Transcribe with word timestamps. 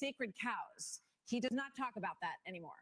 sacred 0.00 0.32
cows. 0.40 1.00
He 1.26 1.40
does 1.40 1.52
not 1.52 1.76
talk 1.76 1.92
about 1.96 2.16
that 2.22 2.36
anymore. 2.48 2.80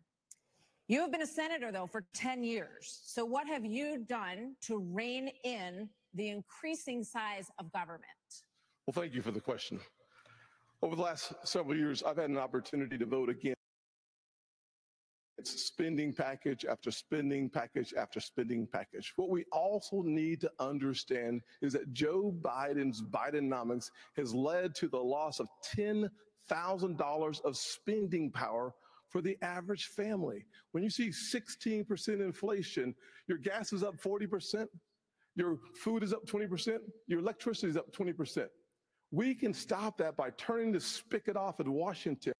You 0.87 1.01
have 1.01 1.13
been 1.13 1.23
a 1.23 1.27
senator, 1.27 1.71
though, 1.71 1.87
for 1.87 2.05
10 2.15 2.43
years. 2.45 3.01
So, 3.05 3.25
what 3.25 3.47
have 3.47 3.65
you 3.65 4.05
done 4.09 4.55
to 4.63 4.79
rein 4.79 5.31
in 5.45 5.91
the 6.15 6.31
increasing 6.31 7.05
size 7.05 7.51
of 7.59 7.71
government? 7.73 8.05
Well, 8.87 8.95
thank 8.95 9.13
you 9.13 9.21
for 9.21 9.33
the 9.33 9.41
question. 9.41 9.81
Over 10.81 10.97
the 10.97 11.03
last 11.03 11.35
several 11.45 11.77
years, 11.77 12.03
I've 12.03 12.17
had 12.17 12.31
an 12.31 12.39
opportunity 12.39 12.97
to 12.97 13.05
vote 13.05 13.29
again. 13.29 13.55
It's 15.37 15.63
spending 15.63 16.15
package 16.15 16.65
after 16.65 16.91
spending 16.91 17.51
package 17.51 17.93
after 17.97 18.19
spending 18.19 18.67
package. 18.67 19.13
What 19.17 19.29
we 19.29 19.45
also 19.53 20.03
need 20.03 20.41
to 20.41 20.51
understand 20.59 21.43
is 21.63 21.75
that 21.75 21.93
Joe 21.93 22.35
Biden's 22.41 23.03
Bidenomics 23.03 23.91
has 24.17 24.35
led 24.35 24.75
to 24.77 24.89
the 24.89 24.99
loss 24.99 25.39
of 25.39 25.49
$10,000 26.51 27.45
of 27.45 27.57
spending 27.57 28.31
power 28.31 28.75
for 29.09 29.21
the 29.21 29.37
average 29.43 29.87
family. 29.87 30.45
When 30.73 30.85
you 30.85 30.91
see 30.91 31.09
16% 31.09 32.09
inflation, 32.21 32.95
your 33.27 33.39
gas 33.39 33.73
is 33.73 33.83
up 33.83 33.97
40%, 33.97 34.67
your 35.35 35.59
food 35.83 36.03
is 36.03 36.13
up 36.13 36.27
20%, 36.27 36.79
your 37.07 37.21
electricity 37.21 37.69
is 37.69 37.77
up 37.77 37.91
20%. 37.93 38.47
We 39.11 39.35
can 39.35 39.55
stop 39.55 39.97
that 39.99 40.17
by 40.17 40.31
turning 40.37 40.73
the 40.73 40.81
spigot 40.81 41.37
off 41.37 41.61
in 41.61 41.73
Washington 41.73 42.35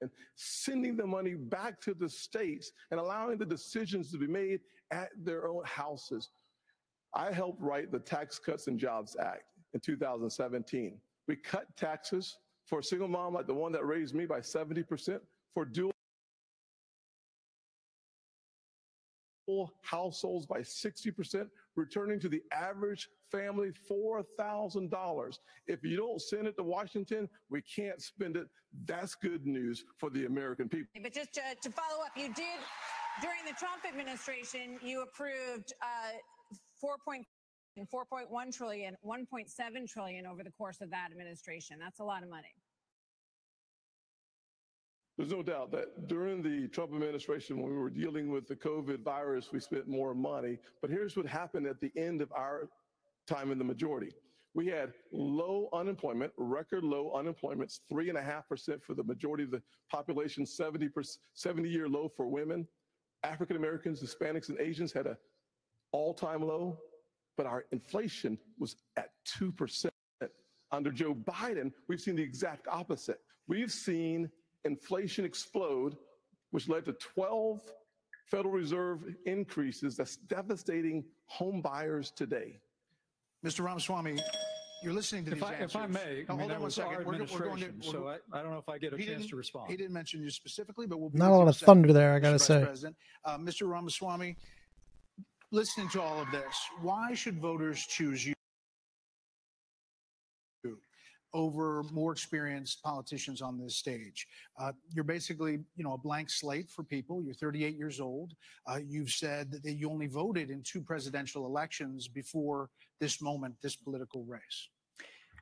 and 0.00 0.10
sending 0.36 0.96
the 0.96 1.06
money 1.06 1.34
back 1.34 1.80
to 1.82 1.94
the 1.94 2.08
states 2.08 2.72
and 2.90 2.98
allowing 2.98 3.38
the 3.38 3.44
decisions 3.44 4.10
to 4.12 4.18
be 4.18 4.26
made 4.26 4.60
at 4.90 5.10
their 5.22 5.46
own 5.48 5.62
houses. 5.64 6.30
I 7.14 7.30
helped 7.32 7.60
write 7.60 7.92
the 7.92 7.98
Tax 7.98 8.38
Cuts 8.38 8.66
and 8.66 8.78
Jobs 8.78 9.16
Act 9.20 9.44
in 9.74 9.80
2017. 9.80 10.98
We 11.28 11.36
cut 11.36 11.66
taxes 11.76 12.38
for 12.66 12.78
a 12.78 12.82
single 12.82 13.08
mom 13.08 13.34
like 13.34 13.46
the 13.46 13.54
one 13.54 13.72
that 13.72 13.84
raised 13.86 14.14
me 14.14 14.26
by 14.26 14.40
70%, 14.40 15.20
for 15.52 15.64
dual 15.64 15.92
households 19.82 20.46
by 20.46 20.60
60%, 20.60 21.46
returning 21.76 22.18
to 22.20 22.28
the 22.28 22.42
average 22.52 23.08
family 23.30 23.72
$4,000. 23.90 25.38
If 25.66 25.84
you 25.84 25.96
don't 25.96 26.20
send 26.20 26.46
it 26.46 26.56
to 26.56 26.62
Washington, 26.62 27.28
we 27.50 27.62
can't 27.62 28.00
spend 28.00 28.36
it. 28.36 28.46
That's 28.86 29.14
good 29.14 29.46
news 29.46 29.84
for 29.98 30.10
the 30.10 30.26
American 30.26 30.68
people. 30.68 30.88
But 31.02 31.12
just 31.12 31.34
to, 31.34 31.42
to 31.62 31.70
follow 31.70 32.02
up, 32.04 32.12
you 32.16 32.32
did, 32.34 32.58
during 33.20 33.44
the 33.46 33.54
Trump 33.58 33.84
administration, 33.88 34.78
you 34.82 35.02
approved 35.02 35.72
uh, 35.82 36.18
4. 36.80 36.96
4.1 37.82 38.56
trillion, 38.56 38.96
1.7 39.04 39.88
trillion 39.88 40.26
over 40.26 40.42
the 40.42 40.50
course 40.52 40.80
of 40.80 40.90
that 40.90 41.08
administration. 41.10 41.76
That's 41.80 42.00
a 42.00 42.04
lot 42.04 42.22
of 42.22 42.30
money. 42.30 42.54
There's 45.16 45.30
no 45.30 45.42
doubt 45.42 45.70
that 45.72 46.08
during 46.08 46.42
the 46.42 46.66
Trump 46.68 46.92
administration, 46.92 47.60
when 47.60 47.70
we 47.70 47.78
were 47.78 47.90
dealing 47.90 48.30
with 48.30 48.48
the 48.48 48.56
COVID 48.56 49.02
virus, 49.04 49.50
we 49.52 49.60
spent 49.60 49.86
more 49.86 50.12
money. 50.12 50.58
But 50.80 50.90
here's 50.90 51.16
what 51.16 51.26
happened 51.26 51.66
at 51.66 51.80
the 51.80 51.92
end 51.96 52.20
of 52.20 52.32
our 52.32 52.68
time 53.28 53.52
in 53.52 53.58
the 53.58 53.64
majority. 53.64 54.10
We 54.54 54.66
had 54.66 54.92
low 55.12 55.68
unemployment, 55.72 56.32
record 56.36 56.84
low 56.84 57.12
unemployment, 57.12 57.72
three 57.88 58.08
and 58.08 58.18
a 58.18 58.22
half 58.22 58.48
percent 58.48 58.82
for 58.82 58.94
the 58.94 59.04
majority 59.04 59.44
of 59.44 59.50
the 59.50 59.62
population, 59.90 60.46
70 60.46 60.90
70 61.32 61.68
year 61.68 61.88
low 61.88 62.08
for 62.08 62.26
women. 62.26 62.66
African 63.24 63.56
Americans, 63.56 64.02
Hispanics, 64.02 64.48
and 64.48 64.58
Asians 64.60 64.92
had 64.92 65.06
an 65.06 65.16
all-time 65.92 66.42
low, 66.42 66.78
but 67.36 67.46
our 67.46 67.64
inflation 67.72 68.38
was 68.58 68.76
at 68.96 69.10
2%. 69.38 69.90
Under 70.72 70.90
Joe 70.90 71.14
Biden, 71.14 71.72
we've 71.88 72.00
seen 72.00 72.16
the 72.16 72.22
exact 72.22 72.66
opposite. 72.68 73.20
We've 73.46 73.70
seen 73.70 74.28
inflation 74.64 75.24
explode, 75.24 75.96
which 76.50 76.68
led 76.68 76.84
to 76.86 76.94
12 76.94 77.60
Federal 78.26 78.52
Reserve 78.52 79.04
increases 79.26 79.96
that's 79.96 80.16
devastating 80.16 81.04
home 81.26 81.60
buyers 81.60 82.10
today. 82.10 82.58
Mr. 83.44 83.64
Ramaswamy, 83.64 84.18
you're 84.82 84.92
listening 84.92 85.24
to 85.26 85.32
if 85.32 85.38
these 85.38 85.44
I, 85.44 85.52
answers. 85.54 85.70
If 85.70 85.76
I 85.76 85.86
may, 85.86 86.24
no, 86.28 86.34
I 86.34 86.36
mean, 86.36 86.38
hold 86.40 86.52
on 86.52 86.60
one 86.62 86.70
second. 86.70 87.06
We're, 87.06 87.12
we're 87.12 87.16
going 87.16 87.60
to, 87.60 87.72
so 87.80 88.08
I, 88.08 88.16
I, 88.32 88.42
don't 88.42 88.50
know 88.50 88.58
if 88.58 88.68
I 88.68 88.78
get 88.78 88.92
a 88.94 88.98
chance 88.98 89.26
to 89.28 89.36
respond. 89.36 89.70
He 89.70 89.76
didn't 89.76 89.92
mention 89.92 90.22
you 90.22 90.30
specifically, 90.30 90.86
but 90.86 90.98
we'll 90.98 91.10
not 91.12 91.30
a 91.30 91.34
lot 91.34 91.48
of 91.48 91.56
thunder 91.56 91.92
there. 91.92 92.14
I 92.14 92.18
got 92.18 92.32
to 92.32 92.38
say, 92.38 92.64
President, 92.64 92.96
uh, 93.24 93.38
Mr. 93.38 93.68
Ramaswamy, 93.68 94.36
listening 95.54 95.88
to 95.90 96.02
all 96.02 96.20
of 96.20 96.30
this, 96.32 96.54
why 96.82 97.14
should 97.14 97.38
voters 97.38 97.86
choose 97.86 98.26
you? 98.26 98.34
over 101.36 101.82
more 101.90 102.12
experienced 102.12 102.80
politicians 102.80 103.42
on 103.42 103.58
this 103.58 103.74
stage. 103.74 104.24
Uh, 104.56 104.70
you're 104.94 105.02
basically, 105.02 105.58
you 105.74 105.82
know, 105.82 105.94
a 105.94 105.98
blank 105.98 106.30
slate 106.30 106.70
for 106.70 106.84
people. 106.84 107.24
You're 107.24 107.34
38 107.34 107.76
years 107.76 107.98
old. 108.00 108.34
Uh, 108.68 108.78
you've 108.86 109.10
said 109.10 109.50
that 109.50 109.72
you 109.72 109.90
only 109.90 110.06
voted 110.06 110.48
in 110.48 110.62
two 110.62 110.80
presidential 110.80 111.44
elections 111.44 112.06
before 112.06 112.70
this 113.00 113.20
moment, 113.20 113.56
this 113.64 113.74
political 113.74 114.24
race. 114.24 114.68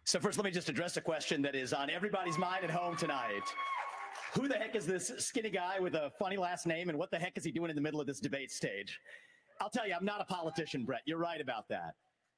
So 0.05 0.19
first, 0.19 0.39
let 0.39 0.47
me 0.47 0.51
just 0.51 0.71
address 0.71 0.97
a 0.97 1.03
question 1.03 1.43
that 1.43 1.55
is 1.55 1.75
on 1.75 1.91
everybody's 1.91 2.39
mind 2.39 2.65
at 2.65 2.71
home 2.71 2.97
tonight. 2.97 3.45
Who 4.33 4.49
the 4.49 4.55
heck 4.55 4.75
is 4.75 4.87
this 4.87 5.13
skinny 5.19 5.51
guy 5.51 5.79
with 5.79 5.95
a 5.95 6.11
funny 6.19 6.39
last 6.39 6.67
name, 6.67 6.89
and 6.89 6.97
what 6.97 7.11
the 7.11 7.19
heck 7.19 7.37
is 7.37 7.45
he 7.45 7.53
doing 7.53 7.69
in 7.69 7.77
the 7.77 7.83
middle 7.83 8.01
of 8.01 8.07
this 8.07 8.19
debate 8.19 8.51
stage? 8.51 8.99
I'll 9.63 9.71
tell 9.71 9.87
you, 9.87 9.95
I'm 9.95 10.05
not 10.05 10.21
a 10.21 10.25
politician, 10.25 10.85
Bret. 10.85 11.03
You're 11.07 11.19
right 11.19 11.41
about 11.41 11.69
that. 11.69 11.95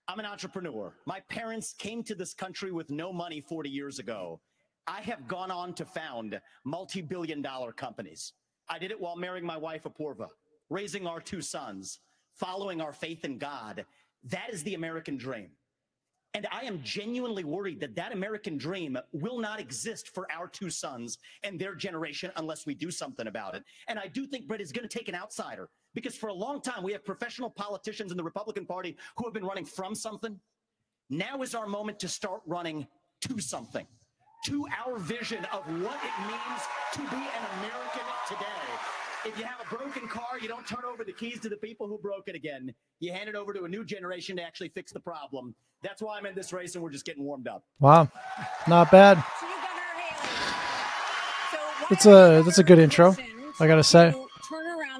I'm 0.08 0.18
an 0.18 0.26
entrepreneur. 0.26 0.92
My 1.06 1.20
parents 1.20 1.72
came 1.72 2.02
to 2.02 2.14
this 2.14 2.34
country 2.34 2.70
with 2.70 2.90
no 2.90 3.14
money 3.14 3.40
40 3.40 3.70
years 3.70 3.98
ago. 3.98 4.42
I 4.86 5.00
have 5.00 5.26
gone 5.26 5.50
on 5.50 5.72
to 5.76 5.86
found 5.86 6.38
multi 6.66 7.00
billion 7.00 7.40
dollar 7.40 7.72
companies. 7.72 8.34
I 8.68 8.78
did 8.78 8.90
it 8.90 9.00
while 9.00 9.16
marrying 9.16 9.46
my 9.46 9.56
wife, 9.56 9.84
Apoorva, 9.84 10.28
raising 10.68 11.06
our 11.06 11.18
two 11.18 11.40
sons, 11.40 12.00
following 12.34 12.82
our 12.82 12.92
faith 12.92 13.24
in 13.24 13.38
God. 13.38 13.86
That 14.24 14.50
is 14.52 14.62
the 14.62 14.74
American 14.74 15.16
dream. 15.16 15.48
And 16.34 16.46
I 16.52 16.64
am 16.64 16.82
genuinely 16.82 17.44
worried 17.44 17.80
that 17.80 17.94
that 17.94 18.12
American 18.12 18.58
dream 18.58 18.98
will 19.12 19.38
not 19.38 19.60
exist 19.60 20.10
for 20.10 20.30
our 20.30 20.46
two 20.46 20.68
sons 20.68 21.16
and 21.42 21.58
their 21.58 21.74
generation 21.74 22.32
unless 22.36 22.66
we 22.66 22.74
do 22.74 22.90
something 22.90 23.28
about 23.28 23.54
it. 23.54 23.64
And 23.88 23.98
I 23.98 24.08
do 24.08 24.26
think 24.26 24.46
Brett 24.46 24.60
is 24.60 24.72
going 24.72 24.86
to 24.86 24.98
take 24.98 25.08
an 25.08 25.14
outsider 25.14 25.70
because 25.94 26.14
for 26.16 26.28
a 26.28 26.34
long 26.34 26.60
time 26.60 26.82
we 26.82 26.92
have 26.92 27.04
professional 27.04 27.50
politicians 27.50 28.10
in 28.10 28.16
the 28.16 28.24
Republican 28.24 28.66
Party 28.66 28.96
who 29.16 29.24
have 29.24 29.34
been 29.34 29.44
running 29.44 29.64
from 29.64 29.94
something. 29.94 30.38
Now 31.10 31.42
is 31.42 31.54
our 31.54 31.66
moment 31.66 31.98
to 32.00 32.08
start 32.08 32.40
running 32.46 32.86
to 33.22 33.38
something, 33.40 33.86
to 34.46 34.66
our 34.86 34.98
vision 34.98 35.46
of 35.52 35.62
what 35.82 35.98
it 36.02 36.26
means 36.26 36.62
to 36.94 37.00
be 37.00 37.16
an 37.16 37.44
American 37.58 38.06
today. 38.28 38.64
If 39.26 39.38
you 39.38 39.44
have 39.44 39.60
a 39.60 39.74
broken 39.74 40.06
car, 40.06 40.38
you 40.40 40.48
don't 40.48 40.66
turn 40.66 40.84
over 40.86 41.02
the 41.02 41.12
keys 41.12 41.40
to 41.40 41.48
the 41.48 41.56
people 41.56 41.88
who 41.88 41.96
broke 41.98 42.28
it 42.28 42.34
again. 42.34 42.74
You 43.00 43.12
hand 43.12 43.28
it 43.28 43.34
over 43.34 43.54
to 43.54 43.64
a 43.64 43.68
new 43.68 43.84
generation 43.84 44.36
to 44.36 44.42
actually 44.42 44.68
fix 44.68 44.92
the 44.92 45.00
problem. 45.00 45.54
That's 45.82 46.02
why 46.02 46.18
I'm 46.18 46.26
in 46.26 46.34
this 46.34 46.52
race 46.52 46.74
and 46.74 46.84
we're 46.84 46.90
just 46.90 47.06
getting 47.06 47.24
warmed 47.24 47.48
up. 47.48 47.64
Wow. 47.80 48.08
Not 48.68 48.90
bad. 48.90 49.22
It's 51.90 52.06
a 52.06 52.42
that's 52.44 52.58
a 52.58 52.64
good 52.64 52.78
intro. 52.78 53.16
I 53.60 53.66
got 53.66 53.76
to 53.76 53.84
say. 53.84 54.14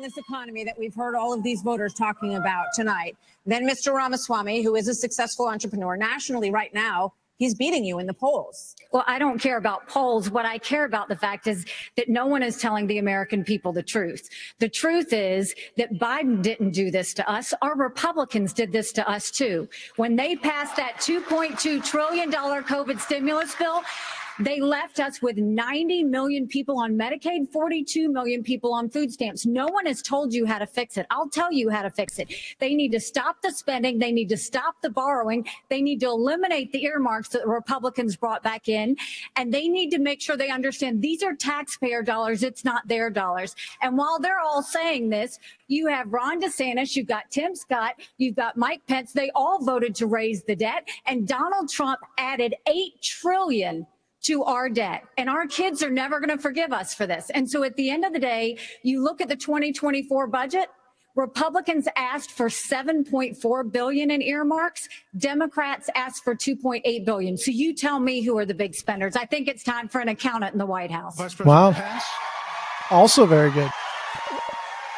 This 0.05 0.19
economy 0.19 0.65
that 0.65 0.79
we've 0.79 0.95
heard 0.95 1.15
all 1.17 1.33
of 1.33 1.43
these 1.43 1.63
voters 1.63 1.95
talking 1.95 2.35
about 2.35 2.67
tonight. 2.75 3.17
Then 3.47 3.67
Mr. 3.67 3.95
Ramaswamy, 3.95 4.63
who 4.63 4.77
is 4.77 4.87
a 4.87 4.95
successful 4.95 5.49
entrepreneur 5.49 5.97
nationally 5.97 6.51
right 6.51 6.75
now, 6.75 7.15
he's 7.39 7.55
beating 7.55 7.87
you 7.87 7.99
in 7.99 8.07
the 8.07 8.13
polls. 8.13 8.77
Well, 8.93 9.05
I 9.07 9.19
don't 9.19 9.39
care 9.39 9.57
about 9.57 9.89
polls. 9.89 10.29
What 10.29 10.45
I 10.45 10.59
care 10.59 10.85
about 10.85 11.09
the 11.09 11.17
fact 11.17 11.47
is 11.47 11.65
that 11.97 12.11
no 12.11 12.27
one 12.27 12.43
is 12.43 12.59
telling 12.59 12.87
the 12.87 12.99
American 12.99 13.45
people 13.45 13.73
the 13.73 13.83
truth. 13.83 14.29
The 14.59 14.69
truth 14.69 15.15
is 15.15 15.55
that 15.79 15.95
Biden 15.95 16.43
didn't 16.43 16.73
do 16.73 16.91
this 16.91 17.15
to 17.15 17.27
us. 17.27 17.55
Our 17.63 17.75
Republicans 17.75 18.53
did 18.53 18.73
this 18.73 18.93
to 18.93 19.09
us 19.09 19.31
too. 19.31 19.71
When 19.97 20.17
they 20.17 20.37
passed 20.37 20.77
that 20.77 20.97
$2.2 20.99 21.83
trillion 21.83 22.31
COVID 22.31 23.01
stimulus 23.01 23.55
bill, 23.55 23.81
they 24.41 24.61
left 24.61 25.01
us 25.01 25.23
with 25.23 25.37
90 25.37 26.05
million 26.05 26.49
people 26.49 26.79
on 26.79 26.95
Medicaid, 26.95 27.53
42 27.53 28.11
million 28.11 28.43
people 28.43 28.73
on 28.73 28.91
food 28.91 29.13
stamps. 29.13 29.47
No 29.47 29.67
one 29.67 29.87
has 29.87 30.03
told 30.03 30.35
you 30.35 30.45
how 30.47 30.59
to 30.59 30.67
fix 30.67 30.97
it. 30.97 31.07
I'll 31.11 31.29
tell 31.29 31.53
you 31.53 31.71
how 31.71 31.83
to 31.83 31.91
fix 31.91 32.19
it. 32.19 32.35
They 32.59 32.75
need 32.75 32.93
to 32.93 33.01
stop 33.01 33.43
the 33.43 33.53
spending. 33.53 33.99
They 33.99 34.13
need 34.13 34.29
to 34.31 34.37
stop 34.37 34.77
the 34.83 34.91
borrowing. 34.91 35.47
They 35.69 35.83
need 35.83 36.01
to 36.01 36.07
eliminate 36.07 36.73
the 36.73 36.85
earmarks 36.85 37.29
that 37.31 37.43
the 37.43 37.49
Republicans 37.49 38.17
brought 38.17 38.43
back 38.43 38.69
in. 38.69 38.97
And 39.37 39.53
they 39.53 39.69
need 39.69 39.91
to 39.91 39.99
make 39.99 40.21
sure 40.21 40.37
they 40.37 40.51
understand 40.51 41.01
these 41.01 41.23
are 41.23 41.35
taxpayer 41.35 42.03
dollars. 42.03 42.43
It's 42.43 42.65
not 42.65 42.87
their 42.89 43.11
dollars. 43.11 43.55
And 43.83 43.97
while 43.97 44.19
they're 44.19 44.41
all 44.41 44.63
saying 44.63 45.11
this, 45.11 45.39
you 45.69 45.87
have 45.87 46.13
Ron 46.13 46.43
DeSantis, 46.43 46.95
you've 46.95 47.07
got 47.07 47.31
Tim 47.31 47.55
Scott, 47.55 47.95
you've 48.19 48.37
got 48.37 48.57
Mike 48.57 48.83
Pence. 48.87 49.13
They 49.13 49.31
all 49.35 49.65
voted 49.65 49.95
to 49.97 50.07
raise 50.07 50.43
the 50.43 50.57
debt. 50.57 50.89
And 51.07 51.27
Donald 51.27 51.71
Trump 51.71 52.01
added 52.19 52.55
8 52.67 53.01
trillion 53.01 53.87
to 54.25 54.45
our 54.45 54.69
debt. 54.69 55.05
And 55.17 55.29
our 55.29 55.47
kids 55.47 55.83
are 55.83 55.91
never 55.91 56.21
going 56.21 56.37
to 56.37 56.43
forgive 56.43 56.73
us 56.73 56.95
for 56.95 57.07
this. 57.07 57.31
And 57.31 57.49
so 57.51 57.63
at 57.63 57.77
the 57.77 57.91
end 57.91 58.05
of 58.05 58.13
the 58.13 58.19
day, 58.19 58.59
you 58.83 59.03
look 59.03 59.21
at 59.21 59.29
the 59.29 59.37
2024 59.37 60.27
budget, 60.27 60.69
Republicans 61.17 61.87
asked 61.95 62.33
for 62.33 62.49
7.4 62.49 63.73
billion 63.73 64.11
in 64.11 64.21
earmarks. 64.21 64.89
Democrats 65.17 65.89
asked 65.95 66.25
for 66.25 66.35
2.8 66.35 67.05
billion. 67.05 67.37
So 67.37 67.53
you 67.53 67.75
tell 67.75 68.01
me 68.01 68.23
who 68.23 68.37
are 68.39 68.45
the 68.45 68.55
big 68.55 68.75
spenders. 68.75 69.15
I 69.15 69.25
think 69.25 69.47
it's 69.47 69.63
time 69.63 69.89
for 69.89 70.01
an 70.01 70.09
accountant 70.09 70.53
in 70.53 70.59
the 70.59 70.67
White 70.67 70.91
House. 70.91 71.17
Wow. 71.41 71.73
Pence? 71.73 72.05
Also 72.91 73.27
very 73.27 73.51
good. 73.51 73.71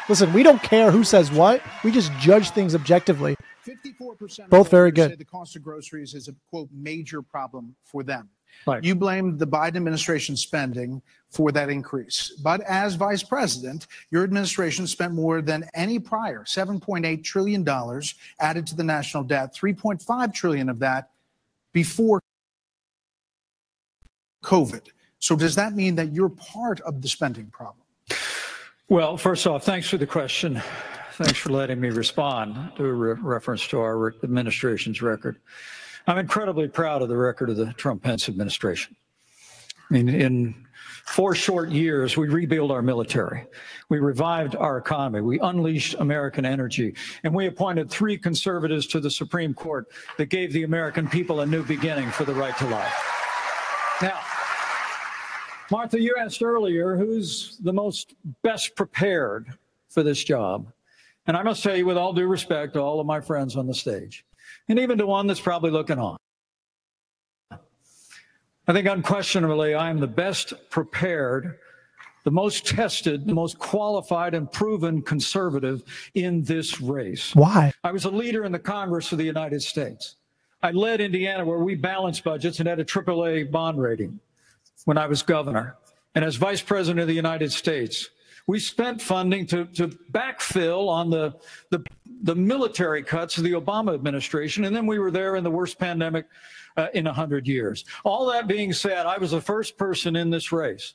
Listen, 0.09 0.31
we 0.33 0.41
don't 0.41 0.63
care 0.63 0.89
who 0.89 1.03
says 1.03 1.31
what. 1.31 1.61
We 1.83 1.91
just 1.91 2.11
judge 2.13 2.49
things 2.51 2.73
objectively. 2.73 3.35
54% 3.65 4.49
Both 4.49 4.69
very 4.69 4.91
good. 4.91 5.11
Say 5.11 5.15
the 5.15 5.25
cost 5.25 5.55
of 5.55 5.63
groceries 5.63 6.13
is 6.13 6.29
a 6.29 6.35
quote 6.49 6.69
major 6.71 7.21
problem 7.21 7.75
for 7.83 8.03
them. 8.03 8.29
Right. 8.65 8.83
You 8.83 8.95
blamed 8.95 9.39
the 9.39 9.47
Biden 9.47 9.77
administration 9.77 10.35
spending 10.35 11.01
for 11.29 11.51
that 11.51 11.69
increase. 11.69 12.31
But 12.43 12.61
as 12.61 12.95
vice 12.95 13.23
president, 13.23 13.87
your 14.11 14.23
administration 14.23 14.87
spent 14.87 15.13
more 15.13 15.41
than 15.41 15.69
any 15.73 15.99
prior, 15.99 16.43
$7.8 16.43 17.23
trillion 17.23 17.67
added 18.39 18.67
to 18.67 18.75
the 18.75 18.83
national 18.83 19.23
debt, 19.23 19.53
3.5 19.53 20.33
trillion 20.33 20.69
of 20.69 20.79
that 20.79 21.11
before 21.73 22.21
COVID. 24.43 24.87
So 25.19 25.35
does 25.35 25.55
that 25.55 25.73
mean 25.73 25.95
that 25.95 26.13
you're 26.13 26.29
part 26.29 26.79
of 26.81 27.01
the 27.01 27.07
spending 27.07 27.47
problem? 27.47 27.83
Well, 28.89 29.17
first 29.17 29.45
off, 29.47 29.63
thanks 29.65 29.89
for 29.89 29.97
the 29.97 30.07
question. 30.07 30.61
Thanks 31.13 31.39
for 31.39 31.49
letting 31.49 31.81
me 31.81 31.89
respond 31.89 32.71
to 32.77 32.85
a 32.85 32.93
re- 32.93 33.19
reference 33.19 33.67
to 33.69 33.79
our 33.79 33.97
re- 33.97 34.11
administration's 34.23 35.01
record. 35.01 35.39
I'm 36.07 36.17
incredibly 36.17 36.69
proud 36.69 37.01
of 37.01 37.09
the 37.09 37.17
record 37.17 37.49
of 37.49 37.57
the 37.57 37.73
Trump 37.73 38.01
Pence 38.01 38.29
administration. 38.29 38.95
I 39.89 39.93
mean, 39.93 40.07
in 40.07 40.55
four 41.05 41.35
short 41.35 41.69
years, 41.69 42.15
we 42.15 42.29
rebuilt 42.29 42.71
our 42.71 42.81
military. 42.81 43.45
We 43.89 43.99
revived 43.99 44.55
our 44.55 44.77
economy. 44.77 45.19
We 45.19 45.37
unleashed 45.39 45.95
American 45.99 46.45
energy. 46.45 46.95
And 47.23 47.33
we 47.33 47.47
appointed 47.47 47.89
three 47.89 48.17
conservatives 48.17 48.87
to 48.87 49.01
the 49.01 49.11
Supreme 49.11 49.53
Court 49.53 49.87
that 50.17 50.27
gave 50.27 50.53
the 50.53 50.63
American 50.63 51.09
people 51.09 51.41
a 51.41 51.45
new 51.45 51.63
beginning 51.63 52.09
for 52.11 52.23
the 52.23 52.33
right 52.33 52.57
to 52.57 52.67
life. 52.67 52.93
Now, 54.01 54.19
Martha, 55.69 55.99
you 55.99 56.15
asked 56.17 56.41
earlier 56.41 56.95
who's 56.95 57.57
the 57.57 57.73
most 57.73 58.15
best 58.43 58.77
prepared 58.77 59.47
for 59.89 60.03
this 60.03 60.23
job. 60.23 60.71
And 61.25 61.35
I 61.35 61.43
must 61.43 61.61
tell 61.61 61.75
you, 61.75 61.85
with 61.85 61.97
all 61.97 62.13
due 62.13 62.27
respect 62.27 62.75
to 62.75 62.79
all 62.79 63.01
of 63.01 63.05
my 63.05 63.19
friends 63.19 63.57
on 63.57 63.67
the 63.67 63.73
stage, 63.73 64.23
and 64.69 64.79
even 64.79 64.97
to 64.97 65.05
one 65.05 65.27
that's 65.27 65.39
probably 65.39 65.71
looking 65.71 65.99
on, 65.99 66.17
I 67.51 68.73
think 68.73 68.87
unquestionably 68.87 69.75
I 69.75 69.89
am 69.89 69.99
the 69.99 70.07
best 70.07 70.53
prepared, 70.69 71.57
the 72.25 72.31
most 72.31 72.67
tested, 72.67 73.25
the 73.25 73.33
most 73.33 73.57
qualified 73.59 74.33
and 74.33 74.51
proven 74.51 75.01
conservative 75.01 75.83
in 76.15 76.43
this 76.43 76.81
race. 76.81 77.33
Why? 77.33 77.71
I 77.85 77.93
was 77.93 78.03
a 78.03 78.09
leader 78.09 78.43
in 78.43 78.51
the 78.51 78.59
Congress 78.59 79.13
of 79.13 79.19
the 79.19 79.23
United 79.23 79.61
States. 79.61 80.17
I 80.61 80.71
led 80.71 80.99
Indiana 80.99 81.45
where 81.45 81.59
we 81.59 81.75
balanced 81.75 82.25
budgets 82.25 82.59
and 82.59 82.67
had 82.67 82.79
a 82.79 82.83
AAA 82.83 83.51
bond 83.51 83.79
rating 83.79 84.19
when 84.83 84.97
I 84.97 85.05
was 85.05 85.21
governor. 85.21 85.77
And 86.15 86.25
as 86.25 86.35
vice 86.35 86.61
president 86.61 86.99
of 86.99 87.07
the 87.07 87.13
United 87.13 87.53
States, 87.53 88.09
we 88.47 88.59
spent 88.59 89.01
funding 89.01 89.45
to, 89.47 89.65
to 89.65 89.89
backfill 90.11 90.89
on 90.89 91.09
the, 91.09 91.35
the, 91.69 91.85
the 92.23 92.35
military 92.35 93.03
cuts 93.03 93.37
of 93.37 93.43
the 93.43 93.51
Obama 93.51 93.93
administration. 93.93 94.65
And 94.65 94.75
then 94.75 94.85
we 94.85 94.99
were 94.99 95.11
there 95.11 95.35
in 95.35 95.43
the 95.43 95.51
worst 95.51 95.77
pandemic 95.77 96.25
uh, 96.77 96.87
in 96.93 97.05
100 97.05 97.47
years. 97.47 97.85
All 98.03 98.25
that 98.27 98.47
being 98.47 98.73
said, 98.73 99.05
I 99.05 99.17
was 99.17 99.31
the 99.31 99.41
first 99.41 99.77
person 99.77 100.15
in 100.15 100.29
this 100.29 100.51
race 100.51 100.93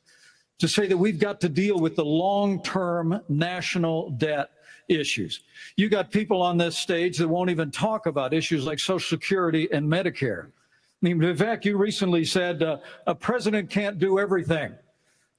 to 0.59 0.69
say 0.69 0.87
that 0.87 0.97
we've 0.97 1.19
got 1.19 1.41
to 1.41 1.49
deal 1.49 1.79
with 1.79 1.97
the 1.97 2.05
long 2.05 2.63
term 2.63 3.21
national 3.29 4.11
debt 4.11 4.51
issues. 4.89 5.41
You 5.77 5.89
got 5.89 6.11
people 6.11 6.43
on 6.43 6.57
this 6.57 6.77
stage 6.77 7.19
that 7.19 7.29
won't 7.29 7.51
even 7.51 7.71
talk 7.71 8.07
about 8.07 8.35
issues 8.35 8.67
like 8.67 8.79
Social 8.79 9.19
Security 9.19 9.69
and 9.73 9.87
Medicare. 9.87 10.47
I 10.47 10.51
mean, 11.01 11.19
Vivek, 11.19 11.65
you 11.65 11.77
recently 11.77 12.25
said 12.25 12.63
uh, 12.63 12.79
a 13.07 13.15
president 13.15 13.71
can't 13.71 13.99
do 13.99 14.19
everything. 14.19 14.73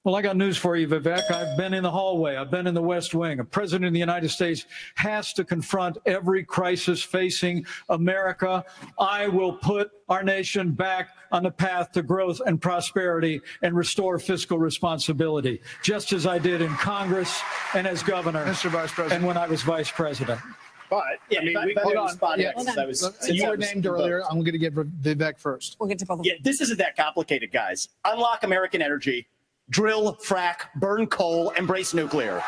Well, 0.03 0.17
I 0.17 0.21
got 0.21 0.35
news 0.35 0.57
for 0.57 0.75
you, 0.75 0.85
Vivek. 0.85 1.31
I've 1.31 1.55
been 1.55 1.73
in 1.73 1.81
the 1.81 1.89
hallway. 1.91 2.35
I've 2.35 2.51
been 2.51 2.67
in 2.67 2.73
the 2.73 2.81
West 2.81 3.15
Wing. 3.15 3.39
A 3.39 3.43
president 3.45 3.85
of 3.87 3.93
the 3.93 3.99
United 3.99 4.27
States 4.29 4.65
has 4.95 5.31
to 5.31 5.45
confront 5.45 5.97
every 6.05 6.43
crisis 6.43 7.01
facing 7.01 7.65
America. 7.87 8.65
I 8.99 9.29
will 9.29 9.53
put 9.53 9.91
our 10.09 10.21
nation 10.21 10.71
back 10.73 11.11
on 11.31 11.43
the 11.43 11.51
path 11.51 11.93
to 11.93 12.03
growth 12.03 12.41
and 12.45 12.61
prosperity 12.61 13.39
and 13.61 13.77
restore 13.77 14.19
fiscal 14.19 14.59
responsibility, 14.59 15.61
just 15.83 16.11
as 16.11 16.27
I 16.27 16.37
did 16.37 16.61
in 16.61 16.71
Congress 16.75 17.39
and 17.73 17.87
as 17.87 18.03
governor 18.03 18.45
Mr. 18.45 18.69
Vice 18.69 18.91
President. 18.91 19.19
and 19.21 19.25
when 19.25 19.37
I 19.37 19.47
was 19.47 19.61
vice 19.61 19.89
president. 19.89 20.41
But 20.89 21.03
yeah, 21.29 21.39
I 21.39 21.43
mean, 21.45 21.55
we, 21.65 21.73
Hold 21.81 21.93
we 21.93 21.97
on. 21.97 22.05
respond 22.07 22.41
Yeah. 22.41 22.51
since 22.57 22.77
I 22.77 22.85
was, 22.85 22.99
So 22.99 23.11
since 23.21 23.39
you 23.39 23.45
I 23.45 23.51
were 23.51 23.55
was 23.57 23.65
named 23.73 23.85
revoked. 23.85 24.01
earlier. 24.01 24.21
I'm 24.29 24.39
going 24.41 24.51
to 24.51 24.57
give 24.59 24.73
Vivek 24.73 25.39
first. 25.39 25.77
We'll 25.79 25.87
get 25.87 25.97
to 25.99 26.05
both 26.05 26.19
of 26.19 26.25
Yeah, 26.25 26.33
this 26.43 26.59
isn't 26.59 26.77
that 26.77 26.97
complicated, 26.97 27.51
guys. 27.53 27.87
Unlock 28.05 28.43
American 28.43 28.81
energy, 28.81 29.25
drill, 29.69 30.15
frack, 30.15 30.67
burn 30.75 31.07
coal, 31.07 31.51
embrace 31.51 31.93
nuclear. 31.93 32.41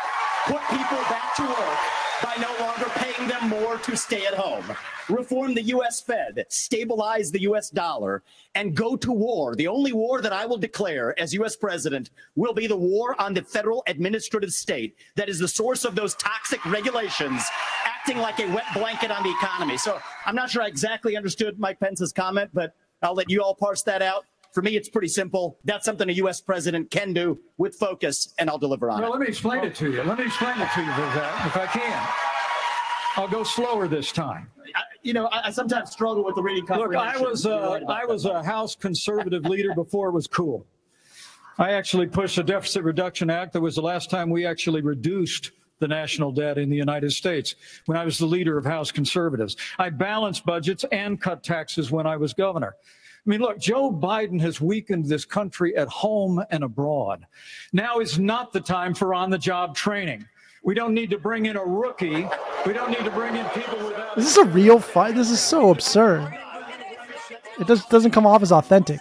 Put 0.45 0.61
people 0.69 0.97
back 1.09 1.35
to 1.37 1.43
work 1.43 1.79
by 2.23 2.35
no 2.39 2.55
longer 2.63 2.85
paying 2.95 3.27
them 3.27 3.49
more 3.49 3.77
to 3.77 3.97
stay 3.97 4.25
at 4.25 4.33
home. 4.33 4.65
Reform 5.09 5.53
the 5.53 5.61
U.S. 5.63 6.01
Fed, 6.01 6.45
stabilize 6.49 7.31
the 7.31 7.41
U.S. 7.41 7.69
dollar, 7.69 8.23
and 8.55 8.75
go 8.75 8.95
to 8.95 9.11
war. 9.11 9.55
The 9.55 9.67
only 9.67 9.93
war 9.93 10.21
that 10.21 10.33
I 10.33 10.45
will 10.45 10.57
declare 10.57 11.19
as 11.19 11.33
U.S. 11.33 11.55
president 11.55 12.09
will 12.35 12.53
be 12.53 12.67
the 12.67 12.77
war 12.77 13.19
on 13.21 13.33
the 13.33 13.43
federal 13.43 13.83
administrative 13.87 14.51
state 14.51 14.95
that 15.15 15.29
is 15.29 15.39
the 15.39 15.47
source 15.47 15.85
of 15.85 15.95
those 15.95 16.15
toxic 16.15 16.63
regulations 16.65 17.43
acting 17.85 18.17
like 18.17 18.39
a 18.39 18.47
wet 18.53 18.65
blanket 18.73 19.11
on 19.11 19.23
the 19.23 19.31
economy. 19.31 19.77
So 19.77 19.99
I'm 20.25 20.35
not 20.35 20.49
sure 20.49 20.61
I 20.61 20.67
exactly 20.67 21.17
understood 21.17 21.59
Mike 21.59 21.79
Pence's 21.79 22.13
comment, 22.13 22.49
but 22.53 22.75
I'll 23.01 23.15
let 23.15 23.29
you 23.29 23.41
all 23.43 23.55
parse 23.55 23.83
that 23.83 24.01
out. 24.01 24.25
For 24.55 24.61
me, 24.61 24.77
it's 24.77 24.87
pretty 24.87 25.09
simple. 25.09 25.59
That's 25.65 25.83
something 25.83 26.07
a 26.09 26.13
U.S. 26.13 26.39
president 26.39 26.89
can 26.89 27.11
do 27.11 27.37
with 27.57 27.75
focus, 27.75 28.33
and 28.39 28.49
I'll 28.49 28.57
deliver 28.57 28.89
on 28.89 28.99
Well, 29.01 29.09
it. 29.09 29.11
Well, 29.11 29.19
let 29.19 29.25
me 29.25 29.27
explain 29.27 29.65
it 29.65 29.75
to 29.75 29.91
you. 29.91 30.01
Let 30.01 30.17
me 30.17 30.23
explain 30.27 30.61
it 30.61 30.69
to 30.73 30.79
you, 30.79 30.87
Vivek, 30.87 31.45
if 31.47 31.57
I 31.57 31.65
can. 31.65 32.07
I'll 33.17 33.27
go 33.27 33.43
slower 33.43 33.89
this 33.89 34.13
time. 34.13 34.49
I, 34.73 34.81
you 35.03 35.11
know, 35.11 35.25
I, 35.27 35.47
I 35.47 35.51
sometimes 35.51 35.91
struggle 35.91 36.23
with 36.23 36.35
the 36.35 36.41
reading 36.41 36.63
Look, 36.63 36.95
I 36.95 37.15
comprehension. 37.17 37.25
was 37.25 37.45
uh, 37.45 37.81
I 37.89 38.05
was 38.05 38.23
a 38.23 38.41
House 38.41 38.75
conservative 38.77 39.43
leader 39.43 39.73
before 39.75 40.07
it 40.07 40.13
was 40.13 40.25
cool. 40.25 40.65
I 41.57 41.73
actually 41.73 42.07
pushed 42.07 42.37
a 42.37 42.43
deficit 42.43 42.83
reduction 42.85 43.29
act. 43.29 43.51
That 43.53 43.61
was 43.61 43.75
the 43.75 43.81
last 43.81 44.09
time 44.09 44.29
we 44.29 44.45
actually 44.45 44.81
reduced 44.81 45.51
the 45.79 45.87
national 45.89 46.31
debt 46.31 46.57
in 46.57 46.69
the 46.69 46.77
United 46.77 47.11
States 47.11 47.55
when 47.87 47.97
I 47.97 48.05
was 48.05 48.17
the 48.17 48.25
leader 48.25 48.57
of 48.57 48.63
House 48.63 48.89
conservatives. 48.89 49.57
I 49.77 49.89
balanced 49.89 50.45
budgets 50.45 50.85
and 50.93 51.19
cut 51.19 51.43
taxes 51.43 51.91
when 51.91 52.07
I 52.07 52.15
was 52.15 52.33
governor. 52.33 52.77
I 53.25 53.29
mean, 53.29 53.41
look, 53.41 53.57
Joe 53.57 53.91
Biden 53.91 54.39
has 54.41 54.61
weakened 54.61 55.05
this 55.05 55.25
country 55.25 55.75
at 55.75 55.87
home 55.87 56.43
and 56.51 56.63
abroad. 56.63 57.25
Now 57.73 57.99
is 57.99 58.19
not 58.19 58.53
the 58.53 58.61
time 58.61 58.93
for 58.93 59.15
on 59.15 59.31
the 59.31 59.37
job 59.37 59.75
training. 59.75 60.27
We 60.63 60.75
don't 60.75 60.93
need 60.93 61.09
to 61.09 61.17
bring 61.17 61.47
in 61.47 61.57
a 61.57 61.63
rookie. 61.63 62.27
We 62.65 62.73
don't 62.73 62.89
need 62.89 63.03
to 63.03 63.11
bring 63.11 63.35
in 63.35 63.45
people 63.47 63.77
without. 63.85 64.15
This 64.15 64.29
Is 64.29 64.37
a 64.37 64.45
real 64.45 64.79
fight? 64.79 65.15
This 65.15 65.31
is 65.31 65.39
so 65.39 65.71
absurd. 65.71 66.31
It 67.59 67.67
just 67.67 67.89
doesn't 67.89 68.11
come 68.11 68.27
off 68.27 68.43
as 68.43 68.51
authentic. 68.51 68.99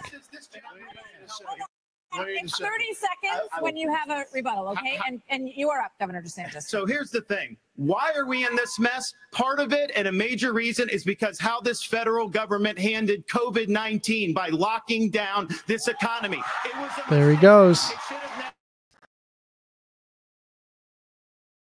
It's 2.19 2.57
30 2.59 2.93
seconds 2.93 3.49
when 3.59 3.77
you 3.77 3.93
have 3.93 4.09
a 4.09 4.25
rebuttal, 4.33 4.69
okay? 4.69 4.99
And 5.07 5.21
and 5.29 5.49
you 5.49 5.69
are 5.69 5.81
up, 5.81 5.91
Governor 5.99 6.21
DeSantis. 6.21 6.63
So 6.63 6.85
here's 6.85 7.11
the 7.11 7.21
thing. 7.21 7.57
Why 7.75 8.13
are 8.15 8.25
we 8.25 8.45
in 8.47 8.55
this 8.55 8.79
mess? 8.79 9.13
Part 9.31 9.59
of 9.59 9.73
it, 9.73 9.91
and 9.95 10.07
a 10.07 10.11
major 10.11 10.53
reason, 10.53 10.89
is 10.89 11.03
because 11.03 11.39
how 11.39 11.59
this 11.61 11.83
federal 11.83 12.29
government 12.29 12.79
handled 12.79 13.27
COVID 13.27 13.67
19 13.67 14.33
by 14.33 14.49
locking 14.49 15.09
down 15.09 15.49
this 15.67 15.87
economy. 15.87 16.41
It 16.65 16.75
was 16.77 16.91
a 17.05 17.09
There 17.09 17.31
he 17.31 17.37
goes. 17.37 17.83
It 17.83 17.97
should 18.07 18.17
have 18.17 18.37
never- 18.39 18.51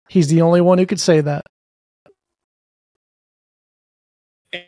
He's 0.09 0.28
the 0.28 0.42
only 0.42 0.61
one 0.61 0.78
who 0.78 0.87
could 0.87 1.00
say 1.00 1.21
that. 1.23 1.44
I 4.54 4.66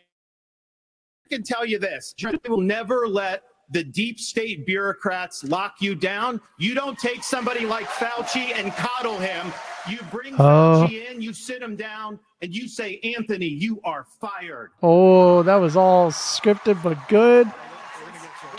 can 1.29 1.43
tell 1.43 1.65
you 1.65 1.79
this 1.79 2.13
we 2.23 2.37
will 2.49 2.61
never 2.61 3.07
let 3.07 3.43
the 3.71 3.83
deep 3.83 4.19
state 4.19 4.65
bureaucrats 4.65 5.43
lock 5.43 5.75
you 5.79 5.95
down. 5.95 6.39
You 6.59 6.75
don't 6.75 6.97
take 6.97 7.23
somebody 7.23 7.65
like 7.65 7.85
Fauci 7.85 8.53
and 8.55 8.71
coddle 8.73 9.17
him. 9.17 9.51
You 9.89 9.99
bring 10.11 10.33
Oh. 10.35 10.87
Fauci 10.87 11.11
in, 11.11 11.21
you 11.21 11.33
sit 11.33 11.61
him 11.61 11.75
down, 11.75 12.19
and 12.41 12.53
you 12.53 12.67
say, 12.67 12.99
Anthony, 13.03 13.47
you 13.47 13.79
are 13.83 14.05
fired. 14.19 14.71
Oh, 14.81 15.43
that 15.43 15.55
was 15.55 15.75
all 15.75 16.11
scripted 16.11 16.81
but 16.83 16.97
good. 17.09 17.51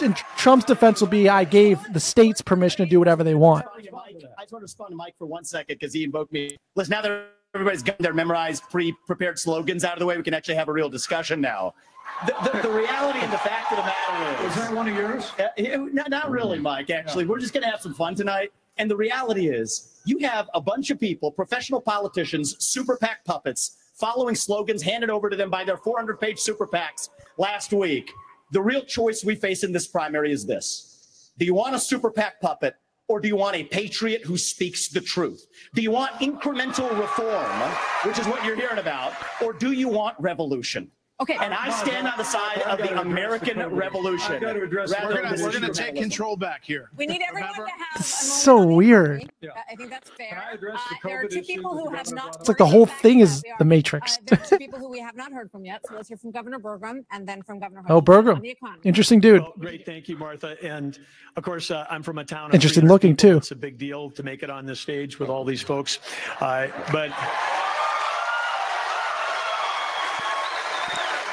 In 0.02 0.14
Trump's 0.36 0.66
defense 0.66 1.00
will 1.00 1.08
be 1.08 1.28
I 1.28 1.44
gave 1.44 1.80
the 1.92 2.00
states 2.00 2.42
permission 2.42 2.84
to 2.84 2.90
do 2.90 2.98
whatever 2.98 3.24
they 3.24 3.34
want. 3.34 3.64
Mike, 3.64 3.88
I 4.38 4.42
just 4.42 4.52
want 4.52 4.60
to 4.60 4.64
respond 4.64 4.90
to 4.90 4.96
Mike 4.96 5.14
for 5.18 5.26
one 5.26 5.42
second 5.44 5.78
because 5.78 5.94
he 5.94 6.04
invoked 6.04 6.32
me. 6.32 6.56
Listen, 6.74 6.90
now 6.90 7.00
that 7.00 7.28
everybody's 7.54 7.82
got 7.82 7.98
their 7.98 8.12
memorized, 8.12 8.62
pre-prepared 8.70 9.38
slogans 9.38 9.84
out 9.84 9.94
of 9.94 10.00
the 10.00 10.06
way, 10.06 10.16
we 10.18 10.22
can 10.22 10.34
actually 10.34 10.56
have 10.56 10.68
a 10.68 10.72
real 10.72 10.90
discussion 10.90 11.40
now. 11.40 11.72
The, 12.26 12.34
the, 12.44 12.68
the 12.68 12.70
reality 12.74 13.18
and 13.20 13.32
the 13.32 13.38
fact 13.38 13.72
of 13.72 13.78
the 13.78 13.84
matter 13.84 14.44
Is 14.46 14.56
is, 14.56 14.62
that 14.62 14.74
one 14.74 14.88
of 14.88 14.94
yours? 14.96 15.32
uh, 15.38 15.48
it- 15.56 15.94
not, 15.94 16.08
not 16.10 16.30
really, 16.30 16.58
Mike. 16.58 16.88
Actually, 16.90 17.26
we're 17.26 17.38
just 17.38 17.52
going 17.52 17.62
to 17.62 17.70
have 17.70 17.80
some 17.80 17.94
fun 17.94 18.14
tonight. 18.14 18.52
And 18.78 18.90
the 18.90 18.96
reality 18.96 19.48
is, 19.48 20.00
you 20.04 20.18
have 20.18 20.48
a 20.54 20.60
bunch 20.60 20.90
of 20.90 21.00
people, 21.00 21.30
professional 21.30 21.80
politicians, 21.80 22.56
super 22.58 22.96
PAC 22.96 23.24
puppets, 23.24 23.76
following 23.94 24.34
slogans 24.34 24.82
handed 24.82 25.10
over 25.10 25.30
to 25.30 25.36
them 25.36 25.50
by 25.50 25.64
their 25.64 25.76
400 25.78 26.20
page 26.20 26.38
super 26.38 26.66
PACs 26.66 27.08
last 27.38 27.72
week. 27.72 28.10
The 28.52 28.60
real 28.62 28.82
choice 28.82 29.24
we 29.24 29.34
face 29.34 29.64
in 29.64 29.72
this 29.72 29.86
primary 29.86 30.32
is 30.32 30.46
this 30.46 31.32
Do 31.38 31.44
you 31.44 31.54
want 31.54 31.74
a 31.74 31.78
super 31.78 32.10
PAC 32.10 32.40
puppet 32.40 32.76
or 33.08 33.20
do 33.20 33.28
you 33.28 33.36
want 33.36 33.56
a 33.56 33.64
patriot 33.64 34.22
who 34.24 34.36
speaks 34.36 34.88
the 34.88 35.00
truth? 35.00 35.46
Do 35.74 35.82
you 35.82 35.90
want 35.90 36.12
incremental 36.14 36.90
reform, 36.98 37.60
which 38.04 38.18
is 38.18 38.26
what 38.26 38.44
you're 38.44 38.56
hearing 38.56 38.78
about, 38.78 39.12
or 39.42 39.52
do 39.52 39.72
you 39.72 39.88
want 39.88 40.16
revolution? 40.18 40.90
Okay. 41.18 41.36
And 41.40 41.54
I 41.54 41.70
stand 41.70 42.06
on 42.06 42.12
the 42.18 42.24
side 42.24 42.60
of 42.62 42.78
the 42.78 43.00
American 43.00 43.58
Revolution. 43.70 44.34
I've 44.34 44.40
got 44.42 44.52
to 44.52 44.62
address 44.62 44.90
rather 44.92 45.06
We're 45.14 45.22
gonna, 45.22 45.36
than 45.36 45.46
we're 45.46 45.52
gonna 45.52 45.68
this 45.68 45.78
take 45.78 45.96
control 45.96 46.36
back 46.36 46.62
here. 46.62 46.90
We 46.96 47.06
need 47.06 47.22
everyone 47.26 47.52
Remember? 47.52 47.64
to 47.66 47.70
have 47.70 47.78
a 47.80 47.98
moment 47.98 48.04
So 48.04 48.62
of 48.62 48.68
weird. 48.68 49.22
inquiry. 49.22 49.30
Yeah. 49.40 49.50
I 49.70 49.74
think 49.76 49.88
that's 49.90 50.10
fair. 50.10 50.28
Can 50.28 50.38
I 50.38 50.52
address 50.52 50.80
the 50.90 50.94
Uh, 50.94 50.98
there 51.08 51.18
are 51.18 51.24
COVID 51.24 51.30
two 51.30 51.38
issues 51.38 51.46
people 51.46 51.74
that 51.74 51.80
who 51.84 51.90
the 51.90 51.96
have 51.96 52.04
governor 52.06 52.16
not. 52.16 52.24
brought 52.24 52.34
up? 52.34 52.40
It's 52.40 52.48
like 52.48 52.58
the 52.58 52.66
whole 52.66 52.86
thing 52.86 53.20
is 53.20 53.42
the. 53.58 53.64
Matrix. 53.64 54.16
Uh, 54.18 54.20
there 54.26 54.38
are 54.40 54.44
two 54.46 54.58
people 54.58 54.78
who 54.78 54.88
we 54.90 54.98
have 55.00 55.16
not 55.16 55.32
heard 55.32 55.50
from 55.50 55.64
yet. 55.64 55.80
So 55.88 55.94
let's 55.96 56.08
hear 56.08 56.18
from 56.18 56.32
Governor 56.32 56.58
Burgum 56.58 57.04
and 57.10 57.26
then 57.26 57.42
from 57.42 57.60
Governor. 57.60 57.80
Oh, 57.88 57.94
Hutchinson 58.00 58.04
Burgum. 58.24 58.36
on 58.36 58.42
the 58.42 58.50
economy. 58.50 58.80
Interesting 58.84 59.18
dude. 59.20 59.40
Well, 59.40 59.54
great. 59.58 59.86
Thank 59.86 60.08
you, 60.10 60.18
Martha. 60.18 60.56
And 60.62 60.98
of 61.36 61.42
course, 61.44 61.70
uh, 61.70 61.86
I'm 61.88 62.02
from 62.02 62.18
a 62.18 62.24
town. 62.24 62.50
Of 62.50 62.54
Interesting 62.56 62.82
300 62.82 62.92
looking, 62.92 63.16
people. 63.16 63.30
too. 63.30 63.36
It's 63.38 63.50
a 63.52 63.56
big 63.56 63.78
deal 63.78 64.10
to 64.10 64.22
make 64.22 64.42
it 64.42 64.50
on 64.50 64.66
this 64.66 64.80
stage 64.80 65.18
with 65.18 65.30
all 65.30 65.44
these 65.44 65.62
folks. 65.62 65.98
Uh, 66.40 66.68
but 66.92 67.10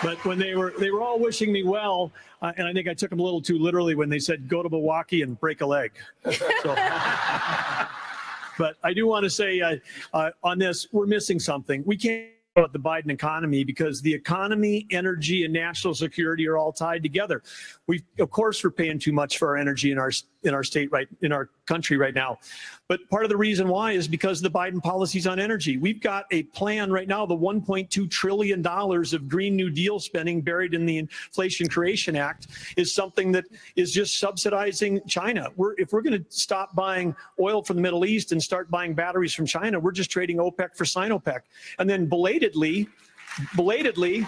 but 0.03 0.23
when 0.25 0.37
they 0.37 0.55
were 0.55 0.73
they 0.77 0.91
were 0.91 1.01
all 1.01 1.19
wishing 1.19 1.51
me 1.51 1.63
well, 1.63 2.11
uh, 2.41 2.51
and 2.57 2.67
I 2.67 2.73
think 2.73 2.87
I 2.87 2.93
took 2.93 3.09
them 3.09 3.19
a 3.19 3.23
little 3.23 3.41
too 3.41 3.57
literally 3.57 3.95
when 3.95 4.09
they 4.09 4.19
said 4.19 4.47
go 4.47 4.61
to 4.61 4.69
Milwaukee 4.69 5.21
and 5.21 5.39
break 5.39 5.61
a 5.61 5.65
leg. 5.65 5.91
So- 6.31 6.75
but 8.57 8.75
I 8.83 8.93
do 8.93 9.07
want 9.07 9.23
to 9.23 9.29
say 9.29 9.61
uh, 9.61 9.77
uh, 10.13 10.31
on 10.43 10.59
this, 10.59 10.87
we're 10.91 11.07
missing 11.07 11.39
something. 11.39 11.83
We 11.85 11.97
can't 11.97 12.29
talk 12.55 12.65
about 12.65 12.73
the 12.73 12.79
Biden 12.79 13.11
economy 13.11 13.63
because 13.63 14.01
the 14.01 14.13
economy, 14.13 14.85
energy, 14.91 15.43
and 15.43 15.53
national 15.53 15.95
security 15.95 16.47
are 16.47 16.57
all 16.57 16.71
tied 16.71 17.03
together. 17.03 17.41
We, 17.87 18.03
of 18.19 18.29
course, 18.29 18.63
we're 18.63 18.71
paying 18.71 18.99
too 18.99 19.11
much 19.11 19.37
for 19.37 19.49
our 19.49 19.57
energy 19.57 19.91
in 19.91 19.97
our 19.97 20.11
in 20.43 20.53
our 20.53 20.63
state 20.63 20.91
right 20.91 21.07
in 21.21 21.31
our 21.31 21.49
country 21.65 21.97
right 21.97 22.13
now. 22.13 22.37
But 22.87 23.07
part 23.09 23.23
of 23.23 23.29
the 23.29 23.37
reason 23.37 23.67
why 23.67 23.93
is 23.93 24.07
because 24.07 24.41
the 24.41 24.51
Biden 24.51 24.81
policies 24.81 25.25
on 25.25 25.39
energy. 25.39 25.77
We've 25.77 26.01
got 26.01 26.25
a 26.31 26.43
plan 26.43 26.91
right 26.91 27.07
now, 27.07 27.25
the 27.25 27.37
1.2 27.37 28.09
trillion 28.09 28.61
dollars 28.61 29.13
of 29.13 29.27
Green 29.27 29.55
New 29.55 29.69
Deal 29.69 29.99
spending 29.99 30.41
buried 30.41 30.73
in 30.73 30.85
the 30.85 30.97
Inflation 30.97 31.67
Creation 31.67 32.15
Act 32.15 32.47
is 32.77 32.93
something 32.93 33.31
that 33.31 33.45
is 33.75 33.91
just 33.91 34.19
subsidizing 34.19 35.01
China. 35.07 35.49
We're 35.55 35.73
if 35.77 35.93
we're 35.93 36.01
going 36.01 36.23
to 36.23 36.25
stop 36.29 36.75
buying 36.75 37.15
oil 37.39 37.63
from 37.63 37.77
the 37.77 37.81
Middle 37.81 38.05
East 38.05 38.31
and 38.31 38.41
start 38.41 38.69
buying 38.69 38.93
batteries 38.93 39.33
from 39.33 39.45
China, 39.45 39.79
we're 39.79 39.91
just 39.91 40.11
trading 40.11 40.37
OPEC 40.37 40.75
for 40.75 40.83
Sinopec. 40.83 41.41
And 41.79 41.89
then 41.89 42.05
belatedly, 42.05 42.87
belatedly, 43.55 44.27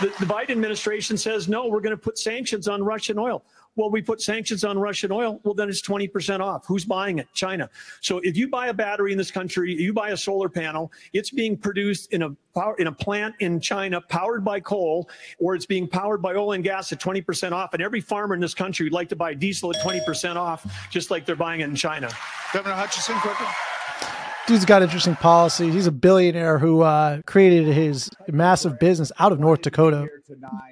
the, 0.00 0.06
the 0.18 0.26
Biden 0.26 0.50
administration 0.50 1.16
says, 1.16 1.48
no, 1.48 1.66
we're 1.66 1.80
going 1.80 1.96
to 1.96 2.02
put 2.02 2.18
sanctions 2.18 2.68
on 2.68 2.82
Russian 2.82 3.18
oil. 3.18 3.44
Well, 3.74 3.90
we 3.90 4.02
put 4.02 4.20
sanctions 4.20 4.64
on 4.64 4.78
Russian 4.78 5.10
oil. 5.10 5.40
Well, 5.44 5.54
then 5.54 5.70
it's 5.70 5.80
20% 5.80 6.40
off. 6.40 6.66
Who's 6.66 6.84
buying 6.84 7.18
it? 7.18 7.28
China. 7.32 7.70
So 8.02 8.18
if 8.18 8.36
you 8.36 8.48
buy 8.48 8.68
a 8.68 8.74
battery 8.74 9.12
in 9.12 9.18
this 9.18 9.30
country, 9.30 9.74
you 9.74 9.94
buy 9.94 10.10
a 10.10 10.16
solar 10.16 10.50
panel, 10.50 10.92
it's 11.14 11.30
being 11.30 11.56
produced 11.56 12.12
in 12.12 12.22
a 12.22 12.36
power, 12.54 12.74
in 12.78 12.88
a 12.88 12.92
plant 12.92 13.34
in 13.40 13.60
China 13.60 14.00
powered 14.00 14.44
by 14.44 14.60
coal, 14.60 15.08
or 15.38 15.54
it's 15.54 15.64
being 15.64 15.88
powered 15.88 16.20
by 16.20 16.34
oil 16.34 16.52
and 16.52 16.62
gas 16.62 16.92
at 16.92 17.00
20% 17.00 17.52
off. 17.52 17.72
And 17.72 17.82
every 17.82 18.02
farmer 18.02 18.34
in 18.34 18.40
this 18.40 18.54
country 18.54 18.84
would 18.84 18.92
like 18.92 19.08
to 19.08 19.16
buy 19.16 19.32
diesel 19.32 19.70
at 19.74 19.82
20% 19.82 20.36
off, 20.36 20.66
just 20.90 21.10
like 21.10 21.24
they're 21.24 21.34
buying 21.34 21.60
it 21.60 21.68
in 21.70 21.74
China. 21.74 22.10
Governor 22.52 22.74
Hutchinson, 22.74 23.16
quickly. 23.20 23.46
Dude's 24.46 24.64
got 24.64 24.82
interesting 24.82 25.14
policies. 25.14 25.72
He's 25.72 25.86
a 25.86 25.92
billionaire 25.92 26.58
who 26.58 26.82
uh, 26.82 27.22
created 27.26 27.66
his 27.66 28.10
massive 28.28 28.78
business 28.80 29.12
out 29.20 29.30
of 29.30 29.38
North 29.38 29.62
Dakota, 29.62 30.08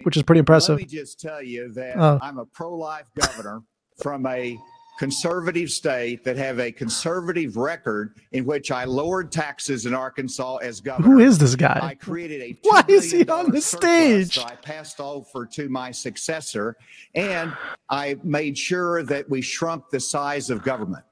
which 0.02 0.16
is 0.16 0.22
pretty 0.24 0.40
impressive. 0.40 0.76
Let 0.76 0.82
me 0.90 0.96
just 0.98 1.20
tell 1.20 1.42
you 1.42 1.72
that 1.74 1.96
Oh. 1.96 2.18
I'm 2.20 2.38
a 2.38 2.46
pro-life 2.46 3.06
governor 3.14 3.62
from 4.02 4.26
a 4.26 4.58
conservative 4.98 5.70
state 5.70 6.24
that 6.24 6.36
have 6.36 6.58
a 6.58 6.70
conservative 6.72 7.56
record 7.56 8.16
in 8.32 8.44
which 8.44 8.70
I 8.72 8.84
lowered 8.84 9.30
taxes 9.32 9.86
in 9.86 9.94
Arkansas 9.94 10.56
as 10.56 10.80
governor. 10.80 11.06
Who 11.08 11.18
is 11.20 11.38
this 11.38 11.54
guy? 11.54 11.78
I 11.80 11.94
created 11.94 12.42
a 12.42 12.58
Why 12.68 12.84
is 12.88 13.10
he 13.12 13.26
on 13.28 13.50
the 13.52 13.60
stage? 13.60 14.36
I 14.38 14.56
passed 14.56 15.00
over 15.00 15.46
to 15.46 15.68
my 15.68 15.90
successor, 15.92 16.76
and 17.14 17.54
I 17.88 18.16
made 18.24 18.58
sure 18.58 19.02
that 19.04 19.30
we 19.30 19.40
shrunk 19.40 19.84
the 19.90 20.00
size 20.00 20.50
of 20.50 20.62
government. 20.64 21.04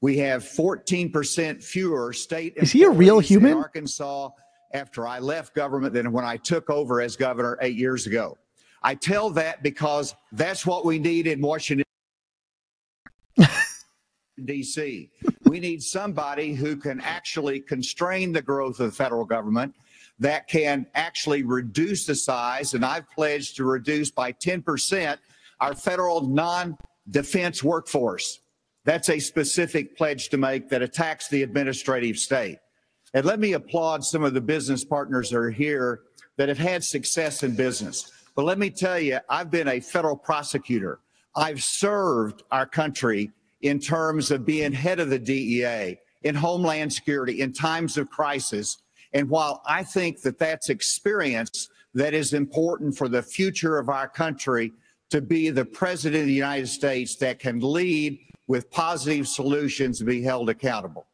We 0.00 0.16
have 0.18 0.42
14% 0.42 1.62
fewer 1.62 2.12
state 2.12 2.54
Is 2.56 2.72
he 2.72 2.84
a 2.84 2.90
real 2.90 3.18
in 3.18 3.24
human? 3.24 3.54
Arkansas 3.54 4.30
after 4.72 5.06
I 5.06 5.18
left 5.18 5.54
government 5.54 5.92
than 5.92 6.12
when 6.12 6.24
I 6.24 6.36
took 6.36 6.70
over 6.70 7.00
as 7.00 7.16
governor 7.16 7.58
eight 7.60 7.76
years 7.76 8.06
ago. 8.06 8.38
I 8.82 8.94
tell 8.94 9.30
that 9.30 9.62
because 9.62 10.14
that's 10.32 10.64
what 10.64 10.86
we 10.86 10.98
need 10.98 11.26
in 11.26 11.40
Washington. 11.40 11.84
DC. 14.40 15.10
We 15.44 15.60
need 15.60 15.82
somebody 15.82 16.54
who 16.54 16.76
can 16.76 17.00
actually 17.00 17.60
constrain 17.60 18.32
the 18.32 18.40
growth 18.40 18.80
of 18.80 18.86
the 18.90 18.96
federal 18.96 19.24
government, 19.26 19.74
that 20.18 20.48
can 20.48 20.86
actually 20.94 21.42
reduce 21.42 22.06
the 22.06 22.14
size. 22.14 22.74
And 22.74 22.84
I've 22.84 23.10
pledged 23.10 23.56
to 23.56 23.64
reduce 23.64 24.10
by 24.10 24.32
10% 24.32 25.18
our 25.60 25.74
federal 25.74 26.22
non 26.22 26.76
defense 27.10 27.64
workforce. 27.64 28.40
That's 28.84 29.10
a 29.10 29.18
specific 29.18 29.96
pledge 29.96 30.28
to 30.30 30.36
make 30.36 30.68
that 30.70 30.82
attacks 30.82 31.28
the 31.28 31.42
administrative 31.42 32.18
state. 32.18 32.58
And 33.12 33.26
let 33.26 33.40
me 33.40 33.52
applaud 33.52 34.04
some 34.04 34.24
of 34.24 34.34
the 34.34 34.40
business 34.40 34.84
partners 34.84 35.30
that 35.30 35.38
are 35.38 35.50
here 35.50 36.02
that 36.36 36.48
have 36.48 36.58
had 36.58 36.82
success 36.82 37.42
in 37.42 37.54
business. 37.54 38.10
But 38.34 38.44
let 38.44 38.58
me 38.58 38.70
tell 38.70 38.98
you, 38.98 39.18
I've 39.28 39.50
been 39.50 39.68
a 39.68 39.80
federal 39.80 40.16
prosecutor. 40.16 41.00
I've 41.36 41.62
served 41.62 42.42
our 42.50 42.66
country 42.66 43.30
in 43.62 43.78
terms 43.78 44.30
of 44.30 44.46
being 44.46 44.72
head 44.72 45.00
of 45.00 45.10
the 45.10 45.18
DEA, 45.18 45.98
in 46.22 46.34
Homeland 46.34 46.92
Security, 46.92 47.40
in 47.40 47.52
times 47.52 47.98
of 47.98 48.08
crisis. 48.08 48.78
And 49.12 49.28
while 49.28 49.62
I 49.66 49.82
think 49.82 50.22
that 50.22 50.38
that's 50.38 50.70
experience 50.70 51.68
that 51.94 52.14
is 52.14 52.32
important 52.32 52.96
for 52.96 53.08
the 53.08 53.22
future 53.22 53.76
of 53.76 53.88
our 53.88 54.08
country 54.08 54.72
to 55.10 55.20
be 55.20 55.50
the 55.50 55.64
president 55.64 56.22
of 56.22 56.26
the 56.28 56.32
United 56.32 56.68
States 56.68 57.16
that 57.16 57.40
can 57.40 57.58
lead 57.60 58.18
with 58.50 58.68
positive 58.72 59.28
solutions 59.28 60.00
and 60.00 60.08
be 60.08 60.20
held 60.20 60.50
accountable. 60.50 61.06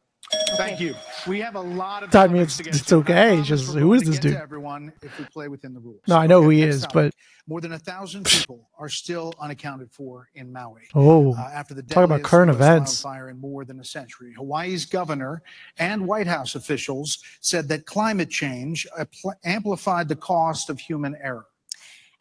Thank 0.57 0.79
you. 0.81 0.95
We 1.27 1.39
have 1.39 1.55
a 1.55 1.61
lot 1.61 2.01
of. 2.01 2.13
I 2.15 2.25
mean, 2.27 2.41
it's- 2.41 2.57
to 2.57 2.67
it's 2.67 2.91
okay. 2.91 3.29
promise 3.35 3.47
Just 3.47 3.67
we're 3.75 3.79
who 3.81 3.87
going 3.89 3.95
is 3.97 4.03
to 4.03 4.09
this 4.09 4.19
dude? 4.19 4.33
Everyone, 4.35 4.91
if 5.03 5.17
we 5.19 5.25
play 5.25 5.47
within 5.47 5.73
the 5.75 5.79
rules. 5.79 6.01
No, 6.07 6.17
I 6.17 6.25
know 6.25 6.41
who 6.41 6.49
he 6.49 6.63
is, 6.63 6.81
topic. 6.81 6.93
but 6.93 7.13
more 7.47 7.61
than 7.61 7.73
a 7.73 7.79
thousand 7.79 8.25
people 8.25 8.67
are 8.79 8.89
still 8.89 9.33
unaccounted 9.39 9.91
for 9.91 10.27
in 10.33 10.51
Maui. 10.51 10.81
Oh, 10.95 11.33
uh, 11.35 11.51
after 11.53 11.75
the 11.75 11.83
talk 11.83 12.03
about 12.05 12.23
current 12.23 12.49
events. 12.49 12.99
Fire 13.01 13.29
in 13.29 13.39
more 13.39 13.65
than 13.65 13.79
a 13.79 13.85
century. 13.85 14.33
Hawaii's 14.35 14.85
governor 14.85 15.43
and 15.77 16.07
White 16.07 16.27
House 16.27 16.55
officials 16.55 17.19
said 17.39 17.67
that 17.69 17.85
climate 17.85 18.31
change 18.31 18.87
apl- 18.99 19.35
amplified 19.45 20.07
the 20.09 20.15
cost 20.15 20.69
of 20.71 20.79
human 20.79 21.15
error. 21.21 21.45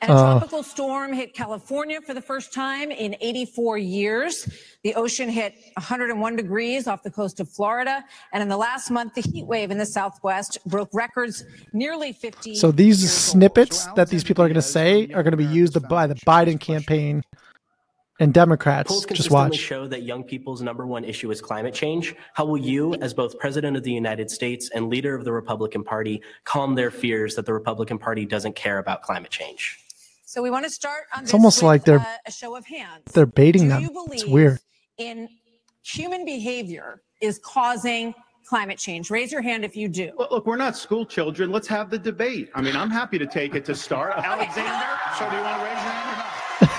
And 0.02 0.10
a 0.10 0.14
Uh. 0.14 0.32
tropical 0.38 0.62
storm 0.62 1.12
hit 1.14 1.32
California 1.32 2.00
for 2.02 2.12
the 2.12 2.20
first 2.20 2.52
time 2.52 2.90
in 2.90 3.16
84 3.20 3.78
years. 3.78 4.46
The 4.84 4.94
ocean 4.94 5.28
hit 5.30 5.54
101 5.76 6.36
degrees 6.36 6.86
off 6.86 7.02
the 7.02 7.10
coast 7.10 7.40
of 7.40 7.48
Florida. 7.48 8.04
And 8.32 8.42
in 8.42 8.48
the 8.50 8.58
last 8.58 8.90
month, 8.90 9.14
the 9.14 9.22
heat 9.22 9.46
wave 9.46 9.70
in 9.70 9.78
the 9.78 9.86
Southwest 9.86 10.58
broke 10.66 10.90
records 10.92 11.44
nearly 11.72 12.12
50. 12.12 12.54
so 12.56 12.70
these 12.70 13.00
years 13.00 13.10
old. 13.12 13.32
snippets 13.32 13.86
that 13.96 14.08
these 14.10 14.22
people 14.22 14.44
are 14.44 14.48
going 14.48 14.54
to 14.56 14.62
say 14.62 15.04
are 15.14 15.22
going 15.22 15.30
to 15.32 15.36
be 15.38 15.46
used 15.46 15.80
by 15.88 16.06
the 16.06 16.14
Biden 16.26 16.60
campaign 16.60 17.22
and 18.20 18.34
Democrats. 18.34 18.88
Polls 18.88 19.00
Just 19.06 19.08
consistently 19.08 19.50
watch. 19.50 19.56
show 19.56 19.86
that 19.88 20.02
young 20.02 20.24
people's 20.24 20.60
number 20.60 20.86
one 20.86 21.04
issue 21.04 21.30
is 21.30 21.40
climate 21.40 21.72
change. 21.74 22.14
How 22.34 22.44
will 22.44 22.56
you, 22.58 22.94
as 22.96 23.14
both 23.14 23.38
President 23.38 23.76
of 23.78 23.82
the 23.82 23.92
United 23.92 24.30
States 24.30 24.70
and 24.74 24.88
leader 24.90 25.14
of 25.14 25.24
the 25.24 25.32
Republican 25.32 25.84
Party, 25.84 26.22
calm 26.44 26.74
their 26.74 26.90
fears 26.90 27.34
that 27.36 27.46
the 27.46 27.52
Republican 27.54 27.98
Party 27.98 28.24
doesn't 28.26 28.56
care 28.56 28.78
about 28.78 29.00
climate 29.02 29.30
change? 29.30 29.78
So 30.36 30.42
we 30.42 30.50
want 30.50 30.66
to 30.66 30.70
start 30.70 31.04
on 31.16 31.22
It's 31.22 31.30
this 31.30 31.34
almost 31.34 31.58
with, 31.62 31.66
like 31.66 31.84
they're- 31.86 31.98
uh, 31.98 32.16
a 32.26 32.30
show 32.30 32.56
of 32.56 32.66
hands. 32.66 33.04
They're 33.14 33.24
baiting 33.24 33.62
Do 33.62 33.68
them. 33.70 33.80
you 33.84 33.88
It's 34.12 34.22
believe 34.22 34.28
weird. 34.34 34.58
in 34.98 35.30
human 35.82 36.26
behavior 36.26 37.00
is 37.22 37.40
causing 37.42 38.14
climate 38.46 38.76
change? 38.76 39.10
Raise 39.10 39.32
your 39.32 39.40
hand 39.40 39.64
if 39.64 39.74
you 39.74 39.88
do. 39.88 40.12
Look, 40.18 40.30
look, 40.30 40.44
we're 40.44 40.56
not 40.58 40.76
school 40.76 41.06
children. 41.06 41.50
Let's 41.50 41.66
have 41.68 41.88
the 41.88 41.98
debate. 41.98 42.50
I 42.54 42.60
mean, 42.60 42.76
I'm 42.76 42.90
happy 42.90 43.16
to 43.18 43.24
take 43.24 43.54
it 43.54 43.64
to 43.64 43.74
start. 43.74 44.12
Alexander, 44.18 44.86
So, 45.18 45.30
do 45.30 45.36
you 45.36 45.42
want 45.42 45.56
to 45.58 45.64
raise 45.64 45.72
your 45.72 45.88
hand 45.88 46.10
or 46.10 46.66
not? 46.66 46.70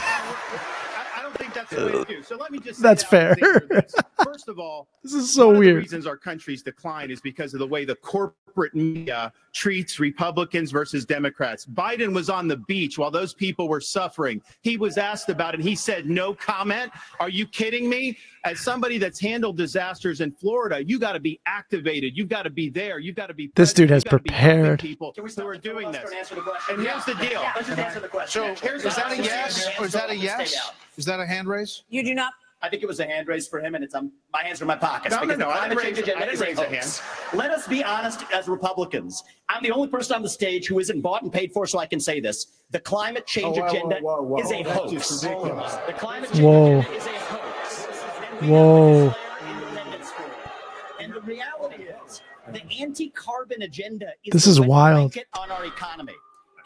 I, 0.95 1.19
I 1.19 1.21
don't 1.23 1.35
think 1.39 1.53
that's 1.69 1.81
the 1.81 1.85
way 1.97 2.03
to 2.03 2.05
do. 2.05 2.23
So 2.23 2.35
let 2.37 2.51
me 2.51 2.59
just. 2.59 2.81
That's 2.81 3.03
fair. 3.03 3.35
First 3.35 4.01
First 4.23 4.47
of 4.49 4.59
all, 4.59 4.87
This 5.03 5.13
is 5.13 5.33
so 5.33 5.47
one 5.47 5.55
of 5.55 5.61
the 5.61 5.67
weird. 5.67 5.77
reasons 5.83 6.05
our 6.07 6.17
country's 6.17 6.61
decline 6.61 7.11
is 7.11 7.21
because 7.21 7.53
of 7.53 7.59
the 7.59 7.67
way 7.67 7.85
the 7.85 7.95
corporate 7.95 8.73
media 8.75 9.31
treats 9.53 9.99
Republicans 9.99 10.71
versus 10.71 11.05
Democrats. 11.05 11.65
Biden 11.65 12.13
was 12.13 12.29
on 12.29 12.47
the 12.47 12.57
beach 12.57 12.97
while 12.97 13.11
those 13.11 13.33
people 13.33 13.67
were 13.67 13.81
suffering. 13.81 14.41
He 14.61 14.77
was 14.77 14.97
asked 14.97 15.29
about 15.29 15.53
it. 15.53 15.59
He 15.61 15.75
said, 15.75 16.07
no 16.07 16.33
comment. 16.33 16.91
Are 17.19 17.29
you 17.29 17.45
kidding 17.47 17.89
me? 17.89 18.17
As 18.43 18.59
somebody 18.61 18.97
that's 18.97 19.19
handled 19.19 19.57
disasters 19.57 20.21
in 20.21 20.31
Florida, 20.31 20.83
you 20.83 20.97
got 20.99 21.13
to 21.13 21.19
be 21.19 21.39
activated. 21.45 22.15
You've 22.15 22.29
got 22.29 22.43
to 22.43 22.49
be 22.49 22.69
there. 22.69 22.97
You've 22.99 23.15
got 23.15 23.27
to 23.27 23.33
be. 23.33 23.51
This 23.55 23.73
dude 23.73 23.89
has 23.89 24.03
You've 24.05 24.11
gotta 24.11 24.23
be 24.23 24.31
helping 24.33 24.61
prepared. 24.61 24.79
People 24.79 25.11
Can 25.13 25.23
we 25.23 25.27
who 25.29 25.33
stop 25.33 25.45
are 25.47 25.57
doing 25.57 25.91
this. 25.91 26.03
and 26.09 26.13
answer 26.13 26.35
the 26.35 26.41
question? 26.41 26.75
And 26.75 26.87
here's 26.87 27.05
the 27.05 27.15
deal. 27.15 27.41
Let's 27.55 27.67
just 27.67 27.79
answer 27.79 27.99
the 27.99 28.07
question. 28.07 28.55
So 28.55 28.65
Here's 28.67 28.85
is 28.85 28.95
that 28.95 28.99
a 28.99 29.05
opposite 29.07 29.25
yes 29.25 29.69
or 29.79 29.85
is 29.85 29.91
that 29.93 30.09
a 30.09 30.15
yes? 30.15 30.71
Stay 31.01 31.11
out. 31.11 31.19
Is 31.19 31.19
that 31.19 31.19
a 31.23 31.25
hand 31.35 31.47
raise? 31.47 31.83
You 31.89 32.03
do 32.03 32.13
not. 32.13 32.33
I 32.59 32.69
think 32.69 32.81
it 32.81 32.87
was 32.87 32.99
a 32.99 33.05
hand 33.05 33.27
raise 33.27 33.47
for 33.47 33.59
him, 33.59 33.75
and 33.75 33.83
it's 33.83 33.93
um, 33.93 34.11
my 34.33 34.41
hands 34.43 34.61
are 34.61 34.63
in 34.63 34.67
my 34.67 34.75
pockets. 34.77 35.13
No, 35.13 35.21
no, 35.21 35.27
because 35.27 35.39
no, 35.39 35.45
the 35.45 35.51
I 35.53 35.57
climate 35.67 35.77
didn't 35.77 35.95
change 35.95 35.97
raise- 35.97 36.07
I 36.07 36.11
agenda 36.11 36.25
didn't 36.25 36.33
is 36.33 36.41
a 36.41 36.45
raise 36.45 36.57
a 36.57 36.63
hoax. 36.63 37.33
Let 37.35 37.51
us 37.51 37.67
be 37.67 37.83
honest 37.83 38.23
as 38.33 38.47
Republicans. 38.47 39.23
I'm 39.47 39.61
the 39.61 39.71
only 39.71 39.89
person 39.89 40.15
on 40.15 40.23
the 40.23 40.29
stage 40.29 40.65
who 40.67 40.79
isn't 40.79 41.01
bought 41.01 41.21
and 41.21 41.31
paid 41.31 41.51
for, 41.53 41.67
so 41.67 41.77
I 41.77 41.85
can 41.85 41.99
say 41.99 42.19
this. 42.19 42.47
The 42.71 42.79
climate 42.79 43.27
change 43.27 43.57
Oh, 43.59 43.61
whoa, 43.61 43.61
whoa, 43.61 43.67
agenda 43.69 43.99
whoa, 44.01 44.21
whoa. 44.23 44.39
is 44.39 44.51
a 44.51 44.63
That's 44.63 44.75
hoax. 44.75 44.91
just 44.91 45.23
ridiculous. 45.23 45.75
The 45.85 45.93
climate 45.93 46.29
change 46.31 46.41
Whoa. 46.43 46.79
agenda 46.79 46.95
is 46.97 47.05
a 47.05 47.09
hoax. 47.09 47.87
And 48.31 48.41
we 48.41 48.53
Whoa. 48.53 49.09
have 49.09 49.13
to 49.13 49.19
declare 49.19 49.53
independence 49.69 50.09
for 50.09 50.23
it. 50.23 51.03
And 51.03 51.13
the 51.13 51.21
reality 51.21 51.83
is, 51.83 52.21
the 52.51 52.63
anti-carbon 52.81 53.61
agenda 53.61 54.07
is 54.25 54.31
This 54.33 54.45
the 54.45 54.51
is 54.51 54.59
red 54.61 54.69
wild. 54.69 54.95
blanket 55.13 55.27
on 55.39 55.51
our 55.51 55.63
economy. 55.65 56.13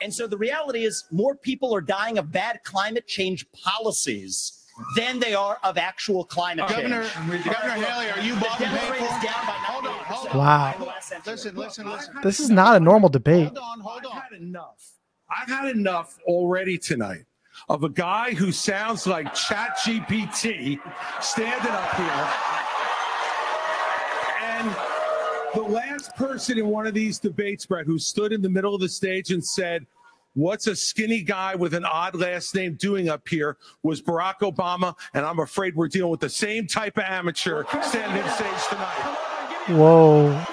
And 0.01 0.13
so 0.13 0.27
the 0.27 0.37
reality 0.37 0.83
is, 0.83 1.05
more 1.11 1.35
people 1.35 1.73
are 1.75 1.81
dying 1.81 2.17
of 2.17 2.31
bad 2.31 2.59
climate 2.63 3.07
change 3.07 3.45
policies 3.51 4.57
than 4.95 5.19
they 5.19 5.33
are 5.35 5.59
of 5.63 5.77
actual 5.77 6.23
climate 6.25 6.67
Governor, 6.67 7.03
change. 7.03 7.43
Governor 7.45 7.73
Haley, 7.85 8.09
are 8.09 8.19
you 8.21 8.33
The 8.35 8.41
bought 8.41 8.61
and 8.61 8.71
death 8.73 8.81
paid 8.91 8.97
for? 8.97 9.03
is 9.05 9.23
down 9.23 9.45
by 9.45 9.53
Hold 9.53 9.85
on, 9.85 9.93
98% 9.93 10.03
hold 10.05 10.27
on. 10.31 10.37
Wow. 10.37 10.73
in 10.73 10.79
the 10.79 10.85
last 10.87 11.09
century. 11.09 11.33
Listen, 11.33 11.55
listen, 11.55 11.89
listen. 11.89 12.13
This 12.23 12.39
is 12.39 12.49
not 12.49 12.77
a 12.77 12.79
normal 12.79 13.09
debate. 13.09 13.45
Hold 13.47 13.57
on, 13.59 13.79
hold 13.81 14.05
on. 14.05 14.11
had 14.21 14.31
enough. 14.41 14.91
I've 15.29 15.47
had 15.49 15.69
enough 15.75 16.17
already 16.25 16.77
tonight 16.77 17.25
of 17.69 17.83
a 17.83 17.89
guy 17.89 18.33
who 18.33 18.51
sounds 18.51 19.05
like 19.05 19.27
ChatGPT 19.35 20.79
standing 21.21 21.71
up 21.71 21.95
here. 21.95 22.29
And 24.41 24.75
the 25.53 25.61
last 25.61 26.15
person 26.15 26.57
in 26.57 26.67
one 26.67 26.87
of 26.87 26.93
these 26.93 27.19
debates, 27.19 27.65
Bret, 27.65 27.85
who 27.85 27.99
stood 27.99 28.31
in 28.31 28.41
the 28.41 28.49
middle 28.49 28.73
of 28.73 28.81
the 28.81 28.89
stage 28.89 29.31
and 29.31 29.43
said, 29.43 29.85
What's 30.33 30.67
a 30.67 30.75
skinny 30.77 31.21
guy 31.23 31.55
with 31.55 31.73
an 31.73 31.83
odd 31.83 32.15
last 32.15 32.55
name 32.55 32.75
doing 32.75 33.09
up 33.09 33.27
here 33.27 33.57
was 33.83 34.01
Barack 34.01 34.39
Obama. 34.39 34.95
And 35.13 35.25
I'm 35.25 35.39
afraid 35.39 35.75
we're 35.75 35.89
dealing 35.89 36.09
with 36.09 36.21
the 36.21 36.29
same 36.29 36.67
type 36.67 36.97
of 36.97 37.03
amateur 37.03 37.65
standing 37.81 38.23
on 38.23 38.29
stage 38.29 38.67
tonight. 38.69 39.17
Whoa. 39.71 40.45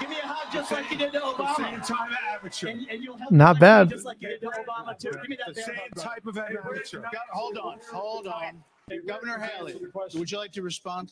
Give 0.00 0.10
me 0.10 0.16
a 0.20 0.26
hug 0.26 0.52
just 0.52 0.72
like 0.72 0.90
you 0.90 0.98
did 0.98 1.12
to 1.12 1.20
The 1.20 1.54
same 1.54 1.80
type 1.80 2.10
of 2.10 2.16
amateur. 2.40 2.66
And, 2.66 2.90
and 2.90 3.04
you'll 3.04 3.16
help 3.16 3.30
Not 3.30 3.60
bad. 3.60 3.88
Just 3.88 4.04
like 4.04 4.20
you 4.20 4.30
did 4.30 4.40
to 4.40 4.48
Obama, 4.48 4.98
too. 4.98 5.12
Give 5.12 5.28
me 5.28 5.38
that 5.46 5.54
The 5.54 5.62
same 5.62 5.76
hug, 5.76 6.04
type 6.04 6.26
of 6.26 6.36
amateur. 6.36 7.02
Go- 7.02 7.08
Hold 7.30 7.58
on, 7.58 7.78
hold 7.92 8.26
on. 8.26 8.64
Governor 9.04 9.38
Haley, 9.40 9.74
would 10.14 10.30
you 10.30 10.38
like 10.38 10.52
to 10.52 10.62
respond? 10.62 11.10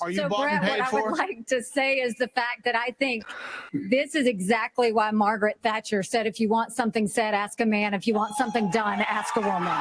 Are 0.00 0.08
you 0.08 0.16
So 0.18 0.28
bought 0.28 0.42
Bret, 0.42 0.52
and 0.52 0.62
paid 0.62 0.78
what 0.78 0.80
I 0.80 0.90
for? 0.90 1.10
would 1.10 1.18
like 1.18 1.46
to 1.48 1.60
say 1.64 1.96
is 1.96 2.14
the 2.14 2.28
fact 2.28 2.62
that 2.64 2.76
I 2.76 2.92
think 2.92 3.24
this 3.72 4.14
is 4.14 4.28
exactly 4.28 4.92
why 4.92 5.10
Margaret 5.10 5.58
Thatcher 5.60 6.04
said, 6.04 6.28
if 6.28 6.38
you 6.38 6.48
want 6.48 6.72
something 6.72 7.08
said, 7.08 7.34
ask 7.34 7.60
a 7.60 7.66
man. 7.66 7.92
If 7.92 8.06
you 8.06 8.14
want 8.14 8.36
something 8.36 8.70
done, 8.70 9.00
ask 9.00 9.34
a 9.34 9.40
woman. 9.40 9.76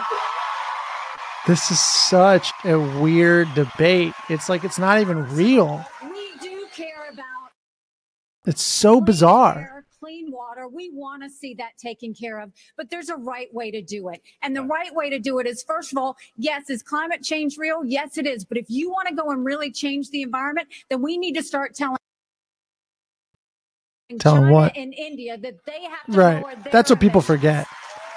This 1.46 1.70
is 1.70 1.79
such 1.79 2.51
a 2.65 2.75
weird 3.00 3.53
debate. 3.53 4.13
It's 4.29 4.50
like 4.50 4.63
it's 4.63 4.79
not 4.79 5.00
even 5.00 5.24
real. 5.36 5.86
We 6.01 6.32
do 6.41 6.65
care 6.74 7.08
about 7.13 7.51
It's 8.48 8.63
so 8.63 8.94
clean 8.94 9.06
bizarre. 9.06 9.58
air, 9.60 9.86
clean 10.00 10.32
water. 10.67 10.75
We 10.75 10.89
want 10.93 11.24
to 11.24 11.29
see 11.29 11.53
that 11.55 11.77
taken 11.77 12.13
care 12.13 12.39
of, 12.39 12.51
but 12.75 12.89
there's 12.89 13.09
a 13.09 13.15
right 13.15 13.53
way 13.53 13.71
to 13.71 13.81
do 13.81 14.09
it. 14.09 14.21
And 14.41 14.55
the 14.55 14.63
right 14.63 14.93
way 14.93 15.09
to 15.09 15.19
do 15.19 15.39
it 15.39 15.47
is, 15.47 15.63
first 15.63 15.91
of 15.91 15.97
all, 15.97 16.17
yes, 16.38 16.69
is 16.69 16.83
climate 16.83 17.24
change 17.24 17.57
real? 17.57 17.83
Yes, 17.86 18.17
it 18.17 18.25
is. 18.25 18.45
But 18.45 18.57
if 18.57 18.65
you 18.69 18.89
want 18.89 19.07
to 19.09 19.15
go 19.15 19.31
and 19.31 19.45
really 19.45 19.71
change 19.71 20.09
the 20.09 20.21
environment, 20.21 20.67
then 20.89 21.01
we 21.01 21.17
need 21.17 21.33
to 21.33 21.43
start 21.43 21.75
telling. 21.75 21.97
Telling 24.19 24.43
China 24.43 24.53
what? 24.53 24.77
And 24.77 24.93
India 24.93 25.38
that 25.38 25.65
they 25.65 25.81
have 25.83 26.05
to 26.05 26.12
Right. 26.17 26.71
That's 26.71 26.89
what 26.89 27.00
people 27.01 27.19
forget. 27.21 27.67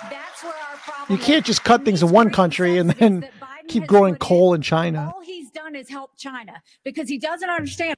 That's 0.08 0.44
where 0.44 0.52
our 0.52 0.76
problem 0.76 1.18
You 1.18 1.24
can't 1.24 1.44
just 1.44 1.64
cut 1.64 1.84
things 1.84 2.02
in 2.02 2.10
one 2.10 2.30
country 2.30 2.78
and 2.78 2.90
then 2.90 3.28
keep 3.66 3.86
growing 3.86 4.14
coal 4.14 4.54
in 4.54 4.62
China. 4.62 5.12
all 5.14 5.20
he's 5.22 5.50
done 5.50 5.74
is 5.74 5.88
help 5.88 6.16
China 6.16 6.62
because 6.84 7.08
he 7.08 7.18
doesn't 7.18 7.50
understand 7.50 7.96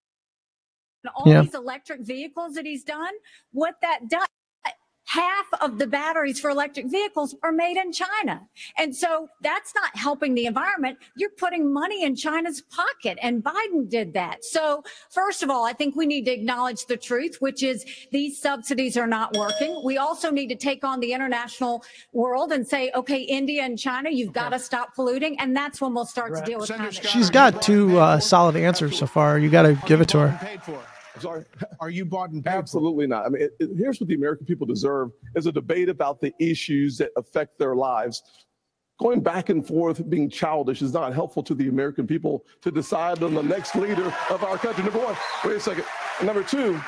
all 1.15 1.29
Yeah. 1.29 1.43
these 1.43 1.55
electric 1.55 2.01
vehicles 2.01 2.55
that 2.55 2.65
he's 2.65 2.83
done. 2.83 3.13
What 3.53 3.75
that 3.83 4.09
does, 4.09 4.27
half 5.13 5.47
of 5.61 5.79
the 5.79 5.87
batteries 5.87 6.41
for 6.41 6.49
electric 6.49 6.91
vehicles 6.91 7.35
are 7.43 7.53
made 7.53 7.77
in 7.77 7.93
China. 7.93 8.41
And 8.79 8.97
so 8.97 9.29
that's 9.43 9.75
not 9.75 9.95
helping 9.95 10.35
the 10.35 10.47
environment. 10.47 10.97
You're 11.17 11.37
putting 11.37 11.71
money 11.71 12.03
in 12.03 12.17
China's 12.17 12.63
pocket. 12.63 13.19
And 13.21 13.45
Biden 13.45 13.91
did 13.91 14.15
that. 14.15 14.43
So 14.43 14.83
first 15.11 15.43
of 15.43 15.51
all, 15.51 15.67
I 15.67 15.75
think 15.75 15.97
we 15.97 16.07
need 16.07 16.25
to 16.25 16.33
acknowledge 16.33 16.87
the 16.87 16.97
truth, 16.97 17.37
which 17.41 17.63
is 17.63 17.85
these 18.11 18.41
subsidies 18.41 18.97
are 18.97 19.07
not 19.07 19.37
working. 19.37 19.83
We 19.85 19.99
also 19.99 20.31
need 20.31 20.49
to 20.49 20.57
take 20.57 20.83
on 20.83 21.01
the 21.01 21.13
international 21.13 21.85
world 22.15 22.51
and 22.51 22.67
say, 22.67 22.91
okay, 22.95 23.21
India 23.21 23.65
and 23.65 23.79
China, 23.79 24.09
you've 24.09 24.33
got 24.33 24.51
to 24.51 24.59
stop 24.59 24.95
polluting. 24.95 25.39
And 25.39 25.55
that's 25.55 25.79
when 25.79 25.93
we'll 25.93 26.07
start 26.07 26.35
to 26.37 26.43
deal 26.43 26.59
with 26.59 26.69
Senator 26.69 26.85
climate 26.85 26.95
Scott, 26.95 27.11
She's 27.11 27.29
are 27.29 27.33
got 27.33 27.61
two 27.61 27.99
uh, 27.99 28.19
solid 28.19 28.57
answers 28.57 28.99
so 28.99 29.07
far. 29.07 29.39
You 29.39 29.51
got 29.51 29.63
to 29.63 29.75
give 29.87 30.01
it 30.01 30.09
to 30.09 30.19
bought 30.19 30.41
her. 30.41 30.83
Sorry. 31.21 31.45
Are 31.81 31.91
you 31.91 32.05
bought 32.05 32.31
and 32.31 32.45
paid? 32.45 32.53
Absolutely 32.53 33.07
not. 33.07 33.27
I 33.27 33.29
mean, 33.29 33.43
it, 33.43 33.53
it- 33.61 33.71
here's 33.77 34.01
what 34.01 34.09
the 34.09 34.15
American 34.15 34.47
people 34.47 34.67
deserve 34.67 35.11
is 35.35 35.47
a 35.47 35.53
debate 35.53 35.89
about 35.89 36.21
the 36.21 36.33
issues 36.39 36.97
that 36.99 37.11
affect 37.17 37.59
their 37.59 37.75
lives. 37.75 38.23
Going 39.01 39.21
back 39.21 39.49
and 39.49 39.67
forth, 39.67 40.09
being 40.09 40.31
childish 40.31 40.81
is 40.83 40.93
not 40.93 41.13
helpful 41.13 41.43
to 41.45 41.55
the 41.55 41.69
American 41.69 42.07
people 42.07 42.45
to 42.61 42.71
decide 42.71 43.23
on 43.23 43.35
the 43.35 43.43
next 43.43 43.75
leader 43.75 44.15
of 44.31 44.45
our 44.45 44.57
country. 44.59 44.85
Number 44.85 45.01
one, 45.01 45.17
wait 45.45 45.57
a 45.57 45.61
second. 45.61 45.85
Number 46.23 46.43
two, 46.45 46.81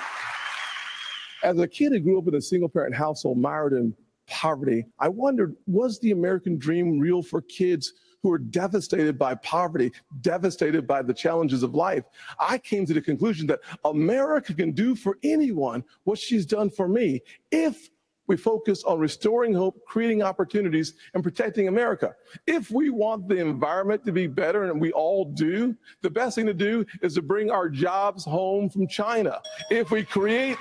as 1.43 1.59
a 1.59 1.67
kid 1.67 1.93
who 1.93 2.01
grew 2.01 2.19
up 2.19 2.29
in 2.29 2.35
a 2.35 2.41
single 2.41 2.69
parent 2.69 2.95
household 2.95 3.39
mired 3.39 3.73
in 3.73 3.95
poverty, 4.29 4.85
I 5.01 5.09
wondered 5.09 5.57
was 5.67 5.99
the 6.01 6.13
American 6.13 6.57
dream 6.57 6.99
real 7.01 7.23
for 7.23 7.41
kids 7.43 7.93
who 8.25 8.33
are 8.33 8.39
devastated 8.39 9.19
by 9.19 9.35
poverty, 9.37 9.93
devastated 10.23 10.87
by 10.87 11.03
the 11.03 11.13
challenges 11.13 11.63
of 11.63 11.75
life? 11.75 12.05
I 12.41 12.57
came 12.57 12.87
to 12.87 12.95
the 12.95 13.03
conclusion 13.03 13.47
that 13.49 13.61
America 13.85 14.55
can 14.55 14.73
do 14.73 14.97
for 14.97 15.19
anyone 15.23 15.85
what 16.05 16.19
she's 16.19 16.47
done 16.47 16.71
for 16.71 16.89
me 16.89 17.21
if 17.51 17.91
we 18.27 18.39
focus 18.39 18.83
on 18.85 18.99
restoring 18.99 19.53
hope, 19.53 19.85
creating 19.85 20.23
opportunities, 20.23 20.95
and 21.13 21.23
protecting 21.23 21.69
America. 21.69 22.15
If 22.47 22.71
we 22.71 22.89
want 22.89 23.29
the 23.29 23.37
environment 23.37 24.07
to 24.07 24.13
be 24.13 24.27
better, 24.27 24.65
and 24.65 24.81
we 24.81 24.91
all 24.93 25.27
do, 25.27 25.77
the 26.01 26.09
best 26.09 26.37
thing 26.37 26.47
to 26.47 26.55
do 26.55 26.87
is 27.03 27.17
to 27.17 27.23
bring 27.23 27.51
our 27.51 27.69
jobs 27.69 28.25
home 28.25 28.71
from 28.71 28.89
China. 28.89 29.43
If 29.71 29.91
we 29.91 30.03
create 30.03 30.57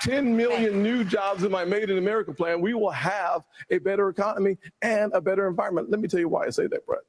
10 0.00 0.36
million 0.36 0.82
new 0.82 1.04
jobs 1.04 1.44
in 1.44 1.50
my 1.50 1.64
Made 1.64 1.90
in 1.90 1.98
America 1.98 2.32
plan, 2.32 2.60
we 2.60 2.74
will 2.74 2.90
have 2.90 3.42
a 3.70 3.78
better 3.78 4.08
economy 4.08 4.56
and 4.82 5.12
a 5.14 5.20
better 5.20 5.48
environment. 5.48 5.90
Let 5.90 6.00
me 6.00 6.08
tell 6.08 6.20
you 6.20 6.28
why 6.28 6.46
I 6.46 6.50
say 6.50 6.66
that, 6.66 6.86
Bret. 6.86 7.00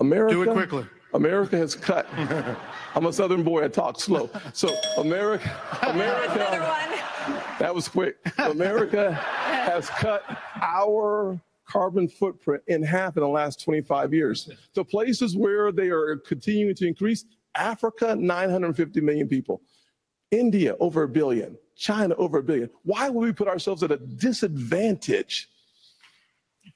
America. 0.00 0.34
Do 0.34 0.42
it 0.42 0.52
quickly. 0.52 0.86
America 1.12 1.56
has 1.56 1.74
cut. 1.74 2.06
I'm 2.94 3.06
a 3.06 3.12
Southern 3.12 3.42
boy. 3.42 3.64
I 3.64 3.68
talk 3.68 4.00
slow. 4.00 4.30
So 4.52 4.74
America, 4.98 5.50
Another 5.82 6.00
America, 6.00 6.74
one. 7.28 7.40
that 7.58 7.74
was 7.74 7.88
quick. 7.88 8.16
America 8.38 9.12
has 9.12 9.88
cut 9.90 10.24
our 10.62 11.38
carbon 11.66 12.08
footprint 12.08 12.62
in 12.66 12.82
half 12.82 13.16
in 13.16 13.22
the 13.22 13.28
last 13.28 13.62
25 13.62 14.12
years. 14.14 14.50
The 14.74 14.84
places 14.84 15.36
where 15.36 15.70
they 15.70 15.88
are 15.90 16.16
continuing 16.16 16.74
to 16.76 16.86
increase, 16.86 17.24
Africa, 17.54 18.16
950 18.16 19.00
million 19.00 19.28
people. 19.28 19.60
India, 20.30 20.76
over 20.80 21.02
a 21.04 21.08
billion. 21.08 21.56
China, 21.76 22.14
over 22.16 22.38
a 22.38 22.42
billion. 22.42 22.70
Why 22.84 23.08
would 23.08 23.20
we 23.24 23.32
put 23.32 23.48
ourselves 23.48 23.82
at 23.82 23.90
a 23.90 23.96
disadvantage? 23.96 25.48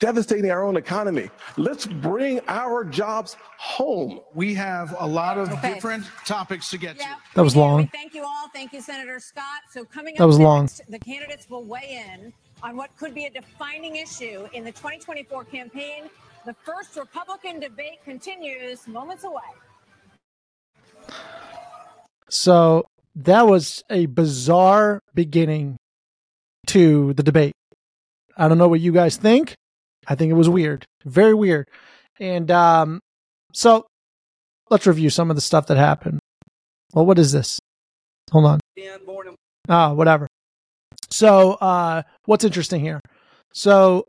Devastating 0.00 0.50
our 0.50 0.64
own 0.64 0.76
economy. 0.76 1.30
Let's 1.56 1.86
bring 1.86 2.40
our 2.48 2.84
jobs 2.84 3.36
home. 3.58 4.20
We 4.34 4.54
have 4.54 4.96
a 4.98 5.06
lot 5.06 5.38
of 5.38 5.52
Okay. 5.52 5.74
different 5.74 6.04
topics 6.24 6.68
to 6.70 6.78
get 6.78 6.98
to. 6.98 7.04
That 7.34 7.42
was 7.42 7.54
long. 7.54 7.86
Thank 7.88 8.14
you 8.14 8.24
all. 8.24 8.48
Thank 8.52 8.72
you, 8.72 8.80
Senator 8.80 9.20
Scott. 9.20 9.44
So 9.70 9.84
coming 9.84 10.14
That 10.16 10.24
up 10.24 10.28
was 10.28 10.38
long. 10.40 10.68
the 10.88 10.98
candidates 10.98 11.48
will 11.48 11.64
weigh 11.64 12.02
in 12.12 12.32
on 12.62 12.76
what 12.76 12.96
could 12.96 13.14
be 13.14 13.26
a 13.26 13.30
defining 13.30 13.96
issue 13.96 14.48
in 14.52 14.64
the 14.64 14.72
2024 14.72 15.44
campaign. 15.44 16.10
The 16.44 16.54
first 16.64 16.96
Republican 16.96 17.60
debate 17.60 18.02
continues 18.04 18.88
moments 18.88 19.22
away. 19.24 19.42
So 22.28 22.84
that 23.14 23.46
was 23.46 23.82
a 23.90 24.06
bizarre 24.06 25.00
beginning 25.14 25.76
to 26.66 27.12
the 27.14 27.22
debate. 27.22 27.52
I 28.36 28.48
don't 28.48 28.58
know 28.58 28.68
what 28.68 28.80
you 28.80 28.92
guys 28.92 29.16
think. 29.16 29.54
I 30.06 30.14
think 30.14 30.30
it 30.30 30.34
was 30.34 30.48
weird, 30.48 30.84
very 31.04 31.34
weird. 31.34 31.68
And 32.20 32.50
um, 32.50 33.00
so 33.52 33.86
let's 34.70 34.86
review 34.86 35.10
some 35.10 35.30
of 35.30 35.36
the 35.36 35.42
stuff 35.42 35.66
that 35.68 35.76
happened. 35.76 36.20
Well, 36.92 37.06
what 37.06 37.18
is 37.18 37.32
this? 37.32 37.58
Hold 38.32 38.46
on. 38.46 38.60
Ah, 39.68 39.92
whatever. 39.92 40.26
So, 41.10 41.52
uh, 41.54 42.02
what's 42.24 42.44
interesting 42.44 42.80
here? 42.80 43.00
So, 43.52 44.04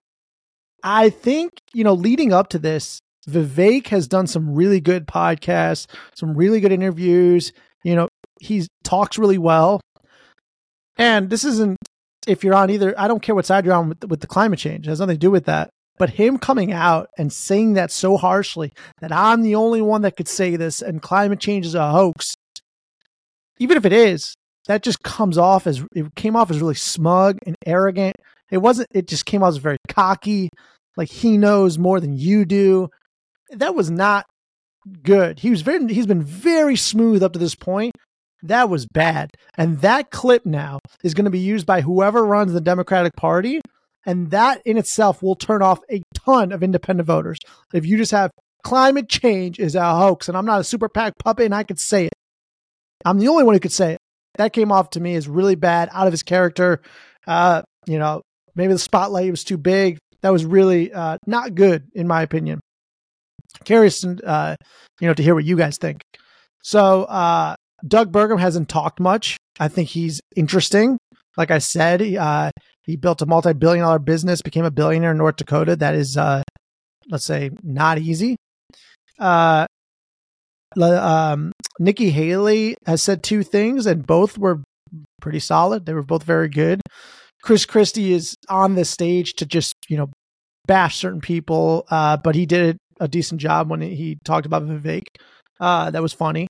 I 0.84 1.10
think, 1.10 1.52
you 1.74 1.84
know, 1.84 1.94
leading 1.94 2.34
up 2.34 2.50
to 2.50 2.60
this, 2.60 3.00
Vivek 3.28 3.88
has 3.88 4.08
done 4.08 4.28
some 4.28 4.54
really 4.54 4.80
good 4.80 5.08
podcasts, 5.08 5.88
some 6.16 6.36
really 6.36 6.60
good 6.60 6.72
interviews. 6.72 7.54
You 7.84 7.96
know, 7.96 8.08
he 8.40 8.68
talks 8.84 9.18
really 9.18 9.38
well. 9.38 9.82
And 10.98 11.30
this 11.30 11.44
isn't, 11.44 11.78
if 12.28 12.44
you're 12.44 12.56
on 12.56 12.70
either, 12.70 12.94
I 12.98 13.08
don't 13.08 13.22
care 13.22 13.36
what 13.36 13.46
side 13.46 13.66
you're 13.66 13.74
on 13.74 13.90
with, 13.90 14.04
with 14.06 14.22
the 14.22 14.28
climate 14.28 14.60
change, 14.60 14.88
it 14.88 14.90
has 14.90 15.00
nothing 15.00 15.16
to 15.16 15.20
do 15.20 15.32
with 15.32 15.46
that. 15.46 15.70
But 15.98 16.12
him 16.12 16.38
coming 16.38 16.74
out 16.74 17.10
and 17.18 17.32
saying 17.32 17.74
that 17.74 17.92
so 17.92 18.18
harshly 18.18 18.74
that 19.00 19.12
I'm 19.12 19.44
the 19.44 19.56
only 19.56 19.82
one 19.82 20.02
that 20.02 20.18
could 20.18 20.28
say 20.28 20.56
this 20.56 20.82
and 20.82 21.02
climate 21.02 21.40
change 21.40 21.66
is 21.66 21.76
a 21.76 21.92
hoax, 21.92 22.34
even 23.60 23.78
if 23.78 23.86
it 23.86 23.94
is, 23.94 24.34
that 24.68 24.84
just 24.84 25.04
comes 25.04 25.38
off 25.38 25.68
as 25.68 25.84
it 25.94 26.14
came 26.16 26.36
off 26.36 26.52
as 26.52 26.60
really 26.60 26.76
smug 26.76 27.40
and 27.46 27.56
arrogant. 27.66 28.16
It 28.52 28.58
wasn't, 28.58 28.90
it 28.92 29.08
just 29.08 29.26
came 29.26 29.42
off 29.44 29.50
as 29.50 29.58
very 29.58 29.78
cocky, 29.88 30.50
like 30.98 31.10
he 31.10 31.38
knows 31.38 31.78
more 31.78 32.00
than 32.00 32.14
you 32.14 32.46
do. 32.46 32.90
That 33.52 33.76
was 33.76 33.90
not 33.90 34.26
good. 35.02 35.40
He 35.40 35.50
was 35.50 35.62
very, 35.62 35.94
he's 35.94 36.08
been 36.08 36.24
very 36.24 36.76
smooth 36.76 37.24
up 37.24 37.34
to 37.34 37.40
this 37.40 37.56
point. 37.56 37.94
That 38.44 38.70
was 38.70 38.86
bad. 38.86 39.32
And 39.58 39.82
that 39.82 40.12
clip 40.12 40.46
now 40.46 40.80
is 41.04 41.14
going 41.14 41.26
to 41.26 41.32
be 41.32 41.40
used 41.40 41.66
by 41.66 41.82
whoever 41.82 42.26
runs 42.26 42.54
the 42.54 42.62
Democratic 42.62 43.16
Party. 43.16 43.62
And 44.06 44.30
that 44.32 44.62
in 44.66 44.78
itself 44.78 45.24
will 45.24 45.36
turn 45.36 45.62
off 45.62 45.82
a 45.90 46.04
ton 46.26 46.52
of 46.52 46.62
independent 46.62 47.08
voters. 47.08 47.40
If 47.74 47.86
you 47.86 47.98
just 47.98 48.12
have 48.12 48.32
climate 48.64 49.10
change 49.10 49.60
is 49.60 49.76
a 49.76 49.96
hoax, 49.96 50.28
and 50.28 50.38
I'm 50.38 50.46
not 50.46 50.62
a 50.62 50.64
super 50.64 50.90
PAC 50.90 51.14
puppet 51.24 51.46
and 51.46 51.56
I 51.56 51.64
could 51.64 51.80
say 51.80 52.06
it. 52.06 52.14
I'm 53.04 53.20
the 53.20 53.28
only 53.28 53.44
one 53.44 53.54
who 53.54 53.60
could 53.60 53.72
say 53.72 53.94
it. 53.94 54.00
That 54.38 54.54
came 54.54 54.72
off 54.72 54.92
to 54.92 55.00
me 55.00 55.16
as 55.16 55.28
really 55.28 55.56
bad, 55.56 55.90
out 55.92 56.08
of 56.08 56.14
his 56.14 56.24
character. 56.24 56.82
Uh, 57.26 57.62
you 57.88 58.00
know, 58.00 58.22
maybe 58.56 58.74
the 58.74 58.80
spotlight 58.80 59.32
was 59.32 59.44
too 59.44 59.58
big. 59.58 59.98
That 60.22 60.32
was 60.32 60.46
really 60.46 60.92
uh, 60.92 61.18
not 61.26 61.56
good, 61.56 61.88
in 61.94 62.08
my 62.08 62.22
opinion. 62.22 62.60
Curious, 63.64 64.04
uh, 64.04 64.56
you 65.00 65.08
know, 65.08 65.14
to 65.14 65.24
hear 65.24 65.36
what 65.36 65.46
you 65.46 65.56
guys 65.56 65.78
think. 65.78 66.02
So, 66.64 67.04
uh, 67.04 67.56
Doug 67.88 68.12
Burgum 68.12 68.40
hasn't 68.40 68.70
talked 68.70 69.00
much. 69.00 69.38
I 69.60 69.68
think 69.68 69.90
he's 69.90 70.22
interesting. 70.36 70.98
Like 71.38 71.52
I 71.52 71.60
said, 71.60 72.02
uh, 72.02 72.52
he 72.84 72.96
built 72.96 73.22
a 73.22 73.26
multi-billion 73.26 73.84
dollar 73.84 74.00
business, 74.00 74.42
became 74.42 74.66
a 74.66 74.72
billionaire 74.72 75.12
in 75.12 75.18
North 75.18 75.36
Dakota. 75.38 75.76
That 75.76 75.96
is, 75.96 76.18
uh, 76.18 76.44
let's 77.10 77.26
say, 77.26 77.52
not 77.64 77.98
easy. 77.98 78.38
Uh, 79.20 79.66
um, 80.80 81.52
Nikki 81.80 82.10
Haley 82.12 82.76
has 82.86 83.02
said 83.02 83.24
two 83.24 83.44
things, 83.44 83.86
and 83.86 84.06
both 84.06 84.38
were 84.38 84.62
pretty 85.22 85.40
solid. 85.40 85.86
They 85.86 85.94
were 85.94 86.04
both 86.04 86.24
very 86.24 86.50
good. 86.50 86.82
Chris 87.42 87.66
Christie 87.66 88.14
is 88.14 88.36
on 88.50 88.76
the 88.76 88.86
stage 88.86 89.34
to 89.36 89.46
just 89.46 89.74
you 89.88 89.98
know 89.98 90.10
bash 90.68 90.98
certain 90.98 91.22
people, 91.22 91.86
uh, 91.90 92.18
but 92.18 92.36
he 92.36 92.46
did 92.46 92.78
a 93.00 93.08
decent 93.08 93.42
job 93.42 93.70
when 93.70 93.82
he 93.82 94.18
talked 94.24 94.46
about 94.46 94.64
Vivek. 94.64 95.04
Uh, 95.60 95.92
that 95.92 96.02
was 96.02 96.14
funny. 96.14 96.48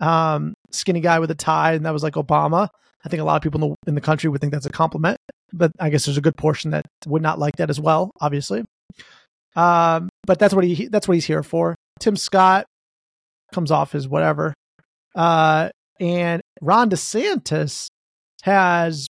Um, 0.00 0.53
skinny 0.74 1.00
guy 1.00 1.18
with 1.18 1.30
a 1.30 1.34
tie, 1.34 1.72
and 1.72 1.86
that 1.86 1.92
was 1.92 2.02
like 2.02 2.14
Obama. 2.14 2.68
I 3.04 3.08
think 3.08 3.20
a 3.20 3.24
lot 3.24 3.36
of 3.36 3.42
people 3.42 3.62
in 3.62 3.70
the, 3.70 3.90
in 3.90 3.94
the 3.94 4.00
country 4.00 4.30
would 4.30 4.40
think 4.40 4.52
that's 4.52 4.66
a 4.66 4.70
compliment, 4.70 5.18
but 5.52 5.70
I 5.78 5.90
guess 5.90 6.06
there's 6.06 6.16
a 6.16 6.22
good 6.22 6.36
portion 6.36 6.70
that 6.70 6.86
would 7.06 7.22
not 7.22 7.38
like 7.38 7.56
that 7.56 7.70
as 7.70 7.78
well, 7.78 8.10
obviously. 8.20 8.64
Um, 9.56 10.08
but 10.26 10.38
that's 10.38 10.54
what 10.54 10.64
he 10.64 10.88
that's 10.88 11.06
what 11.06 11.14
he's 11.14 11.26
here 11.26 11.42
for. 11.42 11.76
Tim 12.00 12.16
Scott 12.16 12.66
comes 13.52 13.70
off 13.70 13.94
as 13.94 14.08
whatever. 14.08 14.54
Uh, 15.14 15.68
and 16.00 16.42
Ron 16.60 16.90
DeSantis 16.90 17.86
has 18.42 19.06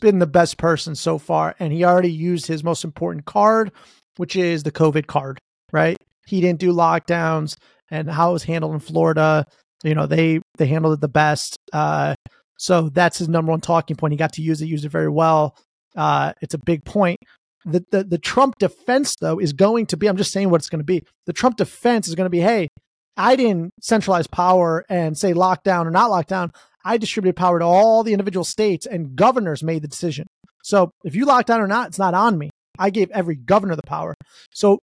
been 0.00 0.20
the 0.20 0.26
best 0.26 0.58
person 0.58 0.94
so 0.94 1.18
far, 1.18 1.54
and 1.58 1.72
he 1.72 1.84
already 1.84 2.12
used 2.12 2.46
his 2.46 2.62
most 2.62 2.84
important 2.84 3.24
card, 3.24 3.72
which 4.16 4.36
is 4.36 4.62
the 4.62 4.70
COVID 4.70 5.06
card, 5.06 5.38
right? 5.72 5.96
He 6.26 6.40
didn't 6.40 6.60
do 6.60 6.72
lockdowns 6.72 7.56
and 7.90 8.08
how 8.08 8.30
it 8.30 8.32
was 8.34 8.44
handled 8.44 8.74
in 8.74 8.80
Florida. 8.80 9.44
You 9.82 9.94
know, 9.94 10.06
they 10.06 10.40
they 10.56 10.66
handled 10.66 10.94
it 10.94 11.00
the 11.00 11.08
best. 11.08 11.58
Uh, 11.72 12.14
so 12.58 12.88
that's 12.88 13.18
his 13.18 13.28
number 13.28 13.50
one 13.50 13.60
talking 13.60 13.96
point. 13.96 14.12
He 14.12 14.16
got 14.16 14.32
to 14.34 14.42
use 14.42 14.60
it, 14.60 14.66
use 14.66 14.84
it 14.84 14.90
very 14.90 15.08
well. 15.08 15.56
Uh, 15.96 16.32
it's 16.42 16.54
a 16.54 16.58
big 16.58 16.84
point. 16.84 17.18
The, 17.64 17.84
the 17.90 18.04
the 18.04 18.18
Trump 18.18 18.58
defense 18.58 19.16
though 19.16 19.38
is 19.38 19.52
going 19.52 19.86
to 19.86 19.96
be. 19.96 20.08
I'm 20.08 20.16
just 20.16 20.32
saying 20.32 20.50
what 20.50 20.60
it's 20.60 20.70
going 20.70 20.80
to 20.80 20.84
be. 20.84 21.04
The 21.26 21.32
Trump 21.32 21.56
defense 21.56 22.08
is 22.08 22.14
going 22.14 22.26
to 22.26 22.30
be, 22.30 22.40
hey, 22.40 22.68
I 23.16 23.36
didn't 23.36 23.72
centralize 23.80 24.26
power 24.26 24.84
and 24.88 25.18
say 25.18 25.32
lockdown 25.34 25.86
or 25.86 25.90
not 25.90 26.10
lockdown. 26.10 26.54
I 26.84 26.96
distributed 26.96 27.36
power 27.36 27.58
to 27.58 27.64
all 27.64 28.02
the 28.02 28.12
individual 28.12 28.44
states 28.44 28.86
and 28.86 29.16
governors 29.16 29.62
made 29.62 29.82
the 29.82 29.88
decision. 29.88 30.26
So 30.62 30.90
if 31.04 31.14
you 31.14 31.26
lock 31.26 31.46
down 31.46 31.60
or 31.60 31.66
not, 31.66 31.88
it's 31.88 31.98
not 31.98 32.14
on 32.14 32.38
me. 32.38 32.50
I 32.78 32.90
gave 32.90 33.10
every 33.10 33.34
governor 33.34 33.76
the 33.76 33.82
power. 33.82 34.14
So 34.52 34.78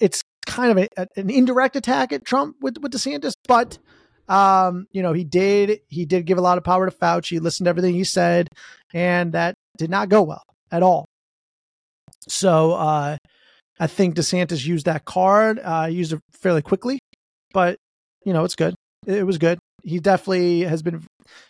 it's 0.00 0.22
kind 0.44 0.78
of 0.78 0.88
a, 0.96 1.06
an 1.16 1.30
indirect 1.30 1.76
attack 1.76 2.12
at 2.12 2.24
Trump 2.24 2.56
with, 2.60 2.78
with 2.78 2.92
DeSantis, 2.92 3.34
but 3.46 3.78
um, 4.28 4.86
you 4.90 5.02
know, 5.02 5.12
he 5.12 5.24
did 5.24 5.80
he 5.88 6.06
did 6.06 6.26
give 6.26 6.38
a 6.38 6.42
lot 6.42 6.58
of 6.58 6.64
power 6.64 6.88
to 6.88 6.96
Fauci, 6.96 7.30
He 7.30 7.38
listened 7.40 7.66
to 7.66 7.70
everything 7.70 7.94
he 7.94 8.04
said, 8.04 8.48
and 8.92 9.32
that 9.32 9.54
did 9.76 9.90
not 9.90 10.08
go 10.08 10.22
well 10.22 10.42
at 10.70 10.82
all. 10.82 11.04
So 12.28 12.72
uh 12.72 13.16
I 13.80 13.86
think 13.86 14.14
DeSantis 14.14 14.64
used 14.64 14.86
that 14.86 15.04
card, 15.04 15.60
uh 15.62 15.88
used 15.90 16.12
it 16.12 16.20
fairly 16.32 16.62
quickly 16.62 16.98
but 17.54 17.78
you 18.26 18.34
know, 18.34 18.44
it's 18.44 18.56
good. 18.56 18.74
It 19.06 19.24
was 19.24 19.38
good. 19.38 19.58
He 19.82 20.00
definitely 20.00 20.62
has 20.62 20.82
been 20.82 21.06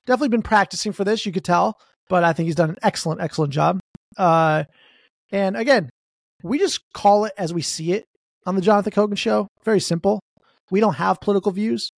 definitely 0.06 0.28
been 0.28 0.42
practicing 0.42 0.92
for 0.92 1.02
this. 1.02 1.26
You 1.26 1.32
could 1.32 1.44
tell, 1.44 1.76
but 2.08 2.22
I 2.22 2.32
think 2.32 2.46
he's 2.46 2.54
done 2.54 2.70
an 2.70 2.78
excellent, 2.82 3.20
excellent 3.20 3.52
job. 3.52 3.80
Uh, 4.16 4.64
and 5.32 5.56
again, 5.56 5.90
we 6.44 6.58
just 6.58 6.80
call 6.92 7.24
it 7.24 7.32
as 7.36 7.52
we 7.52 7.62
see 7.62 7.92
it 7.92 8.04
on 8.46 8.54
the 8.54 8.60
Jonathan 8.60 8.92
Kogan 8.92 9.18
show. 9.18 9.48
Very 9.64 9.80
simple. 9.80 10.20
We 10.70 10.80
don't 10.80 10.94
have 10.94 11.20
political 11.20 11.52
views. 11.52 11.90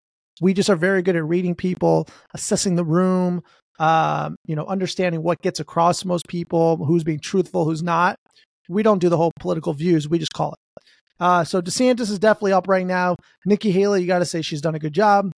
We 0.41 0.53
just 0.53 0.69
are 0.69 0.75
very 0.75 1.01
good 1.01 1.15
at 1.15 1.25
reading 1.25 1.55
people, 1.55 2.07
assessing 2.33 2.75
the 2.75 2.83
room, 2.83 3.41
um, 3.79 4.35
you 4.45 4.55
know, 4.55 4.65
understanding 4.65 5.23
what 5.23 5.41
gets 5.41 5.59
across 5.59 6.01
to 6.01 6.07
most 6.07 6.27
people, 6.27 6.77
who's 6.77 7.03
being 7.03 7.19
truthful, 7.19 7.65
who's 7.65 7.83
not. 7.83 8.17
We 8.67 8.83
don't 8.83 8.99
do 8.99 9.09
the 9.09 9.17
whole 9.17 9.31
political 9.39 9.73
views. 9.73 10.09
We 10.09 10.19
just 10.19 10.33
call 10.33 10.53
it. 10.53 10.83
Uh, 11.19 11.43
so 11.43 11.61
DeSantis 11.61 12.11
is 12.11 12.19
definitely 12.19 12.51
up 12.51 12.67
right 12.67 12.85
now. 12.85 13.15
Nikki 13.45 13.71
Haley, 13.71 14.01
you 14.01 14.07
got 14.07 14.19
to 14.19 14.25
say 14.25 14.41
she's 14.41 14.61
done 14.61 14.75
a 14.75 14.79
good 14.79 14.93
job. 14.93 15.31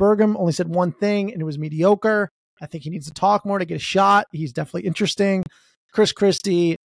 Burgum 0.00 0.36
only 0.38 0.52
said 0.52 0.68
one 0.68 0.92
thing 0.92 1.32
and 1.32 1.40
it 1.40 1.44
was 1.44 1.58
mediocre. 1.58 2.28
I 2.60 2.66
think 2.66 2.84
he 2.84 2.90
needs 2.90 3.06
to 3.06 3.12
talk 3.12 3.44
more 3.44 3.58
to 3.58 3.64
get 3.64 3.76
a 3.76 3.80
shot. 3.80 4.26
He's 4.30 4.52
definitely 4.52 4.86
interesting. 4.86 5.42
Chris 5.92 6.12
Christie, 6.12 6.76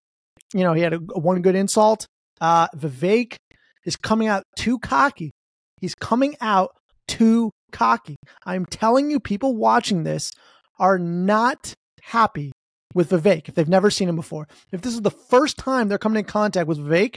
you 0.54 0.64
know, 0.64 0.74
he 0.74 0.82
had 0.82 0.94
a 0.94 0.98
one 0.98 1.42
good 1.42 1.56
insult. 1.56 2.06
Uh, 2.40 2.68
Vivek 2.70 3.36
is 3.86 3.96
coming 3.96 4.28
out 4.28 4.44
too 4.56 4.80
cocky. 4.80 5.32
He's 5.80 5.96
coming 5.96 6.36
out 6.42 6.72
too 7.08 7.52
cocky. 7.72 8.16
I'm 8.46 8.66
telling 8.66 9.10
you, 9.10 9.20
people 9.20 9.56
watching 9.56 10.04
this 10.04 10.32
are 10.80 11.00
not 11.00 11.74
happy 12.02 12.52
with 12.94 13.10
Vivek 13.10 13.48
if 13.48 13.56
they've 13.56 13.68
never 13.68 13.90
seen 13.90 14.10
him 14.10 14.16
before. 14.16 14.48
If 14.72 14.82
this 14.82 14.94
is 14.94 15.02
the 15.02 15.12
first 15.12 15.58
time 15.58 15.88
they're 15.88 15.98
coming 15.98 16.20
in 16.20 16.26
contact 16.26 16.68
with 16.68 16.80
Vivek, 16.80 17.16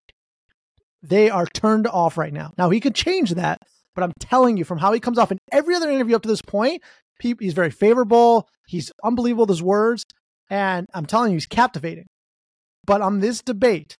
they 1.02 1.30
are 1.30 1.46
turned 1.46 1.86
off 1.86 2.16
right 2.16 2.32
now. 2.32 2.52
Now 2.56 2.70
he 2.70 2.80
could 2.80 2.94
change 2.94 3.32
that, 3.32 3.58
but 3.94 4.04
I'm 4.04 4.12
telling 4.20 4.56
you 4.56 4.64
from 4.64 4.78
how 4.78 4.92
he 4.92 5.00
comes 5.00 5.18
off 5.18 5.32
in 5.32 5.38
every 5.52 5.74
other 5.74 5.90
interview 5.90 6.16
up 6.16 6.22
to 6.22 6.28
this 6.28 6.42
point, 6.42 6.82
he's 7.20 7.54
very 7.54 7.70
favorable. 7.70 8.48
He's 8.66 8.90
unbelievable 9.02 9.44
with 9.44 9.50
his 9.50 9.62
words, 9.62 10.04
and 10.48 10.86
I'm 10.94 11.06
telling 11.06 11.32
you, 11.32 11.36
he's 11.36 11.46
captivating. 11.46 12.06
But 12.86 13.02
on 13.02 13.20
this 13.20 13.42
debate, 13.42 13.96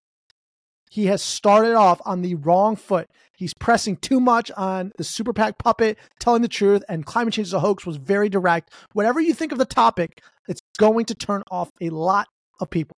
he 0.94 1.06
has 1.06 1.20
started 1.22 1.74
off 1.74 2.00
on 2.04 2.22
the 2.22 2.36
wrong 2.36 2.76
foot. 2.76 3.10
He's 3.36 3.52
pressing 3.52 3.96
too 3.96 4.20
much 4.20 4.52
on 4.52 4.92
the 4.96 5.02
super 5.02 5.32
PAC 5.32 5.58
puppet, 5.58 5.98
telling 6.20 6.40
the 6.40 6.46
truth, 6.46 6.84
and 6.88 7.04
climate 7.04 7.34
change 7.34 7.48
is 7.48 7.52
a 7.52 7.58
hoax 7.58 7.84
was 7.84 7.96
very 7.96 8.28
direct. 8.28 8.72
Whatever 8.92 9.20
you 9.20 9.34
think 9.34 9.50
of 9.50 9.58
the 9.58 9.64
topic, 9.64 10.22
it's 10.46 10.62
going 10.78 11.06
to 11.06 11.14
turn 11.16 11.42
off 11.50 11.72
a 11.80 11.90
lot 11.90 12.28
of 12.60 12.70
people. 12.70 12.96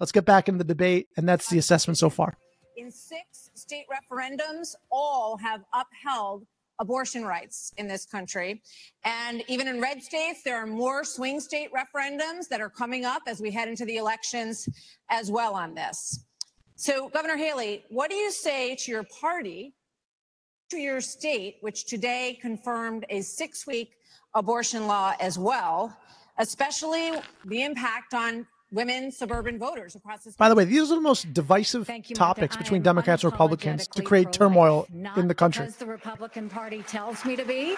Let's 0.00 0.10
get 0.10 0.24
back 0.24 0.48
into 0.48 0.58
the 0.58 0.64
debate, 0.64 1.06
and 1.16 1.28
that's 1.28 1.48
the 1.48 1.56
assessment 1.56 1.98
so 1.98 2.10
far. 2.10 2.36
In 2.76 2.90
six 2.90 3.52
state 3.54 3.86
referendums 3.88 4.74
all 4.90 5.36
have 5.36 5.60
upheld 5.72 6.48
abortion 6.80 7.24
rights 7.24 7.72
in 7.76 7.86
this 7.86 8.04
country. 8.04 8.60
And 9.04 9.44
even 9.46 9.68
in 9.68 9.80
red 9.80 10.02
states, 10.02 10.42
there 10.42 10.56
are 10.56 10.66
more 10.66 11.04
swing 11.04 11.38
state 11.38 11.70
referendums 11.72 12.48
that 12.50 12.60
are 12.60 12.70
coming 12.70 13.04
up 13.04 13.22
as 13.28 13.40
we 13.40 13.52
head 13.52 13.68
into 13.68 13.84
the 13.84 13.98
elections 13.98 14.68
as 15.08 15.30
well 15.30 15.54
on 15.54 15.74
this. 15.74 16.24
So, 16.78 17.08
Governor 17.08 17.36
Haley, 17.36 17.84
what 17.88 18.10
do 18.10 18.16
you 18.16 18.30
say 18.30 18.76
to 18.76 18.90
your 18.90 19.02
party, 19.02 19.72
to 20.68 20.76
your 20.76 21.00
state, 21.00 21.56
which 21.62 21.86
today 21.86 22.38
confirmed 22.42 23.06
a 23.08 23.22
six 23.22 23.66
week 23.66 23.92
abortion 24.34 24.86
law 24.86 25.14
as 25.18 25.38
well, 25.38 25.96
especially 26.36 27.12
the 27.46 27.62
impact 27.62 28.12
on 28.12 28.46
women, 28.72 29.10
suburban 29.10 29.58
voters 29.58 29.96
across 29.96 30.24
this 30.24 30.36
By 30.36 30.50
the 30.50 30.54
way, 30.54 30.66
these 30.66 30.92
are 30.92 30.96
the 30.96 31.00
most 31.00 31.32
divisive 31.32 31.88
you, 31.88 32.14
topics 32.14 32.58
between 32.58 32.82
Democrats 32.82 33.24
and 33.24 33.32
Republicans 33.32 33.88
to 33.88 34.02
create 34.02 34.30
turmoil 34.34 34.86
in 35.16 35.28
the 35.28 35.34
country. 35.34 35.66
The 35.78 35.86
Republican 35.86 36.50
Party 36.50 36.82
tells 36.82 37.24
me 37.24 37.36
to 37.36 37.44
be, 37.46 37.76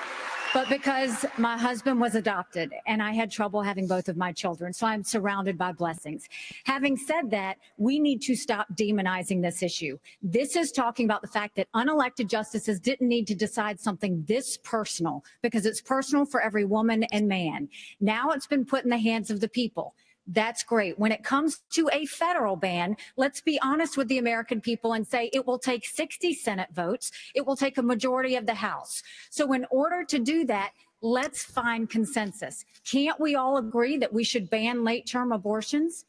but 0.54 0.68
because 0.68 1.26
my 1.37 1.58
husband 1.58 2.00
was 2.00 2.14
adopted 2.14 2.72
and 2.87 3.02
I 3.02 3.12
had 3.12 3.30
trouble 3.30 3.62
having 3.62 3.87
both 3.87 4.08
of 4.08 4.16
my 4.16 4.32
children. 4.32 4.72
So 4.72 4.87
I'm 4.87 5.04
surrounded 5.04 5.58
by 5.58 5.72
blessings. 5.72 6.28
Having 6.64 6.96
said 6.96 7.30
that, 7.30 7.58
we 7.76 7.98
need 7.98 8.22
to 8.22 8.34
stop 8.34 8.66
demonizing 8.74 9.42
this 9.42 9.62
issue. 9.62 9.98
This 10.22 10.56
is 10.56 10.72
talking 10.72 11.06
about 11.06 11.22
the 11.22 11.28
fact 11.28 11.56
that 11.56 11.68
unelected 11.74 12.28
justices 12.28 12.80
didn't 12.80 13.08
need 13.08 13.26
to 13.26 13.34
decide 13.34 13.78
something 13.78 14.24
this 14.26 14.56
personal 14.58 15.24
because 15.42 15.66
it's 15.66 15.80
personal 15.80 16.24
for 16.24 16.40
every 16.40 16.64
woman 16.64 17.04
and 17.04 17.28
man. 17.28 17.68
Now 18.00 18.30
it's 18.30 18.46
been 18.46 18.64
put 18.64 18.84
in 18.84 18.90
the 18.90 18.98
hands 18.98 19.30
of 19.30 19.40
the 19.40 19.48
people. 19.48 19.94
That's 20.29 20.62
great. 20.62 20.99
When 20.99 21.11
it 21.11 21.25
comes 21.25 21.62
to 21.71 21.88
a 21.91 22.05
federal 22.05 22.55
ban, 22.55 22.97
let's 23.17 23.41
be 23.41 23.59
honest 23.62 23.97
with 23.97 24.09
the 24.09 24.19
American 24.19 24.61
people 24.61 24.93
and 24.93 25.07
say 25.07 25.31
it 25.33 25.47
will 25.47 25.59
take 25.59 25.87
60 25.87 26.35
Senate 26.35 26.69
votes. 26.75 27.11
It 27.35 27.47
will 27.47 27.57
take 27.57 27.79
a 27.79 27.83
majority 27.83 28.37
of 28.37 28.45
the 28.45 28.55
House. 28.55 29.03
So 29.31 29.55
in 29.55 29.64
order 29.71 30.05
to 30.05 30.19
do 30.19 30.45
that, 30.45 30.73
let's 31.01 31.45
find 31.45 31.88
consensus. 31.88 32.67
Can't 32.85 33.19
we 33.19 33.37
all 33.37 33.57
agree 33.57 33.97
that 33.97 34.12
we 34.12 34.23
should 34.23 34.51
ban 34.51 34.85
late 34.85 35.07
term 35.07 35.33
abortions? 35.33 36.05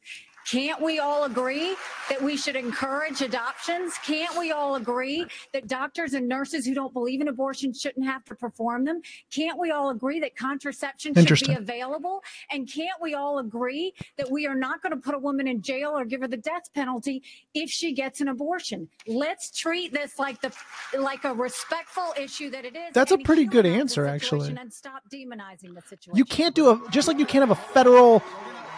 Can't 0.48 0.82
we 0.82 1.00
all 1.00 1.26
agree 1.26 1.76
that 2.10 2.22
we 2.22 2.36
should 2.36 2.56
encourage 2.56 3.22
adoptions? 3.22 3.94
Can't 4.04 4.38
we 4.38 4.52
all 4.52 4.76
agree 4.76 5.26
that 5.54 5.68
doctors 5.68 6.14
and 6.14 6.28
nurses 6.28 6.66
who 6.66 6.74
don't 6.74 6.94
believe 6.94 7.22
in 7.22 7.28
abortion 7.28 7.74
shouldn't 7.74 8.06
have 8.06 8.24
to 8.26 8.36
perform 8.36 8.86
them? 8.86 9.02
Can't 9.32 9.60
we 9.60 9.72
all 9.72 9.90
agree 9.90 10.20
that 10.22 10.36
contraception 10.36 11.14
should 11.14 11.48
be 11.48 11.54
available? 11.54 12.22
And 12.52 12.72
can't 12.72 13.00
we 13.02 13.14
all 13.14 13.40
agree 13.40 13.94
that 14.18 14.32
we 14.32 14.48
are 14.48 14.56
not 14.56 14.82
going 14.82 14.92
to 14.92 14.98
put 14.98 15.14
a 15.14 15.20
woman 15.20 15.48
in 15.48 15.62
jail 15.62 15.92
or 15.92 16.06
give 16.06 16.22
her 16.22 16.28
the 16.28 16.38
death 16.38 16.74
penalty 16.74 17.22
if 17.54 17.70
she 17.70 17.94
gets 17.94 18.22
an 18.22 18.28
abortion? 18.28 18.90
Let's 19.08 19.52
treat 19.52 19.94
this 19.94 20.18
like 20.18 20.42
the 20.42 20.52
like 20.98 21.26
a 21.26 21.34
respectful 21.34 22.14
issue 22.18 22.50
that 22.52 22.66
it 22.66 22.76
is. 22.76 22.94
That's 22.94 23.12
a 23.12 23.18
pretty 23.18 23.46
good 23.46 23.66
answer, 23.66 24.06
actually. 24.06 24.50
And 24.50 24.74
stop 24.74 25.04
demonizing 25.14 25.76
the 25.76 25.82
situation. 25.82 26.16
You 26.16 26.26
can't 26.26 26.56
do 26.56 26.70
a 26.70 26.90
just 26.90 27.08
like 27.08 27.20
you 27.20 27.26
can't 27.26 27.48
have 27.48 27.58
a 27.58 27.62
federal, 27.74 28.24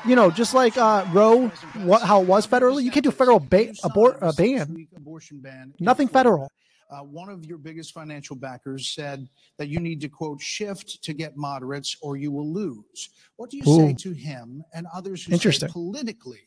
you 0.06 0.16
know, 0.16 0.32
just 0.32 0.54
like 0.54 0.78
uh, 0.78 1.06
Roe, 1.12 1.48
what 1.84 2.02
how 2.02 2.22
it 2.22 2.28
was 2.28 2.48
federally. 2.48 2.84
You 2.84 2.92
can't 2.92 3.04
do 3.04 3.10
a 3.10 3.14
federal 3.14 3.40
ba- 3.40 3.74
abort 3.84 4.18
a 4.22 4.34
ban. 4.34 4.88
abortion 4.96 5.40
ban. 5.40 5.74
Nothing 5.80 6.08
federal. 6.08 6.52
Uh, 6.90 7.00
one 7.04 7.30
of 7.30 7.46
your 7.46 7.58
biggest 7.58 7.94
financial 7.94 8.36
backers 8.36 8.90
said 8.90 9.30
that 9.58 9.70
you 9.70 9.80
need 9.80 10.02
to 10.02 10.10
quote 10.10 10.42
shift 10.42 11.02
to 11.04 11.14
get 11.14 11.38
moderates 11.38 11.96
or 12.02 12.18
you 12.18 12.32
will 12.32 12.52
lose. 12.52 13.10
What 13.38 13.50
do 13.50 13.58
you 13.58 13.64
say 13.64 13.94
to 13.94 14.12
him 14.12 14.62
and 14.74 14.86
others 14.94 15.24
who 15.24 15.32
Interesting. 15.32 15.70
say 15.70 15.74
politically 15.74 16.42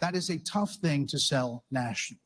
that 0.00 0.14
is 0.14 0.30
a 0.30 0.38
tough 0.38 0.74
thing 0.74 1.06
to 1.08 1.18
sell 1.18 1.64
nationally? 1.72 2.20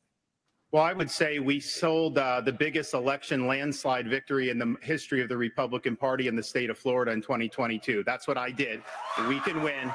Well, 0.71 0.83
I 0.83 0.93
would 0.93 1.09
say 1.09 1.37
we 1.37 1.59
sold 1.59 2.17
uh, 2.17 2.41
the 2.41 2.51
biggest 2.51 2.95
election 2.95 3.47
landslide 3.47 4.07
victory 4.07 4.49
in 4.49 4.57
the 4.57 4.75
history 4.81 5.21
of 5.21 5.29
the 5.29 5.37
Republican 5.37 5.95
Party 5.95 6.27
in 6.27 6.35
the 6.35 6.41
state 6.41 6.71
of 6.71 6.79
Florida 6.79 7.11
in 7.11 7.21
2022. 7.21 8.03
That's 8.05 8.27
what 8.27 8.39
I 8.39 8.49
did. 8.49 8.81
We 9.27 9.39
can 9.41 9.61
win. 9.61 9.91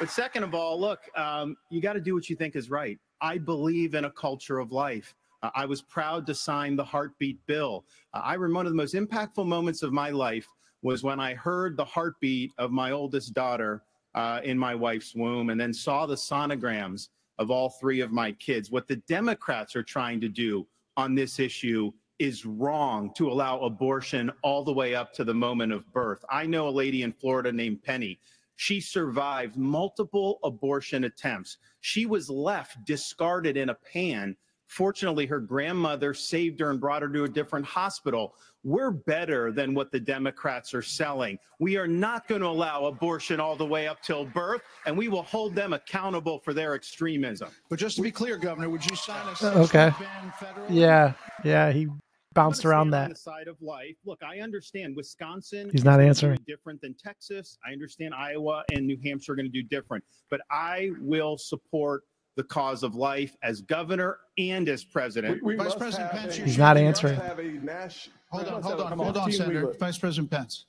But 0.00 0.08
second 0.08 0.44
of 0.44 0.54
all, 0.54 0.80
look, 0.80 1.02
um, 1.14 1.58
you 1.68 1.82
got 1.82 1.92
to 1.92 2.00
do 2.00 2.14
what 2.14 2.30
you 2.30 2.34
think 2.34 2.56
is 2.56 2.70
right. 2.70 2.98
I 3.20 3.36
believe 3.36 3.94
in 3.94 4.06
a 4.06 4.10
culture 4.10 4.58
of 4.58 4.72
life. 4.72 5.14
Uh, 5.42 5.50
I 5.54 5.66
was 5.66 5.82
proud 5.82 6.26
to 6.28 6.34
sign 6.34 6.74
the 6.74 6.84
heartbeat 6.84 7.38
bill. 7.46 7.84
Uh, 8.14 8.22
I 8.24 8.32
remember 8.32 8.56
one 8.56 8.66
of 8.66 8.72
the 8.72 8.76
most 8.76 8.94
impactful 8.94 9.46
moments 9.46 9.82
of 9.82 9.92
my 9.92 10.08
life 10.08 10.48
was 10.80 11.02
when 11.02 11.20
I 11.20 11.34
heard 11.34 11.76
the 11.76 11.84
heartbeat 11.84 12.50
of 12.56 12.70
my 12.70 12.92
oldest 12.92 13.34
daughter 13.34 13.82
uh, 14.14 14.40
in 14.42 14.58
my 14.58 14.74
wife's 14.74 15.14
womb 15.14 15.50
and 15.50 15.60
then 15.60 15.74
saw 15.74 16.06
the 16.06 16.14
sonograms 16.14 17.08
of 17.38 17.50
all 17.50 17.68
three 17.68 18.00
of 18.00 18.10
my 18.10 18.32
kids. 18.32 18.70
What 18.70 18.88
the 18.88 18.96
Democrats 18.96 19.76
are 19.76 19.82
trying 19.82 20.18
to 20.22 20.28
do 20.30 20.66
on 20.96 21.14
this 21.14 21.38
issue 21.38 21.92
is 22.18 22.46
wrong 22.46 23.12
to 23.16 23.30
allow 23.30 23.60
abortion 23.60 24.32
all 24.42 24.64
the 24.64 24.72
way 24.72 24.94
up 24.94 25.12
to 25.12 25.24
the 25.24 25.34
moment 25.34 25.72
of 25.72 25.90
birth. 25.92 26.24
I 26.30 26.46
know 26.46 26.68
a 26.68 26.70
lady 26.70 27.02
in 27.02 27.12
Florida 27.12 27.52
named 27.52 27.82
Penny. 27.82 28.18
She 28.60 28.78
survived 28.78 29.56
multiple 29.56 30.38
abortion 30.44 31.04
attempts. 31.04 31.56
She 31.80 32.04
was 32.04 32.28
left 32.28 32.84
discarded 32.84 33.56
in 33.56 33.70
a 33.70 33.74
pan. 33.74 34.36
Fortunately, 34.66 35.24
her 35.24 35.40
grandmother 35.40 36.12
saved 36.12 36.60
her 36.60 36.68
and 36.68 36.78
brought 36.78 37.00
her 37.00 37.08
to 37.08 37.24
a 37.24 37.28
different 37.28 37.64
hospital. 37.64 38.34
We're 38.62 38.90
better 38.90 39.50
than 39.50 39.72
what 39.72 39.90
the 39.90 39.98
Democrats 39.98 40.74
are 40.74 40.82
selling. 40.82 41.38
We 41.58 41.78
are 41.78 41.88
not 41.88 42.28
going 42.28 42.42
to 42.42 42.48
allow 42.48 42.84
abortion 42.84 43.40
all 43.40 43.56
the 43.56 43.64
way 43.64 43.88
up 43.88 44.02
till 44.02 44.26
birth, 44.26 44.60
and 44.84 44.94
we 44.94 45.08
will 45.08 45.22
hold 45.22 45.54
them 45.54 45.72
accountable 45.72 46.40
for 46.40 46.52
their 46.52 46.74
extremism. 46.74 47.48
But 47.70 47.78
just 47.78 47.96
to 47.96 48.02
be 48.02 48.10
clear, 48.10 48.36
Governor, 48.36 48.68
would 48.68 48.84
you 48.84 48.94
sign 48.94 49.26
a 49.26 49.46
okay. 49.60 49.90
ban 49.98 50.32
federally? 50.38 50.66
Yeah, 50.68 51.14
yeah, 51.44 51.72
he 51.72 51.88
bounced 52.34 52.64
I'm 52.64 52.70
gonna 52.70 52.76
around 52.76 52.90
stand 52.90 52.94
on 52.94 53.08
that. 53.08 53.14
the 53.14 53.20
side 53.20 53.48
of 53.48 53.60
life. 53.60 53.96
Look, 54.04 54.22
I 54.22 54.40
understand 54.40 54.94
Wisconsin. 54.96 55.68
He's 55.72 55.80
is 55.80 55.84
not 55.84 55.92
gonna 55.92 56.04
do 56.04 56.08
answering. 56.08 56.34
it 56.34 56.46
Different 56.46 56.80
than 56.80 56.94
Texas. 56.94 57.58
I 57.66 57.72
understand 57.72 58.14
Iowa 58.14 58.64
and 58.72 58.86
New 58.86 58.98
Hampshire 59.04 59.32
are 59.32 59.36
going 59.36 59.46
to 59.46 59.52
do 59.52 59.62
different. 59.62 60.04
But 60.30 60.40
I 60.50 60.90
will 61.00 61.36
support 61.38 62.04
the 62.36 62.44
cause 62.44 62.82
of 62.84 62.94
life 62.94 63.36
as 63.42 63.60
governor 63.62 64.18
and 64.38 64.68
as 64.68 64.84
president. 64.84 65.42
We 65.42 65.56
Vice 65.56 65.64
must 65.66 65.78
President 65.78 66.10
have 66.12 66.20
Pence, 66.20 66.34
a- 66.34 66.38
you're 66.38 66.46
He's 66.46 66.58
not 66.58 66.76
we 66.76 66.84
must 66.84 67.04
answering. 67.04 67.20
have 67.20 67.38
a 67.40 67.42
Nash- 67.64 68.08
Hold 68.30 68.44
we 68.44 68.48
on, 68.48 68.54
must 68.54 68.66
hold 68.68 68.78
have 68.78 68.86
on, 68.86 68.92
a 69.00 69.02
hold 69.04 69.16
on, 69.16 69.24
15 69.30 69.38
Senator. 69.46 69.66
week- 69.66 69.78
Vice 69.80 69.98
President 69.98 70.30
Pence. 70.30 70.66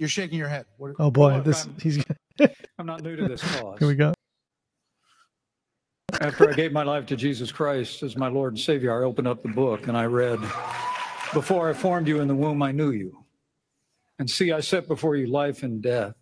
You're 0.00 0.08
shaking 0.08 0.38
your 0.38 0.48
head. 0.48 0.66
What, 0.76 0.92
Oh 0.98 1.10
boy, 1.10 1.36
Look, 1.36 1.44
this 1.44 1.64
I'm- 1.66 1.76
he's 1.80 2.04
I'm 2.78 2.86
not 2.86 3.02
new 3.02 3.14
to 3.16 3.28
this 3.28 3.42
cause. 3.60 3.78
here 3.78 3.88
we 3.88 3.94
go. 3.94 4.12
After 6.20 6.50
I 6.50 6.52
gave 6.52 6.72
my 6.72 6.82
life 6.82 7.06
to 7.06 7.16
Jesus 7.16 7.52
Christ 7.52 8.02
as 8.02 8.16
my 8.16 8.26
Lord 8.28 8.54
and 8.54 8.60
Savior, 8.60 8.92
I 9.00 9.04
opened 9.06 9.28
up 9.28 9.42
the 9.42 9.48
book 9.50 9.86
and 9.86 9.96
I 9.96 10.04
read, 10.06 10.40
Before 11.34 11.68
I 11.68 11.72
formed 11.74 12.08
you 12.08 12.20
in 12.20 12.28
the 12.28 12.34
womb, 12.34 12.62
I 12.62 12.72
knew 12.72 12.90
you. 12.90 13.24
And 14.18 14.28
see, 14.28 14.50
I 14.52 14.60
set 14.60 14.88
before 14.88 15.14
you 15.14 15.26
life 15.26 15.62
and 15.62 15.82
death, 15.82 16.14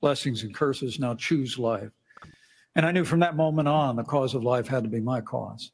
blessings 0.00 0.44
and 0.44 0.54
curses. 0.54 0.98
Now 0.98 1.14
choose 1.14 1.58
life. 1.58 1.90
And 2.74 2.86
I 2.86 2.92
knew 2.92 3.04
from 3.04 3.20
that 3.20 3.36
moment 3.36 3.68
on, 3.68 3.96
the 3.96 4.04
cause 4.04 4.34
of 4.34 4.44
life 4.44 4.68
had 4.68 4.84
to 4.84 4.88
be 4.88 5.00
my 5.00 5.20
cause. 5.20 5.72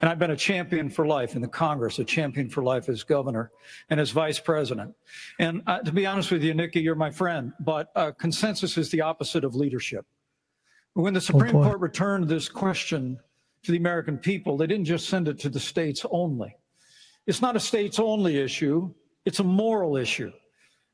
And 0.00 0.10
I've 0.10 0.18
been 0.18 0.32
a 0.32 0.36
champion 0.36 0.90
for 0.90 1.06
life 1.06 1.36
in 1.36 1.42
the 1.42 1.48
Congress, 1.48 1.98
a 1.98 2.04
champion 2.04 2.48
for 2.48 2.62
life 2.62 2.88
as 2.88 3.02
governor 3.02 3.50
and 3.90 4.00
as 4.00 4.10
vice 4.10 4.38
president. 4.38 4.94
And 5.38 5.62
uh, 5.66 5.80
to 5.80 5.92
be 5.92 6.06
honest 6.06 6.30
with 6.30 6.42
you, 6.42 6.54
Nikki, 6.54 6.80
you're 6.80 6.94
my 6.94 7.10
friend, 7.10 7.52
but 7.60 7.90
uh, 7.94 8.12
consensus 8.12 8.76
is 8.76 8.90
the 8.90 9.00
opposite 9.02 9.44
of 9.44 9.54
leadership. 9.54 10.06
When 10.94 11.14
the 11.14 11.20
Supreme 11.20 11.52
boy. 11.52 11.64
Court 11.64 11.80
returned 11.80 12.28
this 12.28 12.48
question 12.48 13.18
to 13.62 13.72
the 13.72 13.78
American 13.78 14.18
people, 14.18 14.56
they 14.56 14.66
didn't 14.66 14.86
just 14.86 15.08
send 15.08 15.28
it 15.28 15.38
to 15.40 15.48
the 15.48 15.60
states 15.60 16.04
only. 16.10 16.56
It's 17.26 17.42
not 17.42 17.56
a 17.56 17.60
states 17.60 17.98
only 17.98 18.38
issue, 18.38 18.92
it's 19.24 19.40
a 19.40 19.44
moral 19.44 19.96
issue. 19.96 20.32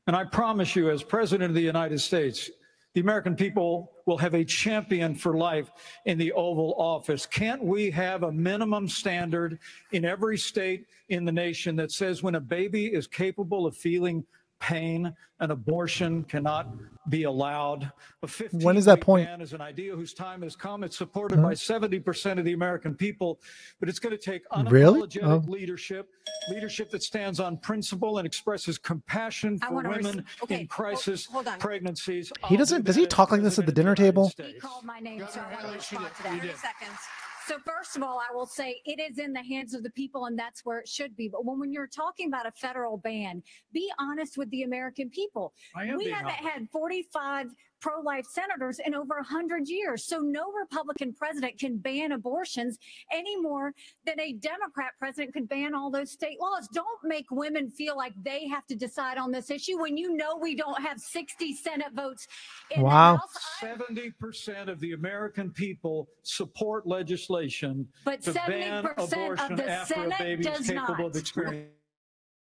And 0.07 0.15
I 0.15 0.23
promise 0.23 0.75
you, 0.75 0.89
as 0.89 1.03
President 1.03 1.49
of 1.49 1.55
the 1.55 1.61
United 1.61 1.99
States, 1.99 2.49
the 2.93 3.01
American 3.01 3.35
people 3.35 3.91
will 4.05 4.17
have 4.17 4.33
a 4.33 4.43
champion 4.43 5.13
for 5.13 5.37
life 5.37 5.69
in 6.05 6.17
the 6.17 6.31
Oval 6.31 6.73
Office. 6.77 7.25
Can't 7.25 7.63
we 7.63 7.91
have 7.91 8.23
a 8.23 8.31
minimum 8.31 8.87
standard 8.87 9.59
in 9.91 10.05
every 10.05 10.37
state 10.37 10.87
in 11.09 11.25
the 11.25 11.31
nation 11.31 11.75
that 11.75 11.91
says 11.91 12.23
when 12.23 12.35
a 12.35 12.39
baby 12.39 12.87
is 12.87 13.05
capable 13.05 13.67
of 13.67 13.77
feeling 13.77 14.25
pain, 14.59 15.13
an 15.39 15.51
abortion 15.51 16.23
cannot 16.23 16.67
be 17.09 17.23
allowed? 17.23 17.91
A 18.23 18.27
When 18.51 18.75
is 18.77 18.85
that 18.85 19.01
point? 19.01 19.27
ban 19.27 19.41
is 19.41 19.53
an 19.53 19.61
idea 19.61 19.95
whose 19.95 20.13
time 20.13 20.41
has 20.41 20.55
come. 20.55 20.83
It's 20.83 20.97
supported 20.97 21.41
by 21.41 21.53
70% 21.53 22.39
of 22.39 22.45
the 22.45 22.53
American 22.53 22.95
people, 22.95 23.39
but 23.79 23.87
it's 23.89 23.99
going 23.99 24.15
to 24.17 24.21
take 24.21 24.43
Really? 24.69 25.01
unapologetic 25.01 25.23
Oh. 25.23 25.51
leadership, 25.51 26.09
leadership 26.49 26.89
that 26.91 27.03
stands 27.03 27.39
on 27.39 27.57
principle 27.57 28.17
and 28.17 28.25
expresses 28.25 28.77
compassion 28.77 29.59
for 29.59 29.73
wanna 29.75 29.89
res- 29.89 30.05
women 30.05 30.25
okay, 30.43 30.53
in 30.55 30.59
hold- 30.61 30.69
crisis 30.69 31.25
hold 31.25 31.47
on. 31.47 31.59
pregnancies. 31.59 32.31
He 32.47 32.57
doesn't- 32.57 32.83
does 32.85 32.95
he 32.95 33.05
talk 33.05 33.31
like 33.31 33.41
this 33.41 33.59
at 33.59 33.65
the 33.65 33.71
President 33.71 33.89
of 33.89 33.95
dinner 33.95 34.11
table? 34.11 34.31
United 34.37 34.55
He 34.55 34.59
called 34.59 34.83
my 34.85 34.99
name, 34.99 35.19
so 35.29 35.39
I 35.39 35.51
Governor 35.51 35.69
to 35.69 35.77
respond 35.77 36.07
to 36.17 36.23
that. 36.23 36.31
did. 36.33 36.41
30 36.41 36.57
seconds. 36.57 36.99
So 37.47 37.57
first 37.65 37.95
of 37.95 38.03
all, 38.03 38.19
I 38.19 38.33
will 38.35 38.45
say 38.45 38.81
it 38.83 38.99
is 38.99 39.19
in 39.19 39.31
the 39.31 39.41
hands 39.41 39.73
of 39.73 39.81
the 39.81 39.89
people 39.91 40.25
and 40.25 40.37
that's 40.37 40.65
where 40.65 40.79
it 40.79 40.87
should 40.89 41.15
be. 41.15 41.29
But 41.29 41.45
when, 41.45 41.57
when 41.59 41.71
you're 41.71 41.87
talking 41.87 42.27
about 42.27 42.45
a 42.45 42.51
federal 42.51 42.97
ban, 42.97 43.41
be 43.73 43.89
honest 43.99 44.37
with 44.37 44.49
the 44.49 44.63
American 44.63 45.09
people. 45.09 45.53
I 45.73 45.85
am 45.85 45.95
We 45.95 46.05
being 46.05 46.15
haven't 46.15 46.33
honest. 46.41 46.49
had 46.49 46.69
45 46.69 47.47
pro-life 47.79 48.25
senators 48.25 48.79
in 48.85 48.95
over 48.95 49.15
100 49.15 49.67
years. 49.67 50.05
So 50.05 50.19
no 50.19 50.51
Republican 50.51 51.13
president 51.13 51.57
can 51.59 51.77
ban 51.77 52.11
abortions 52.11 52.77
any 53.11 53.39
more 53.39 53.73
than 54.05 54.19
a 54.19 54.33
Democrat 54.33 54.91
president 54.99 55.33
could 55.33 55.47
ban 55.49 55.75
all 55.75 55.91
those 55.91 56.11
state 56.11 56.39
laws. 56.39 56.67
Don't 56.73 56.87
make 57.03 57.25
women 57.31 57.69
feel 57.69 57.95
like 57.95 58.13
they 58.23 58.47
have 58.47 58.65
to 58.67 58.75
decide 58.75 59.17
on 59.17 59.31
this 59.31 59.49
issue 59.49 59.79
when 59.79 59.97
you 59.97 60.15
know 60.15 60.37
we 60.37 60.55
don't 60.55 60.81
have 60.81 60.99
60 60.99 61.53
Senate 61.55 61.93
votes 61.93 62.27
in 62.71 62.81
Wow. 62.81 63.19
the 63.61 63.67
70% 63.67 64.69
of 64.69 64.79
the 64.79 64.93
American 64.93 65.51
people 65.51 66.07
support 66.23 66.87
legislation 66.87 67.87
But 68.05 68.21
to 68.23 68.33
ban 68.33 68.83
70% 68.83 68.97
of 68.97 69.13
abortion 69.13 69.55
the 69.55 69.69
after 69.69 69.93
Senate 69.93 70.19
a 70.19 70.23
baby 70.23 70.47
is 70.47 70.57
does 70.57 70.67
capable 70.69 71.03
not. 71.05 71.13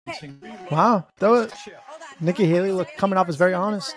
Of 0.08 0.14
experiencing. 0.14 0.68
Wow. 0.70 1.06
That 1.18 1.30
was 1.30 1.52
Nikki 2.20 2.46
Haley 2.46 2.72
look 2.72 2.88
coming 2.96 3.18
off 3.18 3.28
as 3.28 3.36
very 3.36 3.54
honest. 3.54 3.94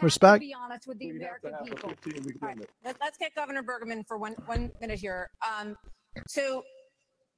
Respect. 0.00 0.44
Honest 0.58 0.86
with 0.86 0.98
the 0.98 1.10
American 1.10 1.52
people. 1.64 1.92
Let, 2.84 3.00
us 3.02 3.12
get 3.18 3.34
Governor 3.34 3.62
Burgum 3.62 4.06
for 4.06 4.18
one 4.18 4.34
one 4.46 4.70
minute 4.80 4.98
here. 4.98 5.30
Um, 5.42 5.76
so, 6.28 6.62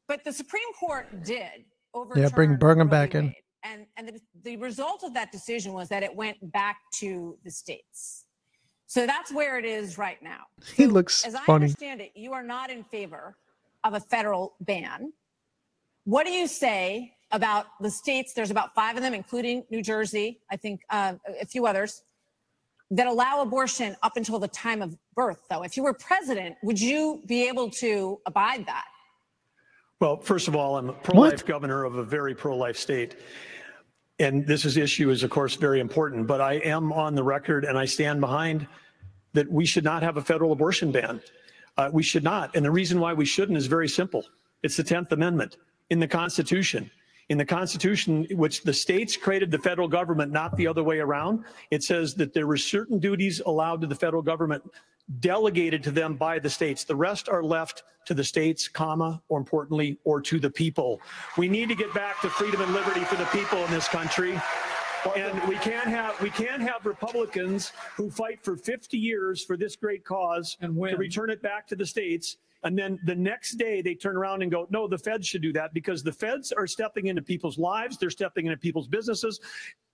but 0.09 0.25
the 0.25 0.33
Supreme 0.33 0.73
Court 0.79 1.25
did 1.25 1.65
overturn 1.95 2.23
Yeah, 2.23 2.29
bring 2.31 2.57
Burgum 2.57 2.91
back 2.91 3.15
in. 3.15 3.35
And 3.65 3.87
and 3.97 4.09
the, 4.09 4.21
the 4.43 4.57
result 4.57 5.05
of 5.05 5.15
that 5.15 5.33
decision 5.33 5.73
was 5.73 5.89
that 5.89 6.03
it 6.03 6.15
went 6.15 6.37
back 6.53 6.79
to 6.95 7.39
the 7.45 7.51
states. 7.51 8.27
So 8.87 9.07
that's 9.07 9.33
where 9.33 9.59
it 9.59 9.65
is 9.65 9.97
right 9.97 10.23
now. 10.23 10.41
He 10.75 10.87
looks 10.87 11.25
As 11.25 11.35
I 11.35 11.45
understand 11.49 12.01
it, 12.01 12.13
you 12.15 12.35
are 12.35 12.43
not 12.43 12.71
in 12.71 12.85
favor 12.85 13.37
of 13.85 13.95
a 13.95 14.01
federal 14.01 14.55
ban. 14.61 15.13
What 16.05 16.27
do 16.27 16.33
you 16.33 16.47
say 16.47 17.15
about 17.33 17.67
the 17.81 17.91
states? 17.91 18.33
There's 18.33 18.51
about 18.51 18.75
five 18.75 18.97
of 18.97 19.03
them, 19.03 19.15
including 19.15 19.65
New 19.71 19.83
Jersey, 19.83 20.41
I 20.51 20.57
think 20.57 20.83
uh, 20.91 21.15
a 21.41 21.47
few 21.47 21.67
others, 21.67 22.03
that 22.91 23.07
allow 23.07 23.41
abortion 23.41 23.97
up 24.03 24.17
until 24.17 24.39
the 24.39 24.49
time 24.49 24.83
of 24.83 24.97
birth, 25.17 25.41
though. 25.51 25.63
If 25.63 25.77
you 25.77 25.83
were 25.83 25.95
president, 25.95 26.57
would 26.63 26.81
you 26.81 27.23
be 27.27 27.49
able 27.49 27.71
to 27.71 28.21
abide 28.27 28.67
that? 28.67 28.85
Well, 29.99 30.19
first 30.19 30.49
of 30.49 30.57
all, 30.57 30.77
I'm 30.77 30.91
a 30.91 30.93
pro-life 30.93 31.47
governor 31.47 31.85
of 31.85 31.95
a 31.95 32.05
very 32.05 32.35
pro-life 32.35 32.77
state. 32.77 33.17
And 34.19 34.47
this 34.47 34.65
is 34.65 34.77
issue 34.77 35.11
is, 35.11 35.23
of 35.23 35.31
course, 35.31 35.55
very 35.55 35.81
important, 35.81 36.27
but 36.27 36.41
I 36.41 36.55
am 36.55 36.93
on 36.93 37.15
the 37.15 37.23
record 37.23 37.65
and 37.65 37.79
I 37.79 37.87
stand 37.87 38.21
behind 38.21 38.67
that 39.33 39.51
we 39.51 39.65
should 39.65 39.85
not 39.85 40.03
have 40.03 40.17
a 40.17 40.23
federal 40.23 40.53
abortion 40.53 40.93
ban. 40.93 41.21
Uh, 41.79 41.89
we 41.93 42.03
should 42.03 42.23
not. 42.23 42.55
And 42.55 42.65
the 42.65 42.71
reason 42.71 43.01
why 43.01 43.15
we 43.15 43.25
shouldn't 43.25 43.57
is 43.57 43.67
very 43.67 43.89
simple. 43.89 44.25
It's 44.63 44.77
the 44.77 44.85
10th 44.85 45.13
Amendment 45.13 45.57
in 45.91 45.99
the 45.99 46.09
Constitution. 46.09 46.91
In 47.33 47.39
the 47.39 47.47
Constitution, 47.47 48.27
which 48.33 48.63
the 48.63 48.75
states 48.75 49.17
created 49.17 49.51
the 49.51 49.59
federal 49.59 49.89
government, 49.89 50.33
not 50.33 50.55
the 50.55 50.67
other 50.67 50.85
way 50.85 50.99
around, 50.99 51.47
it 51.71 51.83
says 51.83 52.15
that 52.17 52.35
there 52.35 52.47
were 52.47 52.59
certain 52.59 52.99
duties 52.99 53.41
allowed 53.47 53.81
to 53.81 53.87
the 53.87 53.95
federal 53.95 54.21
government 54.21 54.63
delegated 55.19 55.83
to 55.85 55.91
them 55.91 56.15
by 56.15 56.39
the 56.39 56.51
states. 56.51 56.85
The 56.85 56.95
rest 56.95 57.31
are 57.31 57.43
left 57.43 57.85
to 58.05 58.13
the 58.13 58.23
states, 58.23 58.69
comma, 58.69 59.23
or 59.31 59.39
importantly, 59.39 59.99
or 60.05 60.21
to 60.21 60.39
the 60.39 60.51
people. 60.51 61.01
We 61.39 61.49
need 61.49 61.71
to 61.71 61.75
get 61.75 61.95
back 61.95 62.21
to 62.21 62.29
freedom 62.29 62.61
and 62.61 62.75
liberty 62.75 63.01
for 63.01 63.17
the 63.17 63.25
people 63.25 63.65
in 63.65 63.71
this 63.71 63.89
country. 63.89 64.39
And 65.17 65.43
we 65.49 65.57
can't 65.57 65.89
have 65.89 66.21
we 66.21 66.29
can't 66.29 66.61
have 66.61 66.85
Republicans 66.85 67.73
who 67.97 68.11
fight 68.11 68.45
for 68.45 68.59
50 68.59 68.99
years 68.99 69.43
for 69.43 69.57
this 69.57 69.75
great 69.75 70.05
cause 70.05 70.59
and 70.61 70.75
to 70.75 70.97
return 70.99 71.31
it 71.31 71.41
back 71.41 71.67
to 71.69 71.77
the 71.77 71.87
states. 71.87 72.37
And 72.65 72.79
then 72.79 72.99
the 73.05 73.15
next 73.15 73.57
day 73.57 73.83
they 73.83 73.95
turn 73.95 74.17
around 74.17 74.43
and 74.43 74.51
go, 74.51 74.67
no, 74.71 74.87
the 74.87 74.99
feds 74.99 75.27
should 75.27 75.43
do 75.43 75.53
that 75.55 75.75
because 75.75 76.03
the 76.03 76.13
feds 76.13 76.53
are 76.53 76.67
stepping 76.67 77.07
into 77.07 77.23
people's 77.23 77.59
lives. 77.59 77.99
They're 77.99 78.11
stepping 78.11 78.47
into 78.47 78.57
people's 78.57 78.89
businesses 78.89 79.41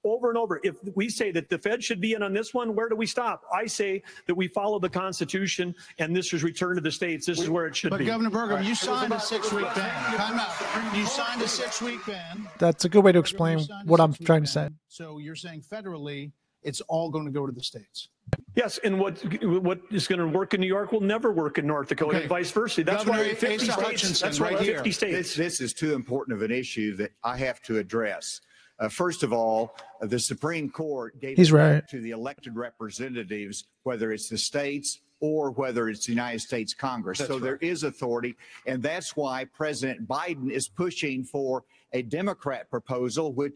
over 0.04 0.28
and 0.28 0.38
over. 0.38 0.60
If 0.62 0.76
we 0.94 1.08
say 1.08 1.32
that 1.32 1.48
the 1.48 1.58
Fed 1.58 1.82
should 1.82 2.00
be 2.00 2.12
in 2.12 2.22
on 2.22 2.32
this 2.32 2.54
one, 2.54 2.76
where 2.76 2.88
do 2.88 2.94
we 2.94 3.06
stop? 3.06 3.42
I 3.52 3.66
say 3.66 4.02
that 4.26 4.34
we 4.34 4.46
follow 4.48 4.78
the 4.78 4.88
Constitution 4.88 5.74
and 5.98 6.14
this 6.14 6.32
is 6.32 6.44
returned 6.44 6.76
to 6.76 6.82
the 6.82 6.92
states. 6.92 7.26
This 7.26 7.40
is 7.40 7.50
where 7.50 7.66
it 7.66 7.74
should 7.74 7.90
But 7.90 7.98
be. 7.98 8.04
But 8.04 8.12
Governor 8.12 8.30
Burgum, 8.30 8.64
you 8.64 8.74
signed 8.74 9.12
a 9.12 9.20
six-week 9.20 9.66
ban. 9.74 10.16
Time 10.16 10.38
out. 10.38 10.96
You 10.96 11.06
signed 11.06 11.42
a 11.42 11.48
six-week 11.48 12.06
ban. 12.06 12.48
That's 12.58 12.84
a 12.84 12.88
good 12.88 13.02
way 13.02 13.12
to 13.12 13.18
explain 13.18 13.60
what 13.84 14.00
I'm 14.00 14.12
trying 14.12 14.42
to 14.42 14.48
say. 14.48 14.68
So 14.88 15.18
you're 15.18 15.34
saying 15.34 15.62
federally, 15.62 16.32
it's 16.62 16.80
all 16.82 17.10
going 17.10 17.24
to 17.24 17.30
go 17.30 17.46
to 17.46 17.52
the 17.52 17.62
states. 17.62 18.08
Yes, 18.54 18.78
and 18.84 18.98
what 19.00 19.18
what 19.44 19.80
is 19.90 20.06
going 20.06 20.18
to 20.18 20.26
work 20.26 20.52
in 20.52 20.60
New 20.60 20.66
York 20.66 20.92
will 20.92 21.00
never 21.00 21.32
work 21.32 21.58
in 21.58 21.66
North 21.66 21.88
Dakota, 21.88 22.10
Okay. 22.10 22.20
and 22.22 22.28
vice 22.28 22.50
versa. 22.50 22.84
That's 22.84 23.04
Governor 23.04 23.24
why 23.28 23.34
50 23.34 23.46
Asa 23.54 23.64
states. 23.64 23.76
Hutchinson, 23.80 24.26
That's 24.26 24.40
why 24.40 24.48
right 24.50 24.58
50 24.58 24.72
here. 24.72 24.92
states. 24.92 25.16
This, 25.16 25.36
this 25.36 25.60
is 25.60 25.72
too 25.72 25.94
important 25.94 26.36
of 26.36 26.42
an 26.42 26.50
issue 26.50 26.94
that 26.96 27.12
I 27.24 27.36
have 27.38 27.62
to 27.62 27.78
address. 27.78 28.40
Uh, 28.80 28.88
first 28.88 29.22
of 29.22 29.32
all, 29.32 29.74
uh, 30.02 30.06
the 30.06 30.18
Supreme 30.18 30.68
Court 30.70 31.18
gave 31.20 31.36
He's 31.36 31.50
it 31.50 31.54
right. 31.54 31.88
to 31.88 32.00
the 32.00 32.10
elected 32.10 32.54
representatives, 32.54 33.64
whether 33.84 34.12
it's 34.12 34.28
the 34.28 34.38
states 34.38 35.00
or 35.20 35.50
whether 35.52 35.88
it's 35.88 36.06
the 36.06 36.12
United 36.12 36.40
States 36.40 36.74
Congress. 36.74 37.18
That's 37.18 37.28
so 37.30 37.38
there 37.38 37.56
is 37.56 37.82
authority, 37.82 38.36
and 38.66 38.82
that's 38.82 39.16
why 39.16 39.46
President 39.46 40.06
Biden 40.06 40.50
is 40.50 40.68
pushing 40.68 41.24
for 41.24 41.64
a 41.92 42.02
Democrat 42.02 42.70
proposal, 42.70 43.32
which 43.32 43.52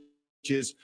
is 0.46 0.74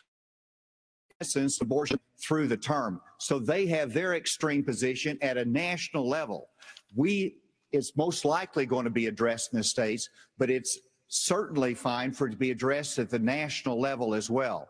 essence 1.21 1.61
abortion 1.61 1.99
through 2.19 2.49
the 2.49 2.57
term. 2.57 3.01
So 3.19 3.39
they 3.39 3.67
have 3.67 3.93
their 3.93 4.15
extreme 4.15 4.63
position 4.63 5.19
at 5.21 5.37
a 5.37 5.45
national 5.45 6.09
level. 6.09 6.49
We, 6.95 7.37
it's 7.73 7.97
most 7.97 8.25
likely 8.25 8.67
going 8.67 8.85
to 8.85 8.91
be 8.91 9.07
addressed 9.07 9.53
in 9.53 9.59
the 9.59 9.65
states, 9.65 10.09
but 10.39 10.51
it's 10.51 10.79
certainly 11.09 11.75
fine 11.75 12.13
for 12.13 12.29
it 12.29 12.31
to 12.31 12.37
be 12.37 12.51
addressed 12.51 12.99
at 12.99 13.11
the 13.11 13.19
national 13.19 13.81
level 13.81 14.15
as 14.15 14.31
well. 14.31 14.69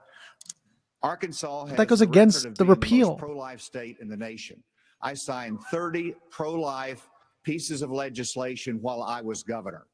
Arkansas 1.02 1.66
has 1.66 1.76
That 1.76 1.86
goes 1.86 2.00
the 2.00 2.06
against 2.06 2.54
the 2.56 2.64
repeal. 2.64 3.10
most 3.10 3.18
pro-life 3.18 3.60
state 3.60 3.98
in 4.00 4.08
the 4.08 4.16
nation. 4.16 4.62
I 5.00 5.14
signed 5.14 5.60
30 5.70 6.14
pro-life 6.30 7.08
pieces 7.44 7.82
of 7.82 7.90
legislation 7.90 8.78
while 8.80 9.02
I 9.02 9.20
was 9.20 9.42
governor. 9.44 9.86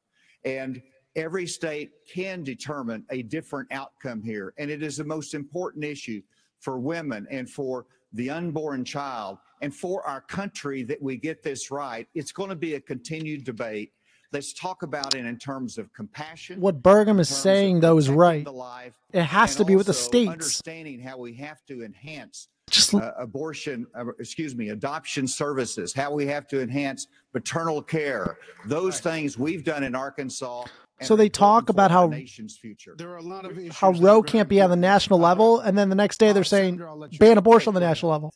And 0.45 0.81
every 1.15 1.47
state 1.47 1.91
can 2.13 2.43
determine 2.43 3.05
a 3.11 3.23
different 3.23 3.71
outcome 3.71 4.23
here. 4.23 4.55
And 4.57 4.71
it 4.71 4.83
is 4.83 4.97
the 4.97 5.05
most 5.05 5.35
important 5.35 5.85
issue 5.85 6.23
for 6.65 6.79
women 6.79 7.27
and 7.31 7.49
for 7.49 7.87
the 8.15 8.31
unborn 8.31 8.85
child 8.85 9.39
and 9.61 9.75
for 9.75 10.03
our 10.07 10.23
country 10.23 10.83
that 10.85 11.01
we 11.01 11.17
get 11.17 11.43
this 11.43 11.71
right. 11.71 12.09
It's 12.15 12.33
going 12.33 12.49
to 12.49 12.57
be 12.57 12.75
a 12.75 12.81
continued 12.81 13.45
debate. 13.45 13.93
Let's 14.33 14.53
talk 14.53 14.83
about 14.83 15.15
it 15.15 15.25
in 15.25 15.39
terms 15.39 15.79
of 15.79 15.93
compassion. 15.93 16.61
What 16.61 16.83
Burgum 16.83 17.21
is 17.21 17.29
saying, 17.29 17.81
though, 17.81 17.99
is 17.99 18.11
right. 18.11 18.45
life, 18.47 18.99
It 19.13 19.23
has 19.23 19.55
to 19.57 19.65
be 19.65 19.77
with 19.77 19.87
the 19.87 19.95
states. 19.95 20.31
Understanding 20.31 21.01
how 21.01 21.19
we 21.19 21.35
have 21.35 21.65
to 21.67 21.85
enhance 21.85 22.49
Just 22.69 22.95
uh, 22.95 23.13
abortion, 23.17 23.87
uh, 23.95 24.07
excuse 24.19 24.57
me, 24.57 24.71
adoption 24.71 25.29
services, 25.29 25.93
how 25.93 26.13
we 26.13 26.27
have 26.27 26.49
to 26.49 26.61
enhance 26.61 27.07
maternal 27.33 27.81
care. 27.81 28.39
Those 28.67 28.99
things 28.99 29.39
we've 29.39 29.63
done 29.63 29.85
in 29.85 29.95
Arkansas. 29.95 30.65
And 31.05 31.09
So 31.09 31.17
they 31.17 31.29
talk 31.29 31.69
about 31.69 31.91
how 31.91 32.07
nation's 32.07 32.57
future. 32.57 32.95
There 32.97 33.11
are 33.11 33.19
a 33.19 33.23
lot 33.23 33.45
of 33.45 33.57
how 33.75 33.93
Roe 33.93 34.23
can't 34.23 34.49
be 34.49 34.61
on 34.61 34.71
the 34.71 34.77
national 34.77 35.19
level, 35.19 35.61
and 35.61 35.77
then 35.77 35.89
the 35.89 35.95
next 35.95 36.19
day 36.19 36.33
they're 36.33 36.45
saying 36.45 36.81
ban 37.19 37.39
abortion 37.39 37.69
on 37.69 37.75
the 37.75 37.81
national 37.81 38.13
level. 38.13 38.33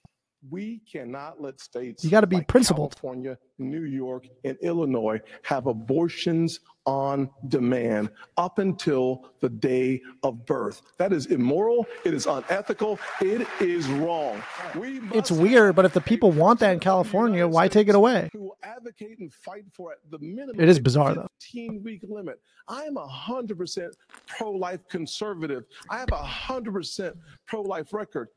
We 0.51 0.81
cannot 0.91 1.41
let 1.41 1.61
states 1.61 2.05
You 2.05 2.11
got 2.11 2.21
to 2.21 2.27
be 2.27 2.37
like 2.37 2.47
principled. 2.49 2.95
California, 2.95 3.39
New 3.59 3.83
York, 3.83 4.27
and 4.45 4.57
Illinois 4.63 5.21
have 5.43 5.67
abortions 5.67 6.61
on 6.87 7.29
demand 7.49 8.11
up 8.37 8.59
until 8.59 9.31
the 9.41 9.49
day 9.49 10.01
of 10.23 10.47
birth. 10.47 10.81
That 10.97 11.13
is 11.13 11.27
immoral. 11.27 11.87
It 12.05 12.15
is 12.15 12.27
unethical. 12.27 12.99
It 13.21 13.47
is 13.61 13.89
wrong. 13.89 14.43
We 14.75 15.01
It's 15.13 15.31
weird, 15.31 15.75
but 15.75 15.85
if 15.85 15.93
the 15.93 16.01
people 16.01 16.31
want 16.31 16.61
that 16.61 16.73
in 16.73 16.81
California, 16.81 17.47
why 17.47 17.69
take 17.69 17.89
it 17.89 17.95
away? 17.95 18.31
who 18.33 18.53
advocate 18.63 19.19
and 19.19 19.33
fight 19.33 19.65
for 19.73 19.93
it? 19.93 19.99
the 20.11 20.19
minimum 20.21 20.61
It 20.61 20.69
is 20.69 20.79
bizarre, 20.79 21.15
though. 21.15 21.27
15 21.41 21.83
week 21.83 22.03
limit. 22.09 22.41
I 22.69 22.85
am 22.85 22.95
100% 22.95 23.89
pro 24.27 24.51
life 24.53 24.81
conservative. 24.89 25.65
I 25.91 25.99
have 25.99 26.09
a 26.13 26.23
100% 26.23 27.13
pro 27.47 27.63
life 27.63 27.93
record. 27.93 28.29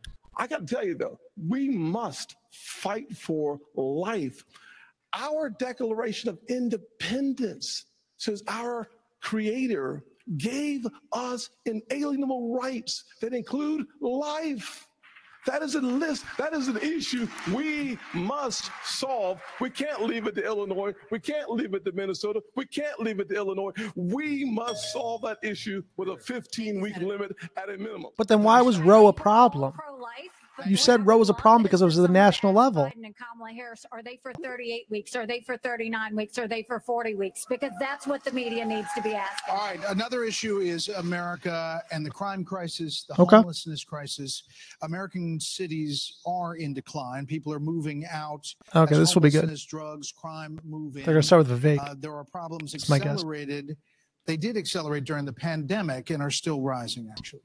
I 0.42 0.48
got 0.48 0.66
to 0.66 0.76
tell 0.76 0.84
you 0.84 0.96
though, 0.96 1.20
we 1.48 1.70
must 1.70 2.36
fight 2.52 3.16
for 3.16 3.60
life. 3.76 4.44
Our 5.14 5.52
Declaration 5.52 6.32
of 6.32 6.40
Independence 6.50 7.86
says 8.18 8.42
our 8.48 8.90
Creator 9.22 10.04
gave 10.40 10.88
us 11.14 11.52
inalienable 11.68 12.58
rights 12.60 13.04
that 13.22 13.36
include 13.36 13.86
life. 14.02 14.88
That 15.46 15.64
is 15.64 15.76
a 15.76 15.82
list. 15.82 16.26
That 16.38 16.54
is 16.54 16.68
an 16.68 16.78
issue 16.78 17.28
we 17.54 17.98
must 18.14 18.70
solve. 18.84 19.42
We 19.60 19.70
can't 19.70 20.04
leave 20.04 20.28
it 20.28 20.36
to 20.36 20.44
Illinois. 20.46 20.94
We 21.10 21.20
can't 21.20 21.50
leave 21.50 21.74
it 21.74 21.84
to 21.86 21.92
Minnesota. 21.94 22.42
We 22.56 22.66
can't 22.66 23.00
leave 23.00 23.20
it 23.20 23.30
to 23.30 23.36
Illinois. 23.36 23.72
We 23.96 24.46
must 24.46 24.92
solve 24.94 25.22
that 25.24 25.40
issue 25.44 25.84
with 25.98 26.10
a 26.10 26.18
15 26.18 26.80
week 26.80 26.98
limit 26.98 27.36
at 27.58 27.70
a 27.70 27.78
minimum. 27.78 28.12
But 28.18 28.28
then 28.28 28.44
why 28.44 28.62
was 28.62 28.80
Roe 28.80 29.08
a 29.08 29.14
problem? 29.14 29.74
You 30.68 30.78
said 30.78 31.06
Roe 31.06 31.18
was 31.18 31.30
a 31.30 31.34
problem 31.34 31.64
because 31.64 31.82
it 31.82 31.86
was 31.86 31.98
at 31.98 32.04
the 32.04 32.08
national 32.14 32.54
level. 32.54 32.86
Biden 32.86 33.06
and 33.06 33.16
Kamala 33.16 33.52
Harris, 33.54 33.86
are 33.92 34.02
they 34.04 34.18
for 34.22 34.34
38 34.34 34.86
weeks? 34.90 35.16
Are 35.16 35.26
they 35.28 35.42
for 35.42 35.58
39 35.58 36.16
weeks? 36.16 36.38
Are 36.38 36.48
they 36.48 36.64
for 36.64 36.80
40 36.80 37.16
weeks? 37.16 37.46
Because 37.50 37.72
that's 37.80 38.06
what 38.08 38.24
the 38.24 38.32
media 38.32 38.66
needs 38.66 38.88
to 38.96 39.02
be 39.02 39.14
asking. 39.14 39.54
All 39.54 39.58
right. 39.66 39.80
Another 39.90 40.24
issue 40.24 40.58
is 40.60 40.90
America 40.90 41.82
and 41.92 42.06
the 42.06 42.12
crime 42.12 42.44
crisis, 42.44 43.06
the 43.08 43.20
Okay. 43.22 43.38
homelessness 43.38 43.84
crisis. 43.84 44.44
American 44.82 45.40
cities 45.40 46.20
are 46.26 46.56
in 46.56 46.74
decline. 46.74 47.26
People 47.26 47.54
are 47.54 47.60
moving 47.60 48.06
out. 48.12 48.46
Okay, 48.76 48.96
this 48.96 49.16
will 49.16 49.22
be 49.22 49.30
good. 49.30 49.50
Drugs, 49.68 50.12
crime 50.12 50.60
move 50.64 50.96
in. 50.98 51.04
They're 51.04 51.14
gonna 51.14 51.24
start 51.24 51.48
with 51.48 51.62
Vivek. 51.62 51.80
Uh, 51.80 51.96
there 51.98 52.16
are 52.16 52.24
problems 52.24 52.72
That's 52.72 52.90
my 52.90 52.98
guess. 53.00 53.08
accelerated. 53.14 53.78
They 54.26 54.38
did 54.38 54.56
accelerate 54.58 55.04
during 55.04 55.26
the 55.26 55.34
pandemic 55.34 56.10
and 56.10 56.22
are 56.22 56.30
still 56.32 56.62
rising, 56.62 57.10
actually. 57.12 57.42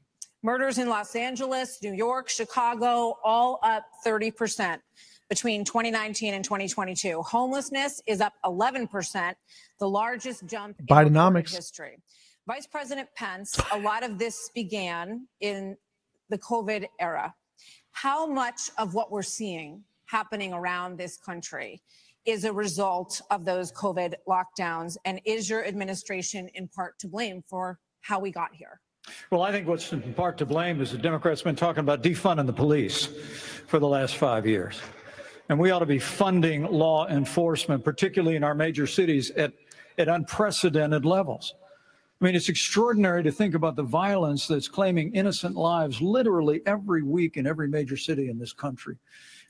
Murders 0.46 0.78
in 0.78 0.88
Los 0.88 1.16
Angeles, 1.16 1.82
New 1.82 1.92
York, 1.92 2.28
Chicago, 2.28 3.18
all 3.24 3.58
up 3.64 3.84
30% 4.06 4.78
between 5.28 5.64
2019 5.64 6.34
and 6.34 6.44
2022. 6.44 7.20
Homelessness 7.20 8.00
is 8.06 8.20
up 8.20 8.32
11%, 8.44 9.34
the 9.80 9.88
largest 9.88 10.46
jump 10.46 10.78
in 10.78 10.86
history. 11.56 11.98
Vice 12.46 12.64
President 12.64 13.08
Pence, 13.16 13.58
a 13.72 13.78
lot 13.80 14.04
of 14.04 14.20
this 14.20 14.48
began 14.54 15.26
in 15.40 15.76
the 16.28 16.38
COVID 16.38 16.86
era. 17.00 17.34
How 17.90 18.24
much 18.24 18.70
of 18.78 18.94
what 18.94 19.10
we're 19.10 19.24
seeing 19.24 19.82
happening 20.04 20.52
around 20.52 20.96
this 20.96 21.16
country 21.16 21.82
is 22.24 22.44
a 22.44 22.52
result 22.52 23.20
of 23.32 23.44
those 23.44 23.72
COVID 23.72 24.14
lockdowns? 24.28 24.96
And 25.04 25.20
is 25.24 25.50
your 25.50 25.66
administration 25.66 26.48
in 26.54 26.68
part 26.68 27.00
to 27.00 27.08
blame 27.08 27.42
for 27.48 27.80
how 28.02 28.20
we 28.20 28.30
got 28.30 28.54
here? 28.54 28.80
Well, 29.30 29.42
I 29.42 29.50
think 29.50 29.66
what's 29.66 29.92
in 29.92 30.14
part 30.14 30.38
to 30.38 30.46
blame 30.46 30.80
is 30.80 30.92
the 30.92 30.98
Democrats 30.98 31.40
have 31.40 31.46
been 31.46 31.56
talking 31.56 31.80
about 31.80 32.02
defunding 32.02 32.46
the 32.46 32.52
police 32.52 33.06
for 33.66 33.78
the 33.78 33.88
last 33.88 34.16
five 34.16 34.46
years. 34.46 34.80
And 35.48 35.58
we 35.58 35.70
ought 35.70 35.80
to 35.80 35.86
be 35.86 35.98
funding 35.98 36.64
law 36.64 37.06
enforcement, 37.08 37.84
particularly 37.84 38.36
in 38.36 38.44
our 38.44 38.54
major 38.54 38.86
cities, 38.86 39.30
at, 39.32 39.52
at 39.98 40.08
unprecedented 40.08 41.04
levels. 41.04 41.54
I 42.20 42.24
mean, 42.24 42.34
it's 42.34 42.48
extraordinary 42.48 43.22
to 43.24 43.30
think 43.30 43.54
about 43.54 43.76
the 43.76 43.82
violence 43.82 44.46
that's 44.46 44.68
claiming 44.68 45.12
innocent 45.14 45.54
lives 45.54 46.00
literally 46.00 46.62
every 46.64 47.02
week 47.02 47.36
in 47.36 47.46
every 47.46 47.68
major 47.68 47.96
city 47.96 48.30
in 48.30 48.38
this 48.38 48.52
country. 48.52 48.96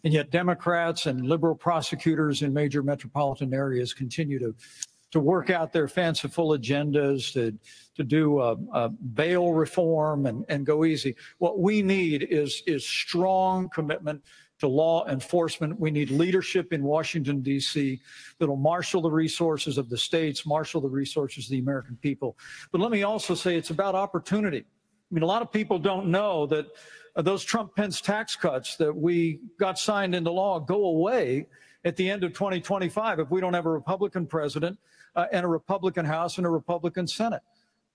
And 0.04 0.12
yet, 0.12 0.30
Democrats 0.30 1.06
and 1.06 1.26
liberal 1.26 1.54
prosecutors 1.54 2.42
in 2.42 2.52
major 2.52 2.82
metropolitan 2.82 3.54
areas 3.54 3.94
continue 3.94 4.38
to, 4.40 4.54
to 5.16 5.20
work 5.20 5.48
out 5.48 5.72
their 5.72 5.88
fanciful 5.88 6.50
agendas, 6.50 7.32
to, 7.32 7.58
to 7.94 8.04
do 8.04 8.38
uh, 8.38 8.54
uh, 8.74 8.88
bail 9.14 9.54
reform 9.54 10.26
and, 10.26 10.44
and 10.50 10.66
go 10.66 10.84
easy. 10.84 11.16
What 11.38 11.58
we 11.58 11.80
need 11.80 12.24
is, 12.28 12.62
is 12.66 12.86
strong 12.86 13.70
commitment 13.70 14.22
to 14.58 14.68
law 14.68 15.06
enforcement. 15.06 15.80
We 15.80 15.90
need 15.90 16.10
leadership 16.10 16.70
in 16.74 16.82
Washington, 16.82 17.40
D.C. 17.40 17.98
that'll 18.38 18.58
marshal 18.58 19.00
the 19.00 19.10
resources 19.10 19.78
of 19.78 19.88
the 19.88 19.96
states, 19.96 20.44
marshal 20.44 20.82
the 20.82 20.90
resources 20.90 21.46
of 21.46 21.50
the 21.52 21.60
American 21.60 21.96
people. 22.02 22.36
But 22.70 22.82
let 22.82 22.90
me 22.90 23.02
also 23.02 23.34
say 23.34 23.56
it's 23.56 23.70
about 23.70 23.94
opportunity. 23.94 24.66
I 24.66 25.14
mean, 25.14 25.22
a 25.22 25.26
lot 25.26 25.40
of 25.40 25.50
people 25.50 25.78
don't 25.78 26.08
know 26.08 26.44
that 26.48 26.66
uh, 27.16 27.22
those 27.22 27.42
Trump 27.42 27.74
Pence 27.74 28.02
tax 28.02 28.36
cuts 28.36 28.76
that 28.76 28.94
we 28.94 29.40
got 29.58 29.78
signed 29.78 30.14
into 30.14 30.30
law 30.30 30.60
go 30.60 30.84
away 30.84 31.46
at 31.86 31.96
the 31.96 32.10
end 32.10 32.22
of 32.22 32.34
2025 32.34 33.20
if 33.20 33.30
we 33.30 33.40
don't 33.40 33.54
have 33.54 33.64
a 33.64 33.70
Republican 33.70 34.26
president 34.26 34.78
uh, 35.16 35.26
and 35.32 35.44
a 35.44 35.48
Republican 35.48 36.04
House 36.04 36.38
and 36.38 36.46
a 36.46 36.50
Republican 36.50 37.08
Senate 37.08 37.42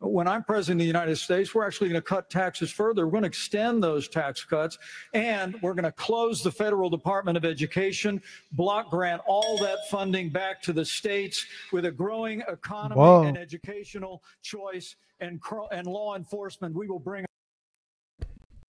when 0.01 0.27
I'm 0.27 0.43
president 0.43 0.81
of 0.81 0.83
the 0.83 0.87
United 0.87 1.15
States, 1.17 1.53
we're 1.53 1.65
actually 1.65 1.89
going 1.89 2.01
to 2.01 2.05
cut 2.07 2.29
taxes 2.29 2.71
further. 2.71 3.05
We're 3.05 3.11
going 3.11 3.23
to 3.23 3.27
extend 3.27 3.83
those 3.83 4.07
tax 4.07 4.43
cuts, 4.43 4.77
and 5.13 5.55
we're 5.61 5.73
going 5.73 5.85
to 5.85 5.91
close 5.91 6.41
the 6.41 6.51
federal 6.51 6.89
Department 6.89 7.37
of 7.37 7.45
Education, 7.45 8.21
block 8.51 8.89
grant 8.89 9.21
all 9.27 9.57
that 9.59 9.77
funding 9.89 10.29
back 10.29 10.61
to 10.63 10.73
the 10.73 10.83
states 10.83 11.45
with 11.71 11.85
a 11.85 11.91
growing 11.91 12.41
economy 12.47 12.99
Whoa. 12.99 13.23
and 13.23 13.37
educational 13.37 14.23
choice 14.41 14.95
and, 15.19 15.39
and 15.71 15.85
law 15.85 16.15
enforcement. 16.15 16.75
We 16.75 16.87
will 16.87 16.99
bring 16.99 17.25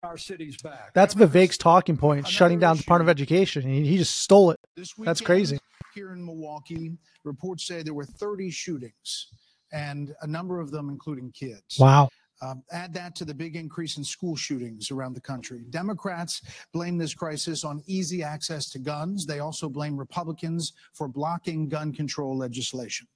our 0.03 0.17
cities 0.17 0.57
back. 0.61 0.93
That's 0.93 1.15
Vivek's 1.15 1.57
talking 1.57 1.97
point, 1.97 2.27
shutting 2.27 2.59
down 2.59 2.75
the 2.75 2.83
Department 2.83 3.09
of 3.09 3.17
Education. 3.17 3.63
He, 3.63 3.87
he 3.87 3.97
just 3.97 4.17
stole 4.17 4.51
it. 4.51 4.59
This 4.75 4.93
That's 4.99 5.21
weekend, 5.21 5.25
crazy. 5.25 5.59
Here 5.93 6.13
in 6.13 6.25
Milwaukee, 6.25 6.97
reports 7.23 7.65
say 7.65 7.83
there 7.83 7.93
were 7.93 8.05
30 8.05 8.49
shootings, 8.49 9.27
and 9.71 10.15
a 10.21 10.27
number 10.27 10.59
of 10.59 10.71
them 10.71 10.89
including 10.89 11.31
kids. 11.31 11.77
Wow. 11.79 12.09
Um, 12.41 12.63
add 12.71 12.93
that 12.95 13.15
to 13.17 13.25
the 13.25 13.33
big 13.33 13.55
increase 13.55 13.97
in 13.97 14.03
school 14.03 14.35
shootings 14.35 14.91
around 14.91 15.13
the 15.13 15.21
country. 15.21 15.63
Democrats 15.69 16.41
blame 16.73 16.97
this 16.97 17.13
crisis 17.13 17.63
on 17.63 17.81
easy 17.85 18.21
access 18.21 18.69
to 18.71 18.79
guns. 18.79 19.25
They 19.25 19.39
also 19.39 19.69
blame 19.69 19.95
Republicans 19.95 20.73
for 20.93 21.07
blocking 21.07 21.69
gun 21.69 21.93
control 21.93 22.37
legislation. 22.37 23.07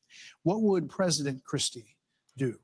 What 0.43 0.61
would 0.61 0.87
President 0.87 1.43
Christie 1.43 1.97
do? 2.37 2.57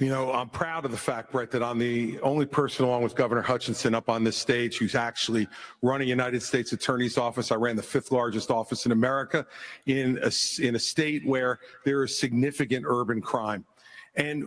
You 0.00 0.08
know, 0.08 0.32
I'm 0.32 0.48
proud 0.48 0.86
of 0.86 0.92
the 0.92 0.96
fact, 0.96 1.30
Bret, 1.30 1.50
that 1.50 1.62
I'm 1.62 1.78
the 1.78 2.18
only 2.20 2.46
person, 2.46 2.86
along 2.86 3.02
with 3.02 3.14
Governor 3.14 3.42
Hutchinson, 3.42 3.94
up 3.94 4.08
on 4.08 4.24
this 4.24 4.34
stage 4.34 4.78
who's 4.78 4.94
actually 4.94 5.46
running 5.82 6.08
United 6.08 6.42
States 6.42 6.72
Attorney's 6.72 7.18
Office. 7.18 7.52
I 7.52 7.56
ran 7.56 7.76
the 7.76 7.82
fifth 7.82 8.10
largest 8.10 8.50
office 8.50 8.86
in 8.86 8.92
America 8.92 9.46
in 9.84 10.18
a, 10.22 10.32
in 10.66 10.74
a 10.74 10.78
state 10.78 11.26
where 11.26 11.58
there 11.84 12.02
is 12.02 12.18
significant 12.18 12.86
urban 12.88 13.20
crime. 13.20 13.66
And 14.14 14.46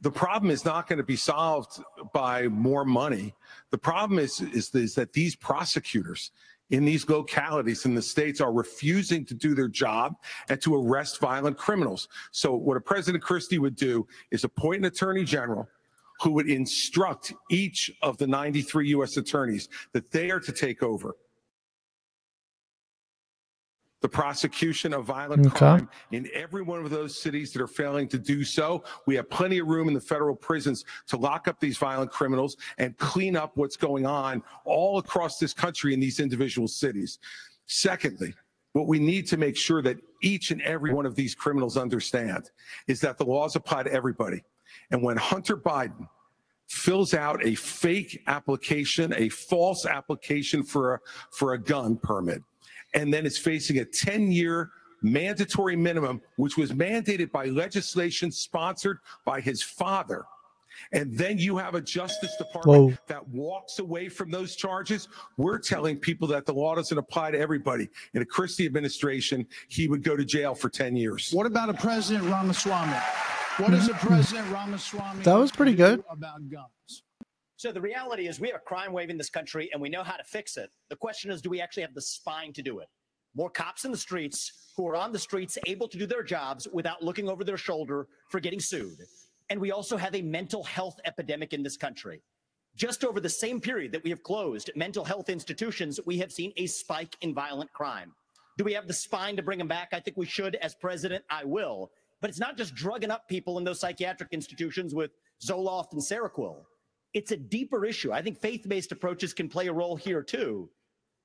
the 0.00 0.12
problem 0.12 0.52
is 0.52 0.64
not 0.64 0.86
going 0.86 0.98
to 0.98 1.02
be 1.02 1.16
solved 1.16 1.82
by 2.12 2.46
more 2.46 2.84
money. 2.84 3.34
The 3.70 3.78
problem 3.78 4.20
is, 4.20 4.40
is, 4.40 4.72
is 4.76 4.94
that 4.94 5.12
these 5.12 5.34
prosecutors 5.34 6.30
in 6.70 6.84
these 6.84 7.08
localities 7.08 7.84
in 7.84 7.94
the 7.94 8.02
states 8.02 8.40
are 8.40 8.52
refusing 8.52 9.24
to 9.26 9.34
do 9.34 9.54
their 9.54 9.68
job 9.68 10.14
and 10.48 10.60
to 10.62 10.74
arrest 10.74 11.20
violent 11.20 11.56
criminals. 11.56 12.08
So 12.32 12.54
what 12.54 12.76
a 12.76 12.80
President 12.80 13.22
Christie 13.22 13.58
would 13.58 13.76
do 13.76 14.06
is 14.30 14.44
appoint 14.44 14.80
an 14.80 14.86
attorney 14.86 15.24
general 15.24 15.68
who 16.20 16.30
would 16.32 16.48
instruct 16.48 17.34
each 17.50 17.90
of 18.02 18.16
the 18.18 18.26
93 18.26 18.88
U.S. 18.90 19.16
attorneys 19.16 19.68
that 19.92 20.10
they 20.10 20.30
are 20.30 20.40
to 20.40 20.52
take 20.52 20.82
over 20.82 21.16
the 24.04 24.08
prosecution 24.10 24.92
of 24.92 25.06
violent 25.06 25.46
Okay. 25.46 25.56
crime 25.56 25.88
in 26.12 26.28
every 26.34 26.60
one 26.60 26.84
of 26.84 26.90
those 26.90 27.18
cities 27.18 27.54
that 27.54 27.62
are 27.62 27.66
failing 27.66 28.06
to 28.06 28.18
do 28.18 28.44
so. 28.44 28.84
We 29.06 29.14
have 29.14 29.30
plenty 29.30 29.60
of 29.60 29.66
room 29.66 29.88
in 29.88 29.94
the 29.94 30.00
federal 30.00 30.36
prisons 30.36 30.84
to 31.06 31.16
lock 31.16 31.48
up 31.48 31.58
these 31.58 31.78
violent 31.78 32.10
criminals 32.10 32.58
and 32.76 32.94
clean 32.98 33.34
up 33.34 33.52
what's 33.54 33.78
going 33.78 34.04
on 34.04 34.42
all 34.66 34.98
across 34.98 35.38
this 35.38 35.54
country 35.54 35.94
in 35.94 36.00
these 36.00 36.20
individual 36.20 36.68
cities. 36.68 37.18
Secondly, 37.64 38.34
what 38.74 38.88
we 38.88 38.98
need 38.98 39.26
to 39.28 39.38
make 39.38 39.56
sure 39.56 39.80
that 39.80 39.96
each 40.20 40.50
and 40.50 40.60
every 40.60 40.92
one 40.92 41.06
of 41.06 41.14
these 41.14 41.34
criminals 41.34 41.78
understand 41.78 42.50
is 42.86 43.00
that 43.00 43.16
the 43.16 43.24
laws 43.24 43.56
apply 43.56 43.84
to 43.84 43.90
everybody. 43.90 44.44
And 44.90 45.02
when 45.02 45.16
Hunter 45.16 45.56
Biden 45.56 46.06
fills 46.68 47.14
out 47.14 47.42
a 47.42 47.54
fake 47.54 48.22
application, 48.26 49.14
a 49.16 49.30
false 49.30 49.86
application 49.86 50.62
for 50.62 50.96
a, 50.96 51.00
for 51.30 51.54
a 51.54 51.58
gun 51.58 51.96
permit, 51.96 52.42
and 52.94 53.12
then 53.12 53.26
is 53.26 53.36
facing 53.36 53.78
a 53.78 53.84
10 53.84 54.32
year 54.32 54.70
mandatory 55.02 55.76
minimum, 55.76 56.20
which 56.36 56.56
was 56.56 56.72
mandated 56.72 57.30
by 57.30 57.46
legislation 57.46 58.30
sponsored 58.30 58.98
by 59.24 59.40
his 59.40 59.62
father. 59.62 60.24
And 60.92 61.16
then 61.16 61.38
you 61.38 61.56
have 61.56 61.74
a 61.74 61.80
Justice 61.80 62.36
Department 62.36 62.66
Whoa. 62.66 62.92
that 63.06 63.26
walks 63.28 63.78
away 63.78 64.08
from 64.08 64.30
those 64.30 64.56
charges. 64.56 65.08
We're 65.36 65.58
telling 65.58 65.98
people 65.98 66.26
that 66.28 66.46
the 66.46 66.52
law 66.52 66.74
doesn't 66.74 66.96
apply 66.98 67.30
to 67.32 67.38
everybody. 67.38 67.88
In 68.14 68.22
a 68.22 68.24
Christie 68.24 68.66
administration, 68.66 69.46
he 69.68 69.86
would 69.88 70.02
go 70.02 70.16
to 70.16 70.24
jail 70.24 70.54
for 70.54 70.68
10 70.68 70.96
years. 70.96 71.30
What 71.32 71.46
about 71.46 71.68
a 71.68 71.74
President 71.74 72.24
Ramaswamy? 72.24 72.96
What 73.58 73.70
does 73.70 73.88
a 73.88 73.94
President 73.94 74.50
Ramaswamy 74.50 75.22
That 75.22 75.34
was 75.34 75.52
pretty 75.52 75.74
good. 75.74 76.02
about 76.10 76.48
guns? 76.48 77.02
So 77.56 77.70
the 77.70 77.80
reality 77.80 78.26
is 78.26 78.40
we 78.40 78.48
have 78.48 78.56
a 78.56 78.68
crime 78.68 78.92
wave 78.92 79.10
in 79.10 79.16
this 79.16 79.30
country 79.30 79.70
and 79.72 79.80
we 79.80 79.88
know 79.88 80.02
how 80.02 80.16
to 80.16 80.24
fix 80.24 80.56
it. 80.56 80.70
The 80.90 80.96
question 80.96 81.30
is, 81.30 81.40
do 81.40 81.50
we 81.50 81.60
actually 81.60 81.82
have 81.82 81.94
the 81.94 82.02
spine 82.02 82.52
to 82.54 82.62
do 82.62 82.80
it? 82.80 82.88
More 83.36 83.50
cops 83.50 83.84
in 83.84 83.92
the 83.92 83.98
streets 83.98 84.72
who 84.76 84.86
are 84.88 84.96
on 84.96 85.12
the 85.12 85.18
streets 85.18 85.56
able 85.66 85.88
to 85.88 85.98
do 85.98 86.06
their 86.06 86.22
jobs 86.22 86.66
without 86.72 87.02
looking 87.02 87.28
over 87.28 87.44
their 87.44 87.56
shoulder 87.56 88.08
for 88.28 88.40
getting 88.40 88.60
sued. 88.60 88.98
And 89.50 89.60
we 89.60 89.72
also 89.72 89.96
have 89.96 90.14
a 90.14 90.22
mental 90.22 90.64
health 90.64 90.98
epidemic 91.04 91.52
in 91.52 91.62
this 91.62 91.76
country. 91.76 92.22
Just 92.76 93.04
over 93.04 93.20
the 93.20 93.28
same 93.28 93.60
period 93.60 93.92
that 93.92 94.02
we 94.02 94.10
have 94.10 94.22
closed 94.22 94.70
mental 94.74 95.04
health 95.04 95.28
institutions, 95.28 96.00
we 96.06 96.18
have 96.18 96.32
seen 96.32 96.52
a 96.56 96.66
spike 96.66 97.16
in 97.20 97.34
violent 97.34 97.72
crime. 97.72 98.12
Do 98.56 98.64
we 98.64 98.72
have 98.72 98.88
the 98.88 98.94
spine 98.94 99.36
to 99.36 99.42
bring 99.42 99.58
them 99.58 99.68
back? 99.68 99.90
I 99.92 100.00
think 100.00 100.16
we 100.16 100.26
should. 100.26 100.56
As 100.56 100.74
president, 100.74 101.24
I 101.30 101.44
will. 101.44 101.90
But 102.20 102.30
it's 102.30 102.40
not 102.40 102.56
just 102.56 102.74
drugging 102.74 103.10
up 103.10 103.28
people 103.28 103.58
in 103.58 103.64
those 103.64 103.80
psychiatric 103.80 104.32
institutions 104.32 104.94
with 104.94 105.12
Zoloft 105.44 105.92
and 105.92 106.00
Seroquel. 106.00 106.64
It's 107.14 107.30
a 107.30 107.36
deeper 107.36 107.84
issue. 107.84 108.12
I 108.12 108.20
think 108.20 108.40
faith 108.40 108.68
based 108.68 108.92
approaches 108.92 109.32
can 109.32 109.48
play 109.48 109.68
a 109.68 109.72
role 109.72 109.96
here 109.96 110.22
too. 110.22 110.68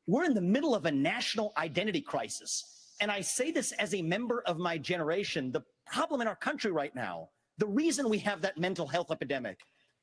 We're 0.07 0.23
in 0.25 0.35
the 0.35 0.41
middle 0.41 0.75
of 0.75 0.85
a 0.85 0.91
national 0.91 1.51
identity 1.57 2.01
crisis. 2.01 2.93
And 3.01 3.11
I 3.11 3.21
say 3.21 3.51
this 3.51 3.71
as 3.73 3.93
a 3.93 4.01
member 4.01 4.43
of 4.45 4.57
my 4.57 4.77
generation. 4.77 5.51
The 5.51 5.63
problem 5.85 6.21
in 6.21 6.27
our 6.27 6.35
country 6.35 6.71
right 6.71 6.93
now, 6.95 7.29
the 7.57 7.67
reason 7.67 8.07
we 8.07 8.19
have 8.19 8.41
that 8.41 8.57
mental 8.57 8.87
health 8.87 9.11
epidemic 9.11 9.59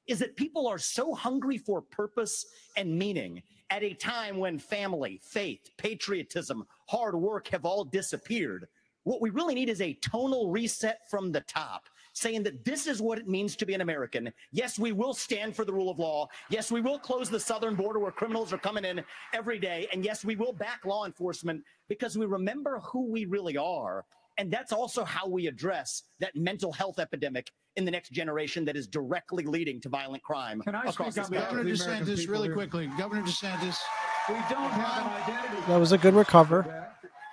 is 0.07 0.18
that 0.18 0.37
people 0.37 0.66
are 0.66 0.78
so 0.78 1.14
hungry 1.14 1.59
for 1.59 1.80
purpose 1.80 2.47
and 2.76 2.97
meaning 2.99 3.43
at 3.70 3.82
a 3.82 3.95
time 3.95 4.39
when 4.39 4.59
family, 4.59 5.20
faith, 5.22 5.70
patriotism, 5.76 6.64
hard 6.89 7.14
work 7.16 7.49
have 7.49 7.64
all 7.64 7.84
disappeared. 7.84 8.66
What 9.05 9.20
we 9.20 9.30
really 9.30 9.55
need 9.55 9.68
is 9.68 9.80
a 9.80 9.95
tonal 9.95 10.51
reset 10.51 11.01
from 11.11 11.32
the 11.32 11.41
top, 11.43 11.84
saying 12.17 12.43
that 12.43 12.64
this 12.64 12.87
is 12.87 13.03
what 13.03 13.19
it 13.19 13.29
means 13.29 13.55
to 13.57 13.67
be 13.67 13.75
an 13.75 13.83
American. 13.83 14.33
Yes, 14.51 14.79
we 14.79 14.91
will 14.91 15.12
stand 15.12 15.55
for 15.55 15.67
the 15.67 15.73
rule 15.73 15.91
of 15.91 15.99
law. 15.99 16.27
Yes, 16.49 16.73
we 16.73 16.81
will 16.81 16.99
close 16.99 17.29
the 17.29 17.39
southern 17.39 17.75
border 17.75 17.99
where 17.99 18.11
criminals 18.11 18.55
are 18.55 18.59
coming 18.59 18.87
in 18.87 19.05
every 19.35 19.59
day. 19.59 19.87
And 19.93 20.03
yes, 20.03 20.25
we 20.25 20.35
will 20.35 20.55
back 20.55 20.87
law 20.87 21.05
enforcement 21.05 21.62
because 21.91 22.17
we 22.17 22.25
remember 22.25 22.81
who 22.81 23.12
we 23.12 23.27
really 23.27 23.59
are. 23.59 24.07
And 24.39 24.51
that's 24.51 24.73
also 24.73 25.05
how 25.05 25.29
we 25.29 25.47
address 25.47 26.05
that 26.21 26.35
mental 26.35 26.73
health 26.73 26.99
epidemic 26.99 27.53
in 27.77 27.85
the 27.85 27.91
next 27.91 28.12
generation 28.12 28.64
that 28.64 28.77
is 28.77 28.87
directly 28.87 29.45
leading 29.45 29.79
to 29.83 29.91
violent 29.91 30.23
crime 30.23 30.62
Can 30.62 30.75
I 30.75 30.85
across 30.85 31.12
speak 31.12 31.14
this 31.14 31.25
on 31.27 31.31
behalf 31.33 31.49
country. 31.51 31.77
Governor 31.77 32.05
DeSantis, 32.05 32.29
really 32.31 32.49
here. 32.49 32.55
quickly. 32.55 32.91
Governor 32.97 33.23
DeSantis. 33.23 33.79
We 34.29 34.35
don't 34.49 34.71
have 34.71 35.07
an 35.07 35.23
identity. 35.23 35.62
That 35.69 35.79
was 35.79 35.93
a 35.93 35.99
good 35.99 36.14
recover. 36.14 36.87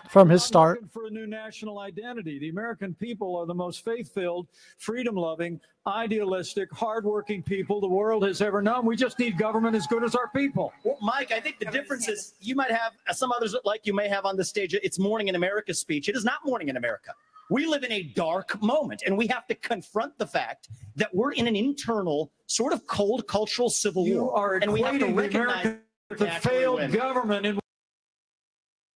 From 0.10 0.30
his 0.30 0.44
start. 0.44 0.84
for 0.92 1.06
a 1.06 1.10
new 1.10 1.26
national 1.26 1.80
identity. 1.80 2.40
The 2.40 2.50
American 2.50 2.94
people 2.94 3.36
are 3.36 3.46
the 3.46 3.54
most 3.54 3.84
faith-filled, 3.84 4.48
freedom-loving, 4.78 5.60
idealistic, 5.88 6.72
hardworking 6.72 7.44
people 7.44 7.82
the 7.82 7.88
world 7.88 8.24
has 8.26 8.42
ever 8.42 8.62
known. 8.62 8.86
We 8.86 8.96
just 8.96 9.20
need 9.20 9.38
government 9.38 9.76
as 9.76 9.88
good 9.88 10.04
as 10.04 10.16
our 10.16 10.30
people. 10.30 10.72
Well, 10.84 10.98
Mike, 11.02 11.32
I 11.32 11.40
think 11.40 11.60
the 11.60 11.66
difference 11.66 12.08
is 12.08 12.34
you 12.40 12.56
might 12.56 12.72
have 12.72 12.94
uh, 13.08 13.14
some 13.14 13.32
others 13.32 13.56
like 13.66 13.86
you 13.86 13.94
may 13.94 14.08
have 14.08 14.26
on 14.26 14.38
the 14.38 14.46
stage. 14.46 14.74
It's 14.74 15.00
Morning 15.00 15.28
in 15.28 15.36
America 15.36 15.74
speech. 15.74 16.10
It 16.10 16.16
is 16.16 16.24
not 16.24 16.46
Morning 16.46 16.70
in 16.70 16.78
America. 16.78 17.12
We 17.50 17.66
live 17.66 17.84
in 17.84 17.92
a 17.92 18.04
dark 18.04 18.62
moment, 18.64 19.04
and 19.06 19.18
we 19.18 19.28
have 19.28 19.46
to 19.48 19.56
confront 19.56 20.18
the 20.18 20.26
fact 20.26 20.70
that 20.96 21.14
we're 21.14 21.34
in 21.34 21.46
an 21.46 21.56
internal, 21.56 22.32
sort 22.48 22.72
of 22.72 22.88
cold 22.88 23.28
cultural 23.28 23.70
civil 23.70 24.08
You 24.08 24.24
war, 24.24 24.38
are 24.38 24.56
and 24.56 24.72
we 24.72 24.82
have 24.82 24.98
to 25.00 25.06
equating 25.06 25.16
the 25.16 25.22
recognize 25.22 25.66
American 25.66 25.80
the 26.10 26.28
failed 26.50 26.80
win. 26.80 26.92
government 26.92 27.46
in 27.46 27.60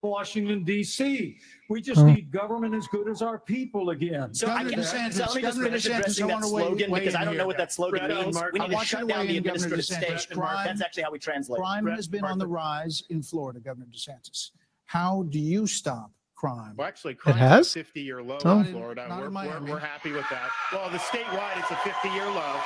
Washington, 0.02 0.64
D.C. 0.64 1.38
We 1.70 1.82
just 1.82 2.04
need 2.04 2.32
government 2.32 2.76
as 2.76 2.88
good 2.88 3.10
as 3.10 3.22
our 3.22 3.39
people 3.39 3.89
again. 3.89 4.34
So 4.34 4.48
I 4.48 4.64
Governor 4.64 4.70
can, 4.70 4.80
DeSantis- 4.82 5.14
so 5.14 5.24
let 5.26 5.36
me 5.36 5.41
just 5.41 5.58
Governor 5.58 5.66
finish 5.66 5.86
DeSantis, 5.86 6.00
addressing 6.00 6.24
I 6.24 6.28
that 6.28 6.34
wanna 6.34 6.50
weigh- 6.54 6.62
slogan 6.64 6.91
weigh 6.91 7.00
because 7.00 7.14
in 7.16 7.22
I 7.22 7.26
don't 7.26 7.34
here. 7.34 7.41
know 7.41 7.48
what 7.48 7.58
that 7.58 7.74
slogan 7.74 8.06
Bret, 8.08 8.10
means. 8.26 8.36
Mark, 8.36 8.54
we 8.54 8.60
I 8.60 8.64
need 8.64 8.70
to 8.70 8.76
want 8.76 8.86
you 8.86 8.88
shut 8.89 9.02
to 9.02 9.08
down 9.08 9.20
weigh 9.20 9.28
the 9.28 9.38
in, 9.38 9.43
Governor 9.43 9.66
administrative 9.66 10.10
DeSantis. 10.16 10.20
state. 10.22 10.38
Mark, 10.38 10.50
Crime- 10.52 10.66
That's 10.68 10.82
actually 10.82 11.04
how 11.04 11.12
we 11.12 11.20
translate. 11.20 11.60
Crime 11.60 11.84
Bret, 11.86 11.95
has 11.95 12.08
been 12.08 12.22
Mark, 12.22 12.34
on 12.34 12.39
the 12.39 12.45
the- 12.45 12.50
rise 12.50 13.04
in 13.10 13.22
Florida, 13.24 13.60
Governor 13.60 13.88
DeSantis. 13.91 14.52
How 14.86 15.24
do 15.30 15.39
you 15.39 15.66
stop 15.68 16.12
crime? 16.36 16.76
Well, 16.78 16.88
actually, 16.88 17.16
crime 17.16 17.36
has? 17.38 17.68
is 17.68 17.76
a 17.76 17.80
50 17.80 18.02
year 18.02 18.22
low 18.22 18.38
Oh. 18.45 18.60
in 18.60 18.66
Florida. 18.66 19.08
Not 19.08 19.16
in 19.16 19.18
we're, 19.20 19.26
we're, 19.26 19.32
Miami. 19.32 19.72
we're 19.72 19.80
happy 19.80 20.12
with 20.12 20.26
that. 20.30 20.50
Well, 20.72 20.89
the 20.91 21.00
statewide, 21.00 21.58
it's 21.60 21.72
a 21.72 21.76
50 21.78 22.10
year 22.10 22.26
low. 22.28 22.62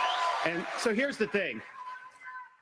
And 0.45 0.65
so 0.77 0.93
here's 0.93 1.17
the 1.17 1.27
thing 1.27 1.61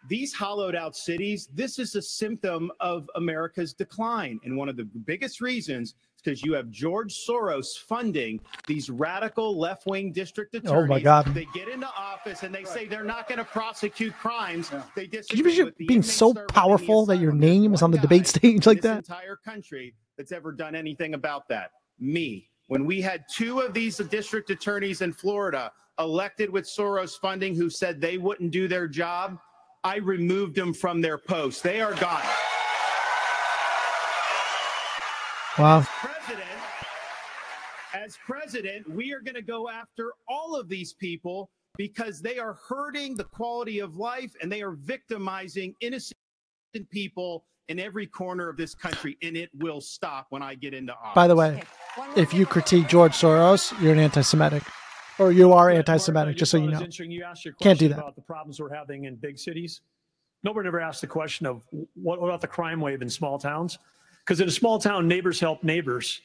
these 0.07 0.33
hollowed 0.33 0.75
out 0.75 0.95
cities, 0.95 1.49
this 1.53 1.79
is 1.79 1.95
a 1.95 2.01
symptom 2.01 2.71
of 2.79 3.09
America's 3.15 3.73
decline. 3.73 4.39
And 4.43 4.55
one 4.55 4.69
of 4.69 4.77
the 4.77 4.85
biggest 4.85 5.41
reasons 5.41 5.89
is 5.89 6.21
because 6.23 6.43
you 6.43 6.53
have 6.53 6.69
George 6.69 7.13
Soros 7.13 7.77
funding 7.77 8.39
these 8.67 8.89
radical 8.89 9.57
left 9.57 9.85
wing 9.85 10.11
district 10.11 10.55
attorneys. 10.55 10.85
Oh 10.85 10.87
my 10.87 10.99
God. 10.99 11.33
They 11.33 11.47
get 11.53 11.67
into 11.67 11.87
office 11.87 12.43
and 12.43 12.53
they 12.53 12.63
say 12.63 12.85
they're 12.85 13.03
not 13.03 13.27
going 13.27 13.39
to 13.39 13.45
prosecute 13.45 14.13
crimes. 14.13 14.69
They 14.95 15.07
Could 15.07 15.13
you 15.13 15.21
disagree 15.21 15.41
imagine 15.41 15.65
with 15.65 15.77
the 15.77 15.85
being 15.85 16.03
so 16.03 16.29
serving 16.29 16.41
in 16.41 16.47
the 16.47 16.53
powerful 16.53 17.05
that 17.07 17.17
your 17.17 17.33
name 17.33 17.73
is 17.73 17.81
on 17.81 17.91
the 17.91 17.97
debate 17.97 18.27
stage 18.27 18.65
like 18.65 18.77
in 18.77 18.83
that? 18.83 18.97
Entire 18.99 19.37
country 19.37 19.95
that's 20.17 20.31
ever 20.31 20.51
done 20.51 20.75
anything 20.75 21.13
about 21.13 21.47
that. 21.49 21.71
Me. 21.99 22.49
When 22.67 22.85
we 22.85 23.01
had 23.01 23.25
two 23.33 23.61
of 23.61 23.73
these 23.73 23.97
district 23.97 24.49
attorneys 24.51 25.01
in 25.01 25.11
Florida 25.11 25.71
elected 25.97 26.49
with 26.49 26.65
Soros 26.65 27.19
funding 27.19 27.55
who 27.55 27.69
said 27.69 27.99
they 27.99 28.17
wouldn't 28.17 28.51
do 28.51 28.67
their 28.67 28.87
job, 28.87 29.39
I 29.83 29.97
removed 29.97 30.55
them 30.55 30.73
from 30.73 31.01
their 31.01 31.17
posts. 31.17 31.61
They 31.61 31.81
are 31.81 31.93
gone. 31.93 32.21
Wow. 35.57 35.81
President, 35.81 36.49
as 37.93 38.17
president, 38.25 38.89
we 38.89 39.13
are 39.13 39.19
going 39.19 39.35
to 39.35 39.41
go 39.41 39.69
after 39.69 40.13
all 40.27 40.55
of 40.55 40.69
these 40.69 40.93
people 40.93 41.49
because 41.77 42.21
they 42.21 42.39
are 42.39 42.57
hurting 42.67 43.15
the 43.15 43.23
quality 43.23 43.79
of 43.79 43.95
life 43.95 44.33
and 44.41 44.51
they 44.51 44.61
are 44.61 44.71
victimizing 44.71 45.75
innocent 45.81 46.15
people 46.91 47.45
in 47.69 47.79
every 47.79 48.07
corner 48.07 48.49
of 48.49 48.57
this 48.57 48.73
country, 48.73 49.15
and 49.21 49.37
it 49.37 49.49
will 49.59 49.79
stop 49.79 50.25
when 50.29 50.41
I 50.41 50.55
get 50.55 50.73
into 50.73 50.91
office. 50.93 51.15
By 51.15 51.27
the 51.27 51.35
way, 51.35 51.61
if 52.15 52.33
you 52.33 52.45
critique 52.45 52.87
George 52.87 53.13
Soros, 53.13 53.79
you're 53.79 53.93
an 53.93 53.99
anti-Semitic, 53.99 54.63
or 55.19 55.31
you 55.31 55.53
are 55.53 55.69
anti-Semitic. 55.69 56.37
Just 56.37 56.51
so 56.51 56.57
you 56.57 56.71
know. 56.71 56.79
You 56.79 57.23
asked 57.23 57.45
your 57.45 57.53
Can't 57.55 57.77
do 57.77 57.89
that. 57.89 57.99
about 57.99 58.15
the 58.15 58.21
problems 58.21 58.59
we're 58.59 58.73
having 58.73 59.05
in 59.05 59.15
big 59.15 59.37
cities. 59.37 59.81
Nobody 60.43 60.67
ever 60.67 60.79
asked 60.79 61.01
the 61.01 61.07
question 61.07 61.45
of 61.45 61.63
what 61.95 62.17
about 62.17 62.41
the 62.41 62.47
crime 62.47 62.79
wave 62.79 63.01
in 63.01 63.09
small 63.09 63.37
towns? 63.37 63.77
Because 64.19 64.39
in 64.39 64.47
a 64.47 64.51
small 64.51 64.79
town, 64.79 65.07
neighbors 65.07 65.39
help 65.39 65.63
neighbors. 65.63 66.21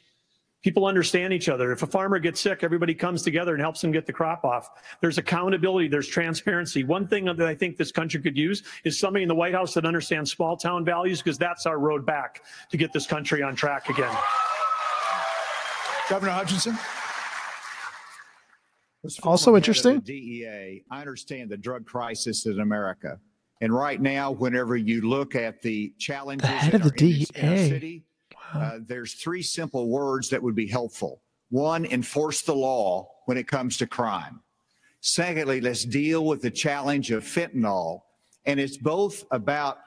People 0.63 0.87
understand 0.87 1.33
each 1.33 1.51
other. 1.51 1.73
If 1.73 1.83
a 1.83 1.87
farmer 1.87 2.19
gets 2.19 2.41
sick, 2.41 2.61
everybody 2.63 2.95
comes 2.95 3.23
together 3.23 3.53
and 3.53 3.61
helps 3.61 3.85
him 3.85 3.93
get 3.93 4.07
the 4.07 4.13
crop 4.15 4.45
off. 4.45 4.71
There's 5.03 5.19
accountability, 5.19 5.89
there's 5.89 6.09
transparency. 6.09 6.85
One 6.85 7.07
thing 7.07 7.27
that 7.27 7.41
I 7.43 7.55
think 7.55 7.77
this 7.77 7.93
country 7.93 8.23
could 8.23 8.37
use 8.37 8.63
is 8.85 8.99
somebody 8.99 9.25
in 9.25 9.29
the 9.29 9.35
White 9.35 9.53
House 9.53 9.75
that 9.75 9.85
understands 9.85 10.31
small 10.31 10.57
town 10.57 10.85
values 10.85 11.21
because 11.21 11.37
that's 11.37 11.67
our 11.67 11.79
road 11.79 12.07
back 12.07 12.43
to 12.71 12.77
get 12.79 12.95
this 12.95 13.07
country 13.07 13.43
on 13.43 13.55
track 13.55 13.91
again. 13.91 14.17
Governor 16.09 16.33
Hutchinson? 16.33 16.79
Also 19.05 19.21
former 19.23 19.37
head 19.37 19.47
of 19.47 19.57
interesting. 19.57 20.01
the 20.01 20.01
DEA, 20.01 20.85
I 20.91 21.01
understand 21.01 21.51
the 21.51 21.57
drug 21.57 21.87
crisis 21.87 22.47
in 22.47 22.61
America. 22.61 23.19
And 23.61 23.73
right 23.73 24.01
now, 24.01 24.31
whenever 24.31 24.77
you 24.77 25.03
look 25.03 25.35
at 25.35 25.63
the 25.63 25.93
challenges 25.99 26.49
head 26.49 26.75
of 26.75 26.83
the 26.83 26.89
our 26.89 26.95
inner- 26.97 27.17
inner 27.35 27.57
DEA. 27.57 27.69
city, 27.69 28.03
uh, 28.53 28.79
there's 28.87 29.15
three 29.15 29.43
simple 29.43 29.89
words 29.89 30.29
that 30.31 30.43
would 30.43 30.55
be 30.55 30.67
helpful. 30.67 31.23
One, 31.51 31.85
enforce 31.87 32.43
the 32.43 32.55
law 32.55 33.09
when 33.27 33.37
it 33.37 33.47
comes 33.47 33.77
to 33.79 33.87
crime. 33.87 34.41
Secondly, 35.01 35.61
let's 35.61 35.85
deal 35.85 36.25
with 36.25 36.43
the 36.43 36.51
challenge 36.51 37.11
of 37.11 37.25
fentanyl. 37.25 38.01
And 38.47 38.59
it's 38.59 38.77
both 38.77 39.25
about 39.31 39.79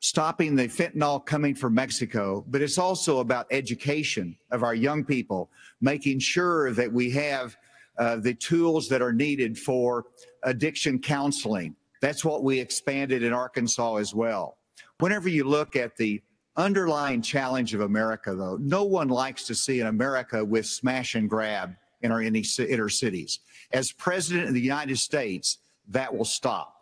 stopping 0.00 0.54
the 0.54 0.68
fentanyl 0.68 1.24
coming 1.24 1.54
from 1.54 1.74
Mexico, 1.74 2.44
but 2.48 2.62
it's 2.62 2.78
also 2.78 3.18
about 3.18 3.46
education 3.50 4.36
of 4.50 4.62
our 4.62 4.74
young 4.74 5.04
people, 5.04 5.50
making 5.80 6.18
sure 6.20 6.72
that 6.72 6.92
we 6.92 7.10
have 7.10 7.56
uh, 7.98 8.16
the 8.16 8.34
tools 8.34 8.88
that 8.88 9.02
are 9.02 9.12
needed 9.12 9.58
for 9.58 10.06
addiction 10.44 10.98
counseling. 10.98 11.74
That's 12.00 12.24
what 12.24 12.44
we 12.44 12.60
expanded 12.60 13.22
in 13.22 13.32
Arkansas 13.32 13.96
as 13.96 14.14
well. 14.14 14.58
Whenever 15.00 15.28
you 15.28 15.44
look 15.44 15.76
at 15.76 15.96
the 15.96 16.22
underlying 16.56 17.22
challenge 17.22 17.74
of 17.74 17.80
America, 17.80 18.34
though, 18.34 18.56
no 18.60 18.84
one 18.84 19.08
likes 19.08 19.44
to 19.44 19.54
see 19.54 19.80
an 19.80 19.86
America 19.86 20.44
with 20.44 20.66
smash 20.66 21.14
and 21.14 21.28
grab 21.28 21.74
in 22.02 22.12
our 22.12 22.22
inner 22.22 22.42
inner 22.68 22.88
cities. 22.88 23.40
As 23.72 23.92
president 23.92 24.48
of 24.48 24.54
the 24.54 24.60
United 24.60 24.98
States, 24.98 25.58
that 25.88 26.14
will 26.14 26.24
stop. 26.24 26.74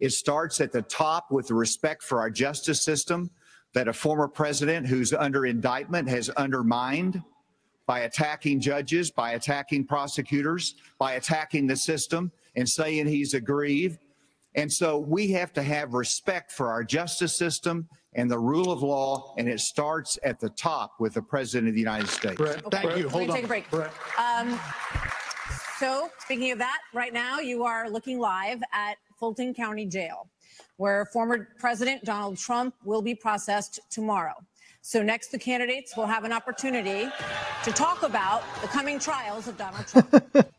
It 0.00 0.10
starts 0.10 0.60
at 0.60 0.72
the 0.72 0.82
top 0.82 1.30
with 1.30 1.48
the 1.48 1.54
respect 1.54 2.02
for 2.02 2.20
our 2.20 2.30
justice 2.30 2.82
system 2.82 3.30
that 3.74 3.88
a 3.88 3.92
former 3.92 4.28
president 4.28 4.86
who's 4.86 5.12
under 5.12 5.46
indictment 5.46 6.08
has 6.08 6.30
undermined 6.30 7.22
by 7.88 8.00
attacking 8.00 8.60
judges, 8.60 9.10
by 9.10 9.32
attacking 9.32 9.82
prosecutors, 9.82 10.74
by 10.98 11.14
attacking 11.14 11.66
the 11.66 11.74
system 11.74 12.30
and 12.54 12.68
saying 12.68 13.06
he's 13.06 13.32
aggrieved. 13.32 13.98
And 14.54 14.70
so 14.70 14.98
we 14.98 15.32
have 15.32 15.54
to 15.54 15.62
have 15.62 15.94
respect 15.94 16.52
for 16.52 16.68
our 16.68 16.84
justice 16.84 17.34
system 17.34 17.88
and 18.12 18.30
the 18.30 18.38
rule 18.38 18.70
of 18.70 18.82
law, 18.82 19.34
and 19.38 19.48
it 19.48 19.60
starts 19.60 20.18
at 20.22 20.38
the 20.38 20.50
top 20.50 21.00
with 21.00 21.14
the 21.14 21.22
president 21.22 21.68
of 21.68 21.74
the 21.74 21.80
United 21.80 22.08
States. 22.08 22.36
Bret, 22.36 22.62
Thank 22.70 22.84
Bret, 22.84 22.98
you. 22.98 23.04
Let 23.04 23.12
Hold 23.12 23.22
me 23.22 23.28
on. 23.30 23.34
take 23.36 23.44
a 23.44 23.48
break. 23.48 23.70
Bret. 23.70 23.90
Um, 24.18 24.60
so, 25.78 26.10
speaking 26.18 26.52
of 26.52 26.58
that, 26.58 26.80
right 26.92 27.14
now 27.14 27.38
you 27.38 27.64
are 27.64 27.88
looking 27.88 28.18
live 28.18 28.60
at 28.72 28.96
Fulton 29.18 29.54
County 29.54 29.86
Jail, 29.86 30.28
where 30.76 31.06
former 31.06 31.48
President 31.58 32.04
Donald 32.04 32.36
Trump 32.36 32.74
will 32.84 33.02
be 33.02 33.14
processed 33.14 33.80
tomorrow. 33.88 34.34
So, 34.82 35.02
next, 35.02 35.28
the 35.32 35.38
candidates 35.38 35.96
will 35.96 36.06
have 36.06 36.24
an 36.24 36.32
opportunity 36.32 37.08
to 37.64 37.72
talk 37.72 38.02
about 38.02 38.42
the 38.62 38.68
coming 38.68 38.98
trials 38.98 39.48
of 39.48 39.56
Donald 39.56 39.86
Trump. 39.86 40.48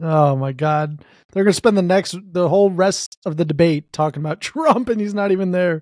Oh 0.00 0.34
my 0.34 0.50
God, 0.52 1.04
they're 1.30 1.44
gonna 1.44 1.52
spend 1.52 1.76
the 1.76 1.82
next, 1.82 2.16
the 2.24 2.48
whole 2.48 2.70
rest 2.70 3.18
of 3.24 3.36
the 3.36 3.44
debate 3.44 3.92
talking 3.92 4.20
about 4.20 4.40
Trump, 4.40 4.88
and 4.88 5.00
he's 5.00 5.14
not 5.14 5.30
even 5.30 5.52
there. 5.52 5.80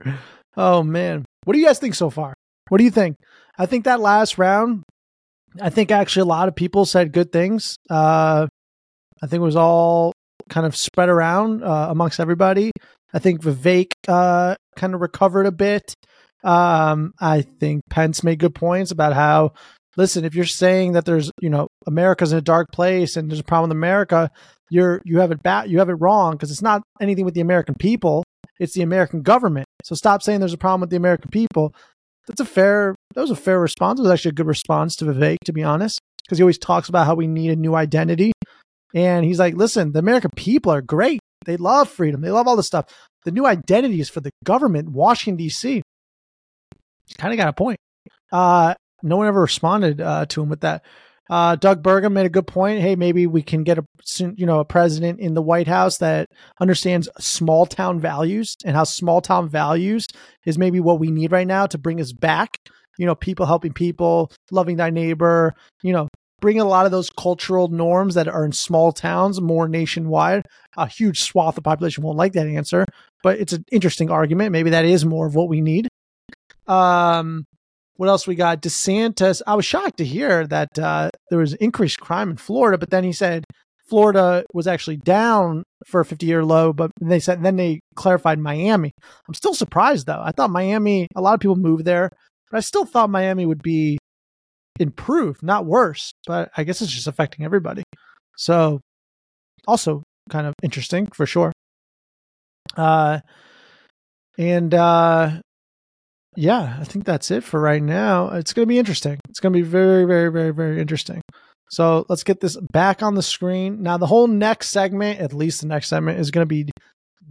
Oh 0.56 0.82
man, 0.82 1.24
what 1.44 1.54
do 1.54 1.58
you 1.58 1.66
guys 1.66 1.78
think 1.78 1.94
so 1.94 2.10
far? 2.10 2.34
What 2.68 2.78
do 2.78 2.84
you 2.84 2.90
think? 2.90 3.16
I 3.56 3.66
think 3.66 3.84
that 3.84 4.00
last 4.00 4.36
round, 4.36 4.82
I 5.60 5.70
think 5.70 5.90
actually 5.90 6.22
a 6.22 6.26
lot 6.26 6.48
of 6.48 6.54
people 6.54 6.84
said 6.84 7.12
good 7.12 7.32
things. 7.32 7.76
Uh, 7.88 8.46
I 9.22 9.26
think 9.26 9.40
it 9.40 9.44
was 9.44 9.56
all 9.56 10.12
kind 10.48 10.66
of 10.66 10.76
spread 10.76 11.08
around 11.08 11.62
uh, 11.62 11.86
amongst 11.90 12.20
everybody. 12.20 12.72
I 13.12 13.18
think 13.18 13.42
Vivek 13.42 13.92
uh, 14.06 14.54
kind 14.76 14.94
of 14.94 15.00
recovered 15.00 15.46
a 15.46 15.52
bit. 15.52 15.94
Um, 16.42 17.12
I 17.20 17.42
think 17.42 17.82
Pence 17.90 18.24
made 18.24 18.38
good 18.38 18.54
points 18.54 18.90
about 18.90 19.12
how, 19.12 19.52
listen, 19.96 20.24
if 20.24 20.34
you're 20.34 20.46
saying 20.46 20.92
that 20.92 21.04
there's, 21.04 21.30
you 21.40 21.50
know, 21.50 21.68
America's 21.86 22.32
in 22.32 22.38
a 22.38 22.42
dark 22.42 22.68
place 22.72 23.16
and 23.16 23.30
there's 23.30 23.40
a 23.40 23.44
problem 23.44 23.68
with 23.68 23.76
America, 23.76 24.30
you're 24.70 25.02
you 25.04 25.18
have 25.18 25.32
it 25.32 25.42
bad, 25.42 25.70
you 25.70 25.78
have 25.78 25.88
it 25.88 25.94
wrong 25.94 26.32
because 26.32 26.50
it's 26.50 26.62
not 26.62 26.82
anything 27.00 27.24
with 27.24 27.34
the 27.34 27.40
American 27.40 27.74
people, 27.74 28.24
it's 28.58 28.74
the 28.74 28.82
American 28.82 29.22
government. 29.22 29.66
So 29.84 29.94
stop 29.94 30.22
saying 30.22 30.40
there's 30.40 30.52
a 30.52 30.58
problem 30.58 30.80
with 30.82 30.90
the 30.90 30.96
American 30.96 31.30
people. 31.30 31.74
That's 32.26 32.40
a 32.40 32.44
fair. 32.44 32.94
That 33.14 33.22
was 33.22 33.30
a 33.30 33.36
fair 33.36 33.58
response. 33.58 33.98
It 33.98 34.04
was 34.04 34.12
actually 34.12 34.30
a 34.30 34.34
good 34.34 34.46
response 34.46 34.94
to 34.96 35.06
Vivek, 35.06 35.38
to 35.46 35.52
be 35.52 35.64
honest, 35.64 35.98
because 36.22 36.38
he 36.38 36.42
always 36.42 36.58
talks 36.58 36.88
about 36.88 37.06
how 37.06 37.14
we 37.14 37.26
need 37.26 37.50
a 37.50 37.56
new 37.56 37.74
identity. 37.74 38.32
And 38.94 39.24
he's 39.24 39.38
like, 39.38 39.54
listen, 39.54 39.92
the 39.92 39.98
American 39.98 40.30
people 40.36 40.72
are 40.72 40.82
great. 40.82 41.20
They 41.44 41.56
love 41.56 41.88
freedom. 41.88 42.20
They 42.20 42.30
love 42.30 42.46
all 42.46 42.56
this 42.56 42.66
stuff. 42.66 42.86
The 43.24 43.30
new 43.30 43.46
identity 43.46 44.00
is 44.00 44.08
for 44.08 44.20
the 44.20 44.30
government, 44.44 44.90
Washington, 44.90 45.36
D.C. 45.36 45.82
Kind 47.18 47.32
of 47.32 47.38
got 47.38 47.48
a 47.48 47.52
point. 47.52 47.78
Uh, 48.32 48.74
no 49.02 49.16
one 49.16 49.26
ever 49.26 49.40
responded 49.40 50.00
uh, 50.00 50.26
to 50.26 50.42
him 50.42 50.48
with 50.48 50.60
that. 50.60 50.84
Uh, 51.28 51.54
Doug 51.54 51.82
Burgum 51.82 52.12
made 52.12 52.26
a 52.26 52.30
good 52.30 52.46
point. 52.46 52.80
Hey, 52.80 52.96
maybe 52.96 53.26
we 53.26 53.42
can 53.42 53.62
get 53.62 53.78
a 53.78 53.84
you 54.36 54.46
know 54.46 54.60
a 54.60 54.64
president 54.64 55.20
in 55.20 55.34
the 55.34 55.42
White 55.42 55.68
House 55.68 55.98
that 55.98 56.26
understands 56.60 57.08
small 57.18 57.66
town 57.66 58.00
values 58.00 58.56
and 58.64 58.74
how 58.74 58.84
small 58.84 59.20
town 59.20 59.48
values 59.48 60.08
is 60.44 60.58
maybe 60.58 60.80
what 60.80 60.98
we 60.98 61.10
need 61.10 61.30
right 61.30 61.46
now 61.46 61.66
to 61.66 61.78
bring 61.78 62.00
us 62.00 62.12
back 62.12 62.58
you 63.00 63.06
know, 63.06 63.14
people 63.14 63.46
helping 63.46 63.72
people, 63.72 64.30
loving 64.50 64.76
thy 64.76 64.90
neighbor, 64.90 65.54
you 65.82 65.90
know, 65.90 66.06
bring 66.38 66.60
a 66.60 66.66
lot 66.66 66.84
of 66.84 66.92
those 66.92 67.08
cultural 67.08 67.68
norms 67.68 68.14
that 68.14 68.28
are 68.28 68.44
in 68.44 68.52
small 68.52 68.92
towns 68.92 69.40
more 69.40 69.68
nationwide. 69.68 70.44
A 70.76 70.86
huge 70.86 71.20
swath 71.20 71.56
of 71.56 71.64
population 71.64 72.04
won't 72.04 72.18
like 72.18 72.34
that 72.34 72.46
answer, 72.46 72.84
but 73.22 73.38
it's 73.38 73.54
an 73.54 73.64
interesting 73.72 74.10
argument. 74.10 74.52
Maybe 74.52 74.68
that 74.70 74.84
is 74.84 75.06
more 75.06 75.26
of 75.26 75.34
what 75.34 75.48
we 75.48 75.62
need. 75.62 75.88
Um, 76.66 77.44
what 77.96 78.08
else 78.08 78.26
we 78.26 78.34
got? 78.34 78.62
DeSantis. 78.62 79.42
I 79.46 79.54
was 79.54 79.64
shocked 79.64 79.98
to 79.98 80.04
hear 80.04 80.46
that 80.46 80.78
uh, 80.78 81.10
there 81.28 81.38
was 81.38 81.54
increased 81.54 82.00
crime 82.00 82.30
in 82.30 82.36
Florida, 82.36 82.78
but 82.78 82.90
then 82.90 83.04
he 83.04 83.12
said 83.12 83.44
Florida 83.88 84.44
was 84.54 84.66
actually 84.66 84.96
down 84.96 85.64
for 85.86 86.00
a 86.00 86.04
50 86.04 86.24
year 86.24 86.44
low, 86.44 86.72
but 86.72 86.90
they 87.00 87.20
said 87.20 87.42
then 87.42 87.56
they 87.56 87.80
clarified 87.96 88.38
Miami. 88.38 88.92
I'm 89.28 89.34
still 89.34 89.52
surprised 89.52 90.06
though. 90.06 90.22
I 90.24 90.32
thought 90.32 90.50
Miami, 90.50 91.08
a 91.14 91.20
lot 91.20 91.34
of 91.34 91.40
people 91.40 91.56
move 91.56 91.84
there, 91.84 92.08
but 92.50 92.56
I 92.56 92.60
still 92.60 92.84
thought 92.84 93.10
Miami 93.10 93.44
would 93.46 93.62
be 93.62 93.98
improved, 94.78 95.42
not 95.42 95.66
worse. 95.66 96.12
But 96.26 96.50
I 96.56 96.64
guess 96.64 96.80
it's 96.80 96.92
just 96.92 97.06
affecting 97.06 97.44
everybody. 97.44 97.82
So 98.36 98.80
also 99.66 100.04
kind 100.30 100.46
of 100.46 100.54
interesting 100.62 101.06
for 101.06 101.26
sure. 101.26 101.52
Uh, 102.76 103.20
and 104.38 104.72
uh, 104.72 105.40
yeah, 106.36 106.76
I 106.78 106.84
think 106.84 107.04
that's 107.04 107.30
it 107.30 107.42
for 107.42 107.60
right 107.60 107.82
now. 107.82 108.28
It's 108.28 108.52
going 108.52 108.64
to 108.64 108.68
be 108.68 108.78
interesting. 108.78 109.18
It's 109.28 109.40
going 109.40 109.52
to 109.52 109.58
be 109.58 109.66
very, 109.66 110.04
very, 110.04 110.30
very, 110.30 110.52
very 110.52 110.80
interesting. 110.80 111.22
So 111.70 112.04
let's 112.08 112.24
get 112.24 112.40
this 112.40 112.56
back 112.72 113.02
on 113.02 113.14
the 113.14 113.22
screen. 113.22 113.82
Now, 113.82 113.96
the 113.96 114.06
whole 114.06 114.26
next 114.26 114.70
segment, 114.70 115.20
at 115.20 115.32
least 115.32 115.60
the 115.60 115.66
next 115.66 115.88
segment, 115.88 116.18
is 116.18 116.30
going 116.30 116.42
to 116.42 116.48
be 116.48 116.70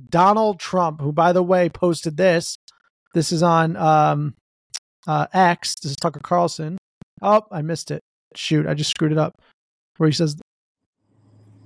Donald 0.09 0.59
Trump, 0.59 1.01
who, 1.01 1.11
by 1.11 1.33
the 1.33 1.43
way, 1.43 1.69
posted 1.69 2.17
this. 2.17 2.57
This 3.13 3.31
is 3.31 3.43
on 3.43 3.75
um, 3.75 4.35
uh, 5.07 5.27
X. 5.33 5.75
This 5.81 5.91
is 5.91 5.97
Tucker 5.97 6.21
Carlson. 6.21 6.77
Oh, 7.21 7.41
I 7.51 7.61
missed 7.61 7.91
it. 7.91 8.01
Shoot, 8.35 8.67
I 8.67 8.73
just 8.73 8.91
screwed 8.91 9.11
it 9.11 9.17
up. 9.17 9.33
Where 9.97 10.07
he 10.07 10.13
says, 10.13 10.37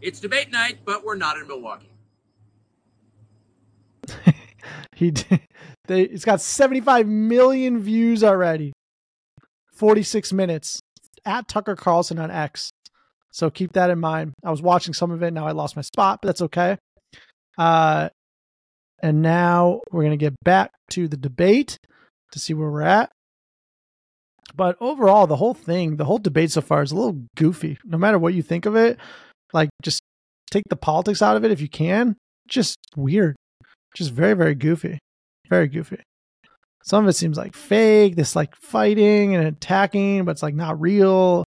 It's 0.01 0.19
debate 0.19 0.51
night, 0.51 0.79
but 0.85 1.03
we're 1.03 1.15
not 1.15 1.37
in 1.37 1.47
Milwaukee. 1.47 1.89
he 4.95 5.11
did, 5.11 5.41
they, 5.87 6.03
it's 6.03 6.25
got 6.25 6.41
75 6.41 7.07
million 7.07 7.79
views 7.79 8.23
already. 8.23 8.73
46 9.73 10.31
minutes 10.33 10.79
at 11.25 11.47
Tucker 11.47 11.75
Carlson 11.75 12.19
on 12.19 12.31
X. 12.31 12.71
So 13.31 13.49
keep 13.49 13.73
that 13.73 13.89
in 13.89 13.99
mind. 13.99 14.33
I 14.43 14.51
was 14.51 14.61
watching 14.61 14.93
some 14.93 15.11
of 15.11 15.23
it. 15.23 15.33
Now 15.33 15.47
I 15.47 15.51
lost 15.51 15.75
my 15.75 15.81
spot, 15.81 16.19
but 16.21 16.27
that's 16.27 16.41
okay. 16.43 16.77
Uh, 17.57 18.09
and 19.01 19.21
now 19.21 19.81
we're 19.91 20.03
going 20.03 20.17
to 20.17 20.23
get 20.23 20.35
back 20.43 20.71
to 20.91 21.07
the 21.07 21.17
debate 21.17 21.77
to 22.31 22.39
see 22.39 22.53
where 22.53 22.69
we're 22.69 22.81
at. 22.83 23.11
But 24.55 24.77
overall, 24.79 25.25
the 25.25 25.35
whole 25.35 25.53
thing, 25.53 25.97
the 25.97 26.05
whole 26.05 26.19
debate 26.19 26.51
so 26.51 26.61
far 26.61 26.83
is 26.83 26.91
a 26.91 26.95
little 26.95 27.23
goofy. 27.35 27.77
No 27.83 27.97
matter 27.97 28.19
what 28.19 28.33
you 28.33 28.43
think 28.43 28.65
of 28.65 28.75
it, 28.75 28.97
like 29.51 29.69
just 29.81 30.01
take 30.51 30.63
the 30.69 30.75
politics 30.75 31.21
out 31.21 31.35
of 31.35 31.43
it 31.43 31.51
if 31.51 31.59
you 31.59 31.69
can. 31.69 32.15
Just 32.47 32.77
weird. 32.95 33.35
Just 33.95 34.11
very, 34.11 34.35
very 34.35 34.55
goofy. 34.55 34.99
Very 35.53 35.67
goofy. 35.67 36.01
Some 36.81 37.05
of 37.05 37.09
it 37.09 37.13
seems 37.13 37.37
like 37.37 37.55
fake, 37.55 38.15
this 38.15 38.35
like 38.35 38.55
fighting 38.55 39.35
and 39.35 39.45
attacking, 39.45 40.25
but 40.25 40.31
it's 40.31 40.41
like 40.41 40.55
not 40.55 40.81
real. 40.81 41.43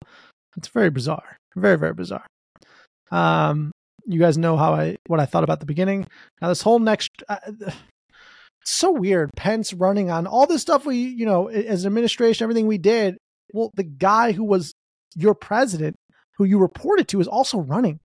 It's 0.57 0.69
very 0.69 0.89
bizarre. 0.89 1.37
Very, 1.55 1.77
very 1.77 1.93
bizarre. 1.93 2.25
Um, 3.11 3.71
you 4.07 4.19
guys 4.19 4.39
know 4.39 4.57
how 4.57 4.73
I 4.73 4.95
what 5.05 5.19
I 5.19 5.27
thought 5.27 5.43
about 5.43 5.59
the 5.59 5.67
beginning. 5.67 6.07
Now 6.41 6.47
this 6.47 6.63
whole 6.63 6.79
next 6.79 7.11
uh, 7.29 7.37
so 8.65 8.91
weird. 8.91 9.29
Pence 9.35 9.71
running 9.71 10.09
on 10.09 10.25
all 10.25 10.47
this 10.47 10.63
stuff 10.63 10.83
we, 10.83 10.95
you 10.95 11.27
know, 11.27 11.49
as 11.49 11.85
administration, 11.85 12.43
everything 12.43 12.65
we 12.65 12.79
did. 12.79 13.19
Well, 13.53 13.69
the 13.75 13.83
guy 13.83 14.31
who 14.31 14.45
was 14.45 14.73
your 15.15 15.35
president, 15.35 15.95
who 16.39 16.45
you 16.45 16.57
reported 16.57 17.07
to, 17.09 17.19
is 17.19 17.27
also 17.27 17.59
running. 17.59 17.99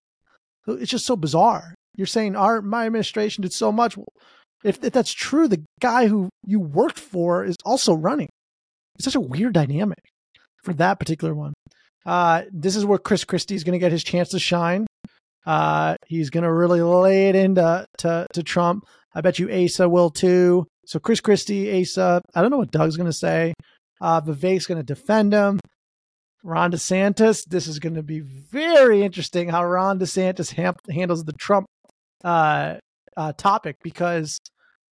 It's 0.66 0.90
just 0.90 1.06
so 1.06 1.16
bizarre. 1.16 1.74
You're 1.96 2.06
saying 2.06 2.36
our 2.36 2.60
my 2.60 2.84
administration 2.84 3.40
did 3.40 3.54
so 3.54 3.72
much. 3.72 3.96
If, 4.66 4.82
if 4.82 4.92
that's 4.92 5.12
true, 5.12 5.48
the 5.48 5.62
guy 5.80 6.08
who 6.08 6.28
you 6.44 6.60
worked 6.60 6.98
for 6.98 7.44
is 7.44 7.56
also 7.64 7.94
running. 7.94 8.28
It's 8.96 9.04
such 9.04 9.14
a 9.14 9.20
weird 9.20 9.52
dynamic 9.52 9.98
for 10.64 10.74
that 10.74 10.98
particular 10.98 11.34
one. 11.34 11.54
Uh, 12.04 12.42
this 12.52 12.76
is 12.76 12.84
where 12.84 12.98
Chris 12.98 13.24
Christie 13.24 13.54
is 13.54 13.64
going 13.64 13.72
to 13.72 13.78
get 13.78 13.92
his 13.92 14.04
chance 14.04 14.30
to 14.30 14.38
shine. 14.38 14.86
Uh, 15.44 15.96
he's 16.06 16.30
going 16.30 16.44
to 16.44 16.52
really 16.52 16.82
lay 16.82 17.28
it 17.28 17.36
into 17.36 17.86
to, 17.98 18.26
to 18.32 18.42
Trump. 18.42 18.84
I 19.14 19.20
bet 19.20 19.38
you 19.38 19.50
Asa 19.50 19.88
will 19.88 20.10
too. 20.10 20.66
So 20.86 20.98
Chris 20.98 21.20
Christie, 21.20 21.80
Asa. 21.80 22.20
I 22.34 22.42
don't 22.42 22.50
know 22.50 22.58
what 22.58 22.70
Doug's 22.70 22.96
going 22.96 23.10
to 23.10 23.12
say. 23.12 23.54
Uh, 24.00 24.20
Vivek's 24.20 24.66
going 24.66 24.78
to 24.78 24.84
defend 24.84 25.32
him. 25.32 25.60
Ron 26.42 26.70
DeSantis. 26.72 27.44
This 27.44 27.66
is 27.66 27.78
going 27.78 27.94
to 27.94 28.02
be 28.02 28.20
very 28.20 29.02
interesting 29.02 29.48
how 29.48 29.64
Ron 29.64 29.98
DeSantis 29.98 30.52
ham- 30.52 30.76
handles 30.90 31.24
the 31.24 31.32
Trump 31.32 31.66
uh, 32.24 32.76
uh, 33.16 33.32
topic 33.32 33.76
because 33.82 34.38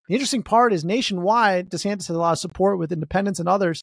the 0.08 0.14
interesting 0.14 0.42
part 0.42 0.72
is 0.72 0.84
nationwide, 0.84 1.70
DeSantis 1.70 2.08
has 2.08 2.10
a 2.10 2.18
lot 2.18 2.32
of 2.32 2.38
support 2.38 2.78
with 2.78 2.92
independents 2.92 3.40
and 3.40 3.48
others. 3.48 3.82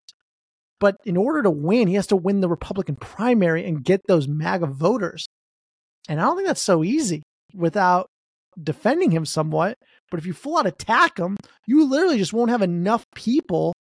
But 0.79 0.97
in 1.05 1.15
order 1.17 1.43
to 1.43 1.51
win, 1.51 1.87
he 1.87 1.95
has 1.95 2.07
to 2.07 2.15
win 2.15 2.41
the 2.41 2.49
Republican 2.49 2.95
primary 2.95 3.65
and 3.65 3.83
get 3.83 4.01
those 4.07 4.27
MAGA 4.27 4.67
voters. 4.67 5.27
And 6.09 6.19
I 6.19 6.23
don't 6.23 6.35
think 6.35 6.47
that's 6.47 6.61
so 6.61 6.83
easy 6.83 7.21
without 7.53 8.07
defending 8.61 9.11
him 9.11 9.25
somewhat. 9.25 9.75
But 10.09 10.19
if 10.19 10.25
you 10.25 10.33
full 10.33 10.57
out 10.57 10.65
attack 10.65 11.17
him, 11.17 11.37
you 11.67 11.87
literally 11.87 12.17
just 12.17 12.33
won't 12.33 12.49
have 12.49 12.61
enough 12.61 13.05
people 13.15 13.73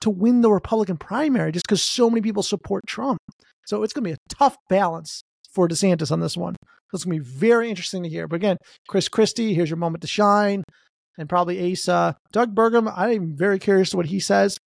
to 0.00 0.10
win 0.10 0.40
the 0.40 0.50
Republican 0.50 0.96
primary 0.96 1.52
just 1.52 1.66
because 1.66 1.82
so 1.82 2.08
many 2.08 2.22
people 2.22 2.42
support 2.42 2.82
Trump. 2.86 3.18
So 3.66 3.82
it's 3.82 3.92
going 3.92 4.04
to 4.04 4.10
be 4.10 4.14
a 4.14 4.34
tough 4.34 4.56
balance 4.70 5.22
for 5.52 5.68
DeSantis 5.68 6.10
on 6.10 6.20
this 6.20 6.36
one. 6.36 6.56
So 6.62 6.96
it's 6.96 7.04
going 7.04 7.18
to 7.18 7.24
be 7.24 7.30
very 7.30 7.68
interesting 7.68 8.02
to 8.02 8.08
hear. 8.08 8.26
But 8.26 8.36
again, 8.36 8.56
Chris 8.88 9.08
Christie, 9.08 9.52
here's 9.54 9.68
your 9.68 9.76
moment 9.76 10.00
to 10.02 10.08
shine. 10.08 10.64
And 11.18 11.28
probably 11.28 11.72
Asa. 11.72 12.16
Doug 12.32 12.54
Burgum, 12.54 12.92
I'm 12.96 13.36
very 13.36 13.58
curious 13.58 13.90
to 13.90 13.96
what 13.96 14.06
he 14.06 14.20
says. 14.20 14.58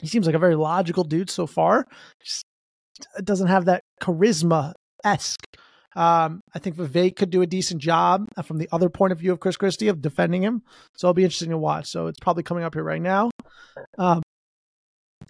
He 0.00 0.06
seems 0.06 0.26
like 0.26 0.34
a 0.34 0.38
very 0.38 0.54
logical 0.54 1.04
dude 1.04 1.30
so 1.30 1.46
far. 1.46 1.86
Just 2.22 2.44
doesn't 3.24 3.48
have 3.48 3.64
that 3.64 3.82
charisma 4.00 4.74
esque. 5.04 5.44
Um, 5.96 6.42
I 6.54 6.58
think 6.58 6.76
Vivek 6.76 7.16
could 7.16 7.30
do 7.30 7.42
a 7.42 7.46
decent 7.46 7.80
job 7.80 8.26
from 8.44 8.58
the 8.58 8.68
other 8.70 8.88
point 8.88 9.12
of 9.12 9.18
view 9.18 9.32
of 9.32 9.40
Chris 9.40 9.56
Christie 9.56 9.88
of 9.88 10.00
defending 10.00 10.42
him. 10.42 10.62
So 10.96 11.08
it'll 11.08 11.14
be 11.14 11.24
interesting 11.24 11.50
to 11.50 11.58
watch. 11.58 11.86
So 11.86 12.06
it's 12.06 12.20
probably 12.20 12.42
coming 12.42 12.62
up 12.62 12.74
here 12.74 12.84
right 12.84 13.02
now. 13.02 13.30
Um, 13.96 14.22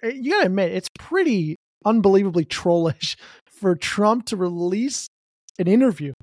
you 0.03 0.31
gotta 0.31 0.47
admit, 0.47 0.73
it's 0.73 0.89
pretty 0.97 1.55
unbelievably 1.85 2.45
trollish 2.45 3.15
for 3.47 3.75
Trump 3.75 4.25
to 4.27 4.37
release 4.37 5.07
an 5.57 5.67
interview 5.67 6.13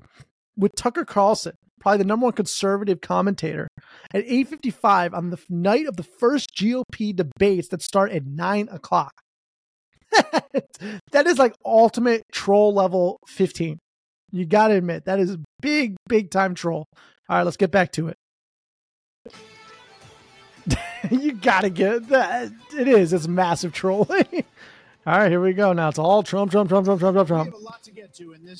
with 0.57 0.75
Tucker 0.75 1.05
Carlson, 1.05 1.53
probably 1.79 1.99
the 1.99 2.05
number 2.05 2.25
one 2.25 2.33
conservative 2.33 3.01
commentator, 3.01 3.67
at 4.13 4.25
8:55 4.25 5.13
on 5.13 5.29
the 5.29 5.39
night 5.49 5.85
of 5.85 5.97
the 5.97 6.03
first 6.03 6.55
GOP 6.55 7.15
debates 7.15 7.69
that 7.69 7.81
start 7.81 8.11
at 8.11 8.25
nine 8.25 8.67
o'clock. 8.71 9.13
that 11.11 11.27
is 11.27 11.37
like 11.37 11.53
ultimate 11.65 12.23
troll 12.31 12.73
level 12.73 13.19
15. 13.27 13.79
You 14.31 14.45
got 14.45 14.69
to 14.69 14.75
admit 14.75 15.05
that 15.05 15.19
is 15.19 15.37
big, 15.61 15.95
big 16.07 16.31
time 16.31 16.55
troll. 16.55 16.85
All 17.29 17.37
right, 17.37 17.43
let's 17.43 17.57
get 17.57 17.71
back 17.71 17.91
to 17.93 18.09
it. 18.09 18.17
you 21.11 21.33
got 21.33 21.61
to 21.61 21.69
get 21.69 22.07
that. 22.09 22.51
It 22.77 22.87
is. 22.87 23.13
It's 23.13 23.27
massive 23.27 23.73
trolling. 23.73 24.25
All 25.05 25.17
right, 25.17 25.29
here 25.29 25.39
we 25.39 25.53
go. 25.53 25.71
Now 25.71 25.87
it's 25.87 25.99
all 25.99 26.21
Trump, 26.21 26.51
Trump, 26.51 26.67
Trump, 26.67 26.85
Trump, 26.85 26.99
Trump, 26.99 27.13
Trump, 27.13 27.27
Trump. 27.29 27.53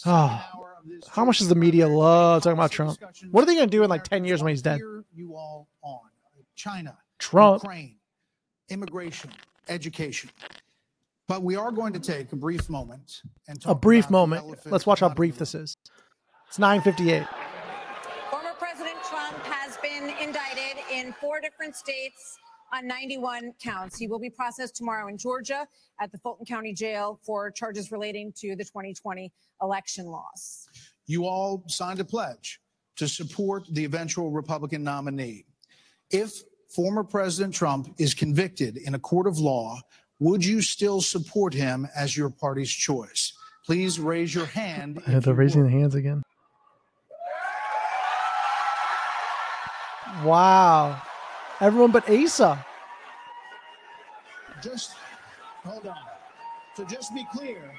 Oh, 0.06 0.77
how 1.10 1.26
much 1.26 1.40
does 1.40 1.50
the 1.50 1.56
media 1.56 1.88
love 1.88 2.44
talking 2.44 2.58
about 2.58 2.72
Trump? 2.72 2.98
What 3.32 3.44
are 3.44 3.46
they 3.46 3.56
going 3.56 3.70
to 3.70 3.78
do 3.78 3.84
in 3.84 3.90
like 3.90 4.04
10 4.04 4.26
years 4.26 4.44
when 4.44 4.52
he's 4.52 4.62
dead? 4.62 4.80
You 5.14 5.36
all 5.36 5.68
on 5.82 6.00
China, 6.56 6.98
Trump. 7.20 7.64
Ukraine, 7.64 7.96
immigration, 8.70 9.32
education. 9.68 10.30
But 11.28 11.44
we 11.44 11.56
are 11.56 11.72
going 11.72 11.94
to 11.94 12.00
take 12.00 12.32
a 12.32 12.36
brief 12.36 12.70
moment 12.70 13.22
and 13.48 13.62
talk 13.62 13.72
A 13.72 13.76
brief 13.76 14.06
about 14.06 14.12
moment. 14.12 14.44
elephant 14.44 14.72
Let's 14.72 14.86
watch 14.86 15.02
how 15.02 15.10
brief 15.10 15.38
this 15.38 15.54
is. 15.54 15.76
It's 16.48 16.58
9:58. 16.58 17.28
Former 18.32 18.54
President 18.58 18.96
Trump 19.04 19.38
has 19.44 19.78
been 19.78 20.10
indicted 20.22 20.84
in 20.92 21.14
four 21.20 21.42
different 21.42 21.76
states 21.76 22.38
on 22.74 22.88
91 22.88 23.54
counts. 23.62 23.98
He 23.98 24.08
will 24.08 24.20
be 24.20 24.30
processed 24.30 24.76
tomorrow 24.76 25.08
in 25.08 25.18
Georgia 25.18 25.68
at 26.00 26.12
the 26.12 26.18
Fulton 26.18 26.46
County 26.46 26.74
Jail 26.74 27.20
for 27.24 27.50
charges 27.52 27.92
relating 27.92 28.34
to 28.38 28.56
the 28.56 28.64
2020 28.64 29.32
election 29.62 30.06
loss. 30.06 30.68
you 31.06 31.26
all 31.26 31.64
signed 31.68 32.00
a 32.00 32.06
pledge 32.06 32.60
to 32.98 33.08
support 33.08 33.64
the 33.72 33.86
eventual 33.86 34.32
Republican 34.32 34.84
nominee. 34.84 35.46
If 36.12 36.42
former 36.70 37.04
President 37.04 37.54
Trump 37.54 37.94
is 37.98 38.14
convicted 38.14 38.78
in 38.78 38.96
a 38.96 39.00
court 39.00 39.28
of 39.28 39.40
law, 39.40 39.80
would 40.20 40.44
you 40.44 40.62
still 40.62 41.00
support 41.02 41.54
him 41.54 41.88
as 41.96 42.18
your 42.18 42.30
party's 42.30 42.72
choice? 42.72 43.34
Please 43.66 44.00
raise 44.00 44.34
your 44.34 44.46
hand. 44.46 45.02
Yeah, 45.08 45.20
they're 45.20 45.34
raising 45.34 45.64
the 45.64 45.70
hands 45.70 45.96
again. 45.96 46.24
Wow. 50.24 51.02
Everyone 51.60 51.92
but 51.92 52.10
Asa. 52.10 52.64
Just 54.62 54.94
hold 55.64 55.86
on. 55.88 55.96
So 56.76 56.84
just 56.86 57.10
to 57.10 57.16
be 57.16 57.26
clear, 57.34 57.72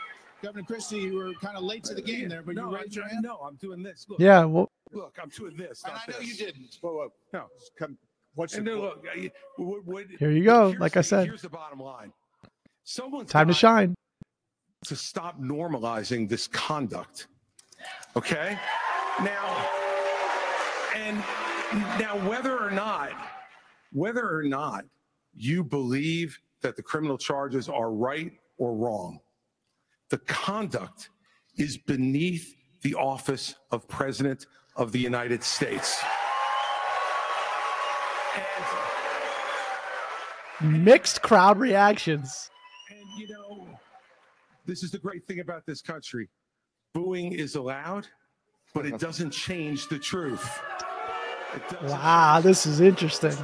Governor 0.42 0.64
Christie, 0.64 0.98
you 0.98 1.14
were 1.16 1.32
kind 1.34 1.56
of 1.56 1.62
late 1.64 1.84
to 1.84 1.94
the 1.94 2.02
game 2.02 2.28
there, 2.28 2.42
but 2.42 2.54
no, 2.54 2.70
you 2.70 2.76
raised 2.76 2.96
your 2.96 3.04
I- 3.04 3.08
hand. 3.08 3.22
No, 3.22 3.36
I'm 3.36 3.56
doing 3.56 3.82
this. 3.82 4.06
Look, 4.08 4.20
Yeah, 4.20 4.44
well, 4.44 4.68
Look, 4.92 5.16
I'm 5.22 5.28
doing 5.28 5.56
this. 5.56 5.82
And 5.84 5.92
I 5.92 6.00
know 6.10 6.18
you 6.20 6.34
didn't. 6.34 6.78
Whoa, 6.80 6.92
whoa. 6.94 7.12
No. 7.32 7.46
Come, 7.78 7.98
what's 8.34 8.54
And 8.54 8.66
your 8.66 8.76
then 8.76 8.84
look, 8.84 9.04
I- 9.14 9.30
what- 9.56 9.84
what- 9.84 10.06
Here 10.18 10.30
you 10.30 10.44
go, 10.44 10.68
here's 10.70 10.80
like 10.80 10.96
I 10.96 11.02
said. 11.02 11.26
Here's 11.26 11.42
the 11.42 11.48
bottom 11.48 11.78
line. 11.80 12.12
Someone's 12.84 13.30
time 13.30 13.48
to 13.48 13.54
shine. 13.54 13.94
to 14.84 14.94
stop 14.96 15.40
normalizing 15.40 16.28
this 16.28 16.46
conduct. 16.46 17.26
Okay? 18.16 18.56
Now, 19.20 19.68
and 20.94 21.16
now 21.98 22.16
whether 22.28 22.56
or 22.58 22.70
not, 22.70 23.10
whether 23.92 24.28
or 24.28 24.42
not 24.42 24.84
you 25.34 25.64
believe 25.64 26.38
that 26.62 26.76
the 26.76 26.82
criminal 26.82 27.18
charges 27.18 27.68
are 27.68 27.90
right 27.92 28.32
or 28.56 28.74
wrong, 28.74 29.20
the 30.10 30.18
conduct 30.18 31.10
is 31.56 31.76
beneath 31.76 32.54
the 32.82 32.94
office 32.94 33.54
of 33.70 33.86
President 33.88 34.46
of 34.76 34.92
the 34.92 34.98
United 34.98 35.42
States. 35.42 36.02
Mixed 40.60 41.22
crowd 41.22 41.58
reactions. 41.58 42.50
And 42.90 43.06
you 43.16 43.28
know, 43.28 43.66
this 44.66 44.82
is 44.82 44.90
the 44.90 44.98
great 44.98 45.24
thing 45.26 45.40
about 45.40 45.66
this 45.66 45.80
country. 45.80 46.28
Booing 46.94 47.32
is 47.32 47.54
allowed, 47.54 48.06
but 48.74 48.86
it 48.86 48.98
doesn't 48.98 49.30
change 49.30 49.88
the 49.88 49.98
truth. 49.98 50.60
It 51.54 51.62
doesn't 51.70 51.88
Wow, 51.88 52.40
this 52.40 52.66
is 52.66 52.80
interesting. 52.80 53.30
You 53.30 53.36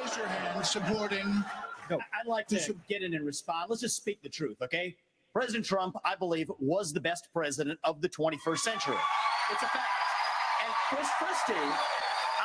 raised 0.00 0.16
your 0.16 0.26
hand 0.26 0.66
supporting. 0.66 1.44
No, 1.90 1.98
I'd 1.98 2.26
like 2.26 2.46
to 2.48 2.74
get 2.88 3.02
in 3.02 3.14
and 3.14 3.24
respond. 3.26 3.70
Let's 3.70 3.82
just 3.82 3.96
speak 3.96 4.22
the 4.22 4.28
truth, 4.28 4.56
okay? 4.62 4.96
President 5.32 5.64
Trump, 5.64 5.96
I 6.04 6.14
believe, 6.14 6.50
was 6.58 6.92
the 6.92 7.00
best 7.00 7.28
president 7.32 7.78
of 7.84 8.00
the 8.02 8.08
21st 8.08 8.58
century. 8.58 8.96
It's 9.50 9.62
a 9.62 9.66
fact. 9.66 9.88
And 10.64 10.74
Chris 10.88 11.08
Christie, 11.18 11.72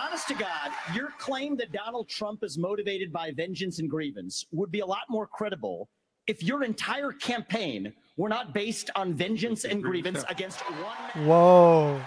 honest 0.01 0.27
to 0.29 0.33
God, 0.33 0.71
your 0.93 1.09
claim 1.17 1.57
that 1.57 1.71
Donald 1.71 2.07
Trump 2.07 2.43
is 2.43 2.57
motivated 2.57 3.11
by 3.11 3.31
vengeance 3.31 3.79
and 3.79 3.89
grievance 3.89 4.45
would 4.51 4.71
be 4.71 4.79
a 4.79 4.85
lot 4.85 5.03
more 5.09 5.27
credible 5.27 5.89
if 6.27 6.43
your 6.43 6.63
entire 6.63 7.11
campaign 7.11 7.93
were 8.17 8.29
not 8.29 8.53
based 8.53 8.89
on 8.95 9.13
vengeance 9.13 9.63
and 9.63 9.83
grievance 9.83 10.23
against 10.29 10.59
one. 10.59 11.25
Whoa. 11.25 12.01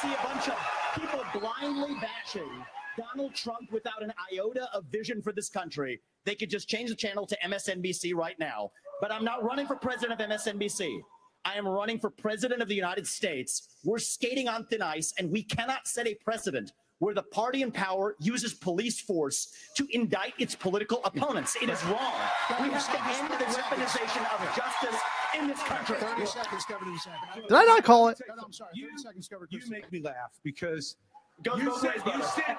See 0.00 0.14
a 0.14 0.26
bunch 0.26 0.48
of 0.48 0.56
people 0.94 1.20
blindly 1.38 1.94
bashing 2.00 2.64
Donald 2.96 3.34
Trump 3.34 3.70
without 3.70 4.02
an 4.02 4.12
iota 4.32 4.66
of 4.72 4.84
vision 4.86 5.20
for 5.20 5.32
this 5.32 5.50
country, 5.50 6.00
they 6.24 6.34
could 6.34 6.48
just 6.48 6.68
change 6.68 6.88
the 6.88 6.96
channel 6.96 7.26
to 7.26 7.36
MSNBC 7.44 8.14
right 8.14 8.38
now. 8.38 8.70
But 9.00 9.12
I'm 9.12 9.24
not 9.24 9.44
running 9.44 9.66
for 9.66 9.76
president 9.76 10.20
of 10.20 10.28
MSNBC. 10.28 11.00
I 11.44 11.54
am 11.54 11.68
running 11.68 11.98
for 11.98 12.10
president 12.10 12.62
of 12.62 12.68
the 12.68 12.74
United 12.74 13.06
States. 13.06 13.76
We're 13.84 13.98
skating 13.98 14.48
on 14.48 14.66
thin 14.66 14.82
ice, 14.82 15.12
and 15.18 15.30
we 15.30 15.42
cannot 15.42 15.86
set 15.86 16.06
a 16.06 16.14
precedent 16.14 16.72
where 17.00 17.14
the 17.14 17.22
party 17.22 17.62
in 17.62 17.72
power 17.72 18.14
uses 18.20 18.54
police 18.54 19.00
force 19.00 19.52
to 19.74 19.86
indict 19.90 20.34
its 20.38 20.54
political 20.54 21.00
opponents. 21.04 21.56
It 21.60 21.68
is 21.68 21.82
wrong. 21.84 22.12
We 22.60 22.68
have 22.68 22.92
to 22.92 23.02
end 23.02 23.30
the 23.32 23.44
weaponization 23.46 24.22
of 24.32 24.56
justice 24.56 25.00
in 25.36 25.48
this 25.48 25.62
country. 25.62 25.96
30 25.96 26.26
seconds, 26.26 26.64
Governor 26.68 26.92
DeSantis. 26.92 27.48
Did 27.48 27.52
I 27.52 27.64
not 27.64 27.84
call 27.84 28.08
it? 28.08 28.20
No, 28.28 28.34
no, 28.34 28.42
I'm 28.44 28.52
sorry. 28.52 28.70
30 28.78 29.02
seconds, 29.02 29.28
Governor 29.28 29.48
You 29.50 29.60
make 29.70 29.90
me 29.90 30.00
laugh 30.00 30.38
because 30.44 30.96
Goes 31.42 31.62
you 31.62 31.74
sit, 31.78 32.04
ways, 32.04 32.14
you 32.14 32.22
sit, 32.22 32.56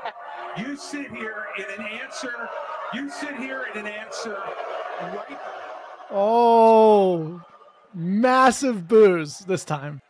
you 0.58 0.76
sit 0.76 1.12
here 1.12 1.46
in 1.60 1.80
an 1.80 1.88
answer. 2.02 2.50
You 2.96 3.12
sit 3.12 3.38
here 3.38 3.68
in 3.74 3.80
an 3.80 3.88
answer 3.88 4.38
right 5.02 5.39
Oh, 6.10 7.39
massive 7.94 8.88
booze 8.88 9.39
this 9.39 9.64
time. 9.64 10.02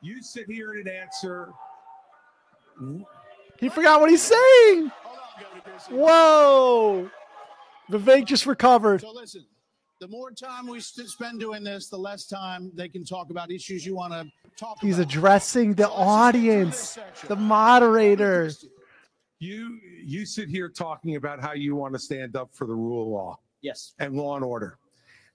You 0.00 0.22
sit 0.22 0.48
here 0.48 0.74
in 0.74 0.86
an 0.86 0.94
answer. 0.94 1.52
He 3.58 3.68
forgot 3.68 4.00
what 4.00 4.10
he's 4.10 4.22
saying. 4.22 4.90
Whoa. 5.90 7.10
Vivek 7.90 8.24
just 8.24 8.46
recovered. 8.46 9.00
So 9.02 9.12
listen, 9.12 9.44
the 10.00 10.08
more 10.08 10.30
time 10.30 10.66
we 10.66 10.80
spend 10.80 11.40
doing 11.40 11.62
this, 11.64 11.88
the 11.88 11.96
less 11.96 12.26
time 12.26 12.70
they 12.74 12.88
can 12.88 13.04
talk 13.04 13.30
about 13.30 13.50
issues 13.50 13.84
you 13.84 13.94
want 13.94 14.12
to 14.12 14.26
talk 14.56 14.78
He's 14.80 14.98
about. 14.98 15.08
addressing 15.10 15.74
the 15.74 15.88
audience, 15.88 16.98
the 17.28 17.36
moderator. 17.36 18.50
You 19.38 19.78
you 20.02 20.24
sit 20.24 20.48
here 20.48 20.68
talking 20.68 21.16
about 21.16 21.40
how 21.40 21.52
you 21.52 21.74
want 21.76 21.92
to 21.94 21.98
stand 21.98 22.36
up 22.36 22.50
for 22.54 22.66
the 22.66 22.74
rule 22.74 23.02
of 23.02 23.08
law. 23.08 23.38
Yes. 23.60 23.94
And 23.98 24.14
law 24.14 24.36
and 24.36 24.44
order. 24.44 24.78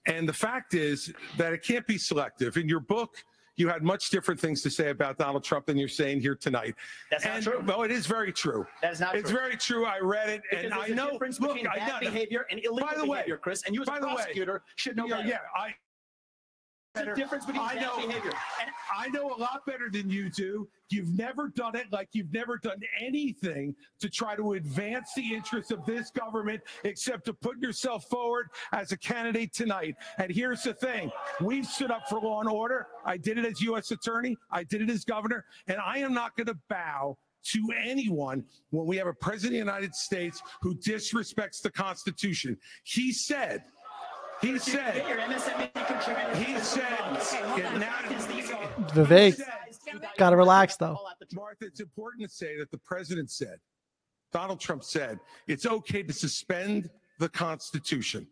And 0.06 0.28
the 0.28 0.32
fact 0.32 0.74
is 0.74 1.12
that 1.36 1.52
it 1.52 1.62
can't 1.62 1.86
be 1.86 1.98
selective. 1.98 2.56
In 2.56 2.68
your 2.68 2.80
book, 2.80 3.22
you 3.60 3.68
had 3.68 3.82
much 3.82 4.08
different 4.10 4.40
things 4.40 4.62
to 4.62 4.70
say 4.70 4.88
about 4.88 5.18
Donald 5.18 5.44
Trump 5.44 5.66
than 5.66 5.76
you're 5.76 5.86
saying 5.88 6.20
here 6.20 6.34
tonight. 6.34 6.74
That's 7.10 7.24
not 7.26 7.42
true. 7.42 7.62
Well, 7.64 7.82
it 7.82 7.90
is 7.90 8.06
very 8.06 8.32
true. 8.32 8.66
That 8.82 8.92
is 8.94 9.00
not 9.00 9.14
It's 9.14 9.28
true. 9.30 9.38
It's 9.38 9.40
very 9.40 9.56
true. 9.56 9.84
I 9.84 9.98
read 10.00 10.30
it, 10.30 10.42
Because 10.50 10.64
and 10.64 10.74
I 10.74 10.86
know. 10.88 11.10
difference 11.10 11.38
look, 11.38 11.54
between 11.54 11.66
I 11.68 11.76
bad 11.76 12.02
know- 12.02 12.10
behavior 12.10 12.46
and 12.50 12.58
illegal 12.64 12.88
By 12.88 12.94
the 12.96 13.04
way, 13.04 13.18
behavior, 13.18 13.36
Chris. 13.36 13.62
And 13.66 13.74
you 13.74 13.82
as 13.82 13.88
a 13.88 14.00
the 14.00 14.06
way, 14.08 14.14
prosecutor 14.14 14.62
should 14.76 14.96
know 14.96 15.06
yeah, 15.06 15.16
better. 15.18 15.28
Yeah, 15.28 15.38
I. 15.54 15.74
A 16.96 17.14
difference 17.14 17.46
between 17.46 17.64
I 17.64 17.74
know, 17.74 17.94
behavior. 17.96 18.32
and 18.60 18.70
I 18.96 19.08
know 19.08 19.32
a 19.32 19.38
lot 19.38 19.64
better 19.64 19.88
than 19.90 20.10
you 20.10 20.28
do. 20.28 20.68
You've 20.88 21.16
never 21.16 21.48
done 21.48 21.76
it 21.76 21.86
like 21.92 22.08
you've 22.12 22.32
never 22.32 22.58
done 22.58 22.80
anything 23.00 23.76
to 24.00 24.08
try 24.08 24.34
to 24.34 24.54
advance 24.54 25.12
the 25.14 25.34
interests 25.34 25.70
of 25.70 25.86
this 25.86 26.10
government 26.10 26.60
except 26.82 27.26
to 27.26 27.32
put 27.32 27.58
yourself 27.58 28.06
forward 28.10 28.48
as 28.72 28.90
a 28.90 28.96
candidate 28.96 29.52
tonight. 29.52 29.94
And 30.18 30.32
here's 30.32 30.64
the 30.64 30.74
thing 30.74 31.12
we've 31.40 31.66
stood 31.66 31.92
up 31.92 32.08
for 32.08 32.20
law 32.20 32.40
and 32.40 32.48
order. 32.48 32.88
I 33.04 33.16
did 33.16 33.38
it 33.38 33.44
as 33.44 33.60
U.S. 33.60 33.92
attorney, 33.92 34.36
I 34.50 34.64
did 34.64 34.82
it 34.82 34.90
as 34.90 35.04
governor, 35.04 35.44
and 35.68 35.78
I 35.78 35.98
am 35.98 36.12
not 36.12 36.36
going 36.36 36.48
to 36.48 36.58
bow 36.68 37.16
to 37.42 37.68
anyone 37.84 38.44
when 38.70 38.86
we 38.86 38.96
have 38.96 39.06
a 39.06 39.14
president 39.14 39.60
of 39.60 39.66
the 39.66 39.72
United 39.72 39.94
States 39.94 40.42
who 40.60 40.74
disrespects 40.74 41.62
the 41.62 41.70
Constitution. 41.70 42.56
He 42.82 43.12
said, 43.12 43.62
he 44.40 44.58
said, 44.58 44.94
Get 44.94 45.08
your 45.08 45.18
MSNBC 45.18 45.86
contributor. 45.86 46.36
he 46.36 46.58
said, 46.58 46.82
Okay, 47.16 47.42
hold 47.42 47.60
on. 47.60 47.72
and 47.72 47.80
now- 47.80 48.10
Is 48.16 48.26
these- 48.26 48.50
Vivek, 48.94 49.40
gotta 50.16 50.36
relax 50.36 50.76
though. 50.76 50.98
Martha, 51.32 51.66
it's 51.66 51.80
important 51.80 52.28
to 52.28 52.34
say 52.34 52.56
that 52.58 52.70
the 52.70 52.78
president 52.78 53.30
said, 53.30 53.56
Donald 54.32 54.60
Trump 54.60 54.82
said, 54.84 55.18
it's 55.46 55.66
okay 55.66 56.02
to 56.02 56.12
suspend 56.12 56.88
the 57.18 57.28
Constitution. 57.28 58.26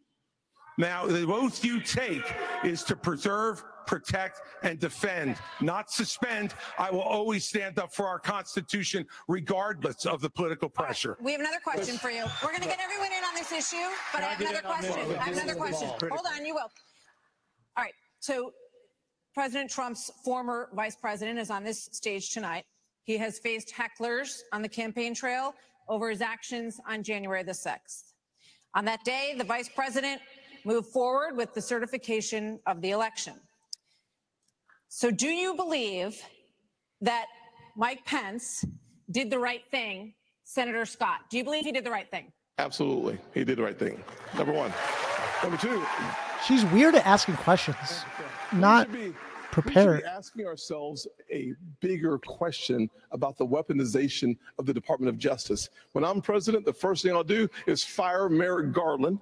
Now, 0.78 1.06
the 1.06 1.26
oath 1.26 1.64
you 1.64 1.80
take 1.80 2.22
is 2.64 2.84
to 2.84 2.94
preserve, 2.96 3.62
protect, 3.88 4.42
and 4.62 4.78
defend, 4.78 5.36
not 5.60 5.90
suspend. 5.90 6.54
I 6.78 6.90
will 6.90 7.00
always 7.00 7.44
stand 7.46 7.78
up 7.78 7.92
for 7.92 8.06
our 8.06 8.18
Constitution, 8.18 9.06
regardless 9.26 10.04
of 10.04 10.20
the 10.20 10.28
political 10.28 10.68
pressure. 10.68 11.16
We 11.20 11.32
have 11.32 11.40
another 11.40 11.58
question 11.64 11.96
for 11.96 12.10
you. 12.10 12.24
We're 12.42 12.50
going 12.50 12.62
to 12.62 12.68
get 12.68 12.80
everyone 12.80 13.08
in 13.08 13.24
on 13.24 13.34
this 13.34 13.50
issue, 13.50 13.88
but 14.12 14.22
I 14.22 14.26
have 14.26 14.40
another 14.40 14.58
in 14.58 14.66
on 14.66 14.82
this? 14.82 14.90
question. 14.92 15.16
I 15.18 15.22
have 15.24 15.34
another 15.34 15.54
question. 15.54 15.88
Hold 15.88 16.26
on, 16.34 16.44
you 16.44 16.54
will. 16.54 16.70
All 17.76 17.84
right. 17.84 17.94
So, 18.20 18.52
President 19.32 19.70
Trump's 19.70 20.10
former 20.24 20.68
vice 20.74 20.96
president 20.96 21.38
is 21.38 21.50
on 21.50 21.64
this 21.64 21.88
stage 21.92 22.30
tonight. 22.30 22.64
He 23.04 23.16
has 23.16 23.38
faced 23.38 23.72
hecklers 23.72 24.40
on 24.52 24.60
the 24.60 24.68
campaign 24.68 25.14
trail 25.14 25.54
over 25.88 26.10
his 26.10 26.20
actions 26.20 26.78
on 26.86 27.02
January 27.02 27.42
the 27.42 27.52
6th. 27.52 28.12
On 28.74 28.84
that 28.84 29.02
day, 29.04 29.34
the 29.38 29.44
vice 29.44 29.68
president 29.68 30.20
moved 30.64 30.88
forward 30.88 31.36
with 31.36 31.54
the 31.54 31.62
certification 31.62 32.60
of 32.66 32.82
the 32.82 32.90
election. 32.90 33.34
So, 34.88 35.10
do 35.10 35.28
you 35.28 35.54
believe 35.54 36.20
that 37.00 37.26
Mike 37.76 38.04
Pence 38.04 38.64
did 39.10 39.30
the 39.30 39.38
right 39.38 39.62
thing, 39.70 40.14
Senator 40.44 40.86
Scott? 40.86 41.20
Do 41.30 41.36
you 41.36 41.44
believe 41.44 41.64
he 41.64 41.72
did 41.72 41.84
the 41.84 41.90
right 41.90 42.10
thing? 42.10 42.32
Absolutely. 42.58 43.18
He 43.34 43.44
did 43.44 43.58
the 43.58 43.62
right 43.62 43.78
thing. 43.78 44.02
Number 44.36 44.52
one. 44.52 44.72
Number 45.42 45.56
two, 45.56 45.84
She's 46.46 46.64
weird 46.66 46.94
at 46.94 47.04
asking 47.06 47.36
questions, 47.36 48.04
not 48.52 48.90
we 48.90 49.12
prepared. 49.52 49.98
should 49.98 50.04
be 50.04 50.08
asking 50.08 50.46
ourselves 50.46 51.06
a 51.32 51.52
bigger 51.80 52.18
question 52.18 52.88
about 53.12 53.36
the 53.36 53.46
weaponization 53.46 54.36
of 54.58 54.66
the 54.66 54.72
Department 54.74 55.08
of 55.10 55.18
Justice. 55.18 55.68
When 55.92 56.04
I'm 56.04 56.20
president, 56.22 56.64
the 56.64 56.72
first 56.72 57.02
thing 57.02 57.12
I'll 57.12 57.22
do 57.24 57.48
is 57.66 57.84
fire 57.84 58.28
Merrick 58.28 58.72
Garland. 58.72 59.18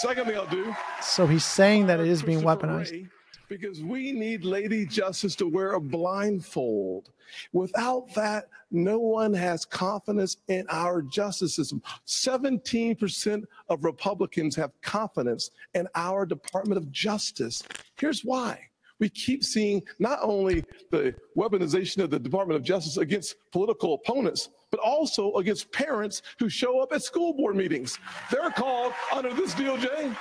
Second 0.00 0.26
thing 0.26 0.36
I'll 0.36 0.46
do, 0.46 0.74
So 1.00 1.26
he's 1.26 1.44
saying 1.44 1.86
that 1.86 2.00
it 2.00 2.06
is 2.08 2.22
being 2.22 2.40
weaponized. 2.42 2.90
Wray, 2.92 3.08
because 3.50 3.82
we 3.82 4.12
need 4.12 4.44
Lady 4.44 4.86
Justice 4.86 5.34
to 5.34 5.46
wear 5.46 5.72
a 5.72 5.80
blindfold. 5.80 7.10
Without 7.52 8.14
that, 8.14 8.48
no 8.70 9.00
one 9.00 9.34
has 9.34 9.64
confidence 9.64 10.36
in 10.46 10.64
our 10.70 11.02
justice 11.02 11.56
system. 11.56 11.82
17% 12.06 13.44
of 13.68 13.84
Republicans 13.84 14.54
have 14.54 14.70
confidence 14.82 15.50
in 15.74 15.88
our 15.96 16.24
Department 16.24 16.78
of 16.78 16.90
Justice. 16.92 17.64
Here's 17.96 18.24
why. 18.24 18.60
We 19.00 19.08
keep 19.08 19.42
seeing 19.42 19.82
not 19.98 20.20
only 20.22 20.64
the 20.90 21.14
weaponization 21.36 22.04
of 22.04 22.10
the 22.10 22.20
Department 22.20 22.56
of 22.56 22.62
Justice 22.62 22.98
against 22.98 23.34
political 23.50 23.94
opponents, 23.94 24.50
but 24.70 24.78
also 24.78 25.32
against 25.34 25.72
parents 25.72 26.22
who 26.38 26.48
show 26.48 26.80
up 26.80 26.92
at 26.92 27.02
school 27.02 27.32
board 27.32 27.56
meetings. 27.56 27.98
They're 28.30 28.50
called, 28.50 28.92
under 29.12 29.34
this 29.34 29.54
DOJ, 29.54 30.16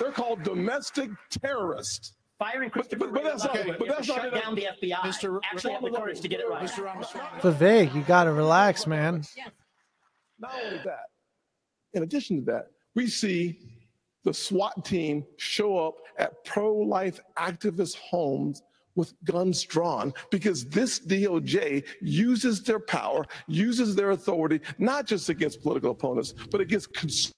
they're 0.00 0.10
called 0.10 0.42
domestic 0.42 1.10
terrorists. 1.30 2.14
Firing 2.38 2.70
Christopher 2.70 3.06
but, 3.06 3.14
but 3.14 3.24
that's 3.24 3.44
not, 3.44 3.54
Wray, 3.54 3.74
but 3.78 3.88
that's 3.88 4.06
to 4.06 4.12
not 4.14 4.22
shut 4.22 4.34
down 4.34 4.54
the 4.54 4.68
FBI. 4.80 4.96
Mr. 5.00 5.40
Actually 5.50 5.72
have 5.72 5.82
the 5.82 5.90
courage 5.90 6.20
to 6.20 6.28
get 6.28 6.40
it 6.40 6.48
right. 6.48 6.64
Mr. 6.64 6.84
Ramaswamy. 6.84 7.40
Vivek, 7.40 7.94
you 7.94 8.02
got 8.02 8.24
to 8.24 8.32
relax, 8.32 8.86
man. 8.86 9.24
Not 10.38 10.52
only 10.64 10.78
that, 10.84 11.06
in 11.94 12.04
addition 12.04 12.44
to 12.44 12.52
that, 12.52 12.66
we 12.94 13.08
see 13.08 13.58
the 14.24 14.32
SWAT 14.32 14.84
team 14.84 15.24
show 15.36 15.78
up 15.78 15.94
at 16.18 16.44
pro 16.44 16.76
life 16.76 17.18
activist 17.36 17.96
homes 17.96 18.62
with 18.94 19.14
guns 19.24 19.62
drawn 19.62 20.12
because 20.30 20.64
this 20.66 21.00
DOJ 21.00 21.84
uses 22.00 22.62
their 22.62 22.80
power, 22.80 23.24
uses 23.46 23.94
their 23.94 24.10
authority, 24.10 24.60
not 24.78 25.06
just 25.06 25.28
against 25.28 25.62
political 25.62 25.92
opponents, 25.92 26.34
but 26.50 26.60
against 26.60 26.92
cons- 26.92 27.32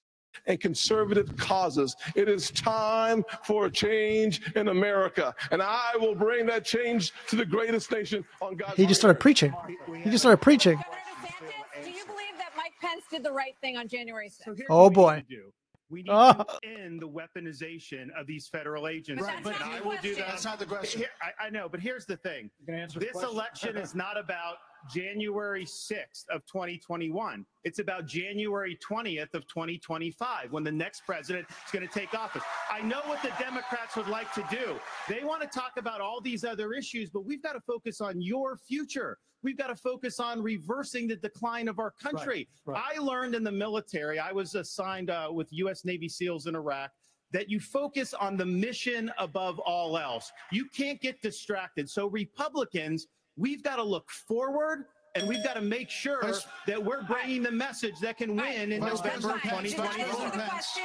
and 0.47 0.61
conservative 0.61 1.37
causes. 1.37 1.97
It 2.15 2.29
is 2.29 2.51
time 2.51 3.25
for 3.45 3.67
a 3.67 3.71
change 3.71 4.41
in 4.55 4.69
America, 4.69 5.35
and 5.51 5.63
I 5.63 5.93
will 6.01 6.15
bring 6.15 6.47
that 6.47 6.65
change 6.65 7.13
to 7.29 7.37
the 7.37 7.47
greatest 7.47 7.91
nation 7.91 8.25
on 8.41 8.57
God's 8.57 8.77
He 8.77 8.87
just 8.87 9.01
started 9.01 9.21
preaching. 9.21 9.53
He 10.03 10.11
just 10.11 10.23
started 10.23 10.39
preaching. 10.43 10.79
Do 11.83 11.91
you 11.91 12.05
believe 12.07 12.37
that 12.39 12.51
Mike 12.57 12.73
Pence 12.81 13.05
did 13.11 13.23
the 13.23 13.33
right 13.33 13.55
thing 13.61 13.77
on 13.77 13.89
January 13.89 14.29
6th? 14.29 14.61
Oh 14.69 14.91
boy. 14.91 15.25
We 15.89 16.03
need 16.05 16.11
Oh. 16.13 16.33
to 16.63 16.69
end 16.69 17.03
the 17.03 17.09
weaponization 17.09 18.11
of 18.17 18.25
these 18.29 18.47
federal 18.47 18.87
agents. 18.87 19.25
But 19.27 19.27
that's 19.27 19.59
and 19.59 19.59
not 19.59 19.73
I 19.75 19.81
the 19.81 19.89
will 19.89 19.97
do 20.01 20.15
that. 20.15 20.29
That's 20.29 20.45
not 20.45 20.61
the 20.61 20.67
question. 20.67 21.01
Here- 21.01 21.09
I, 21.21 21.47
I 21.47 21.51
know, 21.51 21.69
but 21.69 21.81
here's 21.81 22.07
the 22.07 22.17
thing. 22.17 22.49
This 22.65 22.93
question? 22.93 23.25
election 23.29 23.77
is 23.77 23.93
not 23.97 24.17
about 24.17 24.59
January 24.89 25.65
6th 25.65 26.29
of 26.31 26.45
2021. 26.47 27.45
It's 27.65 27.79
about 27.79 28.07
January 28.07 28.79
20th 28.89 29.35
of 29.35 29.47
2025 29.47 30.53
when 30.53 30.65
the 30.65 30.73
next 30.73 31.05
president 31.05 31.47
is 31.49 31.73
going 31.73 31.87
to 31.87 31.93
take 31.93 32.15
office. 32.15 32.43
I 32.71 32.81
know 32.83 33.01
what 33.07 33.23
the 33.23 33.33
Democrats 33.39 33.97
would 33.97 34.09
like 34.09 34.33
to 34.35 34.47
do. 34.51 34.79
They 35.09 35.25
want 35.25 35.43
to 35.43 35.49
talk 35.49 35.73
about 35.77 36.01
all 36.01 36.21
these 36.21 36.45
other 36.45 36.73
issues, 36.73 37.11
but 37.11 37.25
we've 37.25 37.43
got 37.43 37.53
to 37.53 37.61
focus 37.61 38.01
on 38.01 38.21
your 38.21 38.57
future. 38.57 39.19
We've 39.43 39.57
got 39.57 39.69
to 39.69 39.77
focus 39.77 40.21
on 40.21 40.43
reversing 40.43 41.09
the 41.09 41.17
decline 41.17 41.69
of 41.69 41.79
our 41.79 41.93
country. 41.93 42.49
right. 42.67 42.83
I 42.95 42.99
learned 42.99 43.35
in 43.35 43.43
the 43.43 43.53
military, 43.53 44.19
I 44.19 44.33
was 44.33 44.55
assigned 44.55 45.11
uh, 45.11 45.29
with 45.33 45.49
U.S. 45.53 45.85
Navy 45.85 46.09
SEALs 46.09 46.47
in 46.47 46.55
Iraq, 46.55 46.91
that 47.33 47.49
you 47.49 47.61
focus 47.61 48.13
on 48.13 48.37
the 48.37 48.45
mission 48.45 49.11
above 49.19 49.59
all 49.61 49.97
else. 49.97 50.31
You 50.51 50.67
can't 50.67 51.01
get 51.01 51.23
distracted. 51.23 51.89
So, 51.89 52.09
Republicans, 52.09 53.07
we've 53.41 53.63
got 53.63 53.77
to 53.77 53.83
look 53.83 54.09
forward 54.11 54.85
and 55.17 55.27
we've 55.27 55.43
got 55.43 55.55
to 55.55 55.61
make 55.61 55.91
sure 55.91 56.21
Vice- 56.23 56.47
that 56.69 56.83
we're 56.85 57.03
bringing 57.05 57.43
the 57.43 57.51
message 57.51 57.95
that 58.01 58.19
can 58.19 58.37
win 58.37 58.71
in 58.71 58.81
Vice 58.81 59.03
November 59.03 59.41
President 59.41 59.43
Pence, 59.43 59.71
Did 59.71 59.79
not 59.79 59.99
answer 59.99 60.05
2024. 60.05 60.31
the 60.31 60.49
question. 60.51 60.83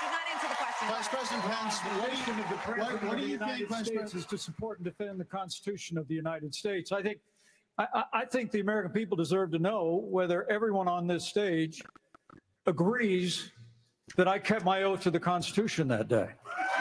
Did 0.00 0.10
not 0.12 0.20
answer 0.32 0.48
the 0.48 0.54
question. 0.54 0.88
Vice 0.88 1.08
President 1.08 1.42
Pence, 1.42 1.78
what 1.78 2.10
do 2.10 2.16
you, 2.16 2.18
mission 2.18 2.38
of 2.38 2.48
the 2.48 2.82
what, 2.84 3.02
what 3.02 3.16
do 3.16 3.22
you 3.22 3.38
think, 3.38 3.40
United 3.40 3.68
Vice 3.68 3.78
States 3.86 3.90
President? 3.98 4.14
is 4.14 4.26
to 4.26 4.38
support 4.38 4.78
and 4.78 4.84
defend 4.84 5.18
the 5.18 5.24
Constitution 5.24 5.98
of 5.98 6.06
the 6.06 6.14
United 6.14 6.54
States. 6.54 6.92
I 6.92 7.02
think, 7.02 7.18
I, 7.78 7.86
I, 7.92 8.04
I 8.12 8.24
think 8.26 8.52
the 8.52 8.60
American 8.60 8.92
people 8.92 9.16
deserve 9.16 9.50
to 9.52 9.58
know 9.58 10.04
whether 10.08 10.48
everyone 10.50 10.86
on 10.86 11.06
this 11.08 11.26
stage 11.26 11.82
agrees 12.66 13.50
that 14.16 14.28
I 14.28 14.38
kept 14.38 14.64
my 14.64 14.84
oath 14.84 15.00
to 15.02 15.10
the 15.10 15.18
Constitution 15.18 15.88
that 15.88 16.06
day. 16.08 16.28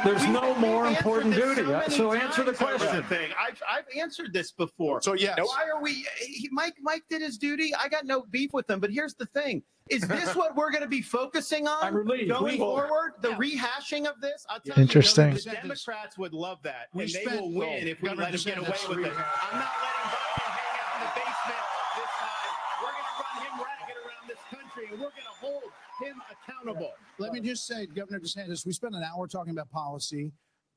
There's 0.03 0.21
We've- 0.21 0.33
no 0.33 0.41
we've 0.49 0.57
more 0.57 0.87
important 0.87 1.33
duty. 1.35 1.63
so 1.63 1.89
So 1.89 2.13
answer 2.13 2.43
the 2.43 2.53
question. 2.53 3.03
Thing. 3.03 3.31
I've, 3.39 3.61
I've 3.69 3.85
answered 3.97 4.33
this 4.33 4.51
before. 4.51 5.01
So, 5.01 5.13
yes. 5.13 5.37
Why 5.39 5.65
are 5.73 5.81
we? 5.81 6.05
He, 6.19 6.49
Mike 6.51 6.75
Mike 6.81 7.03
did 7.09 7.21
his 7.21 7.37
duty. 7.37 7.73
I 7.73 7.87
got 7.87 8.05
no 8.05 8.23
beef 8.29 8.51
with 8.53 8.69
him. 8.69 8.79
But 8.79 8.91
here's 8.91 9.15
the 9.15 9.25
thing: 9.27 9.63
is 9.89 10.01
this 10.07 10.35
what 10.35 10.55
we're 10.55 10.69
going 10.71 10.83
to 10.83 10.89
be 10.89 11.01
focusing 11.01 11.67
on 11.67 11.83
I'm 11.83 11.95
relieved. 11.95 12.29
going 12.29 12.53
We- 12.53 12.57
forward? 12.57 13.13
The 13.21 13.29
rehashing 13.29 14.05
of 14.05 14.19
this. 14.21 14.45
I'll 14.49 14.59
tell 14.59 14.77
Interesting. 14.79 15.31
You, 15.33 15.39
the 15.39 15.51
Democrats 15.61 16.17
would 16.17 16.33
love 16.33 16.59
that, 16.63 16.87
We 16.93 17.03
and 17.05 17.13
they 17.13 17.23
spent- 17.23 17.41
will 17.41 17.53
win 17.53 17.87
if 17.87 18.01
we 18.01 18.09
Governor 18.09 18.23
let 18.29 18.33
him 18.35 18.41
get 18.43 18.57
away 18.57 18.67
DeSantis, 18.67 18.89
with 18.89 18.97
it. 18.99 19.01
rehash. 19.03 19.25
I'm 19.51 19.59
not 19.59 19.71
letting 19.81 20.11
Biden 20.11 20.51
hang 20.51 20.79
out 20.81 20.91
in 20.95 21.01
the 21.01 21.11
basement 21.15 21.63
this 21.95 22.11
time. 22.19 22.53
We're 22.83 22.91
going 22.91 23.09
to 23.09 23.15
run 23.23 23.37
him 23.47 23.53
ragged 23.63 23.97
around 24.03 24.25
this 24.27 24.43
country, 24.51 24.85
and 24.91 24.99
we're 24.99 25.15
going 25.15 25.29
to 25.29 25.37
hold 25.39 25.63
him 26.03 26.21
accountable. 26.29 26.93
Let 27.17 27.31
me 27.31 27.39
just 27.39 27.65
say, 27.65 27.85
Governor 27.85 28.19
DeSantis, 28.19 28.65
we 28.65 28.73
spent 28.73 28.93
an 28.95 29.03
hour 29.03 29.27
talking 29.27 29.53
about 29.53 29.69
policy. 29.69 30.31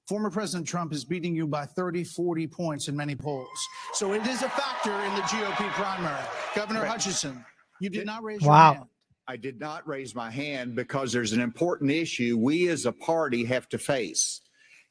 Former 0.06 0.30
President 0.30 0.66
Trump 0.66 0.92
is 0.92 1.04
beating 1.04 1.34
you 1.34 1.46
by 1.46 1.66
30, 1.66 2.04
40 2.04 2.46
points 2.46 2.88
in 2.88 2.96
many 2.96 3.14
polls. 3.14 3.48
So 3.92 4.12
it 4.12 4.26
is 4.26 4.42
a 4.42 4.48
factor 4.48 4.92
in 4.92 5.14
the 5.14 5.20
GOP 5.22 5.68
primary. 5.72 6.24
Governor 6.54 6.84
Hutchinson, 6.84 7.44
you 7.80 7.90
did 7.90 8.06
not 8.06 8.22
raise 8.22 8.40
Wow. 8.40 8.68
your 8.70 8.74
hand. 8.74 8.88
I 9.26 9.36
did 9.36 9.60
not 9.60 9.86
raise 9.86 10.14
my 10.14 10.30
hand 10.30 10.74
because 10.74 11.12
there's 11.12 11.32
an 11.32 11.40
important 11.40 11.90
issue 11.90 12.38
we 12.40 12.68
as 12.68 12.86
a 12.86 12.92
party 12.92 13.44
have 13.44 13.68
to 13.68 13.78
face. 13.78 14.40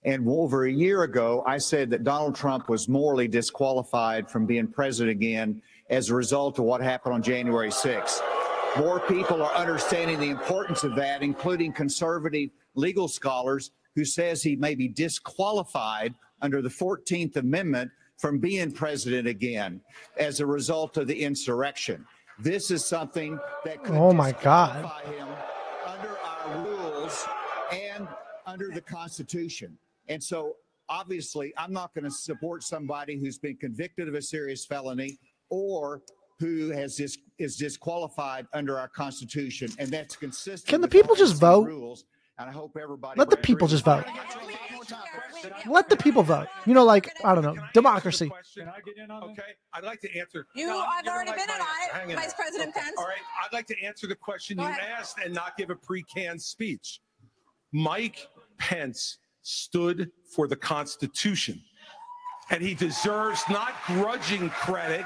And 0.04 0.28
over 0.30 0.66
a 0.66 0.72
year 0.72 1.02
ago, 1.04 1.44
I 1.48 1.58
said 1.58 1.90
that 1.90 2.04
Donald 2.04 2.36
Trump 2.36 2.70
was 2.70 2.88
morally 2.88 3.28
disqualified 3.28 4.30
from 4.30 4.46
being 4.46 4.68
president 4.68 5.12
again 5.12 5.62
as 5.90 6.10
a 6.10 6.16
result 6.16 6.60
of 6.60 6.66
what 6.66 6.82
happened 6.82 7.16
on 7.16 7.24
January 7.24 7.72
6th. 7.72 8.22
More 8.78 9.00
people 9.00 9.42
are 9.42 9.54
understanding 9.56 10.20
the 10.20 10.30
importance 10.30 10.84
of 10.84 10.96
that, 10.96 11.24
including 11.24 11.74
conservative 11.74 12.52
legal 12.76 13.08
scholars 13.08 13.72
who 13.96 14.06
says 14.06 14.44
he 14.44 14.56
may 14.56 14.76
be 14.76 14.88
disqualified 14.88 16.14
under 16.44 16.62
the 16.62 16.70
14th 16.70 17.38
Amendment 17.38 17.90
from 18.18 18.38
being 18.38 18.72
president 18.72 19.28
again 19.28 19.82
as 20.18 20.40
a 20.40 20.46
result 20.46 20.98
of 20.98 21.08
the 21.08 21.24
insurrection. 21.24 22.06
This 22.38 22.70
is 22.70 22.86
something 22.86 23.40
that 23.66 23.84
could 23.84 23.96
Oh 23.96 24.14
my 24.14 24.32
God. 24.32 24.86
him 25.06 25.28
under 25.86 26.16
our 26.20 26.64
rules 26.64 27.26
and 27.72 28.08
under 28.46 28.70
the 28.70 28.82
Constitution. 28.82 29.76
And 30.08 30.24
so, 30.24 30.54
obviously, 30.88 31.52
I'm 31.58 31.74
not 31.74 31.96
going 31.96 32.06
to 32.06 32.12
support 32.12 32.62
somebody 32.62 33.18
who's 33.20 33.40
been 33.40 33.58
convicted 33.58 34.08
of 34.08 34.14
a 34.14 34.22
serious 34.22 34.66
felony 34.66 35.18
or 35.50 36.04
who 36.40 36.70
has 36.70 36.96
dis- 36.96 37.18
is 37.40 37.56
disqualified 37.58 38.48
under 38.54 38.78
our 38.80 38.88
Constitution, 38.88 39.70
and 39.80 39.90
that's 39.90 40.16
consistent. 40.16 40.68
Can 40.68 40.82
the 40.82 40.88
people 40.88 41.16
just 41.16 41.40
vote? 41.40 41.68
Rules, 41.68 42.06
and 42.40 42.50
I 42.50 42.54
hope 42.54 42.78
everybody 42.82 43.18
Let 43.20 43.30
the 43.30 43.38
people 43.38 43.68
just 43.68 43.84
vote. 43.86 44.06
Let 45.68 45.90
the 45.90 45.98
people 45.98 46.24
vote. 46.24 46.48
You 46.66 46.74
know, 46.74 46.84
like, 46.84 47.12
I 47.24 47.36
don't 47.36 47.44
know, 47.44 47.54
Can 47.54 47.64
I 47.64 47.70
democracy. 47.74 48.32
Can 48.56 48.68
I 48.70 48.80
get 48.86 48.98
in 48.98 49.12
on? 49.12 49.24
Okay, 49.24 49.42
I'd 49.74 49.84
like 49.84 50.00
to 50.02 50.18
answer. 50.18 50.48
You 50.56 50.68
No, 50.68 50.82
have 50.84 51.06
you're 51.06 51.14
already 51.14 51.32
been 51.32 51.40
on 51.50 51.60
it, 52.10 52.16
Vice 52.16 52.26
there. 52.28 52.34
President 52.36 52.70
Okay, 52.70 52.80
Pence. 52.82 52.96
All 52.98 53.06
right, 53.06 53.18
I'd 53.46 53.54
like 53.54 53.68
to 53.68 53.84
answer 53.84 54.08
the 54.08 54.16
question 54.16 54.58
Go 54.58 54.64
you 54.64 54.70
ahead. 54.70 54.82
asked 55.00 55.18
and 55.24 55.34
not 55.34 55.58
give 55.58 55.70
a 55.70 55.76
pre-canned 55.76 56.42
speech. 56.42 57.02
Mike 57.72 58.28
Pence 58.58 59.18
stood 59.42 60.12
for 60.34 60.48
the 60.48 60.56
Constitution, 60.56 61.62
and 62.50 62.62
he 62.64 62.74
deserves 62.74 63.42
not 63.50 63.74
grudging 63.88 64.50
credit. 64.50 65.06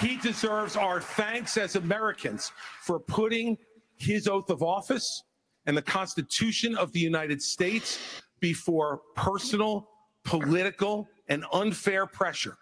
He 0.00 0.16
deserves 0.16 0.76
our 0.76 1.00
thanks 1.00 1.56
as 1.56 1.74
Americans 1.74 2.52
for 2.82 3.00
putting 3.00 3.58
his 3.96 4.28
oath 4.28 4.48
of 4.48 4.62
office 4.62 5.24
and 5.66 5.76
the 5.76 5.82
Constitution 5.82 6.76
of 6.76 6.92
the 6.92 7.00
United 7.00 7.42
States 7.42 7.98
before 8.38 9.00
personal, 9.16 9.88
political, 10.24 11.08
and 11.28 11.44
unfair 11.52 12.06
pressure. 12.06 12.56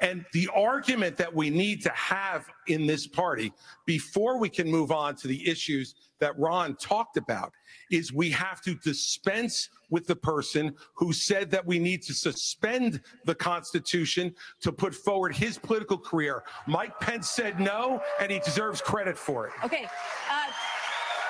And 0.00 0.24
the 0.32 0.48
argument 0.54 1.16
that 1.18 1.34
we 1.34 1.50
need 1.50 1.82
to 1.82 1.90
have 1.90 2.46
in 2.68 2.86
this 2.86 3.06
party 3.06 3.52
before 3.86 4.38
we 4.38 4.48
can 4.48 4.70
move 4.70 4.92
on 4.92 5.14
to 5.16 5.28
the 5.28 5.48
issues 5.48 5.94
that 6.20 6.38
Ron 6.38 6.76
talked 6.76 7.16
about 7.16 7.52
is 7.90 8.12
we 8.12 8.30
have 8.30 8.60
to 8.62 8.74
dispense 8.76 9.68
with 9.90 10.06
the 10.06 10.16
person 10.16 10.74
who 10.94 11.12
said 11.12 11.50
that 11.50 11.64
we 11.66 11.78
need 11.78 12.02
to 12.02 12.14
suspend 12.14 13.00
the 13.24 13.34
Constitution 13.34 14.34
to 14.60 14.70
put 14.72 14.94
forward 14.94 15.34
his 15.34 15.58
political 15.58 15.98
career. 15.98 16.44
Mike 16.66 16.98
Pence 17.00 17.28
said 17.30 17.58
no, 17.60 18.02
and 18.20 18.30
he 18.30 18.38
deserves 18.40 18.80
credit 18.80 19.16
for 19.18 19.46
it. 19.48 19.52
Okay. 19.64 19.84
Uh, 19.84 20.46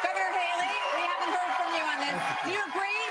Governor 0.03 0.39
Haley, 0.39 0.75
we 0.95 1.03
haven't 1.03 1.35
heard 1.35 1.55
from 1.57 1.75
you 1.75 1.83
on 1.83 2.01
this. 2.01 2.23
Do 2.45 2.51
you 2.51 2.61
agree? 2.69 3.07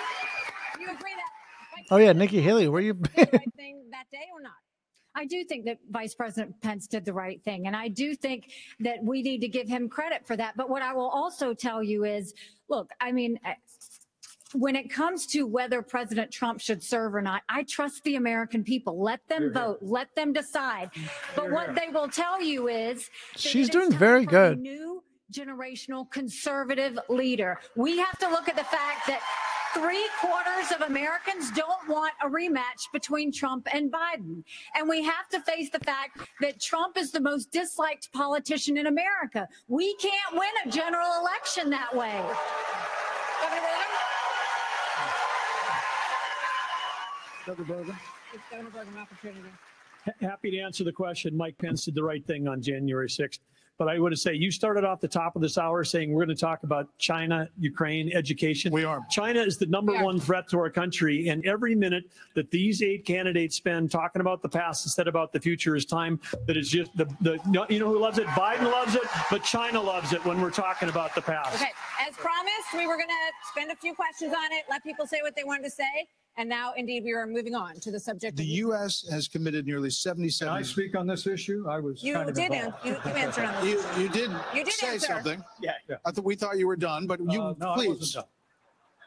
Do 0.76 0.82
you 0.82 0.88
agree 0.98 1.16
that 1.16 1.30
Mike 1.76 1.86
Oh, 1.92 1.98
yeah, 1.98 2.14
Nikki 2.14 2.42
Haley, 2.42 2.68
where 2.68 2.82
you 2.82 2.94
been? 2.94 3.12
the 3.16 3.30
right 3.38 3.54
thing 3.56 3.84
that 3.92 4.06
day 4.12 4.28
or 4.34 4.42
not? 4.42 4.52
I 5.16 5.26
do 5.26 5.44
think 5.44 5.66
that 5.66 5.80
Vice 5.90 6.14
President 6.14 6.60
Pence 6.62 6.88
did 6.88 7.06
the 7.06 7.14
right 7.14 7.44
thing. 7.44 7.68
And 7.68 7.76
I 7.76 7.88
do 7.88 8.16
think 8.16 8.52
that 8.80 9.04
we 9.04 9.22
need 9.22 9.42
to 9.42 9.48
give 9.48 9.68
him 9.68 9.90
credit 9.90 10.26
for 10.26 10.38
that. 10.38 10.56
But 10.56 10.70
what 10.70 10.82
I 10.82 10.94
will 10.94 11.10
also 11.10 11.54
tell 11.54 11.84
you 11.84 12.06
is 12.06 12.34
look, 12.70 12.92
I 13.02 13.12
mean, 13.12 13.40
eh, 13.44 13.56
when 14.54 14.76
it 14.76 14.90
comes 14.90 15.28
to 15.28 15.46
whether 15.46 15.82
President 15.82 16.32
Trump 16.32 16.60
should 16.60 16.84
serve 16.84 17.14
or 17.14 17.22
not, 17.22 17.44
I 17.50 17.64
trust 17.64 18.04
the 18.04 18.16
American 18.16 18.64
people. 18.64 19.02
Let 19.02 19.28
them 19.28 19.54
vote, 19.54 19.80
let 19.82 20.16
them 20.16 20.34
decide. 20.34 20.90
But 21.36 21.52
what 21.52 21.76
they 21.76 21.90
will 21.90 22.08
tell 22.08 22.42
you 22.42 22.68
is 22.68 23.10
She's 23.36 23.70
doing 23.70 23.92
very 23.92 24.26
good. 24.26 24.60
New 24.60 25.04
generational 25.32 26.10
conservative 26.10 26.98
leader. 27.10 27.60
We 27.76 27.98
have 28.00 28.18
to 28.20 28.30
look 28.30 28.50
at 28.50 28.56
the 28.56 28.64
fact 28.64 29.06
that 29.08 29.22
Three 29.74 30.08
quarters 30.20 30.72
of 30.74 30.82
Americans 30.82 31.52
don't 31.52 31.88
want 31.88 32.14
a 32.24 32.28
rematch 32.28 32.92
between 32.92 33.32
Trump 33.32 33.68
and 33.72 33.92
Biden. 33.92 34.44
And 34.76 34.90
we 34.90 35.04
have 35.04 35.30
to 35.32 35.40
face 35.42 35.70
the 35.70 35.80
fact 35.80 36.20
that 36.42 36.60
Trump 36.60 36.98
is 36.98 37.12
the 37.12 37.20
most 37.20 37.52
disliked 37.52 38.12
politician 38.12 38.78
in 38.78 38.88
America. 38.88 39.48
We 39.68 39.96
can't 39.98 40.34
win 40.34 40.50
a 40.66 40.70
general 40.70 41.12
election 41.22 41.70
that 41.70 41.96
way. 41.96 42.20
Governor 47.46 47.68
Burgum? 47.68 47.98
It's 48.34 48.44
Governor 48.52 48.70
Burgum, 48.70 48.94
an 48.94 49.00
opportunity. 49.00 49.50
Happy 50.22 50.52
to 50.52 50.60
answer 50.60 50.84
the 50.84 50.92
question. 50.92 51.36
Mike 51.36 51.58
Pence 51.58 51.86
did 51.86 51.96
the 51.96 52.04
right 52.04 52.26
thing 52.26 52.48
on 52.48 52.62
January 52.62 53.08
6th. 53.08 53.40
But 53.80 53.88
I 53.88 53.98
want 53.98 54.14
to 54.14 54.20
say 54.20 54.34
you 54.34 54.52
started 54.52 54.84
off 54.84 55.00
the 55.00 55.08
top 55.08 55.38
of 55.38 55.42
this 55.42 55.58
hour 55.58 55.86
saying 55.86 56.12
we're 56.12 56.26
going 56.26 56.36
to 56.36 56.40
talk 56.40 56.64
about 56.64 56.90
China, 56.98 57.48
Ukraine, 57.58 58.12
education. 58.14 58.74
We 58.74 58.84
are. 58.84 59.00
China 59.10 59.40
is 59.40 59.58
the 59.58 59.68
number 59.68 59.94
We 59.94 60.04
one 60.04 60.20
threat 60.20 60.50
to 60.50 60.60
our 60.60 60.70
country. 60.70 61.30
And 61.30 61.46
every 61.46 61.76
minute 61.76 62.04
that 62.36 62.52
these 62.52 62.84
eight 62.84 63.06
candidates 63.06 63.56
spend 63.56 63.90
talking 63.90 64.20
about 64.20 64.42
the 64.42 64.50
past 64.50 64.86
instead 64.86 65.08
about 65.08 65.32
the 65.32 65.40
future 65.40 65.78
is 65.78 65.86
time 65.86 66.20
that 66.46 66.58
is 66.58 66.70
just 66.70 66.96
the, 66.98 67.06
the 67.22 67.40
you 67.70 67.80
know 67.80 67.88
who 67.88 68.00
loves 68.00 68.18
it? 68.18 68.28
Biden 68.28 68.70
loves 68.70 68.96
it, 68.96 69.04
but 69.32 69.46
China 69.46 69.82
loves 69.82 70.12
it 70.12 70.24
when 70.26 70.42
we're 70.42 70.52
talking 70.52 70.90
about 70.90 71.16
the 71.16 71.22
past. 71.22 71.56
Okay, 71.56 71.72
as 72.06 72.14
promised, 72.16 72.74
we 72.76 72.86
were 72.86 72.98
going 72.98 73.08
to 73.08 73.50
spend 73.50 73.72
a 73.72 73.78
few 73.78 73.94
questions 73.94 74.34
on 74.34 74.52
it, 74.52 74.66
let 74.70 74.84
people 74.84 75.08
say 75.08 75.22
what 75.22 75.38
they 75.38 75.46
wanted 75.46 75.64
to 75.64 75.70
say. 75.70 76.10
And 76.40 76.48
now, 76.48 76.72
indeed, 76.78 77.04
we 77.04 77.12
are 77.12 77.28
moving 77.28 77.54
on 77.54 77.82
to 77.82 77.92
the 77.92 78.00
subject. 78.00 78.38
The 78.38 78.44
of 78.44 78.50
U.S. 78.50 79.06
has 79.12 79.28
committed 79.28 79.66
nearly 79.68 79.90
Can 79.90 79.92
77. 79.92 80.54
I 80.54 80.62
speak 80.62 80.96
on 80.96 81.06
this 81.06 81.28
issue? 81.28 81.66
I 81.70 81.80
was 81.82 82.02
You 82.02 82.14
kind 82.14 82.30
of 82.30 82.34
did, 82.36 82.52
an- 82.52 82.68
involved. 82.68 82.86
you, 82.86 82.92
you 82.94 83.12
answered 83.18 83.44
on 83.44 83.66
this. 83.66 83.98
You, 83.98 84.04
you 84.04 84.10
did, 84.10 84.32
You 84.56 84.64
did 84.64 84.74
say 84.74 84.94
answer. 84.94 85.08
something. 85.08 85.44
Yeah. 85.62 85.74
I 86.06 86.12
thought 86.12 86.24
we 86.24 86.36
thought 86.36 86.58
you 86.58 86.66
were 86.66 86.78
done, 86.78 87.08
but 87.08 87.20
you 87.30 87.42
Uh, 87.42 87.56
no, 87.60 87.72
I 87.72 87.76
please. 87.76 87.88
wasn't 87.90 88.14
done. 88.14 88.24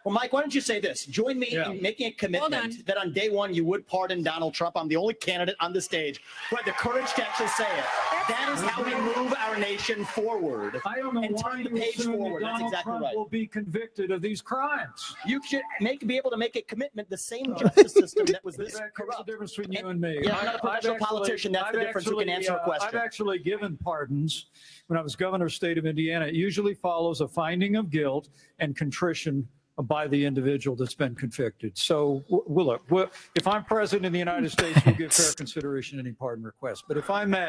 Well, 0.05 0.13
Mike, 0.15 0.35
why 0.35 0.43
don't 0.43 0.55
you 0.55 0.61
say 0.61 0.79
this? 0.79 1.07
Join 1.07 1.39
me 1.39 1.49
Yeah. 1.53 1.71
in 1.71 1.81
making 1.81 2.09
a 2.09 2.11
on. 2.11 2.17
commitment 2.19 2.85
that 2.87 2.99
on 2.99 3.15
day 3.15 3.31
one 3.31 3.55
you 3.55 3.65
would 3.65 3.87
pardon 3.87 4.23
Donald 4.23 4.53
Trump. 4.53 4.77
I'm 4.77 4.89
the 4.89 4.97
only 4.97 5.15
candidate 5.15 5.57
on 5.59 5.73
the 5.73 5.81
stage 5.81 6.21
who 6.51 6.57
had 6.57 6.67
the 6.67 6.73
courage 6.73 7.11
to 7.15 7.27
actually 7.27 7.49
say 7.49 7.65
it. 7.79 7.85
That 8.29 8.53
is 8.55 8.61
how 8.63 8.83
we 8.83 8.95
move 8.95 9.35
our 9.39 9.59
nation 9.59 10.05
forward. 10.05 10.81
I 10.87 10.97
don't 10.97 11.15
know 11.15 11.23
And 11.23 11.35
why 11.35 11.43
turn 11.51 11.59
you 11.61 11.65
the 11.65 11.81
page 11.81 11.97
that 11.97 12.05
forward. 12.05 12.43
That's 12.43 12.53
Donald 12.53 12.73
exactly 12.73 12.91
Trump 12.91 13.05
right. 13.05 13.17
will 13.17 13.29
be 13.29 13.47
convicted 13.47 14.11
of 14.11 14.23
these 14.23 14.41
crimes. 14.41 15.15
You 15.27 15.41
should 15.47 15.63
make 15.81 16.07
be 16.07 16.17
able 16.17 16.31
to 16.31 16.37
make 16.37 16.57
a 16.57 16.63
commitment. 16.63 17.11
The 17.11 17.17
same 17.17 17.55
justice 17.57 17.93
system 17.93 18.27
that 18.27 18.45
was 18.45 18.57
this 18.63 18.77
a 18.79 18.89
corrupt. 18.95 19.27
difference 19.27 19.57
between 19.57 19.73
you 19.73 19.89
and 19.89 20.01
me. 20.01 20.21
Yeah, 20.23 20.37
I'm 20.37 20.45
not 20.47 20.55
a 20.57 20.59
professional 20.59 20.95
actually- 20.95 21.07
politician. 21.07 21.53
That's 21.53 21.73
the 21.73 21.79
I've 21.81 21.87
difference. 21.87 22.07
Who 22.09 22.19
can 22.19 22.29
actually, 22.29 22.35
answer 22.49 22.53
a 22.53 22.57
uh, 22.57 22.65
question. 22.65 22.89
I've 22.89 22.95
actually 23.05 23.39
given 23.41 23.77
pardons 23.77 24.47
when 24.87 24.99
I 24.99 25.03
was 25.03 25.17
governor 25.17 25.47
of 25.47 25.51
the 25.51 25.57
state 25.57 25.79
of 25.79 25.87
Indiana. 25.87 26.27
It 26.27 26.35
usually 26.35 26.75
follows 26.75 27.21
a 27.21 27.29
finding 27.29 27.77
of 27.77 27.91
guilt 27.91 28.29
and 28.59 28.77
contrition 28.77 29.47
by 29.85 30.07
the 30.07 30.25
individual 30.25 30.77
that's 30.77 30.95
been 30.95 31.15
convicted. 31.15 31.77
So, 31.77 32.23
w- 32.29 32.45
well, 32.47 32.67
look, 32.67 32.83
well, 32.91 33.11
if 33.35 33.47
I'm 33.47 33.65
president 33.65 34.07
of 34.07 34.13
the 34.13 34.19
United 34.19 34.53
States, 34.53 34.79
we'll 34.85 34.95
give 34.95 35.13
fair 35.13 35.33
consideration 35.37 35.99
to 35.99 36.05
any 36.05 36.13
pardon 36.13 36.45
request. 36.45 36.85
But 36.87 36.99
if 36.99 37.09
I'm 37.09 37.31
may, 37.31 37.49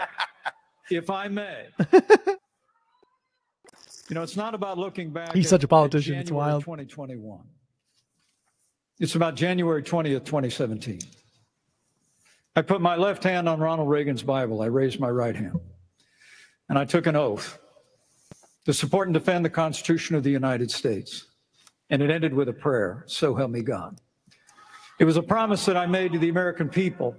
if 0.89 1.09
I 1.09 1.27
may, 1.27 1.67
you 1.93 1.97
know, 4.11 4.21
it's 4.21 4.37
not 4.37 4.53
about 4.53 4.77
looking 4.77 5.11
back. 5.11 5.33
He's 5.33 5.45
at- 5.45 5.49
such 5.49 5.63
a 5.63 5.67
politician, 5.67 6.15
it's 6.15 6.31
wild. 6.31 6.63
2021. 6.63 7.39
It's 8.99 9.15
about 9.15 9.35
January 9.35 9.81
20th, 9.83 10.25
2017. 10.25 10.99
I 12.55 12.61
put 12.61 12.81
my 12.81 12.95
left 12.95 13.23
hand 13.23 13.49
on 13.49 13.59
Ronald 13.59 13.89
Reagan's 13.89 14.21
Bible. 14.21 14.61
I 14.61 14.67
raised 14.67 14.99
my 14.99 15.09
right 15.09 15.35
hand. 15.35 15.59
And 16.69 16.77
I 16.77 16.85
took 16.85 17.07
an 17.07 17.15
oath 17.15 17.59
to 18.65 18.73
support 18.73 19.07
and 19.07 19.13
defend 19.13 19.43
the 19.43 19.49
Constitution 19.49 20.15
of 20.15 20.23
the 20.23 20.29
United 20.29 20.69
States. 20.71 21.25
And 21.89 22.01
it 22.01 22.09
ended 22.09 22.33
with 22.33 22.47
a 22.49 22.53
prayer, 22.53 23.03
so 23.07 23.35
help 23.35 23.51
me 23.51 23.61
God. 23.61 23.99
It 24.99 25.05
was 25.05 25.17
a 25.17 25.23
promise 25.23 25.65
that 25.65 25.75
I 25.75 25.85
made 25.85 26.13
to 26.13 26.19
the 26.19 26.29
American 26.29 26.69
people, 26.69 27.15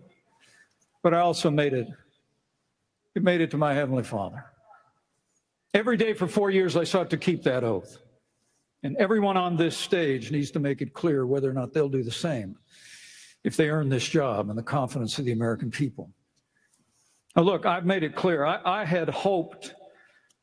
but 1.03 1.13
I 1.13 1.21
also 1.21 1.51
made 1.51 1.75
it, 1.75 1.89
it 3.15 3.23
made 3.23 3.41
it 3.41 3.51
to 3.53 3.59
my 3.59 3.75
Heavenly 3.75 4.03
Father. 4.03 4.45
Every 5.73 5.97
day 5.97 6.15
for 6.15 6.27
four 6.27 6.51
years, 6.51 6.77
I 6.77 6.85
sought 6.85 7.11
to 7.11 7.17
keep 7.17 7.43
that 7.45 7.65
oath. 7.65 7.99
And 8.83 8.97
everyone 8.97 9.37
on 9.37 9.57
this 9.57 9.77
stage 9.77 10.31
needs 10.31 10.51
to 10.53 10.61
make 10.61 10.83
it 10.83 10.93
clear 10.93 11.27
whether 11.27 11.49
or 11.49 11.55
not 11.55 11.73
they'll 11.73 11.89
do 11.89 12.03
the 12.03 12.11
same 12.11 12.57
if 13.43 13.57
they 13.57 13.71
earn 13.71 13.89
this 13.89 14.07
job 14.07 14.51
and 14.51 14.59
the 14.59 14.63
confidence 14.63 15.19
of 15.19 15.25
the 15.25 15.33
American 15.33 15.71
people. 15.71 16.11
Now, 17.35 17.43
look, 17.43 17.67
I've 17.67 17.87
made 17.87 18.03
it 18.03 18.15
clear. 18.15 18.45
I, 18.45 18.61
I 18.65 18.85
had 18.85 19.09
hoped 19.09 19.75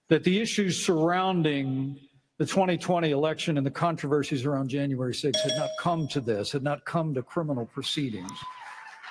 that 0.10 0.24
the 0.24 0.42
issues 0.42 0.84
surrounding 0.84 1.98
the 2.38 2.46
2020 2.46 3.12
election 3.12 3.58
and 3.58 3.66
the 3.66 3.72
controversies 3.72 4.46
around 4.46 4.70
January 4.70 5.14
6th 5.14 5.40
had 5.40 5.58
not 5.58 5.70
come 5.80 6.08
to 6.10 6.20
this, 6.20 6.52
had 6.52 6.64
not 6.64 6.84
come 6.86 7.14
to 7.14 7.22
criminal 7.22 7.66
proceedings. 7.68 8.32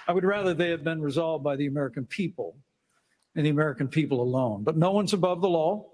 I 0.09 0.13
would 0.13 0.25
rather 0.25 0.53
they 0.53 0.71
had 0.71 0.85
been 0.85 1.01
resolved 1.01 1.45
by 1.45 1.57
the 1.57 1.67
American 1.67 2.05
people 2.05 2.57
and 3.37 3.47
the 3.47 3.51
American 3.51 3.89
people 3.89 4.21
alone. 4.23 4.63
But 4.65 4.77
no 4.77 4.93
one's 4.93 5.13
above 5.13 5.41
the 5.41 5.49
law. 5.49 5.87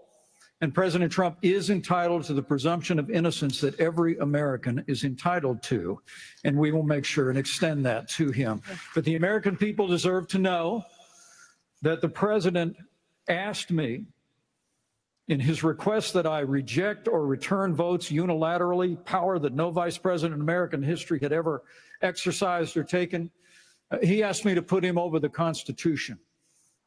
And 0.63 0.75
President 0.75 1.13
Trump 1.13 1.37
is 1.43 1.69
entitled 1.69 2.25
to 2.25 2.33
the 2.33 2.43
presumption 2.43 2.99
of 2.99 3.11
innocence 3.11 3.61
that 3.61 3.79
every 3.79 4.17
American 4.19 4.83
is 4.87 5.05
entitled 5.05 5.63
to. 5.65 6.01
And 6.45 6.57
we 6.57 6.73
will 6.73 6.83
make 6.83 7.05
sure 7.05 7.29
and 7.29 7.39
extend 7.39 7.85
that 7.85 8.09
to 8.11 8.31
him. 8.31 8.63
But 8.95 9.05
the 9.05 9.17
American 9.17 9.57
people 9.57 9.87
deserve 9.87 10.29
to 10.29 10.39
know 10.39 10.83
that 11.83 12.01
the 12.01 12.09
president 12.09 12.77
asked 13.29 13.71
me 13.71 14.07
in 15.29 15.41
his 15.41 15.63
request 15.63 16.15
that 16.15 16.27
I 16.27 16.41
reject 16.41 17.09
or 17.09 17.27
return 17.27 17.75
votes 17.75 18.11
unilaterally, 18.11 19.05
power 19.05 19.39
that 19.39 19.55
no 19.55 19.71
vice 19.71 19.99
president 19.99 20.37
in 20.37 20.41
American 20.41 20.83
history 20.83 21.19
had 21.21 21.33
ever 21.33 21.65
exercised 22.01 22.77
or 22.77 22.85
taken. 22.85 23.31
Uh, 23.91 23.99
he 24.03 24.23
asked 24.23 24.45
me 24.45 24.55
to 24.55 24.63
put 24.63 24.85
him 24.85 24.97
over 24.97 25.19
the 25.19 25.29
Constitution. 25.29 26.19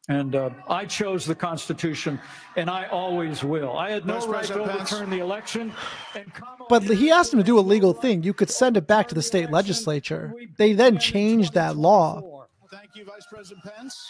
And 0.10 0.36
uh, 0.36 0.50
I 0.68 0.86
chose 0.86 1.24
the 1.24 1.36
Constitution, 1.36 2.20
and 2.56 2.68
I 2.68 2.88
always 2.88 3.44
will. 3.44 3.78
I 3.78 3.92
had 3.92 4.08
no 4.08 4.16
Vice 4.16 4.26
right 4.28 4.46
to 4.46 4.54
President 4.54 4.78
Pence. 4.80 4.92
overturn 4.94 5.10
the 5.12 5.20
election. 5.20 5.72
And 6.16 6.32
But 6.68 6.82
he 6.84 7.12
asked 7.12 7.32
him 7.32 7.38
to 7.38 7.46
do 7.46 7.60
a 7.60 7.62
legal 7.62 7.94
thing. 7.94 8.24
You 8.24 8.34
could 8.34 8.50
send 8.50 8.76
it 8.76 8.88
back 8.88 9.08
to 9.10 9.16
the 9.16 9.22
state 9.22 9.52
legislature. 9.52 10.34
They 10.58 10.74
then 10.74 10.98
changed 10.98 11.54
that 11.54 11.78
law. 11.78 12.48
Thank 12.72 12.96
you, 12.96 13.06
Vice 13.06 13.28
President 13.32 13.64
Pence. 13.64 14.10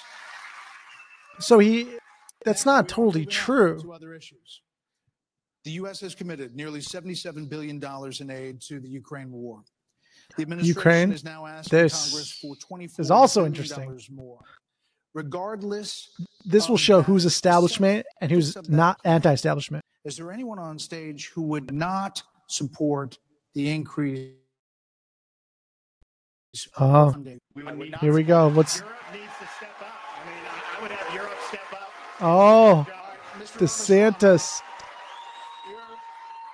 So 1.39 1.59
he, 1.59 1.89
that's 2.45 2.65
not 2.65 2.87
totally 2.87 3.25
Moving 3.25 3.27
on 3.27 3.33
true. 3.33 3.93
Other 3.93 4.13
issues. 4.13 4.61
The 5.65 5.71
U.S. 5.71 5.99
has 5.99 6.15
committed 6.15 6.55
nearly 6.55 6.79
$77 6.79 7.49
billion 7.49 7.83
in 8.21 8.29
aid 8.31 8.61
to 8.61 8.79
the 8.79 8.87
Ukraine 8.87 9.31
war. 9.31 9.63
The 10.37 10.43
administration 10.43 10.77
Ukraine, 10.77 11.11
is 11.11 11.23
now 11.25 11.45
asking 11.45 11.79
this 11.79 12.09
Congress 12.09 12.31
for 12.41 12.55
24 12.55 13.03
is 13.03 13.11
also 13.11 13.41
billion 13.41 13.53
interesting. 13.53 14.15
more. 14.15 14.39
Regardless, 15.13 16.09
This 16.45 16.69
will 16.69 16.77
show 16.77 17.01
who's 17.01 17.25
establishment 17.25 18.05
and 18.21 18.31
who's 18.31 18.55
not 18.69 18.99
anti-establishment. 19.03 19.83
Is 20.05 20.17
there 20.17 20.31
anyone 20.31 20.59
on 20.59 20.79
stage 20.79 21.29
who 21.33 21.41
would 21.43 21.73
not 21.73 22.21
support 22.47 23.17
the 23.53 23.69
increase? 23.69 24.33
Oh, 26.79 27.15
here 28.01 28.13
we 28.13 28.23
go. 28.23 28.49
What's 28.49 28.79
Europe 28.79 28.95
needs 29.13 29.25
to 29.39 29.47
step 29.57 29.69
up. 29.81 29.87
I 29.87 30.25
mean, 30.25 30.43
I, 30.45 30.77
I 30.77 30.81
would 30.81 30.91
have 30.91 31.13
Europe 31.15 31.37
step 31.47 31.61
up. 31.73 31.91
oh 32.21 32.87
Mr. 33.37 33.59
DeSantis? 33.59 34.61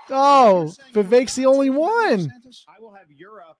Oh, 0.09 0.71
Vivek's 0.93 1.35
the 1.35 1.45
only 1.47 1.69
one. 1.71 2.31
I 2.67 2.79
will 2.79 2.93
have 2.93 3.09
Europe 3.09 3.57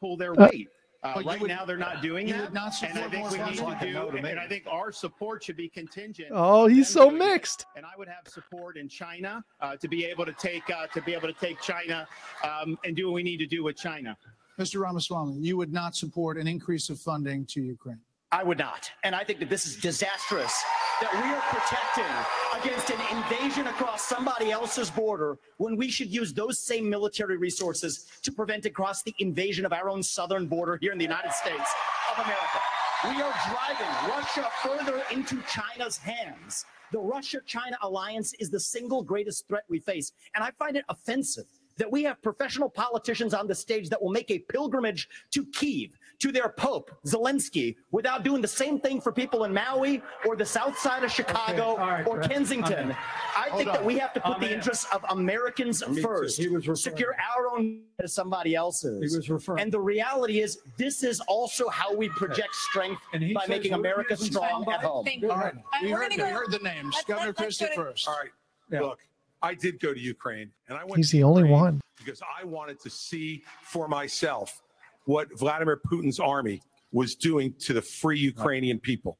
pull 0.00 0.16
their 0.16 0.32
Uh, 0.32 0.48
weight. 0.52 0.68
Uh, 1.04 1.12
But 1.16 1.24
right 1.26 1.40
would- 1.40 1.48
now, 1.48 1.66
they're 1.66 1.76
not 1.76 2.00
doing 2.00 2.28
that. 2.28 2.54
not 2.54 2.72
and 2.82 2.98
I 2.98 3.08
think 3.10 3.30
we 3.30 3.38
need 3.38 3.56
to 3.58 3.92
do, 3.92 4.08
and 4.26 4.40
I 4.40 4.48
think 4.48 4.64
our 4.66 4.90
support 4.90 5.44
should 5.44 5.56
be 5.56 5.68
contingent. 5.68 6.30
Oh, 6.32 6.66
he's 6.66 6.88
so 6.88 7.10
doing 7.10 7.20
it. 7.20 7.24
mixed. 7.26 7.66
And 7.76 7.84
I 7.84 7.90
would 7.98 8.08
have 8.08 8.26
support 8.26 8.78
in 8.78 8.88
China 8.88 9.44
uh, 9.60 9.76
to 9.76 9.86
be 9.86 10.06
able 10.06 10.24
to 10.24 10.32
take 10.32 10.68
uh, 10.70 10.86
to 10.88 11.02
be 11.02 11.12
able 11.12 11.28
to 11.28 11.34
take 11.38 11.60
China 11.60 12.08
um, 12.42 12.78
and 12.84 12.96
do 12.96 13.06
what 13.08 13.14
we 13.14 13.22
need 13.22 13.36
to 13.38 13.46
do 13.46 13.62
with 13.62 13.76
China. 13.76 14.16
Mr. 14.58 14.80
Ramaswamy, 14.80 15.34
you 15.40 15.58
would 15.58 15.72
not 15.72 15.94
support 15.94 16.38
an 16.38 16.46
increase 16.46 16.88
of 16.88 16.98
funding 16.98 17.44
to 17.46 17.60
Ukraine. 17.60 18.00
I 18.32 18.42
would 18.42 18.58
not. 18.58 18.90
And 19.02 19.14
I 19.14 19.24
think 19.24 19.40
that 19.40 19.50
this 19.50 19.66
is 19.66 19.76
disastrous 19.76 20.54
that 21.00 21.12
we 21.12 21.28
are 21.30 21.42
protecting 21.50 22.60
against 22.60 22.90
an 22.90 23.16
invasion 23.16 23.66
across 23.66 24.02
somebody 24.02 24.50
else's 24.50 24.90
border 24.90 25.38
when 25.58 25.76
we 25.76 25.88
should 25.88 26.08
use 26.08 26.32
those 26.32 26.58
same 26.58 26.88
military 26.88 27.36
resources 27.36 28.06
to 28.22 28.30
prevent 28.30 28.64
across 28.64 29.02
the 29.02 29.14
invasion 29.18 29.66
of 29.66 29.72
our 29.72 29.88
own 29.88 30.02
southern 30.02 30.46
border 30.46 30.78
here 30.80 30.92
in 30.92 30.98
the 30.98 31.04
United 31.04 31.32
States 31.32 31.70
of 32.12 32.24
America. 32.24 32.60
We 33.04 33.20
are 33.20 33.34
driving 33.50 34.08
Russia 34.08 34.48
further 34.62 35.02
into 35.10 35.42
China's 35.42 35.98
hands. 35.98 36.64
The 36.92 37.00
Russia 37.00 37.40
China 37.44 37.76
alliance 37.82 38.32
is 38.34 38.50
the 38.50 38.60
single 38.60 39.02
greatest 39.02 39.48
threat 39.48 39.64
we 39.68 39.80
face. 39.80 40.12
And 40.34 40.44
I 40.44 40.52
find 40.58 40.76
it 40.76 40.84
offensive 40.88 41.44
that 41.76 41.90
we 41.90 42.04
have 42.04 42.22
professional 42.22 42.70
politicians 42.70 43.34
on 43.34 43.46
the 43.46 43.54
stage 43.54 43.88
that 43.88 44.00
will 44.00 44.10
make 44.10 44.30
a 44.30 44.38
pilgrimage 44.38 45.08
to 45.32 45.44
Kiev, 45.46 45.90
to 46.20 46.32
their 46.32 46.48
Pope, 46.48 46.90
Zelensky, 47.06 47.76
without 47.90 48.22
doing 48.24 48.40
the 48.42 48.48
same 48.48 48.78
thing 48.80 49.00
for 49.00 49.12
people 49.12 49.44
in 49.44 49.52
Maui 49.52 50.02
or 50.26 50.36
the 50.36 50.44
south 50.46 50.78
side 50.78 51.02
of 51.04 51.10
Chicago 51.10 51.62
all 51.62 51.76
right, 51.76 52.06
or 52.06 52.20
Kensington. 52.20 52.72
I'm 52.84 52.90
in. 52.90 52.96
I 53.36 53.48
Hold 53.50 53.58
think 53.62 53.72
that 53.72 53.84
we 53.84 53.98
have 53.98 54.12
to 54.14 54.20
put 54.20 54.34
I'm 54.36 54.40
the 54.40 54.48
in. 54.48 54.54
interests 54.54 54.86
of 54.92 55.04
Americans 55.10 55.86
Me 55.88 55.96
too. 55.96 56.02
first. 56.02 56.38
He 56.38 56.48
was 56.48 56.66
referring- 56.68 56.76
Secure 56.96 57.14
our 57.36 57.48
own 57.56 57.82
as 57.98 58.12
somebody 58.14 58.54
else's. 58.54 59.12
He 59.12 59.16
was 59.16 59.28
referring- 59.28 59.62
And 59.62 59.72
the 59.72 59.80
reality 59.80 60.40
is, 60.40 60.60
this 60.76 61.02
is 61.02 61.20
also 61.22 61.68
how 61.68 61.94
we 61.94 62.08
project 62.10 62.54
strength 62.54 63.02
he 63.12 63.32
by 63.32 63.46
making 63.48 63.72
America 63.72 64.16
strong 64.16 64.64
at 64.72 64.80
home. 64.82 65.04
Thank 65.04 65.22
you. 65.22 65.30
All 65.30 65.38
right. 65.38 65.54
Uh, 65.54 65.78
We 65.82 65.90
heard, 65.90 66.16
go- 66.16 66.26
heard 66.26 66.50
the 66.50 66.58
names. 66.60 66.94
let's- 66.94 67.06
Governor 67.06 67.26
let's- 67.28 67.40
let's 67.40 67.58
go 67.58 67.66
Christie 67.66 67.76
first. 67.76 68.08
All 68.08 68.16
right. 68.18 68.80
Look, 68.80 69.00
I 69.42 69.54
did 69.54 69.78
go 69.78 69.92
to 69.92 70.00
Ukraine 70.00 70.50
and 70.68 70.78
I 70.78 70.84
went 70.84 70.96
He's 70.96 71.10
to 71.10 71.18
the 71.18 71.22
only 71.24 71.44
one. 71.44 71.80
because 71.98 72.22
I 72.22 72.44
wanted 72.44 72.80
to 72.80 72.90
see 72.90 73.44
for 73.62 73.88
myself 73.88 74.62
what 75.04 75.28
Vladimir 75.38 75.80
Putin's 75.90 76.20
army 76.20 76.62
was 76.92 77.14
doing 77.14 77.54
to 77.60 77.72
the 77.72 77.82
free 77.82 78.18
Ukrainian 78.18 78.78
people. 78.78 79.18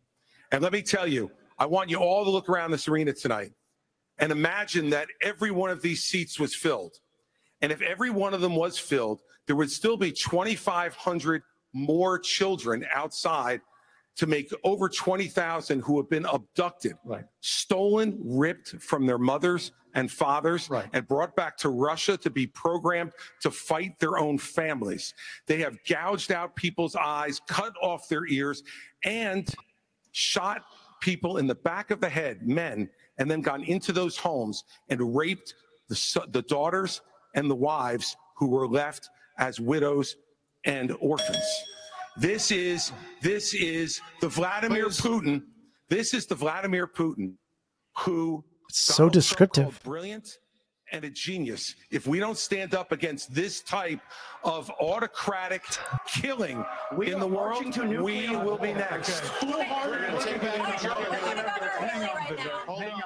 And 0.52 0.62
let 0.62 0.72
me 0.72 0.82
tell 0.82 1.06
you, 1.06 1.30
I 1.58 1.66
want 1.66 1.90
you 1.90 1.98
all 1.98 2.24
to 2.24 2.30
look 2.30 2.48
around 2.48 2.70
this 2.70 2.88
arena 2.88 3.12
tonight 3.12 3.52
and 4.18 4.30
imagine 4.30 4.90
that 4.90 5.08
every 5.22 5.50
one 5.50 5.70
of 5.70 5.82
these 5.82 6.04
seats 6.04 6.38
was 6.38 6.54
filled. 6.54 6.94
And 7.60 7.72
if 7.72 7.80
every 7.82 8.10
one 8.10 8.34
of 8.34 8.40
them 8.40 8.54
was 8.54 8.78
filled, 8.78 9.20
there 9.46 9.56
would 9.56 9.70
still 9.70 9.96
be 9.96 10.12
2,500 10.12 11.42
more 11.72 12.18
children 12.18 12.86
outside 12.92 13.60
to 14.16 14.26
make 14.26 14.52
over 14.62 14.88
20,000 14.88 15.80
who 15.80 15.96
have 15.96 16.08
been 16.08 16.24
abducted, 16.26 16.94
Right. 17.04 17.24
stolen, 17.40 18.16
ripped 18.22 18.80
from 18.80 19.06
their 19.06 19.18
mothers 19.18 19.72
and 19.94 20.10
fathers, 20.10 20.68
Right. 20.68 20.88
and 20.92 21.06
brought 21.06 21.34
back 21.36 21.56
to 21.58 21.68
Russia 21.68 22.16
to 22.18 22.30
be 22.30 22.46
programmed 22.46 23.12
to 23.42 23.50
fight 23.50 23.98
their 23.98 24.18
own 24.18 24.38
families. 24.38 25.14
They 25.46 25.58
have 25.60 25.76
gouged 25.88 26.32
out 26.32 26.56
people's 26.56 26.96
eyes, 26.96 27.40
cut 27.48 27.74
off 27.80 28.08
their 28.08 28.26
ears, 28.26 28.62
and 29.04 29.52
shot 30.12 30.62
people 31.00 31.36
in 31.38 31.46
the 31.46 31.54
back 31.54 31.90
of 31.90 32.00
the 32.00 32.08
head, 32.08 32.46
men, 32.46 32.88
and 33.18 33.30
then 33.30 33.40
gone 33.40 33.62
into 33.62 33.92
those 33.92 34.16
homes 34.16 34.64
and 34.88 35.14
raped 35.16 35.54
the, 35.88 36.26
the 36.30 36.42
daughters 36.42 37.00
and 37.34 37.50
the 37.50 37.54
wives 37.54 38.16
who 38.36 38.48
were 38.48 38.66
left 38.66 39.08
as 39.38 39.60
widows 39.60 40.16
and 40.64 40.92
orphans. 41.00 41.44
This 42.16 42.50
is 42.50 42.92
this 43.22 43.54
is 43.54 44.00
the 44.20 44.28
Vladimir 44.28 44.86
Putin. 44.86 45.42
This 45.88 46.14
is 46.14 46.26
the 46.26 46.34
Vladimir 46.36 46.86
Putin 46.86 47.34
who 47.98 48.44
so 48.74 48.94
Donald 49.04 49.12
descriptive. 49.12 49.64
called 49.64 49.82
brilliant 49.84 50.38
and 50.92 51.04
a 51.04 51.10
genius. 51.10 51.74
If 51.90 52.06
we 52.06 52.18
don't 52.18 52.36
stand 52.36 52.74
up 52.74 52.92
against 52.92 53.34
this 53.34 53.62
type 53.62 54.00
of 54.42 54.70
autocratic 54.80 55.62
killing 56.06 56.64
We 56.96 57.12
in 57.12 57.18
the 57.20 57.26
world, 57.26 57.72
to 57.74 58.02
we 58.02 58.28
will 58.36 58.58
be 58.58 58.74
next. 58.74 59.20
Hang. 62.68 63.02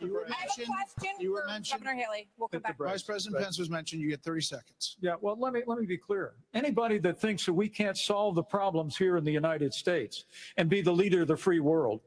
You 0.00 0.12
were 0.12 0.26
I 0.28 0.32
have 0.34 0.48
a 0.58 0.64
question 0.64 1.10
you 1.20 1.32
were 1.32 1.44
mentioned- 1.46 1.84
Governor 1.84 2.00
Haley. 2.02 2.28
We'll 2.36 2.48
come 2.48 2.62
back. 2.62 2.78
Vice 2.78 3.02
President 3.02 3.42
Pence 3.42 3.58
was 3.58 3.70
mentioned. 3.70 4.02
You 4.02 4.08
get 4.08 4.22
30 4.22 4.40
seconds. 4.40 4.96
Yeah, 5.00 5.14
well, 5.20 5.36
let 5.38 5.52
me 5.52 5.62
let 5.66 5.78
me 5.78 5.86
be 5.86 5.98
clear. 5.98 6.34
Anybody 6.54 6.98
that 6.98 7.20
thinks 7.20 7.46
that 7.46 7.52
we 7.52 7.68
can't 7.68 7.96
solve 7.96 8.34
the 8.34 8.42
problems 8.42 8.96
here 8.96 9.16
in 9.16 9.24
the 9.24 9.32
United 9.32 9.72
States 9.72 10.24
and 10.56 10.68
be 10.68 10.80
the 10.80 10.92
leader 10.92 11.22
of 11.22 11.28
the 11.28 11.36
free 11.36 11.60
world 11.60 12.00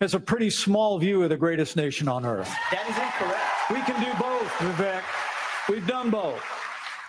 has 0.00 0.14
a 0.14 0.20
pretty 0.20 0.48
small 0.48 0.98
view 0.98 1.22
of 1.22 1.28
the 1.28 1.36
greatest 1.36 1.76
nation 1.76 2.08
on 2.08 2.24
earth. 2.24 2.50
That 2.70 2.88
is 2.88 2.96
incorrect. 2.96 3.44
We 3.68 3.82
can 3.82 4.02
do 4.02 4.18
both, 4.18 4.48
Vivek. 4.52 5.02
We've 5.68 5.86
done 5.86 6.08
both. 6.08 6.42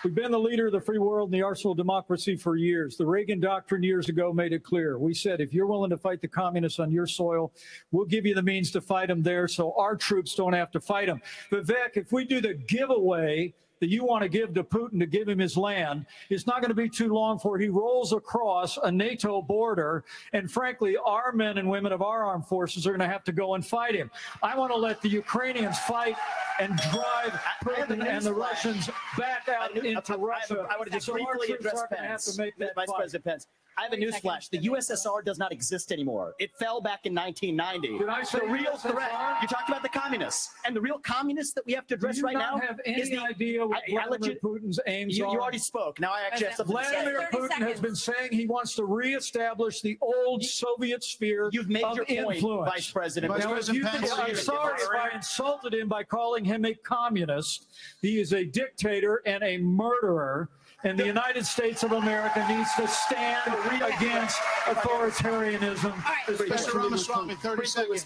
We've 0.04 0.14
been 0.14 0.32
the 0.32 0.40
leader 0.40 0.66
of 0.66 0.74
the 0.74 0.82
free 0.82 0.98
world 0.98 1.30
and 1.30 1.34
the 1.34 1.42
arsenal 1.42 1.72
of 1.72 1.78
democracy 1.78 2.36
for 2.36 2.58
years. 2.58 2.98
The 2.98 3.06
Reagan 3.06 3.40
Doctrine 3.40 3.82
years 3.82 4.10
ago 4.10 4.34
made 4.34 4.52
it 4.52 4.64
clear. 4.64 5.00
We 5.00 5.14
said, 5.14 5.40
if 5.40 5.54
you're 5.54 5.68
willing 5.68 5.92
to 5.92 5.98
fight 5.98 6.20
the 6.20 6.28
communists 6.28 6.80
on 6.80 6.92
your 6.92 7.08
soil, 7.08 7.54
we'll 7.92 8.08
give 8.08 8.26
you 8.26 8.36
the 8.36 8.44
means 8.44 8.72
to 8.72 8.82
fight 8.82 9.08
them 9.08 9.24
there 9.24 9.48
so 9.48 9.74
our 9.78 9.96
troops 9.96 10.36
don't 10.36 10.54
have 10.54 10.70
to 10.72 10.82
fight 10.82 11.08
them. 11.08 11.22
Vivek, 11.50 11.96
if 11.96 12.12
we 12.12 12.26
do 12.26 12.42
the 12.42 12.56
giveaway 12.56 13.54
that 13.82 13.90
you 13.90 14.06
want 14.06 14.22
to 14.22 14.30
give 14.30 14.54
to 14.54 14.64
Putin 14.64 15.00
to 15.00 15.06
give 15.08 15.28
him 15.28 15.40
his 15.40 15.58
land, 15.58 16.06
it's 16.30 16.48
not 16.48 16.62
going 16.62 16.70
to 16.70 16.76
be 16.76 16.88
too 16.88 17.12
long 17.14 17.36
before 17.38 17.58
he 17.58 17.68
rolls 17.68 18.14
across 18.14 18.78
a 18.78 18.92
NATO 18.92 19.42
border. 19.42 20.06
And 20.34 20.50
frankly, 20.50 20.96
our 21.04 21.32
men 21.34 21.58
and 21.58 21.70
women 21.70 21.92
of 21.92 22.02
our 22.02 22.24
armed 22.24 22.46
forces 22.46 22.86
are 22.88 22.92
going 22.92 23.00
to 23.02 23.08
have 23.08 23.24
to 23.26 23.32
go 23.34 23.56
and 23.56 23.66
fight 23.66 23.96
him. 23.96 24.10
I 24.42 24.56
want 24.58 24.72
to 24.72 24.78
let 24.78 25.02
the 25.02 25.10
Ukrainians 25.10 25.78
fight 25.80 26.16
and 26.60 26.78
drive 26.92 27.34
I 27.34 27.66
Putin 27.66 28.06
and 28.08 28.24
the. 28.24 28.32
Russians 28.34 28.88
back 29.18 29.50
out 29.50 29.76
I- 29.76 29.80
I- 29.80 29.84
into 29.84 30.14
I- 30.14 30.18
Russia. 30.18 30.68
I 30.70 30.78
want 30.78 30.86
to 30.88 30.94
just 30.94 31.08
So 31.08 31.14
briefly 31.14 31.52
address 31.54 31.76
aren't 31.80 31.90
gonna 31.90 32.02
have 32.04 32.10
Pence. 32.12 32.36
to 32.36 32.42
make 32.42 32.56
that 32.58 32.76
Vice 32.76 32.88
fight. 32.88 32.98
President 32.98 33.26
Pence. 33.26 33.48
I 33.78 33.84
have 33.84 33.94
a 33.94 33.96
30 33.96 34.06
newsflash. 34.12 34.50
The 34.50 34.60
USSR 34.60 35.24
does 35.24 35.38
not 35.40 35.52
exist 35.52 35.92
anymore. 35.92 36.34
It 36.40 36.52
fell 36.58 36.82
back 36.82 37.06
in 37.06 37.16
1990. 37.16 38.00
Did 38.00 38.10
I 38.10 38.24
say 38.24 38.40
the 38.40 38.46
real 38.48 38.74
USSR? 38.74 38.92
threat, 38.92 39.12
you 39.42 39.48
talked 39.48 39.70
about 39.70 39.82
the 39.82 39.90
communists. 39.90 40.50
And 40.66 40.76
the 40.76 40.82
real 40.82 41.00
communists 41.00 41.54
that 41.54 41.66
we 41.66 41.74
have 41.74 41.88
to 41.88 41.96
address 41.96 42.18
you 42.18 42.24
right 42.24 42.34
not 42.34 42.56
now 42.60 42.68
have 42.68 42.80
is 42.86 43.08
any 43.08 43.16
the, 43.18 43.24
idea 43.24 43.66
what 43.66 43.78
I- 43.78 43.82
I 43.82 44.08
Vladimir 44.08 44.20
legit- 44.20 44.42
Putin's 44.44 44.80
aims 44.88 45.18
you, 45.18 45.26
are? 45.26 45.34
you 45.34 45.40
already 45.40 45.58
spoke. 45.58 46.00
Now 46.00 46.12
I 46.12 46.22
actually 46.28 46.48
have 46.48 46.56
something. 46.56 46.76
Vladimir 46.76 47.28
30 47.32 47.38
Putin 47.54 47.68
has 47.68 47.80
been 47.80 47.96
saying 47.96 48.30
he 48.34 48.46
wants 48.46 48.76
to 48.76 48.86
reestablish 48.86 49.82
the 49.82 49.98
old 50.02 50.44
Soviet 50.44 51.04
sphere 51.04 51.50
You've 51.54 51.70
made 51.70 51.84
of 51.84 51.96
your 51.98 52.06
point, 52.06 52.36
influence. 52.38 52.72
Vice 52.72 52.92
President. 52.92 53.32
Vice 53.34 53.44
Now, 53.44 53.50
if 53.52 53.56
President 53.56 53.86
Pence, 53.86 54.12
can- 54.14 54.22
I'm 54.30 54.36
sorry 54.36 54.82
if 54.82 54.90
I 54.90 55.16
insulted 55.16 55.74
him 55.74 55.88
by 55.88 56.04
calling 56.04 56.44
him 56.46 56.66
a 56.66 56.74
communist. 56.74 57.68
He 58.02 58.20
is 58.20 58.34
a 58.34 58.44
dictator 58.44 59.22
and 59.26 59.44
a 59.44 59.58
murderer. 59.58 60.50
And 60.84 60.98
the 60.98 61.06
United 61.06 61.46
States 61.46 61.84
of 61.84 61.92
America 61.92 62.46
needs 62.50 62.74
to 62.76 62.88
stand 62.88 63.54
against 63.84 64.38
authoritarianism. 64.66 65.96
right. 66.04 66.50
Mr. 66.50 66.74
Ramaswamy, 66.74 67.36
30 67.36 67.66
seconds. 67.66 68.06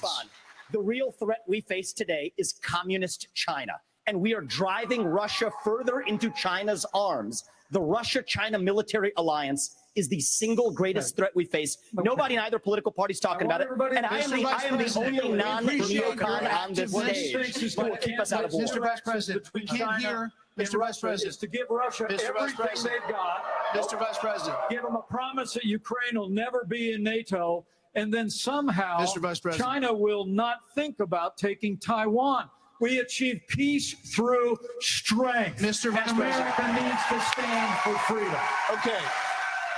The 0.72 0.80
real 0.80 1.12
threat 1.12 1.40
we 1.48 1.62
face 1.62 1.94
today 1.94 2.34
is 2.38 2.54
communist 2.62 3.28
China. 3.34 3.74
And 4.08 4.20
we 4.20 4.34
are 4.34 4.42
driving 4.42 5.06
Russia 5.06 5.52
further 5.64 6.02
into 6.02 6.30
China's 6.32 6.86
arms. 6.94 7.46
The 7.72 7.82
Russia 7.82 8.22
China 8.22 8.60
military 8.60 9.14
alliance 9.18 9.76
is 9.96 10.10
the 10.10 10.20
single 10.20 10.72
greatest 10.72 11.16
threat 11.16 11.32
we 11.36 11.46
face. 11.46 11.78
Nobody 11.94 12.36
in 12.36 12.42
either 12.42 12.60
political 12.60 12.92
party 12.92 13.14
is 13.14 13.20
talking 13.20 13.46
about 13.46 13.62
it. 13.62 13.68
And 13.96 14.06
I 14.06 14.20
am 14.20 14.30
the, 14.30 14.46
I 14.46 14.64
am 14.64 14.78
the 14.78 14.94
only 15.00 15.30
non 15.38 15.64
appreciate 15.64 16.04
your 16.04 16.16
neocon 16.16 16.54
on 16.54 16.74
this 16.74 16.92
stage. 16.92 17.76
But 17.76 17.90
will 17.90 17.98
keep 17.98 18.20
us 18.20 18.34
out 18.34 18.46
of 18.46 18.52
war. 18.54 18.64
Mr. 18.64 18.82
Vice 18.82 19.02
President, 19.02 19.50
we 19.54 19.66
can't 19.66 20.02
hear, 20.02 20.32
Mr. 20.58 20.80
Vice 20.80 21.00
President. 21.00 21.30
Is 21.30 21.38
to 21.38 21.48
give 21.48 21.68
Russia 21.70 22.04
Mr. 22.04 22.10
Vice 22.10 22.24
everything 22.24 22.56
President. 22.56 23.02
they've 23.08 23.16
got. 23.16 23.44
Mr. 23.74 24.00
Vice 24.00 24.18
President. 24.18 24.58
give 24.70 24.84
them 24.84 24.96
a 24.96 25.02
promise 25.02 25.54
that 25.54 25.64
Ukraine 25.64 26.18
will 26.20 26.30
never 26.30 26.66
be 26.66 26.94
in 26.94 27.04
NATO, 27.04 27.66
and 27.96 28.14
then 28.14 28.30
somehow 28.30 29.00
Mr. 29.00 29.18
Vice 29.18 29.40
President. 29.40 29.68
China 29.68 29.94
will 29.94 30.26
not 30.26 30.58
think 30.74 31.00
about 31.00 31.38
taking 31.38 31.78
Taiwan. 31.78 32.50
We 32.82 33.00
achieve 33.00 33.42
peace 33.48 33.94
through 34.14 34.58
strength. 34.82 35.62
Mr. 35.62 35.92
Vice 35.92 36.10
and 36.10 36.18
America 36.18 36.52
President. 36.56 36.84
needs 36.86 37.02
to 37.10 37.20
stand 37.32 37.80
for 37.80 37.98
freedom. 38.00 38.36
Okay, 38.74 39.00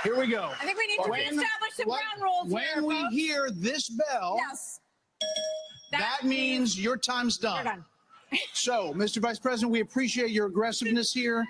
here 0.02 0.16
we 0.18 0.26
go. 0.26 0.50
I 0.60 0.64
think 0.64 0.78
we 0.78 0.86
need 0.86 0.96
to 1.04 1.10
When- 1.10 1.20
reestablish 1.20 1.74
some 1.74 1.88
what- 1.88 2.00
ground 2.02 2.22
rules 2.22 2.52
When 2.52 2.64
here, 2.64 2.82
we 2.84 3.00
folks. 3.02 3.14
hear 3.14 3.50
this 3.50 3.88
bell, 3.88 4.36
Yes. 4.38 4.80
that 5.92 6.24
means 6.24 6.78
your 6.80 6.96
time's 6.96 7.38
done. 7.38 7.64
done. 7.64 7.84
So, 8.52 8.92
Mr. 8.92 9.22
Vice 9.22 9.38
President, 9.38 9.72
we 9.72 9.80
appreciate 9.80 10.30
your 10.30 10.46
aggressiveness 10.46 11.12
here. 11.14 11.46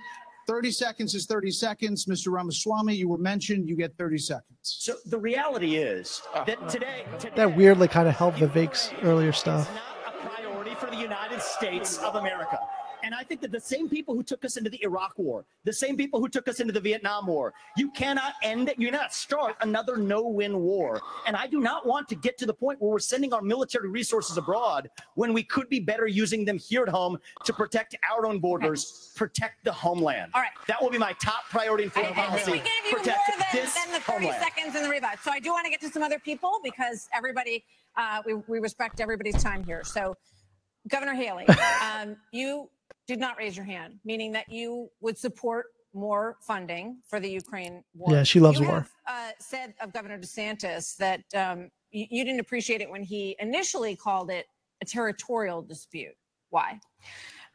30 0.46 0.70
seconds 0.70 1.14
is 1.14 1.26
30 1.26 1.51
seconds. 1.51 2.07
Mr. 2.07 2.32
Ramaswamy, 2.32 2.94
you 2.94 3.09
were 3.09 3.18
mentioned. 3.18 3.68
You 3.68 3.74
get 3.76 3.96
30 3.99 4.16
seconds. 4.18 4.44
So 4.62 4.94
the 5.07 5.18
reality 5.18 5.76
is 5.76 6.22
that 6.46 6.57
uh-huh. 6.59 6.68
today, 6.70 7.05
today 7.18 7.34
That 7.36 7.57
weirdly 7.57 7.88
kind 7.88 8.07
of 8.09 8.14
helped 8.14 8.38
Vivek's 8.38 8.92
earlier 9.03 9.32
stuff. 9.32 9.68
is 9.68 9.74
not 9.74 10.14
a 10.14 10.28
priority 10.28 10.74
for 10.76 10.86
the 10.86 10.96
United 10.96 11.42
States 11.42 11.99
of 11.99 12.14
America. 12.14 12.59
And 13.03 13.14
I 13.14 13.22
think 13.22 13.40
that 13.42 13.53
the 13.53 13.61
same 13.61 13.88
people 13.88 14.14
who 14.14 14.22
took 14.22 14.44
us 14.44 14.57
into 14.57 14.70
the 14.70 14.82
Iraq 14.82 15.14
War, 15.16 15.44
the 15.64 15.72
same 15.72 15.96
people 15.96 16.20
who 16.20 16.28
took 16.28 16.49
us 16.49 16.61
into 16.61 16.72
the 16.72 16.80
Vietnam 16.80 17.26
War, 17.26 17.55
you 17.76 17.90
cannot 17.90 18.34
end 18.42 18.68
it. 18.68 18.78
You 18.78 18.90
cannot 18.90 19.12
start 19.14 19.57
another 19.61 19.96
no-win 19.96 20.61
war. 20.61 21.01
And 21.26 21.36
I 21.36 21.46
do 21.46 21.61
not 21.61 21.86
want 21.86 22.09
to 22.09 22.14
get 22.14 22.38
to 22.38 22.46
the 22.46 22.55
point 22.55 22.80
where 22.80 22.90
we're 22.90 22.99
sending 22.99 23.32
our 23.32 23.42
military 23.42 23.88
resources 23.88 24.36
abroad 24.36 24.90
when 25.14 25.32
we 25.32 25.42
could 25.42 25.68
be 25.68 25.80
better 25.80 26.07
using 26.07 26.44
them 26.44 26.59
here 26.59 26.82
at 26.82 26.88
home 26.88 27.18
to 27.44 27.53
protect 27.53 27.96
our 28.11 28.26
own 28.26 28.38
borders, 28.38 29.12
protect 29.16 29.64
the 29.64 29.72
homeland. 29.72 30.32
All 30.34 30.40
right. 30.40 30.51
That 30.66 30.82
will 30.82 30.90
be 30.90 30.99
my 30.99 31.12
top 31.14 31.44
priority 31.51 31.84
in 31.84 31.90
foreign 31.90 32.09
I, 32.09 32.11
I 32.11 32.14
think 32.14 32.28
policy. 32.28 32.53
we 32.53 32.59
gave 32.59 32.66
you 32.84 32.90
more 32.90 33.01
protect 33.01 33.20
than, 33.28 33.46
this 33.53 33.74
than 33.74 33.92
the 33.92 34.01
30 34.01 34.12
homeland. 34.24 34.42
seconds 34.42 34.76
in 34.76 34.82
the 34.82 34.88
rebut. 34.88 35.18
So 35.22 35.30
I 35.30 35.40
do 35.40 35.53
want 35.53 35.64
to 35.64 35.70
get 35.70 35.80
to 35.82 35.88
some 35.88 36.03
other 36.03 36.18
people 36.18 36.61
because 36.62 37.09
everybody, 37.14 37.64
uh, 37.96 38.22
we, 38.26 38.34
we 38.46 38.59
respect 38.59 39.01
everybody's 39.01 39.42
time 39.42 39.64
here. 39.64 39.84
So, 39.84 40.16
Governor 40.88 41.14
Haley, 41.14 41.46
um, 42.01 42.16
you 42.32 42.70
did 43.09 43.19
not 43.19 43.37
raise 43.39 43.57
your 43.57 43.64
hand, 43.64 43.99
meaning 44.05 44.30
that 44.33 44.49
you 44.51 44.91
would 45.01 45.18
support 45.18 45.67
more 45.95 46.37
funding 46.43 46.99
for 47.09 47.18
the 47.18 47.29
Ukraine 47.29 47.83
war. 47.95 48.13
Yeah, 48.13 48.22
she 48.22 48.39
loves 48.39 48.61
you 48.61 48.67
war. 48.67 48.80
Have, 48.80 48.91
uh, 49.09 49.30
said 49.41 49.75
of 49.80 49.93
Governor 49.93 50.18
DeSantis 50.18 50.95
that 50.99 51.22
um, 51.35 51.71
you, 51.91 52.07
you 52.11 52.25
didn't 52.25 52.41
appreciate 52.41 52.83
it 52.83 52.91
when 52.91 53.03
he 53.03 53.35
initially 53.41 53.97
called 53.97 54.30
it 54.30 54.47
a 54.83 54.85
territorial 54.85 55.63
dispute. 55.63 56.14
Why? 56.51 56.79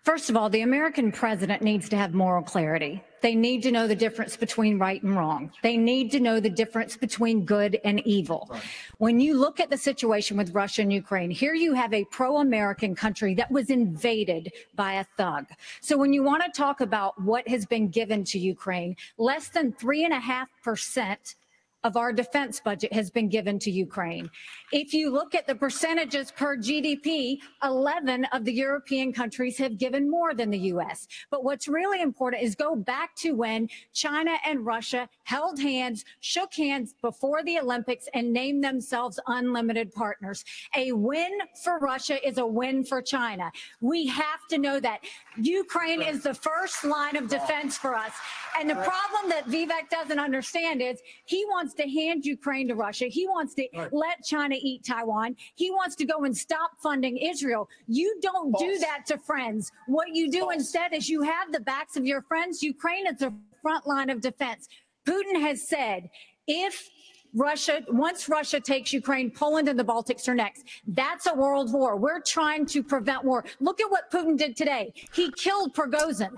First 0.03 0.29
of 0.29 0.35
all, 0.35 0.49
the 0.49 0.61
American 0.61 1.13
president 1.13 1.61
needs 1.61 1.87
to 1.87 1.95
have 1.95 2.13
moral 2.13 2.43
clarity. 2.43 3.01
They 3.21 3.35
need 3.35 3.63
to 3.63 3.71
know 3.71 3.87
the 3.87 3.95
difference 3.95 4.35
between 4.35 4.77
right 4.77 5.01
and 5.01 5.15
wrong. 5.15 5.49
They 5.63 5.77
need 5.77 6.11
to 6.11 6.19
know 6.19 6.41
the 6.41 6.49
difference 6.49 6.97
between 6.97 7.45
good 7.45 7.79
and 7.85 8.05
evil. 8.05 8.53
When 8.97 9.21
you 9.21 9.33
look 9.33 9.61
at 9.61 9.69
the 9.69 9.77
situation 9.77 10.35
with 10.35 10.53
Russia 10.53 10.81
and 10.81 10.91
Ukraine, 10.91 11.31
here 11.31 11.53
you 11.53 11.73
have 11.73 11.93
a 11.93 12.03
pro 12.11 12.39
American 12.39 12.95
country 12.95 13.33
that 13.35 13.49
was 13.49 13.69
invaded 13.69 14.51
by 14.75 14.95
a 14.95 15.05
thug. 15.15 15.45
So 15.79 15.97
when 15.97 16.11
you 16.11 16.21
want 16.21 16.43
to 16.43 16.51
talk 16.51 16.81
about 16.81 17.21
what 17.21 17.47
has 17.47 17.65
been 17.65 17.87
given 17.87 18.25
to 18.25 18.37
Ukraine, 18.37 18.97
less 19.17 19.47
than 19.47 19.71
3.5% 19.71 21.35
of 21.83 21.97
our 21.97 22.13
defense 22.13 22.61
budget 22.63 22.93
has 22.93 23.11
been 23.11 23.27
given 23.27 23.59
to 23.59 23.71
Ukraine. 23.71 24.29
If 24.71 24.93
you 24.93 25.09
look 25.09 25.35
at 25.35 25.47
the 25.47 25.55
percentages 25.55 26.31
per 26.31 26.57
GDP, 26.57 27.39
11 27.63 28.25
of 28.31 28.45
the 28.45 28.53
European 28.53 29.11
countries 29.11 29.57
have 29.57 29.77
given 29.77 30.09
more 30.09 30.33
than 30.33 30.49
the 30.49 30.59
US. 30.59 31.07
But 31.29 31.43
what's 31.43 31.67
really 31.67 32.01
important 32.01 32.43
is 32.43 32.55
go 32.55 32.75
back 32.75 33.15
to 33.17 33.31
when 33.33 33.67
China 33.93 34.35
and 34.45 34.65
Russia 34.65 35.09
held 35.23 35.59
hands, 35.59 36.05
shook 36.21 36.53
hands 36.53 36.95
before 37.01 37.43
the 37.43 37.59
Olympics, 37.59 38.07
and 38.13 38.31
named 38.31 38.63
themselves 38.63 39.19
unlimited 39.27 39.91
partners. 39.91 40.45
A 40.75 40.91
win 40.93 41.31
for 41.63 41.79
Russia 41.79 42.25
is 42.25 42.37
a 42.37 42.45
win 42.45 42.83
for 42.83 43.01
China. 43.01 43.51
We 43.81 44.07
have 44.07 44.47
to 44.49 44.57
know 44.57 44.79
that. 44.79 45.01
Ukraine 45.37 46.01
is 46.01 46.23
the 46.23 46.33
first 46.33 46.83
line 46.83 47.15
of 47.15 47.27
defense 47.27 47.77
for 47.77 47.95
us. 47.95 48.13
And 48.59 48.69
the 48.69 48.75
problem 48.75 49.29
that 49.29 49.45
Vivek 49.47 49.89
doesn't 49.89 50.19
understand 50.19 50.81
is 50.81 51.01
he 51.25 51.43
wants 51.45 51.72
to 51.73 51.83
hand 51.83 52.25
Ukraine 52.25 52.67
to 52.67 52.75
Russia. 52.75 53.05
He 53.05 53.27
wants 53.27 53.53
to 53.55 53.67
let 53.91 54.23
China 54.23 54.55
eat 54.59 54.83
Taiwan. 54.85 55.35
He 55.55 55.71
wants 55.71 55.95
to 55.97 56.05
go 56.05 56.23
and 56.23 56.35
stop 56.35 56.71
funding 56.81 57.17
Israel. 57.17 57.69
You 57.87 58.19
don't 58.21 58.57
do 58.57 58.77
that 58.79 59.05
to 59.07 59.17
friends. 59.17 59.71
What 59.87 60.09
you 60.13 60.31
do 60.31 60.49
instead 60.49 60.93
is 60.93 61.09
you 61.09 61.21
have 61.21 61.51
the 61.51 61.59
backs 61.59 61.97
of 61.97 62.05
your 62.05 62.21
friends. 62.23 62.63
Ukraine 62.63 63.07
is 63.07 63.19
the 63.19 63.33
front 63.61 63.87
line 63.87 64.09
of 64.09 64.21
defense. 64.21 64.67
Putin 65.05 65.41
has 65.41 65.67
said 65.67 66.09
if 66.47 66.89
Russia, 67.33 67.81
once 67.89 68.29
Russia 68.29 68.59
takes 68.59 68.93
Ukraine, 68.93 69.31
Poland 69.31 69.67
and 69.67 69.77
the 69.77 69.83
Baltics 69.83 70.27
are 70.27 70.35
next. 70.35 70.65
That's 70.87 71.25
a 71.25 71.33
world 71.33 71.73
war. 71.73 71.97
We're 71.97 72.21
trying 72.21 72.65
to 72.67 72.83
prevent 72.83 73.23
war. 73.23 73.43
Look 73.59 73.81
at 73.81 73.89
what 73.89 74.11
Putin 74.11 74.37
did 74.37 74.55
today. 74.55 74.93
He 75.13 75.31
killed 75.31 75.73
Prigozhin. 75.73 76.33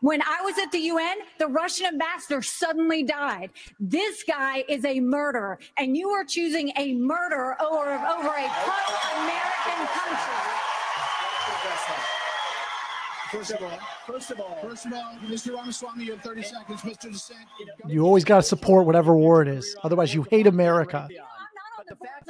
When 0.00 0.22
I 0.22 0.40
was 0.42 0.58
at 0.58 0.72
the 0.72 0.78
UN, 0.78 1.16
the 1.38 1.46
Russian 1.46 1.86
ambassador 1.86 2.42
suddenly 2.42 3.02
died. 3.02 3.50
This 3.78 4.22
guy 4.22 4.64
is 4.68 4.84
a 4.84 5.00
murderer, 5.00 5.58
and 5.76 5.96
you 5.96 6.10
are 6.10 6.24
choosing 6.24 6.72
a 6.76 6.94
murderer 6.94 7.60
over, 7.62 7.92
over 7.92 8.28
a 8.28 8.48
pro-American 8.48 9.86
country. 9.94 10.62
First 13.32 13.52
of 13.52 13.62
all, 13.62 13.78
first 14.06 14.30
of 14.30 14.40
all, 14.40 14.58
first 14.60 14.84
of 14.84 14.92
all, 14.92 15.16
Mr. 15.24 15.54
Ramaswamy, 15.54 16.04
you 16.04 16.12
have 16.12 16.20
30 16.20 16.42
seconds. 16.42 16.80
Mr. 16.82 17.10
Dissent, 17.10 17.38
You 17.88 18.04
always 18.04 18.24
got 18.24 18.36
to 18.36 18.42
support 18.42 18.84
whatever 18.84 19.16
war 19.16 19.40
it 19.40 19.48
is. 19.48 19.74
Otherwise, 19.82 20.12
you 20.12 20.22
hate 20.24 20.46
America. 20.46 21.08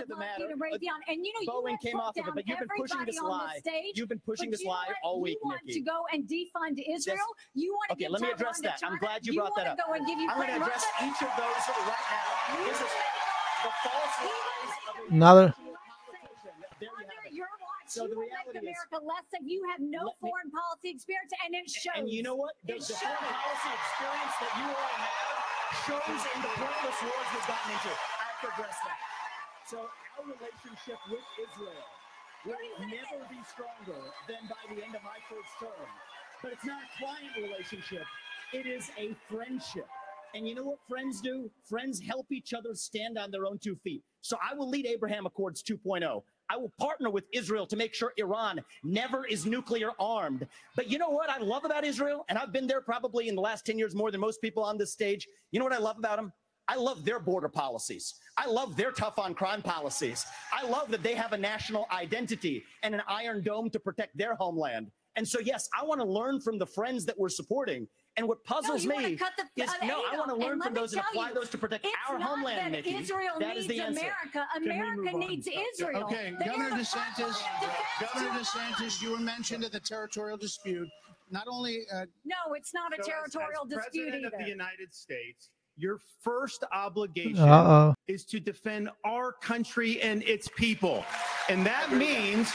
But 0.09 0.17
the 0.17 0.21
fact 0.23 0.41
of 0.41 0.49
the 0.49 0.49
matter, 0.49 0.53
and 0.53 0.61
Raytheon, 0.61 1.01
and 1.09 1.27
you 1.27 1.33
know, 1.47 1.53
Boeing 1.53 1.73
you 1.73 1.79
came 1.91 2.01
off 2.01 2.17
of 2.17 2.27
it, 2.29 2.35
but 2.35 2.47
you've 2.49 2.59
been 2.59 2.69
pushing 2.77 3.05
this 3.07 3.21
lie. 3.21 3.57
Stage, 3.59 3.95
You've 3.99 4.09
been 4.09 4.21
pushing 4.27 4.51
this 4.51 4.65
lie 4.65 4.87
want- 4.87 4.99
all 5.03 5.21
week, 5.21 5.39
You 5.43 5.49
want 5.49 5.65
Nikki. 5.65 5.81
to 5.81 5.85
go 5.87 6.07
and 6.13 6.27
defund 6.29 6.79
Israel. 6.83 7.19
you 7.55 7.73
want 7.75 7.89
to 7.91 7.93
Okay, 7.95 8.05
give 8.05 8.11
let 8.13 8.21
me 8.23 8.31
address 8.31 8.57
to 8.59 8.63
that. 8.63 8.81
I'm 8.85 8.99
glad 8.99 9.25
you 9.27 9.33
you 9.35 9.41
brought 9.41 9.55
that 9.57 9.67
up. 9.69 9.79
go 9.79 9.93
and 9.95 10.07
give 10.07 10.19
I'm 10.19 10.37
going 10.37 10.49
to 10.49 10.57
address 10.57 10.85
Russia. 11.01 11.07
each 11.11 11.21
of 11.23 11.33
those 11.37 11.63
right 11.87 12.07
now. 12.11 12.65
This 12.67 12.81
is 12.81 12.93
the 13.63 13.71
false 13.85 14.17
lies 14.27 14.75
of 14.89 15.13
Another. 15.13 15.55
There 16.81 16.89
you 17.31 17.43
have 17.43 17.61
it. 17.61 17.91
So 17.91 18.05
the 18.05 18.11
you 18.11 18.17
will 18.17 18.27
make 18.27 18.33
reality 18.33 18.59
is- 18.59 18.75
America 18.91 18.99
less 19.05 19.27
than 19.33 19.49
you 19.49 19.61
have 19.71 19.81
no 19.81 20.05
me- 20.05 20.13
foreign 20.21 20.51
policy 20.51 20.91
experience, 20.91 21.33
and 21.45 21.55
it 21.55 21.69
shows. 21.71 21.93
And 21.97 22.09
you 22.09 22.23
know 22.23 22.35
what? 22.35 22.55
The, 22.65 22.77
It 22.77 22.81
the 22.89 22.95
foreign 22.95 23.19
shows. 23.21 23.37
policy 23.37 23.71
experience 23.77 24.35
that 24.41 24.53
you 24.59 24.67
all 24.73 24.97
have 24.97 25.43
shows 25.87 26.23
in 26.35 26.39
the 26.43 26.53
pointless 26.57 26.99
wars 27.05 27.29
we've 27.37 27.47
gotten 27.47 27.71
into. 27.73 27.93
I 27.93 28.25
have 28.25 28.41
to 28.41 28.63
that. 28.63 29.12
So 29.73 29.79
our 29.79 30.25
relationship 30.27 30.99
with 31.11 31.25
Israel 31.41 31.89
will 32.45 32.87
never 32.89 33.25
be 33.31 33.41
stronger 33.51 34.03
than 34.29 34.37
by 34.47 34.75
the 34.75 34.85
end 34.85 34.95
of 34.95 35.03
my 35.03 35.17
first 35.31 35.49
term. 35.59 35.89
But 36.43 36.53
it's 36.53 36.65
not 36.67 36.83
a 36.83 37.03
client 37.03 37.33
relationship. 37.41 38.05
It 38.53 38.67
is 38.67 38.91
a 38.99 39.17
friendship. 39.31 39.87
And 40.35 40.47
you 40.47 40.55
know 40.55 40.65
what 40.65 40.79
friends 40.87 41.23
do? 41.23 41.51
Friends 41.65 42.03
help 42.07 42.27
each 42.31 42.53
other 42.53 42.75
stand 42.75 43.17
on 43.17 43.31
their 43.31 43.47
own 43.47 43.59
two 43.59 43.77
feet. 43.77 44.03
So 44.21 44.37
I 44.47 44.55
will 44.55 44.69
lead 44.69 44.85
Abraham 44.85 45.25
Accords 45.25 45.63
2.0. 45.63 46.23
I 46.51 46.57
will 46.59 46.73
partner 46.79 47.09
with 47.09 47.25
Israel 47.33 47.67
to 47.69 47.77
make 47.77 47.95
sure 47.95 48.13
Iran 48.19 48.61
never 48.85 49.25
is 49.25 49.47
nuclear 49.47 49.93
armed. 49.99 50.47
But 50.77 50.91
you 50.91 50.99
know 50.99 51.09
what 51.09 51.31
I 51.31 51.39
love 51.39 51.65
about 51.65 51.85
Israel? 51.85 52.27
And 52.29 52.37
I've 52.37 52.53
been 52.53 52.67
there 52.67 52.83
probably 52.83 53.29
in 53.29 53.35
the 53.35 53.41
last 53.41 53.65
10 53.65 53.79
years 53.79 53.95
more 53.95 54.11
than 54.11 54.21
most 54.21 54.43
people 54.43 54.63
on 54.63 54.77
this 54.77 54.93
stage. 54.93 55.27
You 55.51 55.61
know 55.61 55.65
what 55.65 55.73
I 55.73 55.79
love 55.79 55.97
about 55.97 56.17
them? 56.17 56.31
I 56.69 56.77
love 56.77 57.05
their 57.05 57.19
border 57.19 57.49
policies. 57.49 58.15
I 58.37 58.47
love 58.47 58.77
their 58.77 58.93
tough 58.93 59.19
on 59.19 59.35
crime 59.35 59.63
policies. 59.63 60.25
I 60.53 60.67
love 60.67 60.91
that 60.91 61.03
they 61.03 61.15
have 61.15 61.33
a 61.33 61.39
national 61.39 61.87
identity 61.93 62.63
and 62.83 62.95
an 62.95 63.03
iron 63.09 63.43
dome 63.43 63.69
to 63.71 63.81
protect 63.81 64.17
their 64.17 64.35
homeland. 64.35 64.91
And 65.17 65.29
so, 65.29 65.41
yes, 65.41 65.69
I 65.79 65.85
want 65.85 66.01
to 66.01 66.07
learn 66.07 66.41
from 66.41 66.59
the 66.59 66.65
friends 66.67 67.05
that 67.07 67.19
we're 67.19 67.29
supporting. 67.29 67.87
And 68.17 68.27
what 68.29 68.43
puzzles 68.45 68.85
you 68.85 68.91
wanna 68.93 69.09
me 69.09 69.17
cut 69.17 69.33
the- 69.37 69.63
is 69.63 69.71
uh, 69.71 69.87
no, 69.87 70.03
I 70.11 70.17
want 70.17 70.29
to 70.31 70.37
learn 70.37 70.61
from 70.63 70.73
those 70.75 70.93
and 70.93 71.03
apply 71.11 71.29
you, 71.31 71.35
those 71.35 71.49
to 71.51 71.59
protect 71.59 71.85
it's 71.85 71.95
our 72.09 72.19
not 72.19 72.29
homeland, 72.29 72.59
that 72.75 72.85
Nikki. 72.85 72.97
Israel 72.97 73.35
that 73.41 73.57
is 73.57 73.69
needs 73.69 73.79
the 73.79 73.85
answer. 73.87 74.01
America. 74.01 74.47
America 74.57 75.03
move 75.03 75.15
on? 75.15 75.21
needs 75.21 75.49
Israel. 75.73 76.05
Okay, 76.05 76.35
They 76.39 76.45
Governor 76.47 76.71
the 76.71 76.77
DeSantis, 76.77 77.19
line 77.19 77.29
of 77.29 77.61
defense. 77.61 78.13
Governor 78.15 78.31
DeSantis, 78.41 79.03
you 79.03 79.11
were 79.13 79.19
mentioned 79.19 79.65
at 79.65 79.73
the 79.73 79.81
territorial 79.81 80.37
dispute. 80.37 80.89
Not 81.31 81.47
only 81.49 81.85
uh, 81.93 82.05
No, 82.25 82.53
it's 82.55 82.73
not 82.75 82.93
a 82.93 82.97
So 82.97 83.01
as- 83.03 83.07
territorial 83.33 83.63
as 83.65 83.69
dispute 83.71 84.03
President 84.11 84.27
either. 84.27 84.37
of 84.37 84.43
the 84.45 84.49
United 84.51 84.95
States, 84.95 85.49
your 85.77 85.99
first 86.23 86.65
obligation 86.73 87.39
Uh-oh. 87.49 87.95
is 88.09 88.25
to 88.27 88.41
defend 88.41 88.91
our 89.05 89.33
country 89.33 90.01
and 90.03 90.23
its 90.25 90.49
people. 90.57 91.05
And 91.49 91.65
that 91.67 91.93
means 91.93 92.53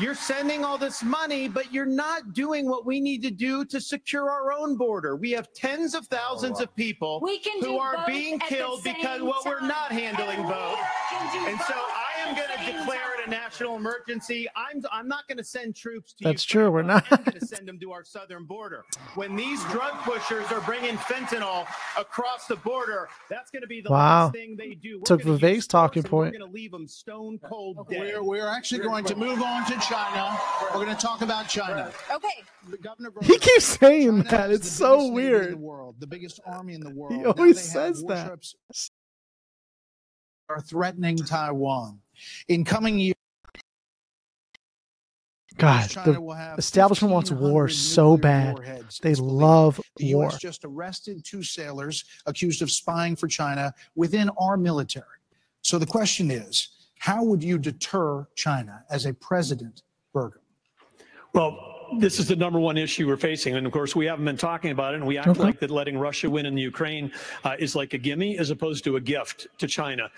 you're 0.00 0.14
sending 0.14 0.64
all 0.64 0.78
this 0.78 1.02
money, 1.02 1.48
but 1.48 1.72
you're 1.72 1.84
not 1.84 2.32
doing 2.32 2.68
what 2.68 2.86
we 2.86 3.00
need 3.00 3.22
to 3.22 3.30
do 3.30 3.64
to 3.66 3.80
secure 3.80 4.30
our 4.30 4.52
own 4.52 4.76
border. 4.76 5.16
We 5.16 5.32
have 5.32 5.52
tens 5.52 5.94
of 5.94 6.06
thousands 6.06 6.60
of 6.60 6.74
people 6.76 7.20
We 7.22 7.38
can 7.40 7.60
who 7.60 7.78
are 7.78 8.04
being 8.06 8.38
killed 8.38 8.84
because 8.84 9.18
same 9.18 9.26
well, 9.26 9.42
we're 9.44 9.60
not 9.60 9.92
handling 9.92 10.38
And 10.38 10.48
both. 10.48 10.78
can 11.10 11.32
do 11.32 11.50
And 11.50 11.60
so 11.60 11.74
I 11.74 12.26
am 12.28 12.34
going 12.34 12.48
to 12.48 12.64
declare 12.64 13.11
it 13.11 13.11
a 13.26 13.30
national 13.30 13.76
emergency. 13.76 14.48
I'm 14.56 14.82
I'm 14.92 15.08
not 15.08 15.26
going 15.28 15.38
to 15.38 15.44
send 15.44 15.74
troops 15.76 16.12
to 16.14 16.24
That's 16.24 16.46
Ukraine, 16.48 16.64
true, 16.66 16.70
we're 16.72 16.82
not. 16.82 17.08
Going 17.08 17.24
to 17.40 17.46
send 17.46 17.66
them 17.68 17.78
to 17.80 17.92
our 17.92 18.04
southern 18.04 18.44
border. 18.44 18.84
When 19.14 19.36
these 19.36 19.62
drug 19.64 19.94
pushers 20.02 20.50
are 20.52 20.60
bringing 20.62 20.96
fentanyl 20.96 21.66
across 21.98 22.46
the 22.46 22.56
border, 22.56 23.08
that's 23.30 23.50
going 23.50 23.62
to 23.62 23.68
be 23.68 23.80
the 23.80 23.90
Wow. 23.90 24.24
last 24.24 24.32
thing 24.34 24.56
they 24.56 24.74
do. 24.74 24.98
We're 24.98 25.04
Took 25.04 25.22
gonna 25.24 25.38
Vivek's 25.38 25.54
use 25.56 25.66
talking 25.66 26.02
force 26.02 26.06
and 26.06 26.12
we're 26.12 26.24
point. 26.24 26.38
going 26.38 26.50
to 26.50 26.54
leave 26.54 26.70
them 26.72 26.86
stone 26.88 27.38
cold 27.48 27.86
dead. 27.88 28.00
we're, 28.00 28.22
we're 28.22 28.48
actually 28.48 28.80
going 28.80 29.04
to 29.06 29.16
move 29.16 29.42
on 29.42 29.64
to 29.66 29.78
China. 29.80 30.38
We're 30.74 30.84
going 30.84 30.94
to 30.96 31.00
talk 31.02 31.22
about 31.22 31.48
China. 31.48 31.90
Okay. 32.14 32.28
Governor 32.82 33.10
He 33.22 33.38
keeps 33.38 33.64
saying 33.64 34.08
China 34.10 34.22
that. 34.30 34.50
has 34.50 34.58
It's 34.60 34.68
the 34.68 34.74
so 34.76 34.96
biggest 34.98 35.14
navy 35.14 35.26
in 35.26 35.32
weird. 35.32 35.52
the 35.52 35.56
world, 35.58 35.96
the 35.98 36.06
biggest 36.06 36.40
army 36.46 36.74
in 36.74 36.80
the 36.80 36.90
world. 36.94 37.14
He 37.14 37.24
always 37.24 37.60
says 37.60 38.02
that. 38.04 38.38
Are 40.48 40.60
threatening 40.60 41.16
Taiwan. 41.16 42.00
In 42.48 42.64
coming 42.64 42.98
years, 42.98 43.14
God, 45.56 45.88
China 45.90 46.12
the 46.14 46.54
establishment 46.56 47.12
wants 47.12 47.30
war 47.30 47.68
so 47.68 48.16
bad. 48.16 48.54
warheads, 48.54 48.98
They 49.00 49.10
it's 49.10 49.20
love 49.20 49.80
The 49.96 50.14
war. 50.14 50.24
U.S. 50.24 50.38
just 50.38 50.64
arrested 50.64 51.24
two 51.24 51.42
sailors 51.42 52.04
accused 52.26 52.62
of 52.62 52.70
spying 52.70 53.16
for 53.16 53.28
China 53.28 53.74
within 53.94 54.30
our 54.38 54.56
military. 54.56 55.04
So 55.60 55.78
the 55.78 55.86
question 55.86 56.30
is, 56.30 56.68
how 56.98 57.22
would 57.24 57.42
you 57.42 57.58
deter 57.58 58.26
China 58.34 58.84
as 58.90 59.06
a 59.06 59.12
president, 59.14 59.82
Burgum? 60.14 60.38
Well, 61.34 61.68
this 61.98 62.18
is 62.18 62.28
the 62.28 62.36
number 62.36 62.58
one 62.58 62.76
issue 62.78 63.06
we're 63.06 63.16
facing. 63.16 63.54
And 63.54 63.66
of 63.66 63.72
course, 63.72 63.94
we 63.94 64.06
haven't 64.06 64.24
been 64.24 64.36
talking 64.36 64.70
about 64.70 64.94
it. 64.94 64.98
And 64.98 65.06
we 65.06 65.18
act 65.18 65.28
Okay. 65.28 65.40
like 65.42 65.60
that 65.60 65.70
letting 65.70 65.98
Russia 65.98 66.28
win 66.30 66.46
in 66.46 66.54
the 66.54 66.62
Ukraine 66.62 67.12
uh, 67.44 67.56
is 67.58 67.74
like 67.76 67.92
a 67.92 67.98
gimme 67.98 68.38
as 68.38 68.50
opposed 68.50 68.84
to 68.84 68.96
a 68.96 69.00
gift 69.00 69.46
to 69.58 69.66
China. 69.66 70.10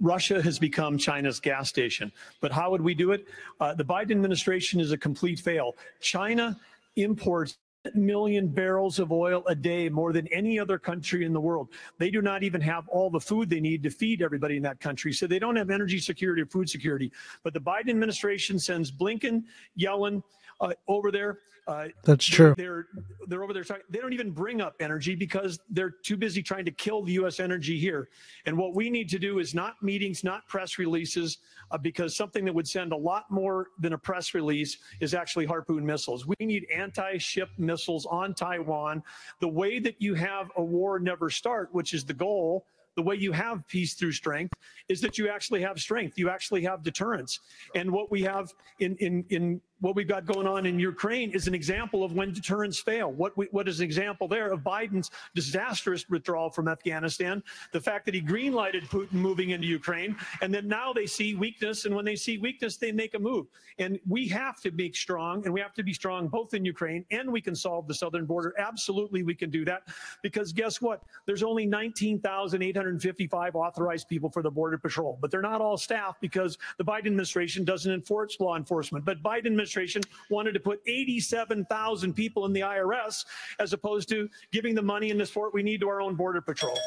Russia 0.00 0.42
has 0.42 0.58
become 0.58 0.98
China's 0.98 1.40
gas 1.40 1.68
station. 1.68 2.12
But 2.40 2.52
how 2.52 2.70
would 2.70 2.82
we 2.82 2.94
do 2.94 3.12
it? 3.12 3.26
Uh, 3.60 3.74
the 3.74 3.84
Biden 3.84 4.12
administration 4.12 4.80
is 4.80 4.92
a 4.92 4.98
complete 4.98 5.40
fail. 5.40 5.74
China 6.00 6.58
imports 6.96 7.58
million 7.94 8.48
barrels 8.48 8.98
of 8.98 9.12
oil 9.12 9.44
a 9.46 9.54
day, 9.54 9.88
more 9.88 10.12
than 10.12 10.26
any 10.28 10.58
other 10.58 10.78
country 10.78 11.24
in 11.24 11.32
the 11.32 11.40
world. 11.40 11.68
They 11.98 12.10
do 12.10 12.22
not 12.22 12.42
even 12.42 12.60
have 12.62 12.88
all 12.88 13.10
the 13.10 13.20
food 13.20 13.48
they 13.48 13.60
need 13.60 13.82
to 13.84 13.90
feed 13.90 14.22
everybody 14.22 14.56
in 14.56 14.62
that 14.64 14.80
country. 14.80 15.12
So 15.12 15.26
they 15.26 15.38
don't 15.38 15.56
have 15.56 15.70
energy 15.70 15.98
security 15.98 16.42
or 16.42 16.46
food 16.46 16.68
security. 16.68 17.12
But 17.42 17.54
the 17.54 17.60
Biden 17.60 17.90
administration 17.90 18.58
sends 18.58 18.90
Blinken, 18.90 19.44
Yellen, 19.78 20.22
uh, 20.60 20.72
over 20.88 21.10
there. 21.10 21.40
Uh, 21.66 21.88
That's 22.04 22.24
true. 22.24 22.54
They're 22.56 22.86
they're 23.26 23.42
over 23.42 23.52
there. 23.52 23.64
They 23.90 23.98
don't 23.98 24.12
even 24.12 24.30
bring 24.30 24.60
up 24.60 24.76
energy 24.78 25.16
because 25.16 25.58
they're 25.68 25.90
too 25.90 26.16
busy 26.16 26.40
trying 26.40 26.64
to 26.64 26.70
kill 26.70 27.02
the 27.02 27.12
U.S. 27.14 27.40
energy 27.40 27.76
here. 27.76 28.08
And 28.46 28.56
what 28.56 28.74
we 28.74 28.88
need 28.88 29.08
to 29.08 29.18
do 29.18 29.40
is 29.40 29.52
not 29.52 29.74
meetings, 29.82 30.22
not 30.22 30.46
press 30.46 30.78
releases, 30.78 31.38
uh, 31.72 31.78
because 31.78 32.14
something 32.14 32.44
that 32.44 32.54
would 32.54 32.68
send 32.68 32.92
a 32.92 32.96
lot 32.96 33.28
more 33.30 33.68
than 33.80 33.94
a 33.94 33.98
press 33.98 34.32
release 34.32 34.78
is 35.00 35.12
actually 35.12 35.44
Harpoon 35.44 35.84
missiles. 35.84 36.24
We 36.24 36.36
need 36.38 36.66
anti-ship 36.72 37.48
missiles 37.58 38.06
on 38.06 38.32
Taiwan. 38.34 39.02
The 39.40 39.48
way 39.48 39.80
that 39.80 40.00
you 40.00 40.14
have 40.14 40.52
a 40.56 40.62
war 40.62 41.00
never 41.00 41.30
start, 41.30 41.70
which 41.72 41.94
is 41.94 42.04
the 42.04 42.14
goal. 42.14 42.64
The 42.94 43.02
way 43.02 43.16
you 43.16 43.32
have 43.32 43.66
peace 43.68 43.92
through 43.92 44.12
strength 44.12 44.54
is 44.88 45.02
that 45.02 45.18
you 45.18 45.28
actually 45.28 45.60
have 45.60 45.78
strength. 45.78 46.16
You 46.16 46.30
actually 46.30 46.62
have 46.62 46.82
deterrence. 46.82 47.40
And 47.74 47.90
what 47.90 48.10
we 48.10 48.22
have 48.22 48.54
in 48.78 48.96
in 48.96 49.24
in 49.28 49.60
what 49.80 49.94
we've 49.94 50.08
got 50.08 50.24
going 50.24 50.46
on 50.46 50.66
in 50.66 50.78
Ukraine 50.78 51.30
is 51.30 51.48
an 51.48 51.54
example 51.54 52.04
of 52.04 52.12
when 52.12 52.32
deterrence 52.32 52.78
fail. 52.78 53.12
What 53.12 53.36
we, 53.36 53.46
what 53.50 53.68
is 53.68 53.80
an 53.80 53.84
example 53.84 54.28
there 54.28 54.50
of 54.52 54.60
Biden's 54.60 55.10
disastrous 55.34 56.08
withdrawal 56.08 56.50
from 56.50 56.68
Afghanistan, 56.68 57.42
the 57.72 57.80
fact 57.80 58.06
that 58.06 58.14
he 58.14 58.22
greenlighted 58.22 58.88
Putin 58.88 59.14
moving 59.14 59.50
into 59.50 59.66
Ukraine, 59.66 60.16
and 60.42 60.52
then 60.52 60.68
now 60.68 60.92
they 60.92 61.06
see 61.06 61.34
weakness, 61.34 61.84
and 61.84 61.94
when 61.94 62.04
they 62.04 62.16
see 62.16 62.38
weakness, 62.38 62.76
they 62.76 62.92
make 62.92 63.14
a 63.14 63.18
move. 63.18 63.46
And 63.78 63.98
we 64.08 64.26
have 64.28 64.60
to 64.62 64.70
be 64.70 64.92
strong, 64.92 65.44
and 65.44 65.52
we 65.52 65.60
have 65.60 65.74
to 65.74 65.82
be 65.82 65.92
strong 65.92 66.28
both 66.28 66.54
in 66.54 66.64
Ukraine 66.64 67.04
and 67.10 67.30
we 67.30 67.40
can 67.40 67.54
solve 67.54 67.86
the 67.88 67.94
southern 67.94 68.26
border. 68.26 68.54
Absolutely, 68.58 69.22
we 69.22 69.34
can 69.34 69.50
do 69.50 69.64
that 69.64 69.82
because 70.22 70.52
guess 70.52 70.80
what? 70.80 71.02
There's 71.26 71.42
only 71.42 71.66
19,855 71.66 73.56
authorized 73.56 74.08
people 74.08 74.30
for 74.30 74.42
the 74.42 74.50
Border 74.50 74.78
Patrol, 74.78 75.18
but 75.20 75.30
they're 75.30 75.42
not 75.42 75.60
all 75.60 75.76
staff 75.76 76.16
because 76.20 76.58
the 76.78 76.84
Biden 76.84 77.06
administration 77.06 77.64
doesn't 77.64 77.92
enforce 77.92 78.38
law 78.40 78.56
enforcement. 78.56 79.04
But 79.04 79.22
Biden 79.22 79.54
administration 79.66 80.02
wanted 80.30 80.52
to 80.52 80.60
put 80.60 80.80
87,000 80.86 82.12
people 82.14 82.46
in 82.46 82.52
the 82.52 82.60
IRS 82.60 83.24
as 83.58 83.72
opposed 83.72 84.08
to 84.10 84.28
giving 84.52 84.74
the 84.74 84.82
money 84.82 85.10
and 85.10 85.20
the 85.20 85.26
support 85.26 85.52
we 85.52 85.62
need 85.62 85.80
to 85.80 85.88
our 85.88 86.00
own 86.00 86.14
Border 86.14 86.40
Patrol. 86.40 86.78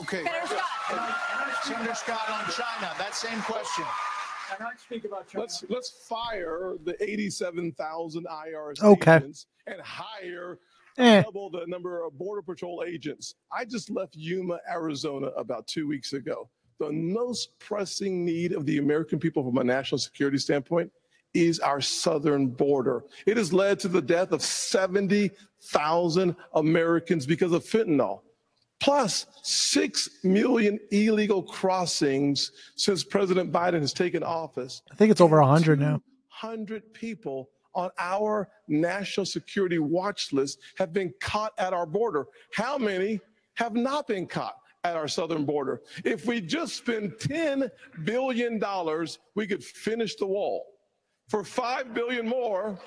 Okay. 0.00 0.22
Senator 0.24 0.46
Scott 0.46 1.62
Senator 1.64 1.94
Scott 1.94 2.28
on 2.28 2.44
China, 2.52 2.92
that 2.98 3.14
same 3.14 3.40
question. 3.42 3.84
Can 4.56 4.66
I 4.66 4.70
speak 4.76 5.04
about 5.04 5.28
China? 5.28 5.42
Let's 5.42 5.64
let's 5.68 5.90
fire 6.08 6.74
the 6.84 6.96
87,000 7.02 8.26
IRS 8.26 8.82
Okay. 8.82 9.16
agents 9.16 9.46
and 9.66 9.80
hire 9.80 10.58
Eh. 10.98 11.22
double 11.22 11.48
the 11.50 11.64
number 11.66 12.04
of 12.04 12.18
Border 12.18 12.42
Patrol 12.42 12.84
agents. 12.86 13.34
I 13.50 13.64
just 13.64 13.88
left 13.90 14.14
Yuma, 14.14 14.60
Arizona 14.70 15.28
about 15.28 15.66
two 15.66 15.86
weeks 15.88 16.12
ago. 16.12 16.50
The 16.78 16.92
most 16.92 17.58
pressing 17.60 18.24
need 18.26 18.52
of 18.52 18.66
the 18.66 18.76
American 18.78 19.18
people 19.18 19.42
from 19.42 19.56
a 19.58 19.64
national 19.64 19.98
security 19.98 20.36
standpoint 20.36 20.92
is 21.34 21.60
our 21.60 21.80
southern 21.80 22.48
border. 22.48 23.04
It 23.26 23.36
has 23.36 23.52
led 23.52 23.80
to 23.80 23.88
the 23.88 24.02
death 24.02 24.32
of 24.32 24.42
70,000 24.42 26.36
Americans 26.54 27.26
because 27.26 27.52
of 27.52 27.64
fentanyl 27.64 28.20
plus 28.82 29.26
6 29.42 30.24
million 30.24 30.78
illegal 30.90 31.40
crossings 31.40 32.50
since 32.74 33.04
President 33.04 33.52
Biden 33.52 33.80
has 33.80 33.92
taken 33.92 34.24
office. 34.24 34.82
I 34.90 34.96
think 34.96 35.12
it's 35.12 35.20
over 35.20 35.40
100 35.40 35.78
now. 35.78 36.02
100 36.40 36.92
people 36.92 37.50
on 37.74 37.90
our 37.98 38.48
national 38.66 39.24
security 39.24 39.78
watch 39.78 40.32
list 40.32 40.58
have 40.76 40.92
been 40.92 41.14
caught 41.20 41.52
at 41.58 41.72
our 41.72 41.86
border. 41.86 42.26
How 42.52 42.76
many 42.76 43.20
have 43.54 43.74
not 43.74 44.08
been 44.08 44.26
caught 44.26 44.56
at 44.82 44.96
our 44.96 45.06
southern 45.06 45.44
border? 45.44 45.82
If 46.04 46.26
we 46.26 46.40
just 46.40 46.74
spend 46.74 47.12
$10 47.20 47.70
billion, 48.02 48.60
we 49.36 49.46
could 49.46 49.62
finish 49.62 50.16
the 50.16 50.26
wall. 50.26 50.66
For 51.32 51.42
5 51.42 51.94
billion 51.94 52.28
more, 52.28 52.78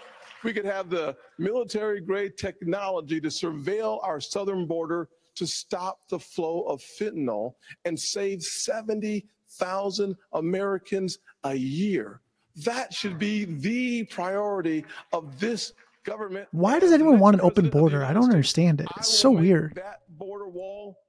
we 0.43 0.53
could 0.53 0.65
have 0.65 0.91
the 0.91 1.17
military 1.39 1.99
grade 1.99 2.37
technology 2.37 3.19
to 3.19 3.29
surveil 3.29 3.97
our 4.03 4.21
southern 4.21 4.67
border 4.67 5.09
to 5.33 5.47
stop 5.47 6.07
the 6.11 6.19
flow 6.19 6.61
of 6.67 6.79
fentanyl 6.79 7.55
and 7.85 7.99
save 7.99 8.43
70,000 8.43 10.15
Americans 10.33 11.17
a 11.43 11.55
year. 11.55 12.21
That 12.57 12.93
should 12.93 13.17
be 13.17 13.45
the 13.45 14.03
priority 14.03 14.85
of 15.11 15.39
this 15.39 15.73
government. 16.03 16.47
Why 16.51 16.77
does 16.77 16.91
anyone 16.91 17.17
want 17.17 17.33
an 17.37 17.41
open 17.41 17.71
border? 17.71 18.05
I 18.05 18.13
don't 18.13 18.29
understand 18.29 18.79
it. 18.79 18.87
It's 18.97 19.09
so 19.09 19.31
weird. 19.31 19.73
That 19.73 20.01
border 20.07 20.47
wall 20.47 20.99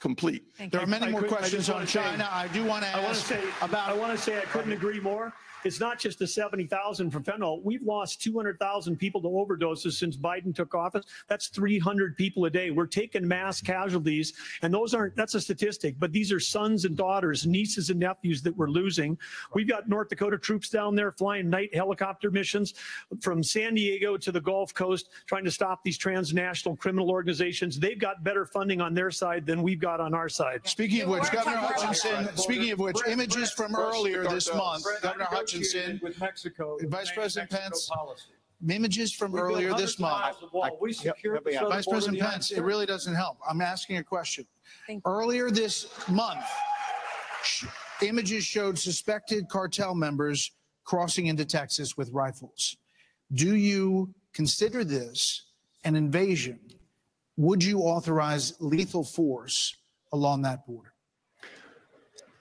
complete. 0.00 0.44
There 0.70 0.80
are 0.80 0.86
many 0.86 1.08
I 1.08 1.10
more 1.10 1.20
could- 1.20 1.28
questions 1.28 1.68
on 1.68 1.74
wanna 1.74 1.86
say- 1.88 2.00
China. 2.00 2.26
I 2.32 2.48
do 2.48 2.64
want 2.64 2.86
to 2.86 2.96
I 2.96 3.02
want 3.04 3.16
to 3.16 3.20
say 3.22 3.42
about. 3.60 3.90
I 3.90 3.94
want 3.94 4.16
to 4.16 4.24
say 4.24 4.38
I 4.38 4.46
couldn't 4.46 4.72
agree 4.72 4.98
more. 4.98 5.34
It's 5.64 5.80
not 5.80 5.98
just 5.98 6.18
the 6.18 6.26
70,000 6.26 7.10
from 7.10 7.22
fentanyl. 7.22 7.62
We've 7.62 7.82
lost 7.82 8.22
200,000 8.22 8.96
people 8.96 9.20
to 9.22 9.28
overdoses 9.28 9.92
since 9.92 10.16
Biden 10.16 10.54
took 10.54 10.74
office. 10.74 11.04
That's 11.28 11.48
300 11.48 12.16
people 12.16 12.46
a 12.46 12.50
day. 12.50 12.70
We're 12.70 12.86
taking 12.86 13.26
mass 13.26 13.60
casualties, 13.60 14.32
and 14.62 14.72
those 14.72 14.94
aren't. 14.94 15.16
That's 15.16 15.34
a 15.34 15.40
statistic, 15.40 15.96
but 15.98 16.12
these 16.12 16.32
are 16.32 16.40
sons 16.40 16.84
and 16.84 16.96
daughters, 16.96 17.46
nieces 17.46 17.90
and 17.90 18.00
nephews 18.00 18.42
that 18.42 18.56
we're 18.56 18.70
losing. 18.70 19.18
We've 19.54 19.68
got 19.68 19.88
North 19.88 20.08
Dakota 20.08 20.38
troops 20.38 20.70
down 20.70 20.94
there 20.94 21.12
flying 21.12 21.50
night 21.50 21.74
helicopter 21.74 22.30
missions 22.30 22.74
from 23.20 23.42
San 23.42 23.74
Diego 23.74 24.16
to 24.16 24.32
the 24.32 24.40
Gulf 24.40 24.72
Coast, 24.72 25.10
trying 25.26 25.44
to 25.44 25.50
stop 25.50 25.84
these 25.84 25.98
transnational 25.98 26.76
criminal 26.76 27.10
organizations. 27.10 27.78
They've 27.78 27.98
got 27.98 28.24
better 28.24 28.46
funding 28.46 28.80
on 28.80 28.94
their 28.94 29.10
side 29.10 29.44
than 29.44 29.62
we've 29.62 29.80
got 29.80 30.00
on 30.00 30.14
our 30.14 30.28
side. 30.28 30.60
Speaking 30.64 31.02
of 31.02 31.08
which, 31.08 31.30
Governor 31.30 31.56
Hutchinson, 31.56 32.34
speaking 32.36 32.70
of 32.72 32.78
which, 32.78 32.96
images 33.06 33.50
from 33.52 33.76
earlier 33.76 34.24
this 34.24 34.52
month, 34.54 34.84
Governor 35.02 35.24
Hutchinson, 35.24 35.49
with 35.54 36.20
Mexico, 36.20 36.78
Vice 36.84 37.10
President 37.12 37.50
Mexico 37.50 37.62
Pence, 37.70 37.88
policy. 37.92 38.30
images 38.68 39.12
from 39.12 39.32
We 39.32 39.40
built 39.40 39.50
earlier 39.52 39.68
hundreds 39.70 39.90
this 39.92 39.94
of 39.96 40.00
month. 40.00 40.20
miles 40.20 40.42
of 40.42 40.52
wall. 40.52 40.78
We 40.80 40.92
secured 40.92 41.44
the 41.44 41.52
southern 41.52 41.68
Vice 41.70 41.84
border 41.84 41.96
of 41.98 42.04
President 42.04 42.12
the 42.12 42.16
United 42.18 42.32
Pence, 42.32 42.44
it 42.44 42.54
States. 42.54 42.60
really 42.60 42.86
doesn't 42.86 43.14
help. 43.14 43.38
I'm 43.48 43.60
asking 43.60 43.96
a 43.98 44.04
question. 44.04 44.46
Earlier 45.04 45.50
this 45.50 45.86
month, 46.08 46.44
sh- 47.42 47.66
images 48.02 48.44
showed 48.44 48.78
suspected 48.78 49.48
cartel 49.48 49.94
members 49.94 50.52
crossing 50.84 51.26
into 51.26 51.44
Texas 51.44 51.96
with 51.96 52.10
rifles. 52.12 52.76
Do 53.32 53.54
you 53.54 54.12
consider 54.32 54.84
this 54.84 55.44
an 55.84 55.96
invasion? 55.96 56.58
Would 57.36 57.62
you 57.64 57.80
authorize 57.80 58.54
lethal 58.60 59.04
force 59.04 59.76
along 60.12 60.42
that 60.42 60.66
border? 60.66 60.92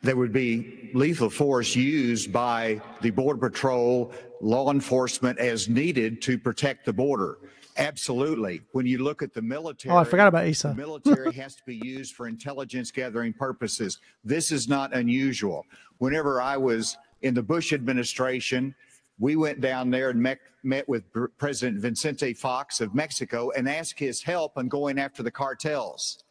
There 0.02 0.16
would 0.16 0.32
be 0.32 0.92
lethal 0.94 1.30
force 1.30 1.76
used 1.76 2.32
by 2.32 2.82
the 3.02 3.10
Border 3.10 3.50
Patrol, 3.50 4.14
law 4.42 4.72
enforcement 4.72 5.38
as 5.40 5.68
needed 5.68 6.22
to 6.22 6.38
protect 6.38 6.86
the 6.86 6.94
border. 6.94 7.38
Absolutely. 7.78 8.62
When 8.72 8.86
you 8.86 8.98
look 9.00 9.22
at 9.22 9.34
the 9.34 9.42
military, 9.42 9.94
Oh, 9.94 9.98
I 9.98 10.04
forgot 10.04 10.28
about 10.28 10.46
the 10.54 10.74
military 10.76 11.34
has 11.34 11.56
to 11.56 11.64
be 11.66 11.76
used 11.76 12.14
for 12.14 12.28
intelligence 12.28 12.92
gathering 12.92 13.34
purposes. 13.34 14.00
This 14.24 14.52
is 14.52 14.68
not 14.68 14.94
unusual. 14.94 15.66
Whenever 15.98 16.42
I 16.42 16.58
was 16.58 16.98
in 17.22 17.34
the 17.34 17.44
Bush 17.44 17.72
administration, 17.72 18.76
we 19.18 19.36
went 19.36 19.62
down 19.62 19.90
there 19.90 20.10
and 20.10 20.22
met, 20.22 20.40
met 20.64 20.88
with 20.88 21.04
President 21.38 21.82
Vicente 21.82 22.34
Fox 22.34 22.82
of 22.82 22.96
Mexico 22.96 23.52
and 23.52 23.68
asked 23.68 24.00
his 24.00 24.22
help 24.22 24.58
on 24.58 24.68
going 24.68 25.00
after 25.00 25.24
the 25.24 25.32
cartels. 25.32 26.24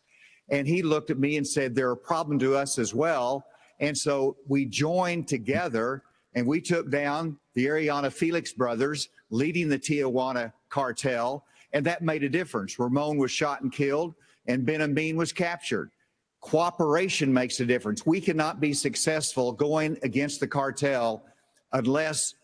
And 0.51 0.66
he 0.66 0.82
looked 0.82 1.11
at 1.11 1.19
me 1.19 1.36
and 1.36 1.47
said, 1.47 1.74
They're 1.74 1.93
a 1.93 1.97
problem 1.97 2.39
to 2.40 2.57
us 2.57 2.78
as 2.78 2.95
well. 2.95 3.45
And 3.81 3.97
so 3.97 4.37
we 4.47 4.65
joined 4.65 5.29
together 5.29 6.03
and 6.35 6.47
we 6.47 6.61
took 6.61 6.91
down 6.91 7.39
the 7.55 7.67
Arellano 7.67 8.13
Felix 8.13 8.53
brothers 8.53 9.09
leading 9.31 9.69
the 9.69 9.79
Tijuana 9.79 10.53
cartel. 10.69 11.45
And 11.73 11.85
that 11.87 12.03
made 12.03 12.25
a 12.25 12.29
difference. 12.29 12.79
Ramon 12.79 13.19
was 13.19 13.31
shot 13.31 13.61
and 13.63 13.73
killed, 13.73 14.15
and 14.47 14.65
Benjamin 14.65 15.17
was 15.17 15.33
captured. 15.33 15.91
Cooperation 16.41 17.33
makes 17.33 17.61
a 17.61 17.67
difference. 17.67 18.07
We 18.07 18.21
cannot 18.21 18.61
be 18.61 18.73
successful 18.73 19.53
going 19.53 19.99
against 20.03 20.41
the 20.41 20.47
cartel 20.47 21.25
unless 21.73 22.35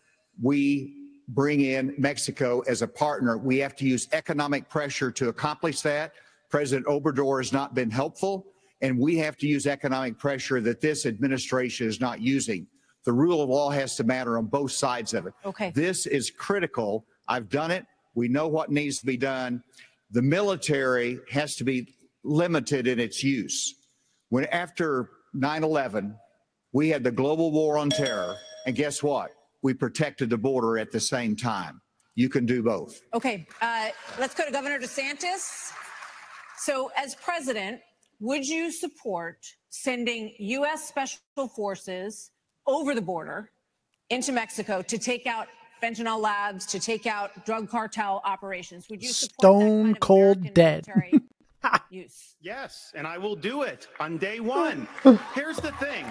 we 0.41 0.93
bring 1.29 1.61
in 1.61 1.95
Mexico 1.97 2.59
as 2.67 2.81
a 2.81 2.87
partner. 2.87 3.37
We 3.37 3.57
have 3.59 3.75
to 3.77 3.85
use 3.87 4.07
economic 4.11 4.69
pressure 4.69 5.11
to 5.11 5.29
accomplish 5.29 5.81
that. 5.81 6.13
President 6.49 6.85
Obrador 6.87 7.39
has 7.39 7.51
not 7.51 7.73
been 7.73 7.89
helpful, 7.89 8.45
and 8.81 8.99
we 8.99 9.17
have 9.17 9.37
to 9.37 9.47
use 9.47 9.67
economic 9.67 10.17
pressure 10.17 10.61
that 10.61 10.81
this 10.81 11.05
administration 11.05 11.87
is 11.87 11.99
not 11.99 12.21
using. 12.21 12.67
The 13.05 13.13
rule 13.13 13.41
of 13.41 13.49
law 13.49 13.69
has 13.69 13.95
to 13.97 14.03
matter 14.03 14.37
on 14.37 14.45
both 14.45 14.71
sides 14.71 15.13
of 15.13 15.27
it. 15.27 15.33
Okay. 15.45 15.71
This 15.75 16.05
is 16.05 16.31
critical. 16.31 17.05
I've 17.27 17.49
done 17.49 17.71
it. 17.71 17.85
We 18.15 18.27
know 18.27 18.47
what 18.47 18.71
needs 18.71 18.99
to 18.99 19.05
be 19.05 19.17
done. 19.17 19.63
The 20.11 20.21
military 20.21 21.19
has 21.31 21.55
to 21.57 21.63
be 21.63 21.95
limited 22.23 22.87
in 22.87 22.99
its 22.99 23.23
use. 23.23 23.75
When 24.29 24.45
after 24.45 25.09
9 25.33 25.63
11, 25.63 26.15
we 26.73 26.89
had 26.89 27.03
the 27.03 27.11
global 27.11 27.51
war 27.51 27.77
on 27.77 27.89
terror, 27.89 28.35
and 28.65 28.75
guess 28.75 29.03
what? 29.03 29.31
We 29.61 29.73
protected 29.73 30.29
the 30.29 30.37
border 30.37 30.77
at 30.77 30.91
the 30.91 30.99
same 30.99 31.35
time. 31.35 31.81
You 32.15 32.29
can 32.29 32.45
do 32.45 32.63
both. 32.63 33.01
Okay, 33.13 33.47
uh, 33.61 33.89
let's 34.19 34.33
go 34.33 34.45
to 34.45 34.51
Governor 34.51 34.79
DeSantis. 34.79 35.71
So, 36.57 36.91
as 36.97 37.15
president, 37.15 37.81
would 38.19 38.45
you 38.45 38.71
support 38.71 39.37
sending 39.69 40.33
U.S. 40.39 40.87
special 40.87 41.19
forces 41.55 42.31
over 42.67 42.95
the 42.95 43.01
border 43.01 43.51
into 44.09 44.31
Mexico 44.31 44.81
to 44.83 44.97
take 44.97 45.27
out 45.27 45.47
fentanyl 45.81 46.19
labs 46.19 46.65
to 46.67 46.79
take 46.79 47.05
out 47.05 47.45
drug 47.45 47.69
cartel 47.69 48.21
operations. 48.25 48.89
Would 48.89 49.03
you 49.03 49.09
support 49.09 49.31
that 49.31 49.41
Stone 49.41 49.83
kind 49.83 49.95
of 49.95 49.99
cold 49.99 50.37
American 50.37 50.53
dead. 50.53 50.87
military 50.87 51.19
use? 51.89 52.35
Yes, 52.41 52.91
and 52.95 53.05
I 53.05 53.17
will 53.17 53.35
do 53.35 53.63
it 53.63 53.87
on 53.99 54.17
day 54.17 54.39
one. 54.39 54.87
Here's 55.35 55.57
the 55.57 55.71
thing: 55.73 56.05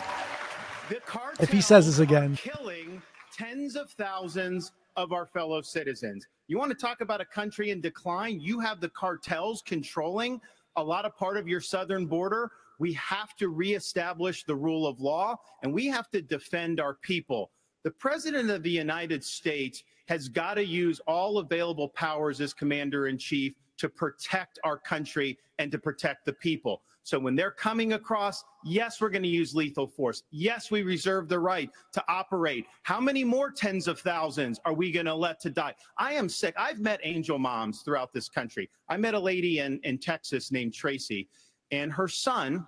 the 0.88 0.96
cartel 1.06 1.42
If 1.42 1.50
he 1.50 1.60
says 1.60 1.86
this 1.86 1.98
again. 1.98 2.36
killing 2.36 3.02
tens 3.36 3.74
of 3.76 3.90
thousands 3.90 4.72
of 4.96 5.12
our 5.12 5.26
fellow 5.26 5.60
citizens. 5.60 6.26
You 6.46 6.58
want 6.58 6.70
to 6.70 6.76
talk 6.76 7.00
about 7.00 7.20
a 7.20 7.24
country 7.24 7.70
in 7.70 7.80
decline? 7.80 8.38
You 8.40 8.60
have 8.60 8.80
the 8.80 8.90
cartels 8.90 9.60
controlling 9.62 10.40
a 10.76 10.82
lot 10.82 11.04
of 11.04 11.16
part 11.16 11.36
of 11.36 11.48
your 11.48 11.60
southern 11.60 12.06
border. 12.06 12.50
We 12.78 12.92
have 12.94 13.36
to 13.36 13.48
reestablish 13.48 14.44
the 14.44 14.56
rule 14.56 14.86
of 14.86 15.00
law 15.00 15.36
and 15.62 15.72
we 15.72 15.86
have 15.86 16.10
to 16.10 16.20
defend 16.20 16.80
our 16.80 16.94
people. 16.94 17.50
The 17.84 17.90
president 17.90 18.50
of 18.50 18.62
the 18.62 18.70
United 18.70 19.22
States 19.22 19.84
has 20.08 20.28
got 20.28 20.54
to 20.54 20.64
use 20.64 21.00
all 21.06 21.38
available 21.38 21.88
powers 21.88 22.40
as 22.40 22.52
commander 22.52 23.06
in 23.06 23.18
chief 23.18 23.54
to 23.78 23.88
protect 23.88 24.58
our 24.64 24.78
country 24.78 25.38
and 25.58 25.70
to 25.70 25.78
protect 25.78 26.24
the 26.24 26.32
people. 26.32 26.82
So 27.04 27.18
when 27.18 27.36
they're 27.36 27.50
coming 27.50 27.92
across, 27.92 28.42
yes, 28.64 28.98
we're 28.98 29.10
going 29.10 29.22
to 29.22 29.28
use 29.28 29.54
lethal 29.54 29.86
force. 29.86 30.22
Yes, 30.30 30.70
we 30.70 30.82
reserve 30.82 31.28
the 31.28 31.38
right 31.38 31.70
to 31.92 32.02
operate. 32.08 32.64
How 32.82 32.98
many 32.98 33.22
more 33.24 33.50
tens 33.50 33.86
of 33.86 34.00
thousands 34.00 34.58
are 34.64 34.72
we 34.72 34.90
going 34.90 35.04
to 35.04 35.14
let 35.14 35.38
to 35.40 35.50
die? 35.50 35.74
I 35.98 36.14
am 36.14 36.30
sick. 36.30 36.54
I've 36.58 36.80
met 36.80 37.00
angel 37.02 37.38
moms 37.38 37.82
throughout 37.82 38.14
this 38.14 38.30
country. 38.30 38.70
I 38.88 38.96
met 38.96 39.12
a 39.12 39.20
lady 39.20 39.58
in, 39.58 39.80
in 39.84 39.98
Texas 39.98 40.50
named 40.50 40.72
Tracy, 40.72 41.28
and 41.70 41.92
her 41.92 42.08
son 42.08 42.66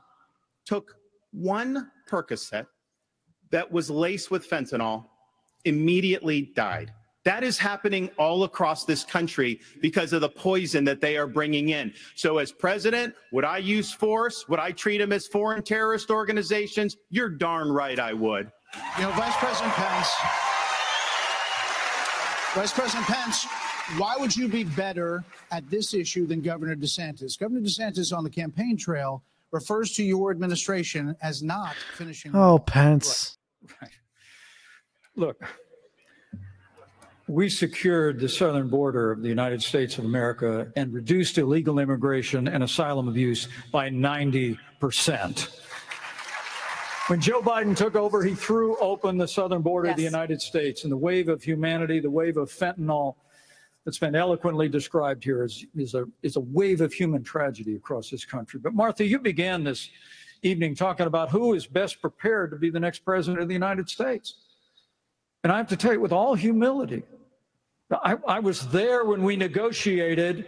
took 0.66 0.96
one 1.32 1.90
Percocet 2.06 2.66
that 3.50 3.72
was 3.72 3.88
laced 3.88 4.30
with 4.30 4.48
fentanyl, 4.48 5.06
immediately 5.64 6.52
died. 6.54 6.92
That 7.26 7.42
is 7.42 7.58
happening 7.58 8.08
all 8.18 8.44
across 8.44 8.84
this 8.84 9.02
country 9.02 9.58
because 9.82 10.12
of 10.12 10.20
the 10.20 10.28
poison 10.28 10.84
that 10.84 11.00
they 11.00 11.16
are 11.16 11.26
bringing 11.26 11.70
in. 11.70 11.92
So, 12.14 12.38
as 12.38 12.52
president, 12.52 13.16
would 13.32 13.44
I 13.44 13.58
use 13.58 13.90
force? 13.92 14.48
Would 14.48 14.60
I 14.60 14.70
treat 14.70 14.98
them 14.98 15.10
as 15.10 15.26
foreign 15.26 15.64
terrorist 15.64 16.08
organizations? 16.12 16.96
You're 17.10 17.28
darn 17.28 17.72
right 17.72 17.98
I 17.98 18.12
would. 18.12 18.52
You 18.96 19.02
know, 19.02 19.10
Vice 19.10 19.34
President 19.38 19.74
Pence, 19.74 20.08
Vice 22.54 22.72
President 22.72 23.04
Pence, 23.06 23.44
why 23.96 24.14
would 24.20 24.36
you 24.36 24.46
be 24.46 24.62
better 24.62 25.24
at 25.50 25.68
this 25.68 25.94
issue 25.94 26.28
than 26.28 26.42
Governor 26.42 26.76
DeSantis? 26.76 27.36
Governor 27.36 27.60
DeSantis 27.60 28.16
on 28.16 28.22
the 28.22 28.30
campaign 28.30 28.76
trail 28.76 29.24
refers 29.50 29.90
to 29.94 30.04
your 30.04 30.30
administration 30.30 31.16
as 31.22 31.42
not 31.42 31.74
finishing. 31.96 32.30
Oh, 32.30 32.34
the 32.34 32.38
Oh, 32.38 32.48
wall. 32.50 32.58
Pence. 32.60 33.38
Look, 35.16 35.42
we 37.28 37.48
secured 37.48 38.20
the 38.20 38.28
southern 38.28 38.68
border 38.68 39.10
of 39.10 39.20
the 39.20 39.28
United 39.28 39.60
States 39.60 39.98
of 39.98 40.04
America 40.04 40.70
and 40.76 40.92
reduced 40.92 41.38
illegal 41.38 41.80
immigration 41.80 42.46
and 42.46 42.62
asylum 42.62 43.08
abuse 43.08 43.48
by 43.72 43.90
90%. 43.90 44.58
When 47.08 47.20
Joe 47.20 47.40
Biden 47.40 47.76
took 47.76 47.96
over, 47.96 48.22
he 48.22 48.34
threw 48.34 48.76
open 48.78 49.16
the 49.18 49.26
southern 49.26 49.62
border 49.62 49.90
of 49.90 49.96
the 49.96 50.02
United 50.02 50.40
States, 50.40 50.84
and 50.84 50.92
the 50.92 50.96
wave 50.96 51.28
of 51.28 51.42
humanity, 51.42 51.98
the 52.00 52.10
wave 52.10 52.36
of 52.36 52.50
fentanyl 52.50 53.16
that's 53.84 53.98
been 53.98 54.14
eloquently 54.14 54.68
described 54.68 55.22
here 55.22 55.44
is, 55.44 55.64
is, 55.76 55.94
a, 55.94 56.04
is 56.22 56.36
a 56.36 56.40
wave 56.40 56.80
of 56.80 56.92
human 56.92 57.22
tragedy 57.22 57.76
across 57.76 58.10
this 58.10 58.24
country. 58.24 58.58
But 58.60 58.74
Martha, 58.74 59.04
you 59.04 59.18
began 59.18 59.62
this 59.64 59.88
evening 60.42 60.74
talking 60.74 61.06
about 61.06 61.30
who 61.30 61.54
is 61.54 61.66
best 61.66 62.00
prepared 62.00 62.50
to 62.50 62.56
be 62.56 62.70
the 62.70 62.80
next 62.80 63.04
president 63.04 63.40
of 63.40 63.48
the 63.48 63.54
United 63.54 63.88
States. 63.88 64.34
And 65.44 65.52
I 65.52 65.56
have 65.58 65.68
to 65.68 65.76
tell 65.76 65.92
you, 65.92 66.00
with 66.00 66.12
all 66.12 66.34
humility, 66.34 67.04
I, 67.90 68.16
I 68.26 68.40
was 68.40 68.66
there 68.68 69.04
when 69.04 69.22
we 69.22 69.36
negotiated 69.36 70.46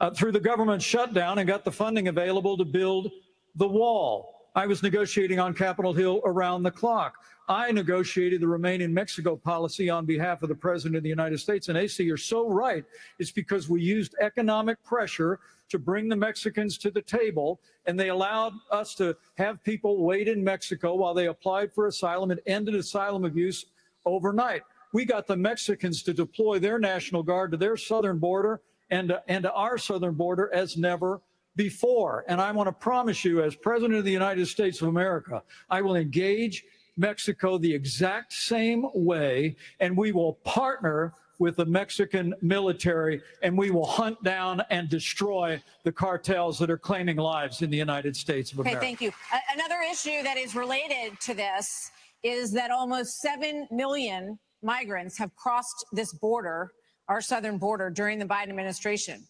uh, 0.00 0.10
through 0.10 0.32
the 0.32 0.40
government 0.40 0.82
shutdown 0.82 1.38
and 1.38 1.46
got 1.46 1.64
the 1.64 1.70
funding 1.70 2.08
available 2.08 2.56
to 2.56 2.64
build 2.64 3.10
the 3.54 3.68
wall. 3.68 4.48
I 4.54 4.66
was 4.66 4.82
negotiating 4.82 5.38
on 5.38 5.54
Capitol 5.54 5.92
Hill 5.92 6.20
around 6.24 6.64
the 6.64 6.70
clock. 6.70 7.14
I 7.48 7.70
negotiated 7.70 8.40
the 8.40 8.48
Remain 8.48 8.80
in 8.80 8.92
Mexico 8.92 9.36
policy 9.36 9.90
on 9.90 10.06
behalf 10.06 10.42
of 10.42 10.48
the 10.48 10.54
President 10.54 10.96
of 10.96 11.02
the 11.02 11.08
United 11.08 11.38
States. 11.38 11.68
And 11.68 11.78
Asa, 11.78 12.02
you're 12.02 12.16
so 12.16 12.48
right. 12.48 12.84
It's 13.18 13.30
because 13.30 13.68
we 13.68 13.80
used 13.80 14.14
economic 14.20 14.82
pressure 14.82 15.40
to 15.68 15.78
bring 15.78 16.08
the 16.08 16.16
Mexicans 16.16 16.76
to 16.78 16.90
the 16.90 17.00
table, 17.00 17.60
and 17.86 17.98
they 17.98 18.10
allowed 18.10 18.52
us 18.70 18.94
to 18.96 19.16
have 19.38 19.62
people 19.64 20.02
wait 20.04 20.28
in 20.28 20.42
Mexico 20.42 20.94
while 20.94 21.14
they 21.14 21.28
applied 21.28 21.72
for 21.72 21.86
asylum 21.86 22.30
and 22.30 22.40
ended 22.46 22.74
asylum 22.74 23.24
abuse 23.24 23.66
overnight. 24.04 24.62
We 24.92 25.04
got 25.04 25.26
the 25.26 25.36
Mexicans 25.36 26.02
to 26.04 26.12
deploy 26.12 26.58
their 26.58 26.78
National 26.78 27.22
Guard 27.22 27.50
to 27.52 27.56
their 27.56 27.76
southern 27.76 28.18
border 28.18 28.60
and, 28.90 29.18
and 29.26 29.44
to 29.44 29.52
our 29.52 29.78
southern 29.78 30.14
border 30.14 30.52
as 30.52 30.76
never 30.76 31.20
before. 31.56 32.24
And 32.28 32.40
I 32.40 32.52
want 32.52 32.68
to 32.68 32.72
promise 32.72 33.24
you, 33.24 33.42
as 33.42 33.54
President 33.54 33.94
of 33.98 34.04
the 34.04 34.12
United 34.12 34.46
States 34.46 34.82
of 34.82 34.88
America, 34.88 35.42
I 35.70 35.80
will 35.80 35.96
engage 35.96 36.64
Mexico 36.96 37.56
the 37.56 37.72
exact 37.72 38.32
same 38.34 38.86
way, 38.94 39.56
and 39.80 39.96
we 39.96 40.12
will 40.12 40.34
partner 40.44 41.14
with 41.38 41.56
the 41.56 41.64
Mexican 41.64 42.34
military, 42.42 43.20
and 43.42 43.56
we 43.56 43.70
will 43.70 43.86
hunt 43.86 44.22
down 44.22 44.62
and 44.70 44.88
destroy 44.88 45.60
the 45.82 45.90
cartels 45.90 46.58
that 46.58 46.70
are 46.70 46.78
claiming 46.78 47.16
lives 47.16 47.62
in 47.62 47.70
the 47.70 47.76
United 47.76 48.14
States 48.14 48.52
of 48.52 48.60
America. 48.60 48.78
Okay, 48.78 48.86
thank 48.86 49.00
you. 49.00 49.10
Another 49.52 49.80
issue 49.90 50.22
that 50.22 50.36
is 50.36 50.54
related 50.54 51.18
to 51.20 51.34
this 51.34 51.90
is 52.22 52.52
that 52.52 52.70
almost 52.70 53.20
7 53.20 53.66
million 53.72 54.38
migrants 54.62 55.18
have 55.18 55.34
crossed 55.36 55.84
this 55.92 56.12
border, 56.12 56.70
our 57.08 57.20
southern 57.20 57.58
border, 57.58 57.90
during 57.90 58.18
the 58.18 58.24
Biden 58.24 58.48
administration. 58.48 59.24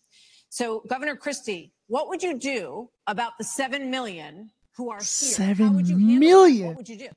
So, 0.49 0.83
Governor 0.89 1.17
Christie, 1.17 1.73
what 1.87 2.09
would 2.09 2.23
you 2.23 2.39
do 2.39 2.91
about 3.07 3.33
the 3.39 3.45
7 3.45 3.91
million 3.91 4.51
who 4.77 4.91
are 4.91 5.01
here? 5.03 5.55
How 5.55 5.73
would 5.73 5.89
you 5.89 5.97
million? 5.97 6.69
What 6.69 6.77
would 6.77 6.89
you 6.89 6.99
do? 6.99 7.09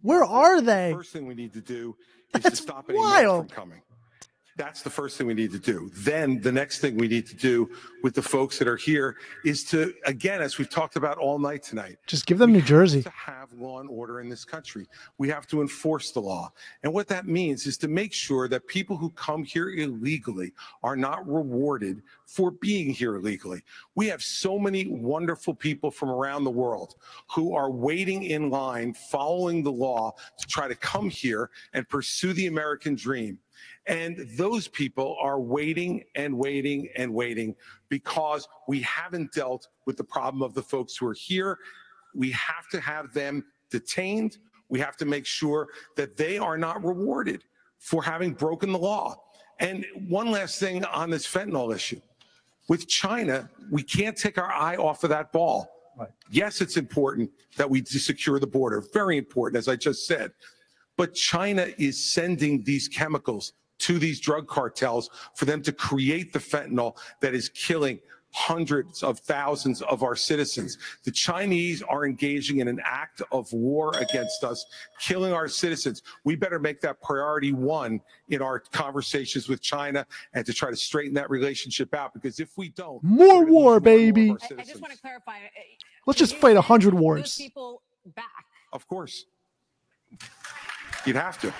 Where 0.00 0.24
are 0.24 0.60
they? 0.60 0.92
First 0.92 1.12
thing 1.12 1.26
we 1.26 1.34
need 1.34 1.52
to 1.54 1.60
do 1.60 1.96
is 2.34 2.42
That's 2.42 2.56
to 2.58 2.62
stop 2.62 2.86
any 2.88 2.98
more 2.98 3.06
wild. 3.06 3.48
from 3.52 3.56
coming. 3.56 3.82
That's 4.56 4.82
the 4.82 4.90
first 4.90 5.16
thing 5.16 5.26
we 5.26 5.34
need 5.34 5.50
to 5.52 5.58
do. 5.58 5.90
Then 5.94 6.40
the 6.40 6.52
next 6.52 6.80
thing 6.80 6.96
we 6.96 7.08
need 7.08 7.26
to 7.28 7.34
do 7.36 7.70
with 8.02 8.14
the 8.14 8.20
folks 8.22 8.58
that 8.58 8.68
are 8.68 8.76
here 8.76 9.16
is 9.44 9.64
to, 9.64 9.94
again, 10.04 10.42
as 10.42 10.58
we've 10.58 10.68
talked 10.68 10.96
about 10.96 11.16
all 11.16 11.38
night 11.38 11.62
tonight, 11.62 11.96
Just 12.06 12.26
give 12.26 12.36
them 12.36 12.52
New 12.52 12.60
Jersey. 12.60 13.02
to 13.02 13.10
have 13.10 13.50
law 13.54 13.80
and 13.80 13.88
order 13.88 14.20
in 14.20 14.28
this 14.28 14.44
country. 14.44 14.86
We 15.16 15.28
have 15.30 15.46
to 15.48 15.62
enforce 15.62 16.10
the 16.12 16.20
law. 16.20 16.52
And 16.82 16.92
what 16.92 17.08
that 17.08 17.26
means 17.26 17.66
is 17.66 17.78
to 17.78 17.88
make 17.88 18.12
sure 18.12 18.46
that 18.48 18.66
people 18.66 18.96
who 18.96 19.08
come 19.10 19.42
here 19.42 19.70
illegally 19.70 20.52
are 20.82 20.96
not 20.96 21.26
rewarded 21.26 22.02
for 22.26 22.50
being 22.50 22.90
here 22.90 23.16
illegally. 23.16 23.62
We 23.94 24.06
have 24.08 24.22
so 24.22 24.58
many 24.58 24.86
wonderful 24.86 25.54
people 25.54 25.90
from 25.90 26.10
around 26.10 26.44
the 26.44 26.50
world 26.50 26.96
who 27.30 27.54
are 27.54 27.70
waiting 27.70 28.24
in 28.24 28.50
line, 28.50 28.92
following 28.94 29.62
the 29.62 29.72
law 29.72 30.14
to 30.38 30.46
try 30.46 30.68
to 30.68 30.74
come 30.74 31.08
here 31.08 31.50
and 31.72 31.88
pursue 31.88 32.34
the 32.34 32.48
American 32.48 32.94
dream. 32.94 33.38
And 33.86 34.26
those 34.36 34.68
people 34.68 35.16
are 35.20 35.40
waiting 35.40 36.04
and 36.14 36.36
waiting 36.36 36.88
and 36.96 37.12
waiting 37.12 37.54
because 37.88 38.48
we 38.68 38.80
haven't 38.82 39.32
dealt 39.32 39.68
with 39.86 39.96
the 39.96 40.04
problem 40.04 40.42
of 40.42 40.54
the 40.54 40.62
folks 40.62 40.96
who 40.96 41.06
are 41.06 41.14
here. 41.14 41.58
We 42.14 42.30
have 42.32 42.68
to 42.70 42.80
have 42.80 43.12
them 43.12 43.44
detained. 43.70 44.38
We 44.68 44.78
have 44.80 44.96
to 44.98 45.04
make 45.04 45.26
sure 45.26 45.68
that 45.96 46.16
they 46.16 46.38
are 46.38 46.56
not 46.56 46.84
rewarded 46.84 47.44
for 47.78 48.02
having 48.02 48.32
broken 48.32 48.72
the 48.72 48.78
law. 48.78 49.22
And 49.58 49.84
one 50.08 50.30
last 50.30 50.58
thing 50.58 50.84
on 50.84 51.10
this 51.10 51.26
fentanyl 51.26 51.74
issue. 51.74 52.00
With 52.68 52.88
China, 52.88 53.50
we 53.70 53.82
can't 53.82 54.16
take 54.16 54.38
our 54.38 54.50
eye 54.50 54.76
off 54.76 55.04
of 55.04 55.10
that 55.10 55.32
ball. 55.32 55.68
Yes, 56.30 56.60
it's 56.60 56.76
important 56.76 57.30
that 57.56 57.68
we 57.68 57.84
secure 57.84 58.38
the 58.38 58.46
border. 58.46 58.82
Very 58.92 59.18
important, 59.18 59.58
as 59.58 59.68
I 59.68 59.76
just 59.76 60.06
said. 60.06 60.32
But 61.02 61.14
China 61.14 61.66
is 61.78 61.98
sending 62.00 62.62
these 62.62 62.86
chemicals 62.86 63.54
to 63.80 63.98
these 63.98 64.20
drug 64.20 64.46
cartels 64.46 65.10
for 65.34 65.46
them 65.46 65.60
to 65.62 65.72
create 65.72 66.32
the 66.32 66.38
fentanyl 66.38 66.96
that 67.18 67.34
is 67.34 67.48
killing 67.48 67.98
hundreds 68.30 69.02
of 69.02 69.18
thousands 69.18 69.82
of 69.82 70.04
our 70.04 70.14
citizens. 70.14 70.78
The 71.02 71.10
Chinese 71.10 71.82
are 71.82 72.06
engaging 72.06 72.58
in 72.60 72.68
an 72.68 72.80
act 72.84 73.20
of 73.32 73.52
war 73.52 73.96
against 73.98 74.44
us, 74.44 74.64
killing 75.00 75.32
our 75.32 75.48
citizens. 75.48 76.04
We 76.22 76.36
better 76.36 76.60
make 76.60 76.80
that 76.82 77.02
priority 77.02 77.52
one 77.52 78.00
in 78.28 78.40
our 78.40 78.60
conversations 78.60 79.48
with 79.48 79.60
China 79.60 80.06
and 80.34 80.46
to 80.46 80.52
try 80.52 80.70
to 80.70 80.76
straighten 80.76 81.14
that 81.14 81.30
relationship 81.30 81.94
out 81.94 82.14
because 82.14 82.38
if 82.38 82.56
we 82.56 82.68
don't, 82.68 83.02
More 83.02 83.44
war, 83.44 83.80
baby. 83.80 84.30
I, 84.30 84.34
I 84.60 84.62
just 84.62 84.80
want 84.80 84.92
to 84.92 85.00
clarify. 85.00 85.32
uh, 85.38 85.62
Let's 86.06 86.20
just 86.20 86.36
fight 86.36 86.56
a 86.56 86.60
hundred 86.62 86.94
wars. 86.94 87.36
people 87.36 87.82
back. 88.14 88.44
of 88.72 88.86
course, 88.86 89.26
you'd 91.06 91.16
have 91.16 91.38
to. 91.40 91.52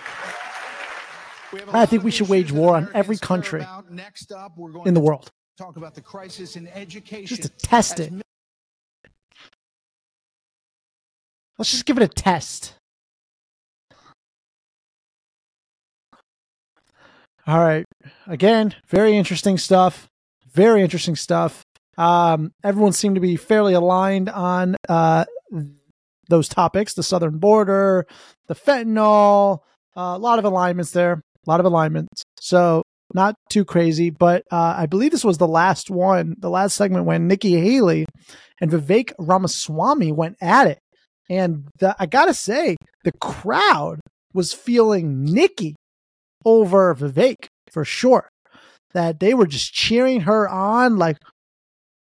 We 1.52 1.60
have 1.60 1.68
a 1.68 1.72
I 1.72 1.80
lot 1.80 1.88
think 1.88 2.02
we 2.02 2.10
should 2.10 2.28
wage 2.28 2.50
war 2.50 2.76
on 2.76 2.88
every 2.94 3.18
country. 3.18 3.66
Next 3.90 4.32
up, 4.32 4.56
we're 4.56 4.70
going 4.72 4.88
in 4.88 4.94
the 4.94 5.00
world. 5.00 5.30
talk 5.58 5.76
about 5.76 5.94
the 5.94 6.00
crisis 6.00 6.56
in 6.56 6.66
education. 6.68 7.26
Just 7.26 7.42
to 7.42 7.48
test 7.48 8.00
it. 8.00 8.12
Let's 11.58 11.70
just 11.70 11.84
give 11.84 11.98
it 11.98 12.02
a 12.02 12.08
test. 12.08 12.74
All 17.46 17.58
right. 17.58 17.84
Again, 18.26 18.74
very 18.88 19.16
interesting 19.16 19.58
stuff. 19.58 20.08
Very 20.52 20.82
interesting 20.82 21.16
stuff. 21.16 21.64
Um, 21.98 22.52
everyone 22.64 22.92
seemed 22.92 23.16
to 23.16 23.20
be 23.20 23.36
fairly 23.36 23.74
aligned 23.74 24.28
on 24.28 24.76
uh, 24.88 25.24
those 26.32 26.48
topics 26.48 26.94
the 26.94 27.02
southern 27.02 27.38
border, 27.38 28.06
the 28.48 28.54
fentanyl, 28.54 29.58
uh, 29.96 30.14
a 30.16 30.18
lot 30.18 30.38
of 30.38 30.44
alignments 30.44 30.90
there, 30.90 31.12
a 31.12 31.50
lot 31.50 31.60
of 31.60 31.66
alignments. 31.66 32.22
So, 32.40 32.82
not 33.14 33.36
too 33.50 33.66
crazy, 33.66 34.08
but 34.08 34.42
uh, 34.50 34.74
I 34.78 34.86
believe 34.86 35.10
this 35.10 35.24
was 35.24 35.36
the 35.36 35.46
last 35.46 35.90
one, 35.90 36.34
the 36.38 36.48
last 36.48 36.74
segment 36.74 37.04
when 37.04 37.28
Nikki 37.28 37.60
Haley 37.60 38.06
and 38.58 38.70
Vivek 38.70 39.12
Ramaswamy 39.18 40.12
went 40.12 40.36
at 40.40 40.66
it. 40.66 40.78
And 41.28 41.68
the, 41.78 41.94
I 41.98 42.06
got 42.06 42.24
to 42.24 42.34
say, 42.34 42.76
the 43.04 43.12
crowd 43.12 44.00
was 44.32 44.54
feeling 44.54 45.24
Nikki 45.24 45.76
over 46.46 46.94
Vivek 46.94 47.46
for 47.70 47.84
sure. 47.84 48.30
That 48.94 49.20
they 49.20 49.34
were 49.34 49.46
just 49.46 49.72
cheering 49.72 50.22
her 50.22 50.48
on 50.48 50.96
like 50.96 51.16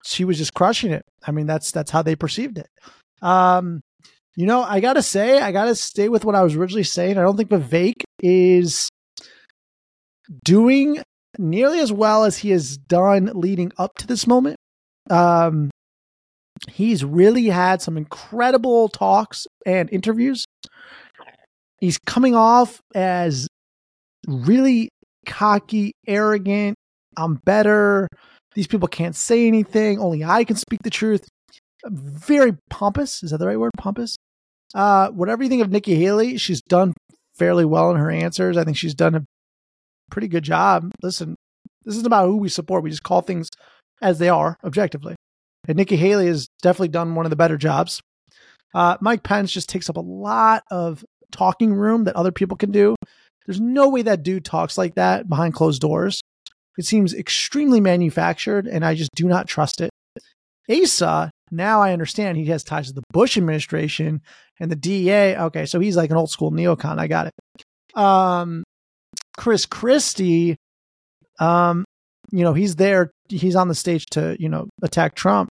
she 0.05 0.25
was 0.25 0.39
just 0.39 0.55
crushing 0.55 0.93
it. 0.93 1.03
I 1.27 1.31
mean, 1.33 1.47
that's 1.47 1.71
that's 1.71 1.91
how 1.91 2.03
they 2.03 2.17
perceived 2.17 2.59
it. 2.59 2.69
Um, 3.23 3.81
you 4.39 4.47
know, 4.47 4.63
I 4.63 4.79
gotta 4.79 5.03
say, 5.03 5.41
I 5.41 5.51
gotta 5.51 5.75
stay 5.75 6.09
with 6.09 6.25
what 6.25 6.37
I 6.37 6.45
was 6.45 6.55
originally 6.55 6.85
saying. 6.85 7.19
I 7.19 7.23
don't 7.23 7.37
think 7.37 7.51
Vivek 7.51 8.05
is 8.23 8.89
doing 10.45 11.03
nearly 11.39 11.81
as 11.81 11.93
well 11.93 12.23
as 12.23 12.39
he 12.39 12.51
has 12.51 12.77
done 12.77 13.33
leading 13.35 13.73
up 13.79 13.97
to 13.99 14.07
this 14.07 14.29
moment. 14.29 14.55
Um, 15.11 15.71
he's 16.71 17.05
really 17.05 17.47
had 17.47 17.83
some 17.83 17.97
incredible 17.97 18.89
talks 18.89 19.49
and 19.67 19.93
interviews. 19.93 20.45
He's 21.81 21.99
coming 21.99 22.37
off 22.37 22.79
as 22.95 23.49
really 24.29 24.89
cocky, 25.27 25.95
arrogant. 26.07 26.77
I'm 27.17 27.41
better. 27.45 28.07
These 28.55 28.69
people 28.69 28.87
can't 28.87 29.17
say 29.17 29.49
anything. 29.49 29.99
Only 29.99 30.23
I 30.23 30.45
can 30.45 30.55
speak 30.55 30.85
the 30.85 30.91
truth. 30.91 31.27
Very 31.85 32.57
pompous. 32.71 33.25
Is 33.25 33.33
that 33.33 33.39
the 33.39 33.47
right 33.49 33.59
word? 33.59 33.73
Pompous. 33.77 34.17
Uh, 34.75 35.09
whatever 35.09 35.43
you 35.43 35.49
think 35.49 35.63
of 35.63 35.71
Nikki 35.71 35.95
Haley, 35.95 36.37
she's 36.37 36.63
done 36.63 36.95
fairly 37.37 37.65
well 37.65 37.91
in 37.91 37.97
her 37.97 38.11
answers. 38.11 38.57
I 38.57 38.65
think 38.65 38.77
she's 38.77 38.95
done 38.95 39.15
a 39.15 39.25
pretty 40.11 40.29
good 40.29 40.45
job. 40.45 40.91
Listen, 41.03 41.37
this 41.85 41.95
isn't 41.95 42.07
about 42.07 42.27
who 42.27 42.37
we 42.37 42.49
support. 42.49 42.83
We 42.83 42.91
just 42.91 43.03
call 43.03 43.23
things 43.23 43.49
as 44.03 44.19
they 44.19 44.29
are, 44.29 44.57
objectively. 44.65 45.15
And 45.67 45.77
Nikki 45.77 45.97
Haley 45.97 46.27
has 46.27 46.49
definitely 46.63 46.89
done 46.89 47.15
one 47.15 47.27
of 47.27 47.31
the 47.31 47.37
better 47.37 47.57
jobs. 47.57 48.01
Uh, 48.75 48.97
Mike 49.01 49.23
Pence 49.23 49.53
just 49.53 49.69
takes 49.69 49.89
up 49.89 49.97
a 49.97 50.01
lot 50.01 50.63
of 50.71 51.05
talking 51.33 51.75
room 51.75 52.05
that 52.05 52.17
other 52.17 52.33
people 52.33 52.57
can 52.57 52.71
do. 52.71 52.95
There's 53.47 53.61
no 53.61 53.89
way 53.89 54.03
that 54.03 54.23
dude 54.23 54.45
talks 54.45 54.77
like 54.77 54.95
that 54.97 55.29
behind 55.29 55.55
closed 55.55 55.81
doors. 55.81 56.21
It 56.77 56.85
seems 56.85 57.15
extremely 57.15 57.81
manufactured, 57.81 58.67
and 58.67 58.85
I 58.85 58.95
just 58.95 59.11
do 59.15 59.27
not 59.27 59.49
trust 59.49 59.81
it. 59.81 59.91
Asa, 60.71 61.31
now 61.51 61.81
I 61.83 61.93
understand 61.93 62.37
he 62.37 62.47
has 62.47 62.65
ties 62.65 62.89
to 62.89 62.93
the 62.93 63.03
Bush 63.13 63.37
administration 63.37 64.23
and 64.61 64.71
the 64.71 64.77
DEA. 64.77 65.37
Okay, 65.37 65.67
so 65.67 65.81
he's 65.81 65.97
like 65.97 66.11
an 66.11 66.17
old 66.17 66.31
school 66.31 66.51
neocon. 66.51 66.99
I 66.99 67.07
got 67.07 67.29
it. 67.29 67.99
Um, 67.99 68.65
Chris 69.37 69.67
Christie, 69.67 70.57
um, 71.39 71.85
you 72.31 72.45
know, 72.45 72.55
he's 72.55 72.77
there. 72.77 73.11
He's 73.29 73.57
on 73.57 73.69
the 73.69 73.75
stage 73.75 74.07
to, 74.11 74.37
you 74.39 74.49
know, 74.49 74.69
attack 74.83 75.15
Trump. 75.15 75.49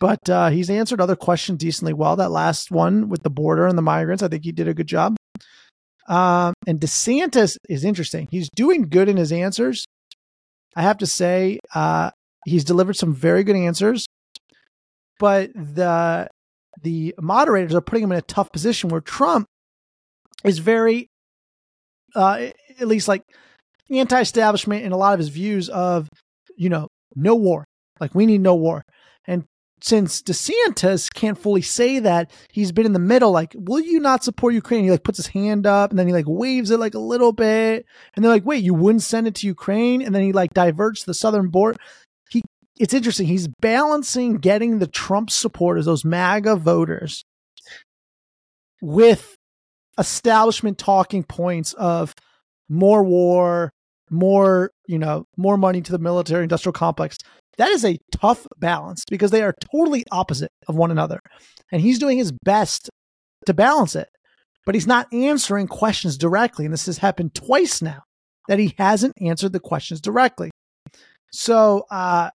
But 0.00 0.28
uh, 0.28 0.50
he's 0.50 0.70
answered 0.70 1.00
other 1.00 1.16
questions 1.16 1.58
decently 1.58 1.92
well. 1.92 2.16
That 2.16 2.30
last 2.30 2.70
one 2.70 3.08
with 3.08 3.22
the 3.22 3.30
border 3.30 3.66
and 3.66 3.78
the 3.78 3.82
migrants, 3.82 4.22
I 4.22 4.28
think 4.28 4.44
he 4.44 4.52
did 4.52 4.68
a 4.68 4.74
good 4.74 4.88
job. 4.88 5.16
Um, 6.08 6.52
and 6.66 6.80
DeSantis 6.80 7.56
is 7.68 7.84
interesting. 7.84 8.28
He's 8.30 8.50
doing 8.54 8.88
good 8.88 9.08
in 9.08 9.16
his 9.16 9.32
answers. 9.32 9.86
I 10.76 10.82
have 10.82 10.98
to 10.98 11.06
say, 11.06 11.60
uh, 11.74 12.10
he's 12.44 12.64
delivered 12.64 12.96
some 12.96 13.14
very 13.14 13.44
good 13.44 13.56
answers, 13.56 14.06
but 15.18 15.52
the 15.54 16.28
the 16.82 17.14
moderators 17.20 17.74
are 17.74 17.80
putting 17.80 18.04
him 18.04 18.12
in 18.12 18.18
a 18.18 18.22
tough 18.22 18.50
position 18.52 18.90
where 18.90 19.00
Trump 19.00 19.46
is 20.44 20.58
very, 20.58 21.08
uh, 22.14 22.48
at 22.80 22.88
least 22.88 23.08
like 23.08 23.22
anti-establishment 23.90 24.84
in 24.84 24.92
a 24.92 24.96
lot 24.96 25.14
of 25.14 25.18
his 25.18 25.28
views 25.28 25.68
of, 25.68 26.08
you 26.56 26.68
know, 26.68 26.88
no 27.14 27.34
war. 27.34 27.64
Like 28.00 28.14
we 28.14 28.26
need 28.26 28.40
no 28.40 28.54
war. 28.54 28.84
And 29.26 29.44
since 29.80 30.22
DeSantis 30.22 31.12
can't 31.12 31.38
fully 31.38 31.62
say 31.62 31.98
that, 32.00 32.30
he's 32.50 32.72
been 32.72 32.86
in 32.86 32.92
the 32.92 32.98
middle. 32.98 33.30
Like, 33.30 33.54
will 33.54 33.80
you 33.80 34.00
not 34.00 34.24
support 34.24 34.54
Ukraine? 34.54 34.84
He 34.84 34.90
like 34.90 35.04
puts 35.04 35.18
his 35.18 35.28
hand 35.28 35.66
up 35.66 35.90
and 35.90 35.98
then 35.98 36.06
he 36.06 36.12
like 36.12 36.24
waves 36.26 36.70
it 36.70 36.80
like 36.80 36.94
a 36.94 36.98
little 36.98 37.32
bit, 37.32 37.86
and 38.14 38.24
they're 38.24 38.32
like, 38.32 38.46
wait, 38.46 38.64
you 38.64 38.74
wouldn't 38.74 39.02
send 39.02 39.26
it 39.26 39.34
to 39.36 39.46
Ukraine? 39.46 40.02
And 40.02 40.14
then 40.14 40.22
he 40.22 40.32
like 40.32 40.54
diverts 40.54 41.04
the 41.04 41.14
southern 41.14 41.48
border. 41.48 41.78
It's 42.78 42.94
interesting. 42.94 43.26
He's 43.26 43.48
balancing 43.60 44.38
getting 44.38 44.78
the 44.78 44.86
Trump 44.86 45.30
supporters, 45.30 45.86
those 45.86 46.04
MAGA 46.04 46.56
voters, 46.56 47.24
with 48.82 49.36
establishment 49.98 50.78
talking 50.78 51.22
points 51.22 51.72
of 51.74 52.14
more 52.68 53.04
war, 53.04 53.72
more, 54.10 54.70
you 54.86 54.98
know, 54.98 55.24
more 55.36 55.56
money 55.56 55.80
to 55.82 55.92
the 55.92 55.98
military 55.98 56.42
industrial 56.42 56.72
complex. 56.72 57.18
That 57.58 57.68
is 57.68 57.84
a 57.84 57.98
tough 58.12 58.46
balance 58.58 59.04
because 59.08 59.30
they 59.30 59.42
are 59.42 59.54
totally 59.72 60.04
opposite 60.10 60.50
of 60.66 60.74
one 60.74 60.90
another. 60.90 61.20
And 61.70 61.80
he's 61.80 61.98
doing 61.98 62.18
his 62.18 62.32
best 62.44 62.90
to 63.46 63.54
balance 63.54 63.94
it, 63.94 64.08
but 64.66 64.74
he's 64.74 64.86
not 64.86 65.12
answering 65.12 65.68
questions 65.68 66.18
directly. 66.18 66.64
And 66.64 66.74
this 66.74 66.86
has 66.86 66.98
happened 66.98 67.34
twice 67.34 67.80
now 67.80 68.02
that 68.48 68.58
he 68.58 68.74
hasn't 68.78 69.14
answered 69.20 69.52
the 69.52 69.60
questions 69.60 70.00
directly. 70.00 70.50
So 71.32 71.84
uh, 71.90 72.30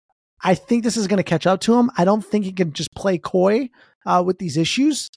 I 0.45 0.53
think 0.53 0.83
this 0.83 0.95
is 0.95 1.07
going 1.07 1.17
to 1.17 1.23
catch 1.23 1.47
up 1.47 1.59
to 1.61 1.73
him. 1.73 1.89
I 1.97 2.05
don't 2.05 2.23
think 2.23 2.45
he 2.45 2.51
can 2.51 2.71
just 2.71 2.93
play 2.93 3.17
coy 3.17 3.69
uh, 4.05 4.21
with 4.23 4.37
these 4.37 4.57
issues. 4.57 5.09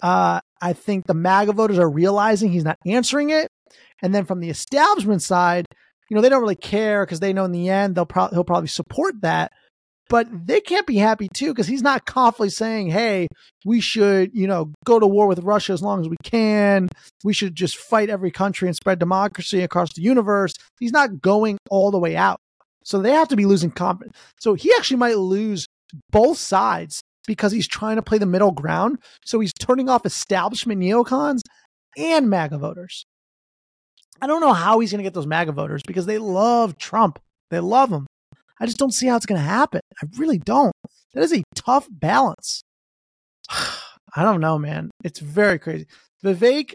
Uh, 0.00 0.40
I 0.62 0.72
think 0.72 1.06
the 1.06 1.14
MAGA 1.14 1.52
voters 1.52 1.78
are 1.78 1.90
realizing 1.90 2.50
he's 2.50 2.64
not 2.64 2.78
answering 2.86 3.28
it. 3.28 3.48
And 4.00 4.14
then 4.14 4.24
from 4.24 4.40
the 4.40 4.48
establishment 4.48 5.20
side, 5.20 5.66
you 6.08 6.14
know, 6.14 6.22
they 6.22 6.30
don't 6.30 6.40
really 6.40 6.56
care 6.56 7.04
because 7.04 7.20
they 7.20 7.34
know 7.34 7.44
in 7.44 7.52
the 7.52 7.68
end 7.68 7.94
they'll 7.94 8.06
pro- 8.06 8.28
he'll 8.28 8.44
probably 8.44 8.68
support 8.68 9.20
that. 9.20 9.52
But 10.08 10.26
they 10.46 10.60
can't 10.60 10.86
be 10.86 10.96
happy 10.96 11.28
too 11.32 11.48
because 11.48 11.66
he's 11.66 11.82
not 11.82 12.06
confidently 12.06 12.50
saying, 12.50 12.88
"Hey, 12.88 13.28
we 13.64 13.80
should, 13.80 14.30
you 14.34 14.46
know, 14.46 14.72
go 14.84 14.98
to 14.98 15.06
war 15.06 15.26
with 15.26 15.38
Russia 15.40 15.72
as 15.72 15.82
long 15.82 16.00
as 16.00 16.08
we 16.08 16.16
can. 16.22 16.88
We 17.24 17.32
should 17.32 17.54
just 17.54 17.76
fight 17.76 18.10
every 18.10 18.30
country 18.30 18.68
and 18.68 18.76
spread 18.76 18.98
democracy 18.98 19.62
across 19.62 19.92
the 19.94 20.02
universe." 20.02 20.52
He's 20.80 20.92
not 20.92 21.20
going 21.20 21.58
all 21.70 21.90
the 21.90 21.98
way 21.98 22.16
out, 22.16 22.40
so 22.84 23.00
they 23.00 23.12
have 23.12 23.28
to 23.28 23.36
be 23.36 23.46
losing 23.46 23.70
confidence. 23.70 24.16
So 24.40 24.54
he 24.54 24.72
actually 24.76 24.98
might 24.98 25.18
lose 25.18 25.66
both 26.10 26.38
sides 26.38 27.02
because 27.26 27.52
he's 27.52 27.68
trying 27.68 27.96
to 27.96 28.02
play 28.02 28.18
the 28.18 28.26
middle 28.26 28.50
ground. 28.50 28.98
So 29.24 29.40
he's 29.40 29.52
turning 29.52 29.88
off 29.88 30.06
establishment 30.06 30.80
neocons 30.80 31.40
and 31.96 32.28
MAGA 32.28 32.58
voters. 32.58 33.04
I 34.20 34.26
don't 34.26 34.40
know 34.40 34.52
how 34.52 34.78
he's 34.80 34.92
going 34.92 35.00
to 35.00 35.04
get 35.04 35.14
those 35.14 35.26
MAGA 35.26 35.52
voters 35.52 35.82
because 35.86 36.06
they 36.06 36.18
love 36.18 36.78
Trump. 36.78 37.18
They 37.50 37.60
love 37.60 37.90
him. 37.90 38.06
I 38.60 38.66
just 38.66 38.78
don't 38.78 38.92
see 38.92 39.08
how 39.08 39.16
it's 39.16 39.26
going 39.26 39.40
to 39.40 39.46
happen. 39.46 39.80
I 40.00 40.06
really 40.16 40.38
don't. 40.38 40.72
That 41.14 41.24
is 41.24 41.32
a 41.32 41.42
tough 41.54 41.88
balance. 41.90 42.62
I 43.50 44.22
don't 44.22 44.40
know, 44.40 44.58
man. 44.58 44.90
It's 45.02 45.20
very 45.20 45.58
crazy. 45.58 45.86
Vivek 46.24 46.74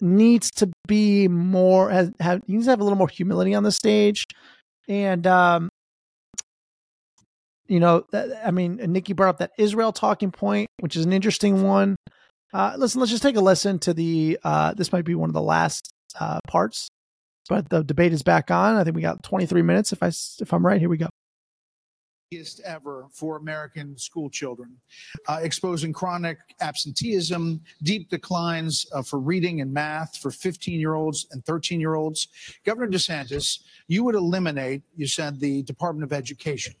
needs 0.00 0.50
to 0.52 0.70
be 0.86 1.28
more 1.28 1.90
has 1.90 2.10
have 2.20 2.40
he 2.46 2.52
needs 2.52 2.66
to 2.66 2.70
have 2.70 2.80
a 2.80 2.84
little 2.84 2.98
more 2.98 3.08
humility 3.08 3.54
on 3.54 3.62
the 3.62 3.72
stage, 3.72 4.24
and 4.88 5.26
um, 5.26 5.68
you 7.68 7.80
know, 7.80 8.04
I 8.12 8.50
mean, 8.50 8.76
Nikki 8.76 9.12
brought 9.12 9.30
up 9.30 9.38
that 9.38 9.52
Israel 9.58 9.92
talking 9.92 10.30
point, 10.30 10.68
which 10.80 10.96
is 10.96 11.04
an 11.04 11.12
interesting 11.12 11.62
one. 11.62 11.96
Uh, 12.52 12.74
listen, 12.78 13.00
let's 13.00 13.10
just 13.10 13.22
take 13.22 13.36
a 13.36 13.40
listen 13.40 13.78
to 13.80 13.92
the. 13.92 14.38
Uh, 14.42 14.72
this 14.74 14.90
might 14.92 15.04
be 15.04 15.14
one 15.14 15.28
of 15.28 15.34
the 15.34 15.42
last 15.42 15.90
uh, 16.18 16.40
parts. 16.48 16.88
But 17.48 17.70
the 17.70 17.82
debate 17.82 18.12
is 18.12 18.22
back 18.22 18.50
on. 18.50 18.76
I 18.76 18.84
think 18.84 18.96
we 18.96 19.02
got 19.02 19.22
23 19.22 19.62
minutes. 19.62 19.92
If 19.92 20.02
I 20.02 20.08
if 20.08 20.52
I'm 20.52 20.64
right, 20.64 20.80
here 20.80 20.88
we 20.88 20.98
go 20.98 21.08
ever 22.64 23.06
for 23.10 23.36
American 23.36 23.96
school 23.96 24.28
children, 24.28 24.76
uh, 25.28 25.40
exposing 25.42 25.92
chronic 25.92 26.38
absenteeism, 26.60 27.60
deep 27.82 28.10
declines 28.10 28.86
uh, 28.92 29.02
for 29.02 29.18
reading 29.18 29.62
and 29.62 29.72
math 29.72 30.18
for 30.18 30.30
15 30.30 30.78
year 30.78 30.94
olds 30.94 31.26
and 31.32 31.44
13 31.46 31.80
year 31.80 31.94
olds. 31.94 32.28
Governor 32.64 32.90
DeSantis, 32.90 33.60
you 33.86 34.04
would 34.04 34.14
eliminate, 34.14 34.82
you 34.94 35.06
said, 35.06 35.40
the 35.40 35.62
Department 35.62 36.04
of 36.04 36.12
Education. 36.12 36.74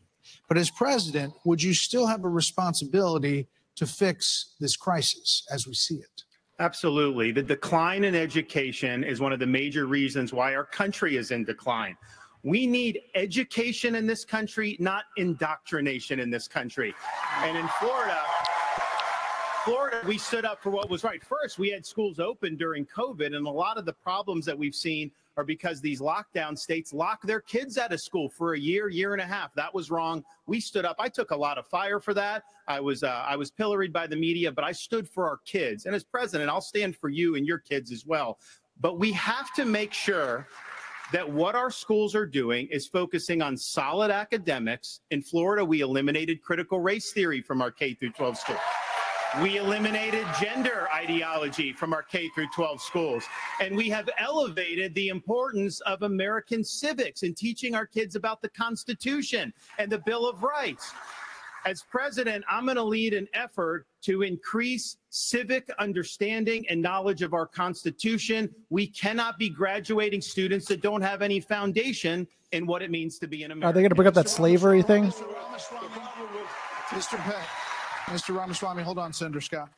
But 0.48 0.58
as 0.58 0.70
president, 0.70 1.32
would 1.44 1.62
you 1.62 1.72
still 1.72 2.06
have 2.06 2.24
a 2.24 2.28
responsibility 2.28 3.48
to 3.76 3.86
fix 3.86 4.54
this 4.60 4.76
crisis 4.76 5.46
as 5.50 5.66
we 5.66 5.72
see 5.72 5.94
it? 5.94 6.24
Absolutely. 6.60 7.30
The 7.30 7.42
decline 7.42 8.02
in 8.04 8.16
education 8.16 9.04
is 9.04 9.20
one 9.20 9.32
of 9.32 9.38
the 9.38 9.46
major 9.46 9.86
reasons 9.86 10.32
why 10.32 10.56
our 10.56 10.64
country 10.64 11.16
is 11.16 11.30
in 11.30 11.44
decline. 11.44 11.96
We 12.42 12.66
need 12.66 13.00
education 13.14 13.94
in 13.94 14.06
this 14.06 14.24
country, 14.24 14.76
not 14.78 15.04
indoctrination 15.16 16.20
in 16.20 16.30
this 16.30 16.46
country. 16.46 16.94
And 17.42 17.56
in 17.56 17.66
Florida, 17.80 18.20
Florida, 19.64 20.00
we 20.06 20.18
stood 20.18 20.44
up 20.44 20.62
for 20.62 20.70
what 20.70 20.88
was 20.88 21.04
right. 21.04 21.22
First, 21.22 21.58
we 21.58 21.68
had 21.68 21.84
schools 21.84 22.18
open 22.18 22.56
during 22.56 22.86
COVID, 22.86 23.36
and 23.36 23.46
a 23.46 23.50
lot 23.50 23.76
of 23.76 23.84
the 23.84 23.92
problems 23.92 24.46
that 24.46 24.56
we've 24.56 24.74
seen 24.74 25.10
are 25.36 25.44
because 25.44 25.80
these 25.80 26.00
lockdown 26.00 26.58
states 26.58 26.92
lock 26.92 27.22
their 27.22 27.40
kids 27.40 27.76
out 27.76 27.92
of 27.92 28.00
school 28.00 28.28
for 28.28 28.54
a 28.54 28.58
year, 28.58 28.88
year 28.88 29.12
and 29.12 29.20
a 29.20 29.26
half. 29.26 29.54
That 29.54 29.72
was 29.72 29.90
wrong. 29.90 30.24
We 30.46 30.58
stood 30.58 30.84
up. 30.84 30.96
I 30.98 31.08
took 31.08 31.32
a 31.32 31.36
lot 31.36 31.58
of 31.58 31.66
fire 31.66 32.00
for 32.00 32.14
that. 32.14 32.44
I 32.66 32.80
was 32.80 33.02
uh, 33.02 33.24
I 33.26 33.36
was 33.36 33.50
pilloried 33.50 33.92
by 33.92 34.06
the 34.06 34.16
media, 34.16 34.50
but 34.50 34.64
I 34.64 34.72
stood 34.72 35.08
for 35.08 35.28
our 35.28 35.38
kids. 35.44 35.86
And 35.86 35.94
as 35.94 36.02
president, 36.02 36.50
I'll 36.50 36.60
stand 36.60 36.96
for 36.96 37.08
you 37.08 37.36
and 37.36 37.46
your 37.46 37.58
kids 37.58 37.92
as 37.92 38.06
well. 38.06 38.38
But 38.80 38.98
we 38.98 39.12
have 39.12 39.52
to 39.54 39.64
make 39.64 39.92
sure 39.92 40.46
that 41.12 41.28
what 41.28 41.54
our 41.54 41.70
schools 41.70 42.14
are 42.14 42.26
doing 42.26 42.68
is 42.70 42.86
focusing 42.86 43.40
on 43.40 43.56
solid 43.56 44.10
academics. 44.10 45.00
In 45.10 45.22
Florida, 45.22 45.64
we 45.64 45.80
eliminated 45.80 46.42
critical 46.42 46.80
race 46.80 47.12
theory 47.12 47.40
from 47.40 47.62
our 47.62 47.70
K 47.70 47.94
through 47.94 48.12
12 48.12 48.38
schools. 48.38 48.60
We 49.42 49.58
eliminated 49.58 50.26
gender 50.40 50.88
ideology 50.94 51.72
from 51.72 51.92
our 51.92 52.02
K 52.02 52.30
through 52.34 52.48
12 52.54 52.80
schools. 52.80 53.24
And 53.60 53.76
we 53.76 53.88
have 53.90 54.08
elevated 54.18 54.94
the 54.94 55.08
importance 55.08 55.80
of 55.80 56.02
American 56.02 56.64
civics 56.64 57.22
and 57.22 57.36
teaching 57.36 57.74
our 57.74 57.86
kids 57.86 58.16
about 58.16 58.40
the 58.40 58.48
Constitution 58.48 59.52
and 59.78 59.92
the 59.92 59.98
Bill 59.98 60.26
of 60.26 60.42
Rights. 60.42 60.92
As 61.66 61.82
president, 61.90 62.44
I'm 62.48 62.64
going 62.64 62.76
to 62.76 62.82
lead 62.82 63.14
an 63.14 63.26
effort 63.34 63.86
to 64.02 64.22
increase 64.22 64.96
civic 65.10 65.68
understanding 65.78 66.64
and 66.70 66.80
knowledge 66.80 67.22
of 67.22 67.34
our 67.34 67.46
Constitution. 67.46 68.48
We 68.70 68.86
cannot 68.86 69.38
be 69.38 69.48
graduating 69.50 70.20
students 70.20 70.66
that 70.66 70.80
don't 70.82 71.02
have 71.02 71.20
any 71.22 71.40
foundation 71.40 72.26
in 72.52 72.66
what 72.66 72.82
it 72.82 72.90
means 72.90 73.18
to 73.18 73.26
be 73.26 73.42
an 73.42 73.50
American. 73.50 73.68
Are 73.68 73.72
they 73.72 73.80
going 73.82 73.90
to 73.90 73.94
bring 73.96 74.08
up 74.08 74.14
that 74.14 74.28
slavery 74.28 74.82
thing? 74.82 75.04
Mr. 76.90 77.18
Pe- 77.18 78.12
Mr. 78.14 78.34
Ramaswamy, 78.36 78.82
hold 78.82 78.98
on, 78.98 79.12
Senator 79.12 79.40
Scott. 79.40 79.68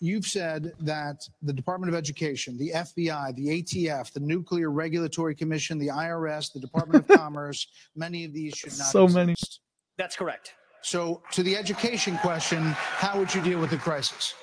You've 0.00 0.26
said 0.26 0.72
that 0.80 1.26
the 1.42 1.52
Department 1.52 1.88
of 1.92 1.96
Education, 1.96 2.58
the 2.58 2.72
FBI, 2.74 3.34
the 3.36 3.62
ATF, 3.62 4.12
the 4.12 4.20
Nuclear 4.20 4.70
Regulatory 4.70 5.34
Commission, 5.34 5.78
the 5.78 5.88
IRS, 5.88 6.52
the 6.52 6.58
Department 6.60 7.08
of 7.08 7.16
Commerce, 7.18 7.68
many 7.94 8.24
of 8.24 8.32
these 8.34 8.52
should 8.54 8.76
not 8.76 8.88
So 8.88 9.04
exist. 9.04 9.16
many. 9.16 9.34
That's 9.96 10.16
correct. 10.16 10.54
So, 10.82 11.22
to 11.32 11.42
the 11.42 11.56
education 11.56 12.18
question, 12.18 12.62
how 12.62 13.18
would 13.18 13.32
you 13.34 13.40
deal 13.40 13.60
with 13.60 13.70
the 13.70 13.76
crisis? 13.76 14.34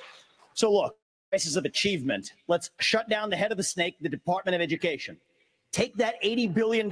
So 0.54 0.72
look, 0.72 0.96
crisis 1.30 1.56
of 1.56 1.64
achievement. 1.64 2.32
Let's 2.48 2.70
shut 2.80 3.08
down 3.08 3.30
the 3.30 3.36
head 3.36 3.50
of 3.50 3.56
the 3.56 3.62
snake, 3.62 3.96
the 4.00 4.08
Department 4.08 4.54
of 4.54 4.60
Education. 4.60 5.18
Take 5.72 5.94
that 5.96 6.20
$80 6.24 6.52
billion, 6.52 6.90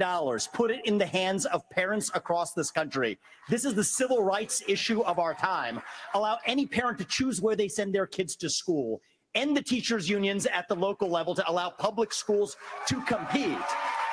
put 0.53 0.71
it 0.71 0.85
in 0.85 0.97
the 0.97 1.05
hands 1.05 1.45
of 1.45 1.69
parents 1.69 2.09
across 2.13 2.53
this 2.53 2.71
country. 2.71 3.19
This 3.49 3.65
is 3.65 3.73
the 3.73 3.83
civil 3.83 4.23
rights 4.23 4.63
issue 4.69 5.01
of 5.01 5.19
our 5.19 5.33
time. 5.33 5.81
Allow 6.13 6.37
any 6.45 6.65
parent 6.65 6.97
to 6.99 7.03
choose 7.03 7.41
where 7.41 7.57
they 7.57 7.67
send 7.67 7.93
their 7.93 8.07
kids 8.07 8.37
to 8.37 8.49
school. 8.49 9.01
End 9.35 9.57
the 9.57 9.61
teachers' 9.61 10.09
unions 10.09 10.45
at 10.45 10.69
the 10.69 10.75
local 10.75 11.09
level 11.09 11.35
to 11.35 11.49
allow 11.49 11.69
public 11.69 12.13
schools 12.13 12.55
to 12.87 13.01
compete. 13.01 13.57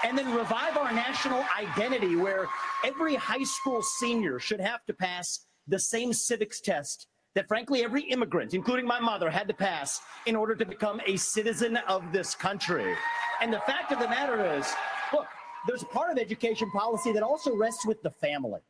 And 0.06 0.16
then 0.16 0.32
revive 0.32 0.76
our 0.76 0.92
national 0.92 1.44
identity 1.58 2.14
where 2.14 2.46
every 2.84 3.16
high 3.16 3.42
school 3.42 3.82
senior 3.82 4.38
should 4.38 4.60
have 4.60 4.86
to 4.86 4.94
pass 4.94 5.40
the 5.66 5.80
same 5.80 6.12
civics 6.12 6.60
test 6.60 7.08
that 7.34 7.48
frankly 7.48 7.82
every 7.82 8.02
immigrant, 8.02 8.54
including 8.54 8.86
my 8.86 9.00
mother, 9.00 9.28
had 9.28 9.48
to 9.48 9.54
pass 9.54 10.00
in 10.26 10.36
order 10.36 10.54
to 10.54 10.64
become 10.64 11.00
a 11.06 11.16
citizen 11.16 11.78
of 11.88 12.12
this 12.12 12.36
country. 12.36 12.94
And 13.40 13.52
the 13.52 13.58
fact 13.66 13.90
of 13.90 13.98
the 13.98 14.08
matter 14.08 14.56
is, 14.56 14.72
look, 15.12 15.26
there's 15.66 15.82
a 15.82 15.86
part 15.86 16.12
of 16.12 16.18
education 16.18 16.70
policy 16.70 17.10
that 17.10 17.24
also 17.24 17.56
rests 17.56 17.84
with 17.84 18.00
the 18.02 18.10
family. 18.12 18.60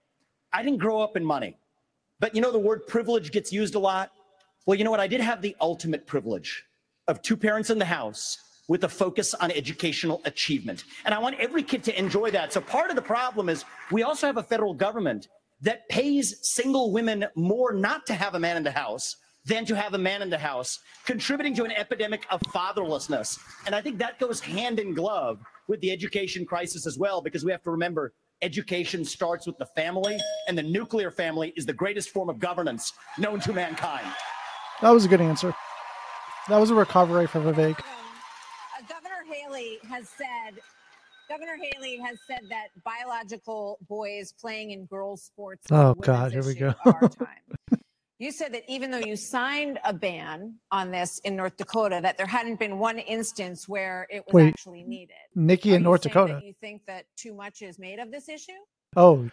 I 0.54 0.62
didn't 0.62 0.78
grow 0.78 1.02
up 1.02 1.18
in 1.18 1.24
money, 1.24 1.58
but 2.18 2.34
you 2.34 2.40
know 2.40 2.50
the 2.50 2.58
word 2.58 2.86
privilege 2.86 3.30
gets 3.30 3.52
used 3.52 3.74
a 3.74 3.78
lot. 3.78 4.10
Well, 4.64 4.78
you 4.78 4.84
know 4.84 4.90
what? 4.90 5.00
I 5.00 5.06
did 5.06 5.20
have 5.20 5.42
the 5.42 5.54
ultimate 5.60 6.06
privilege 6.06 6.64
of 7.08 7.20
two 7.20 7.36
parents 7.36 7.68
in 7.68 7.78
the 7.78 7.84
house 7.84 8.38
with 8.68 8.84
a 8.84 8.88
focus 8.88 9.34
on 9.34 9.50
educational 9.50 10.20
achievement. 10.24 10.84
And 11.04 11.14
I 11.14 11.18
want 11.18 11.38
every 11.38 11.62
kid 11.62 11.84
to 11.84 11.98
enjoy 11.98 12.30
that. 12.32 12.52
So 12.52 12.60
part 12.60 12.90
of 12.90 12.96
the 12.96 13.02
problem 13.02 13.48
is 13.48 13.64
we 13.90 14.02
also 14.02 14.26
have 14.26 14.36
a 14.36 14.42
federal 14.42 14.74
government 14.74 15.28
that 15.60 15.88
pays 15.88 16.38
single 16.42 16.92
women 16.92 17.26
more 17.34 17.72
not 17.72 18.06
to 18.06 18.14
have 18.14 18.34
a 18.34 18.40
man 18.40 18.56
in 18.56 18.62
the 18.62 18.70
house 18.70 19.16
than 19.46 19.64
to 19.64 19.76
have 19.76 19.94
a 19.94 19.98
man 19.98 20.22
in 20.22 20.28
the 20.28 20.38
house, 20.38 20.80
contributing 21.04 21.54
to 21.54 21.64
an 21.64 21.70
epidemic 21.70 22.26
of 22.30 22.40
fatherlessness. 22.48 23.38
And 23.64 23.74
I 23.74 23.80
think 23.80 23.98
that 23.98 24.18
goes 24.18 24.40
hand 24.40 24.80
in 24.80 24.92
glove 24.92 25.38
with 25.68 25.80
the 25.80 25.92
education 25.92 26.44
crisis 26.44 26.86
as 26.86 26.98
well, 26.98 27.22
because 27.22 27.44
we 27.44 27.52
have 27.52 27.62
to 27.62 27.70
remember 27.70 28.12
education 28.42 29.04
starts 29.04 29.46
with 29.46 29.56
the 29.56 29.66
family, 29.66 30.18
and 30.48 30.58
the 30.58 30.62
nuclear 30.62 31.10
family 31.10 31.52
is 31.56 31.64
the 31.64 31.72
greatest 31.72 32.10
form 32.10 32.28
of 32.28 32.38
governance 32.38 32.92
known 33.18 33.40
to 33.40 33.52
mankind. 33.52 34.06
That 34.82 34.90
was 34.90 35.04
a 35.04 35.08
good 35.08 35.20
answer. 35.20 35.54
That 36.48 36.58
was 36.58 36.70
a 36.70 36.74
recovery 36.74 37.26
for 37.28 37.40
Vivek. 37.40 37.80
Haley 39.56 39.78
has 39.88 40.08
said, 40.08 40.60
Governor 41.28 41.56
Haley 41.72 41.98
has 41.98 42.18
said 42.26 42.42
that 42.50 42.68
biological 42.84 43.78
boys 43.88 44.32
playing 44.38 44.72
in 44.72 44.84
girls' 44.86 45.22
sports. 45.22 45.64
Oh, 45.70 45.94
God, 45.94 46.32
here 46.32 46.44
we 46.44 46.54
go. 46.54 46.74
of 46.84 46.94
our 46.94 47.08
time. 47.08 47.80
You 48.18 48.32
said 48.32 48.54
that 48.54 48.62
even 48.68 48.90
though 48.90 48.98
you 48.98 49.16
signed 49.16 49.78
a 49.84 49.92
ban 49.92 50.54
on 50.70 50.90
this 50.90 51.18
in 51.24 51.36
North 51.36 51.56
Dakota, 51.56 52.00
that 52.02 52.16
there 52.16 52.26
hadn't 52.26 52.58
been 52.58 52.78
one 52.78 52.98
instance 52.98 53.68
where 53.68 54.06
it 54.10 54.24
was 54.26 54.34
Wait. 54.34 54.48
actually 54.48 54.84
needed. 54.84 55.16
Nikki 55.34 55.72
Are 55.72 55.76
in 55.76 55.82
North 55.82 56.02
Dakota. 56.02 56.40
You 56.42 56.54
think 56.60 56.82
that 56.86 57.04
too 57.16 57.34
much 57.34 57.60
is 57.60 57.78
made 57.78 57.98
of 57.98 58.10
this 58.10 58.28
issue? 58.28 58.52
Oh, 58.94 59.28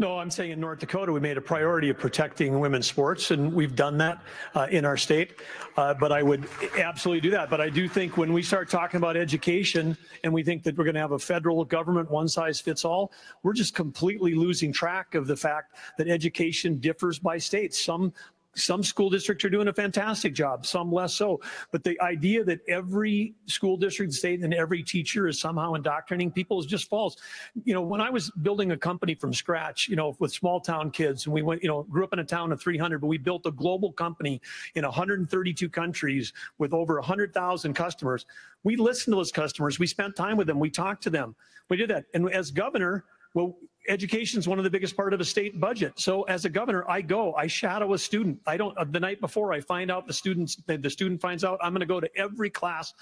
No, 0.00 0.16
I'm 0.16 0.30
saying 0.30 0.52
in 0.52 0.60
North 0.60 0.78
Dakota, 0.78 1.10
we 1.10 1.18
made 1.18 1.38
a 1.38 1.40
priority 1.40 1.90
of 1.90 1.98
protecting 1.98 2.60
women's 2.60 2.86
sports, 2.86 3.32
and 3.32 3.52
we've 3.52 3.74
done 3.74 3.98
that 3.98 4.22
uh, 4.54 4.68
in 4.70 4.84
our 4.84 4.96
state. 4.96 5.40
Uh, 5.76 5.92
but 5.92 6.12
I 6.12 6.22
would 6.22 6.48
absolutely 6.78 7.20
do 7.20 7.30
that. 7.32 7.50
But 7.50 7.60
I 7.60 7.68
do 7.68 7.88
think 7.88 8.16
when 8.16 8.32
we 8.32 8.40
start 8.40 8.70
talking 8.70 8.98
about 8.98 9.16
education 9.16 9.96
and 10.22 10.32
we 10.32 10.44
think 10.44 10.62
that 10.62 10.78
we're 10.78 10.84
going 10.84 10.94
to 10.94 11.00
have 11.00 11.12
a 11.12 11.18
federal 11.18 11.64
government 11.64 12.08
one 12.12 12.28
size 12.28 12.60
fits 12.60 12.84
all, 12.84 13.12
we're 13.42 13.52
just 13.52 13.74
completely 13.74 14.36
losing 14.36 14.72
track 14.72 15.16
of 15.16 15.26
the 15.26 15.36
fact 15.36 15.74
that 15.98 16.06
education 16.06 16.78
differs 16.78 17.18
by 17.18 17.36
state. 17.36 17.74
Some 17.74 18.12
some 18.58 18.82
school 18.82 19.10
districts 19.10 19.44
are 19.44 19.50
doing 19.50 19.68
a 19.68 19.72
fantastic 19.72 20.34
job, 20.34 20.66
some 20.66 20.90
less 20.92 21.14
so. 21.14 21.40
But 21.72 21.84
the 21.84 22.00
idea 22.00 22.44
that 22.44 22.60
every 22.68 23.34
school 23.46 23.76
district, 23.76 24.12
state, 24.12 24.40
and 24.40 24.52
every 24.52 24.82
teacher 24.82 25.28
is 25.28 25.40
somehow 25.40 25.74
indoctrinating 25.74 26.32
people 26.32 26.58
is 26.58 26.66
just 26.66 26.88
false. 26.88 27.16
You 27.64 27.74
know, 27.74 27.82
when 27.82 28.00
I 28.00 28.10
was 28.10 28.30
building 28.42 28.72
a 28.72 28.76
company 28.76 29.14
from 29.14 29.32
scratch, 29.32 29.88
you 29.88 29.96
know, 29.96 30.16
with 30.18 30.32
small 30.32 30.60
town 30.60 30.90
kids, 30.90 31.26
and 31.26 31.34
we 31.34 31.42
went, 31.42 31.62
you 31.62 31.68
know, 31.68 31.84
grew 31.84 32.04
up 32.04 32.12
in 32.12 32.18
a 32.18 32.24
town 32.24 32.52
of 32.52 32.60
300, 32.60 33.00
but 33.00 33.06
we 33.06 33.18
built 33.18 33.46
a 33.46 33.52
global 33.52 33.92
company 33.92 34.40
in 34.74 34.84
132 34.84 35.68
countries 35.68 36.32
with 36.58 36.72
over 36.72 36.96
100,000 36.96 37.74
customers. 37.74 38.26
We 38.64 38.76
listened 38.76 39.12
to 39.12 39.16
those 39.16 39.32
customers. 39.32 39.78
We 39.78 39.86
spent 39.86 40.16
time 40.16 40.36
with 40.36 40.46
them. 40.46 40.58
We 40.58 40.70
talked 40.70 41.02
to 41.04 41.10
them. 41.10 41.34
We 41.68 41.76
did 41.76 41.90
that. 41.90 42.06
And 42.14 42.30
as 42.32 42.50
governor, 42.50 43.04
well, 43.34 43.56
education 43.88 44.38
is 44.38 44.46
one 44.46 44.58
of 44.58 44.64
the 44.64 44.70
biggest 44.70 44.96
part 44.96 45.12
of 45.12 45.20
a 45.20 45.24
state 45.24 45.58
budget. 45.60 45.92
So 45.98 46.22
as 46.24 46.44
a 46.44 46.48
governor, 46.48 46.84
I 46.88 47.00
go, 47.00 47.34
I 47.34 47.46
shadow 47.46 47.94
a 47.94 47.98
student. 47.98 48.40
I 48.46 48.56
don't, 48.56 48.76
uh, 48.78 48.84
the 48.84 49.00
night 49.00 49.20
before 49.20 49.52
I 49.52 49.60
find 49.60 49.90
out 49.90 50.06
the 50.06 50.12
students, 50.12 50.56
the 50.66 50.76
the 50.76 50.90
student 50.90 51.20
finds 51.20 51.44
out, 51.44 51.58
I'm 51.62 51.72
going 51.72 51.80
to 51.80 51.86
go 51.86 52.00
to 52.00 52.10
every 52.16 52.50
class 52.50 52.94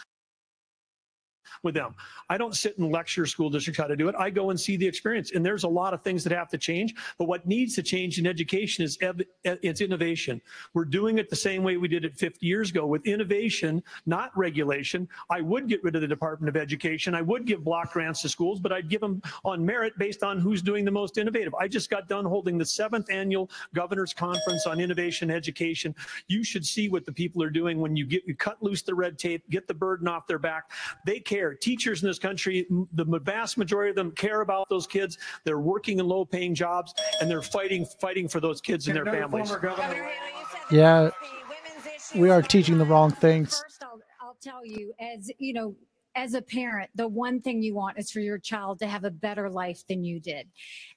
with 1.63 1.75
them. 1.75 1.95
I 2.29 2.39
don't 2.39 2.55
sit 2.55 2.79
and 2.79 2.91
lecture 2.91 3.27
school 3.27 3.51
districts 3.51 3.81
how 3.81 3.87
to 3.87 3.97
do 3.97 4.09
it. 4.09 4.15
I 4.19 4.31
go 4.31 4.51
and 4.51 4.59
see 4.59 4.77
the 4.77 4.87
experience. 4.87 5.33
And 5.33 5.45
there's 5.45 5.65
a 5.65 5.69
lot 5.69 5.95
of 5.95 6.03
things 6.03 6.25
that 6.25 6.33
have 6.33 6.49
to 6.51 6.59
change. 6.59 6.95
But 7.19 7.27
what 7.27 7.47
needs 7.47 7.75
to 7.77 7.83
change 7.83 8.19
in 8.19 8.27
education 8.27 8.85
is 8.85 8.99
ev- 9.01 9.23
it's 9.45 9.81
innovation. 9.81 10.41
We're 10.75 10.85
doing 10.85 11.19
it 11.19 11.31
the 11.31 11.37
same 11.37 11.63
way 11.63 11.77
we 11.77 11.89
did 11.89 12.05
it 12.05 12.17
50 12.17 12.45
years 12.47 12.71
ago 12.71 12.87
with 12.87 13.07
innovation, 13.07 13.83
not 14.07 14.37
regulation. 14.37 15.09
I 15.31 15.41
would 15.41 15.69
get 15.69 15.83
rid 15.83 15.95
of 15.95 16.01
the 16.01 16.09
Department 16.09 16.49
of 16.49 16.61
Education. 16.61 17.15
I 17.15 17.23
would 17.23 17.47
give 17.47 17.65
block 17.65 17.93
grants 17.93 18.23
to 18.23 18.29
schools, 18.29 18.61
but 18.61 18.73
I'd 18.73 18.89
give 18.89 19.01
them 19.01 19.23
on 19.45 19.65
merit 19.65 19.95
based 19.99 20.23
on 20.23 20.39
who's 20.39 20.63
doing 20.63 20.85
the 20.85 20.91
most 20.91 21.19
innovative. 21.19 21.55
I 21.55 21.69
just 21.69 21.91
got 21.91 22.09
done 22.09 22.25
holding 22.25 22.59
the 22.59 22.65
seventh 22.65 23.11
annual 23.11 23.51
Governor's 23.75 24.13
Conference 24.13 24.67
on 24.67 24.81
Innovation 24.81 25.31
Education. 25.31 25.95
You 26.29 26.45
should 26.45 26.65
see 26.65 26.89
what 26.89 27.05
the 27.05 27.13
people 27.13 27.43
are 27.43 27.51
doing 27.51 27.81
when 27.81 27.97
you 27.97 28.07
get 28.07 28.27
you 28.27 28.35
cut 28.35 28.63
loose 28.63 28.83
the 28.83 28.95
red 28.95 29.19
tape, 29.19 29.49
get 29.51 29.69
the 29.69 29.75
burden 29.75 30.09
off 30.09 30.27
their 30.27 30.39
back. 30.39 30.71
They 31.05 31.21
care. 31.37 31.55
Teachers 31.55 32.03
in 32.03 32.09
this 32.09 32.19
country, 32.19 32.67
the 32.93 33.05
vast 33.21 33.59
majority 33.59 33.91
of 33.91 33.97
them 33.97 34.11
care 34.13 34.41
about 34.41 34.69
those 34.69 34.87
kids. 34.87 35.19
They're 35.45 35.59
working 35.59 35.99
in 35.99 36.07
low-paying 36.07 36.55
jobs, 36.55 36.95
and 37.21 37.31
they're 37.31 37.43
fighting 37.43 37.87
fighting 38.01 38.29
for 38.29 38.41
those 38.41 38.61
kids 38.61 38.89
and 38.89 38.97
their 38.97 39.05
families. 39.05 39.53
yeah. 40.71 41.11
We 42.15 42.31
are 42.31 42.43
teaching 42.43 42.79
the 42.79 42.85
wrong 42.85 43.11
things. 43.11 43.61
First, 43.61 43.83
I'll, 43.83 44.01
I'll 44.21 44.37
tell 44.41 44.65
you, 44.65 44.93
as 45.01 45.31
you 45.39 45.53
know, 45.53 45.75
as 46.15 46.35
a 46.35 46.41
parent, 46.41 46.89
the 46.95 47.09
one 47.09 47.41
thing 47.41 47.63
you 47.63 47.75
want 47.75 47.99
is 47.99 48.11
for 48.11 48.21
your 48.21 48.39
child 48.39 48.79
to 48.79 48.87
have 48.87 49.05
a 49.05 49.11
better 49.11 49.51
life 49.51 49.83
than 49.89 50.03
you 50.03 50.19
did. 50.19 50.49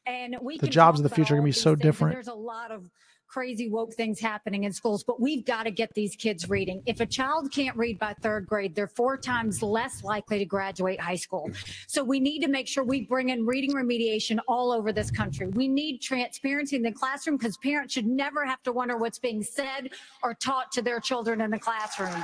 And 0.06 0.38
we 0.42 0.58
The 0.58 0.68
jobs 0.68 1.00
of 1.00 1.04
the 1.04 1.14
future 1.14 1.34
are 1.34 1.38
gonna 1.38 1.46
be 1.46 1.52
so 1.52 1.58
these 1.58 1.64
things, 1.64 1.72
and 1.74 1.82
different. 1.82 2.14
There's 2.16 2.28
a 2.28 2.34
lot 2.34 2.72
of 2.72 2.90
crazy 3.30 3.70
woke 3.70 3.94
things 3.94 4.20
happening 4.20 4.64
in 4.64 4.74
schools, 4.74 5.04
but 5.04 5.22
we've 5.22 5.46
got 5.46 5.64
to 5.64 5.72
get 5.72 5.94
these 5.94 6.16
kids 6.16 6.50
reading. 6.50 6.82
If 6.88 7.00
a 7.00 7.06
child 7.06 7.52
can't 7.52 7.78
read 7.78 8.00
by 8.00 8.16
third 8.22 8.48
grade, 8.48 8.74
they're 8.74 8.88
four 8.88 9.18
times 9.18 9.62
less 9.62 10.04
likely 10.04 10.40
to 10.40 10.46
graduate 10.46 11.00
high 11.00 11.16
school. 11.16 11.50
So 11.88 12.04
we 12.04 12.20
need 12.20 12.40
to 12.40 12.48
make 12.48 12.68
sure 12.68 12.84
we 12.84 13.02
bring 13.02 13.30
in 13.30 13.46
reading 13.46 13.74
remediation 13.74 14.40
all 14.48 14.72
over 14.72 14.92
this 14.92 15.12
country. 15.12 15.48
We 15.48 15.68
need 15.68 16.00
transparency 16.00 16.76
in 16.76 16.82
the 16.82 16.92
classroom 16.92 17.38
because 17.38 17.56
parents 17.58 17.94
should 17.94 18.08
never 18.08 18.46
have 18.46 18.64
to 18.64 18.72
wonder 18.72 18.98
what's 18.98 19.20
being 19.20 19.44
said 19.44 19.92
or 20.24 20.34
taught 20.34 20.72
to 20.74 20.82
their 20.82 21.00
children 21.00 21.42
in 21.42 21.52
the 21.52 21.60
classroom. 21.60 22.24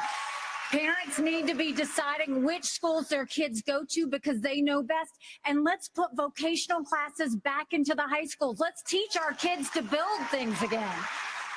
Parents 0.79 1.19
need 1.19 1.47
to 1.47 1.55
be 1.55 1.71
deciding 1.71 2.43
which 2.43 2.65
schools 2.65 3.07
their 3.07 3.25
kids 3.25 3.61
go 3.61 3.83
to 3.89 4.07
because 4.07 4.41
they 4.41 4.61
know 4.61 4.83
best. 4.83 5.11
And 5.45 5.63
let's 5.63 5.87
put 5.87 6.09
vocational 6.15 6.83
classes 6.83 7.35
back 7.37 7.67
into 7.71 7.95
the 7.95 8.01
high 8.03 8.25
schools. 8.25 8.59
Let's 8.59 8.83
teach 8.83 9.15
our 9.17 9.31
kids 9.33 9.69
to 9.71 9.81
build 9.81 10.19
things 10.31 10.61
again. 10.61 10.91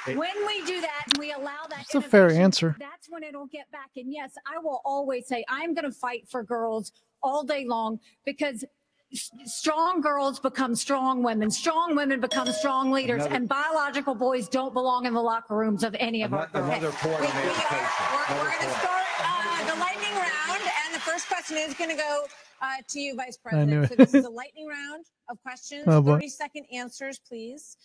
When 0.06 0.46
we 0.46 0.64
do 0.64 0.80
that 0.80 1.04
and 1.08 1.18
we 1.18 1.32
allow 1.32 1.66
that, 1.68 1.80
It's 1.82 1.94
a 1.94 2.00
fair 2.00 2.30
answer. 2.30 2.76
That's 2.78 3.08
when 3.10 3.22
it'll 3.22 3.46
get 3.48 3.70
back. 3.72 3.90
And 3.96 4.12
yes, 4.12 4.32
I 4.46 4.58
will 4.58 4.80
always 4.84 5.26
say 5.26 5.44
I'm 5.48 5.74
going 5.74 5.84
to 5.84 5.90
fight 5.92 6.28
for 6.30 6.42
girls 6.42 6.92
all 7.22 7.42
day 7.42 7.64
long 7.66 7.98
because 8.24 8.64
s- 9.12 9.30
strong 9.44 10.00
girls 10.00 10.38
become 10.40 10.74
strong 10.76 11.22
women. 11.22 11.50
Strong 11.50 11.96
women 11.96 12.20
become 12.20 12.50
strong 12.52 12.90
leaders. 12.92 13.22
Another- 13.24 13.34
and 13.34 13.48
biological 13.48 14.14
boys 14.14 14.48
don't 14.48 14.72
belong 14.72 15.04
in 15.04 15.12
the 15.12 15.20
locker 15.20 15.56
rooms 15.56 15.82
of 15.84 15.94
any 15.98 16.22
of 16.22 16.32
our 16.32 16.46
girls. 16.46 16.68
Another 16.68 16.92
point 16.92 17.16
on 17.20 17.24
education. 17.26 17.36
We're, 17.50 18.16
we're 18.16 18.24
Another 18.24 18.44
going 18.44 18.52
to 18.52 18.66
point. 18.66 18.78
start 18.80 19.04
uh, 19.20 19.74
the 19.74 19.80
lightning 19.80 20.14
round, 20.14 20.62
and 20.86 20.94
the 20.94 21.00
first 21.00 21.28
question 21.48 21.70
is 21.70 21.76
going 21.76 21.90
to 21.90 21.96
go 21.96 22.24
uh, 22.60 22.76
to 22.88 23.00
you, 23.00 23.14
Vice 23.14 23.38
I 23.50 23.64
knew 23.64 23.78
President. 23.78 23.88
So 23.88 23.94
this 23.96 24.14
is 24.14 24.24
a 24.24 24.30
lightning 24.30 24.66
round 24.66 25.06
of 25.30 25.40
questions. 25.42 25.84
Oh, 25.86 26.02
30 26.02 26.28
second 26.28 26.66
answers, 26.72 27.20
please. 27.26 27.76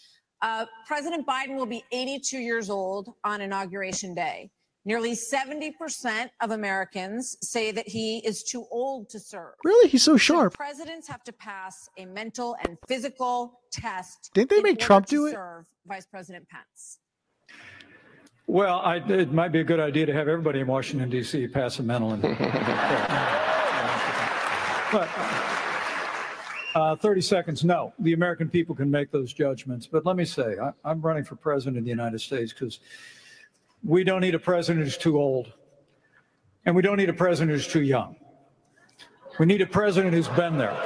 Uh, 0.41 0.65
President 0.87 1.25
Biden 1.25 1.55
will 1.55 1.65
be 1.65 1.83
82 1.91 2.37
years 2.37 2.69
old 2.69 3.13
on 3.23 3.41
Inauguration 3.41 4.13
Day. 4.13 4.49
Nearly 4.85 5.13
70% 5.13 6.29
of 6.41 6.51
Americans 6.51 7.37
say 7.41 7.71
that 7.71 7.87
he 7.87 8.17
is 8.25 8.43
too 8.43 8.65
old 8.69 9.09
to 9.11 9.19
serve. 9.19 9.53
Really? 9.63 9.87
He's 9.87 10.03
so 10.03 10.17
Should 10.17 10.35
sharp. 10.35 10.53
Presidents 10.55 11.07
have 11.07 11.23
to 11.23 11.31
pass 11.31 11.87
a 11.97 12.05
mental 12.05 12.57
and 12.67 12.77
physical 12.85 13.61
test. 13.71 14.31
Didn't 14.33 14.49
they 14.49 14.61
make 14.61 14.79
Trump 14.79 15.05
do 15.05 15.27
it? 15.27 15.31
Serve 15.31 15.65
Vice 15.87 16.05
President 16.05 16.45
Pence. 16.49 16.99
Well, 18.45 18.79
I, 18.79 18.97
it 18.97 19.31
might 19.31 19.53
be 19.53 19.61
a 19.61 19.63
good 19.63 19.79
idea 19.79 20.05
to 20.05 20.13
have 20.13 20.27
everybody 20.27 20.59
in 20.59 20.67
Washington, 20.67 21.09
D.C. 21.09 21.47
pass 21.47 21.79
a 21.79 21.83
mental 21.83 22.11
and. 22.11 22.23
but 24.93 25.09
uh, 26.75 26.95
30 26.95 27.21
seconds, 27.21 27.63
no. 27.63 27.93
The 27.99 28.13
American 28.13 28.47
people 28.49 28.75
can 28.75 28.89
make 28.89 29.11
those 29.11 29.33
judgments. 29.33 29.87
But 29.87 30.05
let 30.05 30.15
me 30.15 30.23
say, 30.23 30.55
I, 30.61 30.71
I'm 30.85 31.01
running 31.01 31.23
for 31.23 31.35
president 31.35 31.77
of 31.79 31.83
the 31.83 31.89
United 31.89 32.21
States 32.21 32.53
because 32.53 32.79
we 33.83 34.03
don't 34.03 34.21
need 34.21 34.35
a 34.35 34.39
president 34.39 34.85
who's 34.85 34.97
too 34.97 35.19
old, 35.19 35.51
and 36.65 36.75
we 36.75 36.81
don't 36.81 36.97
need 36.97 37.09
a 37.09 37.13
president 37.13 37.51
who's 37.51 37.67
too 37.67 37.81
young. 37.81 38.15
We 39.39 39.47
need 39.47 39.61
a 39.61 39.67
president 39.67 40.13
who's 40.13 40.29
been 40.29 40.57
there. 40.57 40.77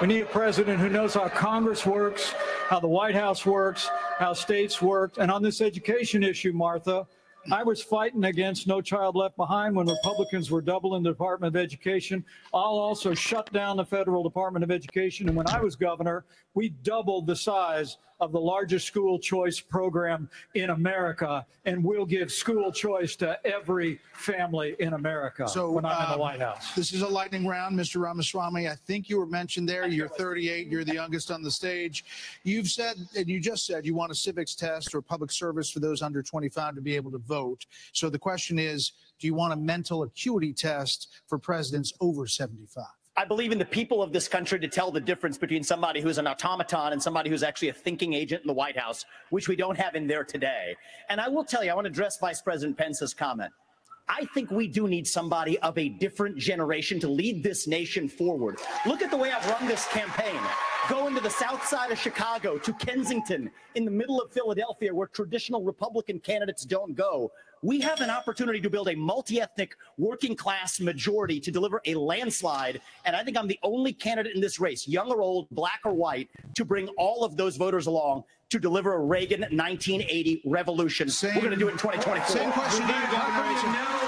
We 0.00 0.06
need 0.06 0.22
a 0.22 0.26
president 0.26 0.78
who 0.78 0.88
knows 0.88 1.14
how 1.14 1.28
Congress 1.28 1.86
works, 1.86 2.34
how 2.68 2.80
the 2.80 2.88
White 2.88 3.14
House 3.14 3.46
works, 3.46 3.88
how 4.18 4.34
states 4.34 4.82
work. 4.82 5.14
And 5.18 5.30
on 5.30 5.42
this 5.42 5.60
education 5.60 6.22
issue, 6.22 6.52
Martha, 6.52 7.06
I 7.50 7.62
was 7.64 7.82
fighting 7.82 8.24
against 8.24 8.66
No 8.66 8.80
Child 8.80 9.16
Left 9.16 9.36
Behind 9.36 9.74
when 9.74 9.86
Republicans 9.86 10.50
were 10.50 10.60
doubling 10.60 11.02
the 11.02 11.10
Department 11.10 11.56
of 11.56 11.60
Education. 11.60 12.24
I'll 12.54 12.78
also 12.78 13.14
shut 13.14 13.52
down 13.52 13.76
the 13.76 13.84
federal 13.84 14.22
Department 14.22 14.62
of 14.62 14.70
Education. 14.70 15.28
And 15.28 15.36
when 15.36 15.48
I 15.48 15.60
was 15.60 15.74
governor, 15.74 16.24
we 16.54 16.68
doubled 16.68 17.26
the 17.26 17.36
size 17.36 17.96
of 18.22 18.30
the 18.30 18.40
largest 18.40 18.86
school 18.86 19.18
choice 19.18 19.58
program 19.58 20.30
in 20.54 20.70
America. 20.70 21.44
And 21.64 21.82
we'll 21.82 22.06
give 22.06 22.30
school 22.30 22.70
choice 22.70 23.16
to 23.16 23.36
every 23.44 23.98
family 24.12 24.76
in 24.78 24.92
America 24.92 25.48
So 25.48 25.72
when 25.72 25.84
I'm 25.84 26.04
in 26.04 26.08
uh, 26.10 26.12
the 26.14 26.20
White 26.20 26.40
House. 26.40 26.72
This 26.76 26.92
is 26.92 27.02
a 27.02 27.08
lightning 27.08 27.48
round, 27.48 27.76
Mr. 27.76 28.00
Ramaswamy. 28.00 28.68
I 28.68 28.76
think 28.86 29.08
you 29.08 29.18
were 29.18 29.26
mentioned 29.26 29.68
there. 29.68 29.88
You're 29.88 30.08
38. 30.08 30.68
You're 30.68 30.84
the 30.84 30.94
youngest 30.94 31.32
on 31.32 31.42
the 31.42 31.50
stage. 31.50 32.04
You've 32.44 32.68
said, 32.68 32.94
and 33.16 33.28
you 33.28 33.40
just 33.40 33.66
said, 33.66 33.84
you 33.84 33.94
want 33.94 34.12
a 34.12 34.14
civics 34.14 34.54
test 34.54 34.94
or 34.94 35.02
public 35.02 35.32
service 35.32 35.68
for 35.68 35.80
those 35.80 36.00
under 36.00 36.22
25 36.22 36.76
to 36.76 36.80
be 36.80 36.94
able 36.94 37.10
to 37.10 37.18
vote. 37.18 37.31
So 37.92 38.10
the 38.10 38.18
question 38.18 38.58
is, 38.58 38.92
do 39.18 39.26
you 39.26 39.34
want 39.34 39.52
a 39.52 39.56
mental 39.56 40.02
acuity 40.02 40.52
test 40.52 41.08
for 41.26 41.38
presidents 41.38 41.92
over 42.00 42.26
75? 42.26 42.84
I 43.14 43.26
believe 43.26 43.52
in 43.52 43.58
the 43.58 43.64
people 43.66 44.02
of 44.02 44.10
this 44.10 44.26
country 44.26 44.58
to 44.58 44.68
tell 44.68 44.90
the 44.90 45.00
difference 45.00 45.36
between 45.36 45.62
somebody 45.62 46.00
who's 46.00 46.16
an 46.16 46.26
automaton 46.26 46.94
and 46.94 47.02
somebody 47.02 47.28
who's 47.28 47.42
actually 47.42 47.68
a 47.68 47.72
thinking 47.74 48.14
agent 48.14 48.42
in 48.42 48.46
the 48.46 48.54
White 48.54 48.76
House, 48.76 49.04
which 49.28 49.48
we 49.48 49.56
don't 49.56 49.76
have 49.76 49.94
in 49.94 50.06
there 50.06 50.24
today. 50.24 50.74
And 51.10 51.20
I 51.20 51.28
will 51.28 51.44
tell 51.44 51.62
you, 51.62 51.70
I 51.70 51.74
want 51.74 51.84
to 51.84 51.90
address 51.90 52.18
Vice 52.18 52.40
President 52.40 52.78
Pence's 52.78 53.12
comment. 53.12 53.52
I 54.14 54.26
think 54.26 54.50
we 54.50 54.68
do 54.68 54.86
need 54.88 55.06
somebody 55.06 55.58
of 55.60 55.78
a 55.78 55.88
different 55.88 56.36
generation 56.36 57.00
to 57.00 57.08
lead 57.08 57.42
this 57.42 57.66
nation 57.66 58.10
forward. 58.10 58.58
Look 58.84 59.00
at 59.00 59.10
the 59.10 59.16
way 59.16 59.32
I've 59.32 59.48
run 59.48 59.66
this 59.66 59.86
campaign. 59.86 60.38
Going 60.90 61.14
to 61.14 61.20
the 61.22 61.30
south 61.30 61.66
side 61.66 61.90
of 61.92 61.98
Chicago, 61.98 62.58
to 62.58 62.74
Kensington, 62.74 63.50
in 63.74 63.86
the 63.86 63.90
middle 63.90 64.20
of 64.20 64.30
Philadelphia, 64.30 64.94
where 64.94 65.06
traditional 65.06 65.62
Republican 65.62 66.20
candidates 66.20 66.66
don't 66.66 66.94
go. 66.94 67.32
We 67.64 67.80
have 67.80 68.00
an 68.00 68.10
opportunity 68.10 68.60
to 68.60 68.68
build 68.68 68.88
a 68.88 68.96
multi 68.96 69.40
ethnic 69.40 69.76
working 69.96 70.34
class 70.34 70.80
majority 70.80 71.38
to 71.40 71.50
deliver 71.52 71.80
a 71.86 71.94
landslide. 71.94 72.80
And 73.04 73.14
I 73.14 73.22
think 73.22 73.36
I'm 73.36 73.46
the 73.46 73.58
only 73.62 73.92
candidate 73.92 74.34
in 74.34 74.40
this 74.40 74.58
race, 74.58 74.88
young 74.88 75.10
or 75.12 75.22
old, 75.22 75.48
black 75.50 75.80
or 75.84 75.92
white, 75.92 76.28
to 76.56 76.64
bring 76.64 76.88
all 76.98 77.24
of 77.24 77.36
those 77.36 77.56
voters 77.56 77.86
along 77.86 78.24
to 78.50 78.58
deliver 78.58 78.94
a 78.94 78.98
Reagan 78.98 79.42
1980 79.42 80.42
revolution. 80.44 81.08
We're 81.22 81.34
going 81.34 81.50
to 81.50 81.56
do 81.56 81.68
it 81.68 81.72
in 81.72 81.78
2024. 81.78 82.26
Same 82.36 82.50
question 82.52 82.80
to 82.80 82.86
you, 82.88 82.92
Governor. 82.92 83.16
How 83.16 83.42
come 83.42 83.56
you 83.56 83.72
never 83.72 84.02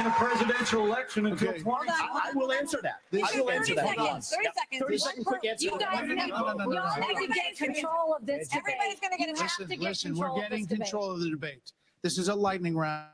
in 0.00 0.06
a 0.06 0.10
presidential 0.10 0.86
election 0.86 1.26
until 1.26 1.50
Okay. 1.50 1.60
20? 1.60 1.90
I, 1.90 2.30
I 2.30 2.32
will 2.34 2.52
answer 2.52 2.78
that. 2.82 3.00
We 3.10 3.22
I 3.22 3.26
got 3.32 3.44
will 3.44 3.50
answer 3.50 3.74
30 3.74 3.86
that. 3.86 4.24
seconds, 4.24 4.30
30 4.30 4.44
Yeah, 4.44 4.50
seconds. 4.54 4.82
30 4.82 4.98
second 4.98 5.24
quick 5.24 5.44
answer. 5.44 5.64
You 5.66 5.78
guys 5.78 6.08
need, 6.08 6.16
No, 6.16 6.24
no, 6.26 6.52
no, 6.52 6.64
no, 6.64 6.72
y'all 6.72 7.00
no. 7.00 7.06
need 7.06 7.26
to 7.28 7.32
get 7.34 7.56
control 7.56 8.14
of 8.18 8.24
this. 8.26 8.48
Everybody's 8.54 9.00
gonna 9.00 9.16
get 9.18 9.28
You 9.28 9.34
a 9.34 9.36
have 9.38 9.44
Listen, 9.58 9.68
to 9.68 9.76
get 9.76 9.80
listen, 9.80 10.10
control 10.12 10.34
we're 10.36 10.40
getting 10.42 10.66
this 10.66 10.78
control 10.78 11.10
of 11.12 11.20
the 11.20 11.30
debate. 11.30 11.72
This 12.02 12.18
is 12.18 12.28
a 12.28 12.34
lightning 12.34 12.76
round. 12.76 13.08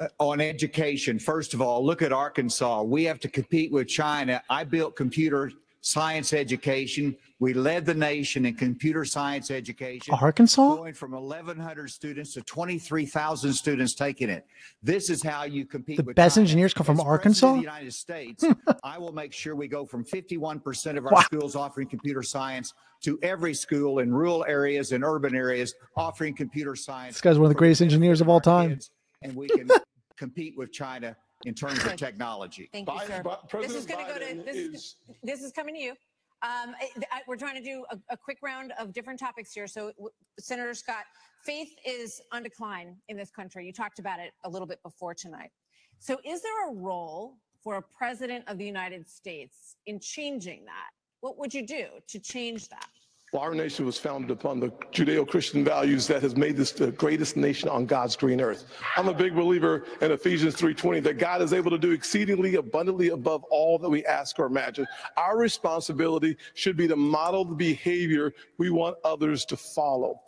Uh, 0.00 0.08
on 0.18 0.40
education, 0.40 1.18
first 1.18 1.54
of 1.54 1.60
all, 1.60 1.84
look 1.84 2.02
at 2.02 2.12
Arkansas. 2.12 2.82
We 2.82 3.04
have 3.04 3.20
to 3.20 3.28
compete 3.28 3.70
with 3.70 3.88
China. 3.88 4.42
I 4.48 4.64
built 4.64 4.96
computer 4.96 5.52
science 5.92 6.32
education. 6.32 7.14
We 7.40 7.54
led 7.54 7.84
the 7.84 7.92
nation 7.94 8.46
in 8.46 8.54
computer 8.54 9.04
science 9.04 9.50
education. 9.50 10.14
Arkansas? 10.14 10.76
Going 10.76 10.94
from 10.94 11.10
1,100 11.10 11.90
students 11.90 12.32
to 12.34 12.42
23,000 12.42 13.52
students 13.52 13.92
taking 13.94 14.30
it. 14.30 14.46
This 14.82 15.10
is 15.10 15.22
how 15.22 15.42
you 15.42 15.66
compete 15.66 15.96
The 15.96 16.04
with 16.04 16.16
best 16.16 16.38
engineers 16.38 16.72
come 16.72 16.86
from 16.86 17.00
As 17.00 17.04
Arkansas? 17.06 17.52
the 17.54 17.60
United 17.60 17.92
States, 17.92 18.44
hmm. 18.44 18.52
I 18.84 18.96
will 18.96 19.12
make 19.12 19.32
sure 19.32 19.56
we 19.56 19.66
go 19.66 19.84
from 19.84 20.04
51% 20.04 20.96
of 20.96 21.06
our 21.06 21.12
Wow. 21.12 21.20
schools 21.22 21.56
offering 21.56 21.88
computer 21.88 22.22
science 22.22 22.72
to 23.02 23.18
every 23.22 23.52
school 23.52 23.98
in 23.98 24.14
rural 24.14 24.44
areas 24.46 24.92
and 24.92 25.02
urban 25.02 25.34
areas 25.34 25.74
offering 25.96 26.34
computer 26.34 26.76
science 26.76 27.14
This 27.16 27.20
guy's 27.20 27.38
one 27.38 27.46
of 27.46 27.50
the 27.50 27.58
greatest 27.58 27.82
engineers 27.82 28.20
of 28.20 28.28
all 28.28 28.40
time. 28.40 28.70
kids, 28.70 28.90
and 29.22 29.34
we 29.34 29.48
can 29.48 29.68
compete 30.16 30.54
with 30.56 30.72
China 30.72 31.16
in 31.46 31.54
terms 31.54 31.84
of 31.84 31.96
technology. 31.96 32.68
Thank 32.72 32.88
you, 32.88 32.94
Biden- 32.94 33.06
sir. 33.06 33.22
but 33.22 33.48
This 33.50 33.72
is 33.74 33.84
President 33.86 33.88
going 33.88 34.06
to 34.06 34.12
go 34.12 34.18
to, 34.18 34.34
Biden 34.34 34.44
this 34.44 34.56
is, 34.56 34.74
is- 34.74 34.96
this 35.22 35.42
is 35.42 35.52
coming 35.52 35.74
to 35.74 35.80
you. 35.80 35.90
Um, 35.90 36.74
I, 36.80 36.88
I- 37.10 37.22
we're 37.28 37.36
trying 37.36 37.56
to 37.56 37.62
do 37.62 37.84
a, 37.90 37.98
a 38.10 38.16
quick 38.16 38.38
round 38.42 38.72
of 38.78 38.92
different 38.92 39.18
topics 39.18 39.52
here. 39.52 39.66
So 39.66 39.88
w- 39.92 40.10
Senator 40.38 40.74
Scott, 40.74 41.04
faith 41.44 41.70
is 41.86 42.20
on 42.32 42.42
decline 42.42 42.96
in 43.08 43.16
this 43.16 43.30
country. 43.30 43.66
You 43.66 43.72
talked 43.72 43.98
about 43.98 44.18
it 44.20 44.32
a 44.44 44.50
little 44.50 44.66
bit 44.66 44.82
before 44.82 45.14
tonight. 45.14 45.50
So 45.98 46.18
is 46.24 46.42
there 46.42 46.68
a 46.68 46.72
role 46.74 47.36
for 47.62 47.76
a 47.76 47.82
president 47.82 48.44
of 48.48 48.58
the 48.58 48.64
United 48.64 49.08
States 49.08 49.76
in 49.86 50.00
changing 50.00 50.64
that? 50.64 50.90
What 51.20 51.38
would 51.38 51.54
you 51.54 51.64
do 51.64 51.86
to 52.08 52.18
change 52.18 52.68
that? 52.70 52.88
Well, 53.32 53.40
our 53.40 53.54
nation 53.54 53.86
was 53.86 53.96
founded 53.96 54.30
upon 54.30 54.60
the 54.60 54.68
Judeo-Christian 54.92 55.64
values 55.64 56.06
that 56.08 56.20
has 56.20 56.36
made 56.36 56.54
this 56.54 56.70
the 56.70 56.92
greatest 56.92 57.34
nation 57.34 57.66
on 57.70 57.86
God's 57.86 58.14
green 58.14 58.42
earth. 58.42 58.66
I'm 58.94 59.08
a 59.08 59.14
big 59.14 59.34
believer 59.34 59.86
in 60.02 60.12
Ephesians 60.12 60.54
3:20 60.54 61.00
that 61.00 61.16
God 61.16 61.40
is 61.40 61.54
able 61.54 61.70
to 61.70 61.78
do 61.78 61.92
exceedingly 61.92 62.56
abundantly 62.56 63.08
above 63.08 63.42
all 63.44 63.78
that 63.78 63.88
we 63.88 64.04
ask 64.04 64.38
or 64.38 64.44
imagine. 64.44 64.86
Our 65.16 65.38
responsibility 65.38 66.36
should 66.52 66.76
be 66.76 66.86
to 66.88 66.94
model 66.94 67.46
the 67.46 67.54
behavior 67.54 68.34
we 68.58 68.68
want 68.68 68.98
others 69.02 69.46
to 69.46 69.56
follow. 69.56 70.20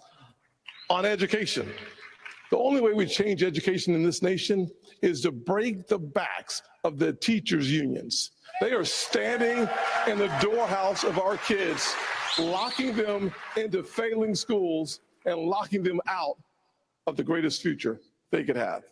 On 0.88 1.04
education, 1.04 1.70
the 2.50 2.56
only 2.56 2.80
way 2.80 2.94
we 2.94 3.04
change 3.04 3.42
education 3.42 3.94
in 3.94 4.02
this 4.02 4.22
nation 4.22 4.70
is 5.02 5.20
to 5.22 5.30
break 5.30 5.88
the 5.88 5.98
backs 5.98 6.62
of 6.84 6.98
the 6.98 7.12
teachers' 7.12 7.70
unions. 7.70 8.30
They 8.62 8.72
are 8.72 8.84
standing 8.84 9.68
in 10.06 10.18
the 10.18 10.28
doorhouse 10.40 11.04
of 11.04 11.18
our 11.18 11.36
kids, 11.36 11.94
locking 12.38 12.94
them 12.94 13.32
into 13.56 13.82
failing 13.82 14.34
schools 14.34 15.00
and 15.26 15.38
locking 15.38 15.82
them 15.82 16.00
out 16.08 16.36
of 17.06 17.16
the 17.16 17.22
greatest 17.22 17.62
future 17.62 18.00
they 18.30 18.44
could 18.44 18.56
have. 18.56 18.82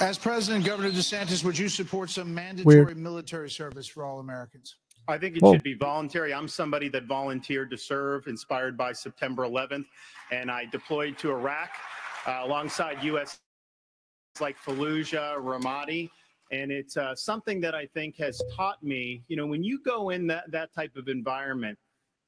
As 0.00 0.18
president, 0.18 0.64
Governor 0.64 0.90
DeSantis, 0.90 1.44
would 1.44 1.56
you 1.56 1.68
support 1.68 2.10
some 2.10 2.34
mandatory 2.34 2.84
Weird. 2.84 2.96
military 2.96 3.48
service 3.48 3.86
for 3.86 4.04
all 4.04 4.18
Americans? 4.18 4.76
I 5.06 5.18
think 5.18 5.36
it 5.36 5.42
Whoa. 5.42 5.52
should 5.52 5.62
be 5.62 5.74
voluntary. 5.74 6.32
I'm 6.34 6.48
somebody 6.48 6.88
that 6.88 7.04
volunteered 7.04 7.70
to 7.70 7.76
serve, 7.76 8.26
inspired 8.26 8.76
by 8.76 8.92
September 8.92 9.44
11th, 9.44 9.84
and 10.32 10.50
I 10.50 10.64
deployed 10.64 11.18
to 11.18 11.30
Iraq 11.30 11.70
uh, 12.26 12.40
alongside 12.42 13.04
U.S. 13.04 13.38
like 14.40 14.56
Fallujah, 14.58 15.36
Ramadi, 15.36 16.10
and 16.50 16.70
it's 16.70 16.96
uh, 16.96 17.14
something 17.14 17.60
that 17.60 17.74
I 17.74 17.86
think 17.86 18.16
has 18.16 18.40
taught 18.54 18.82
me. 18.82 19.22
You 19.28 19.36
know, 19.36 19.46
when 19.46 19.62
you 19.62 19.80
go 19.82 20.10
in 20.10 20.26
that 20.28 20.50
that 20.50 20.74
type 20.74 20.96
of 20.96 21.08
environment, 21.08 21.78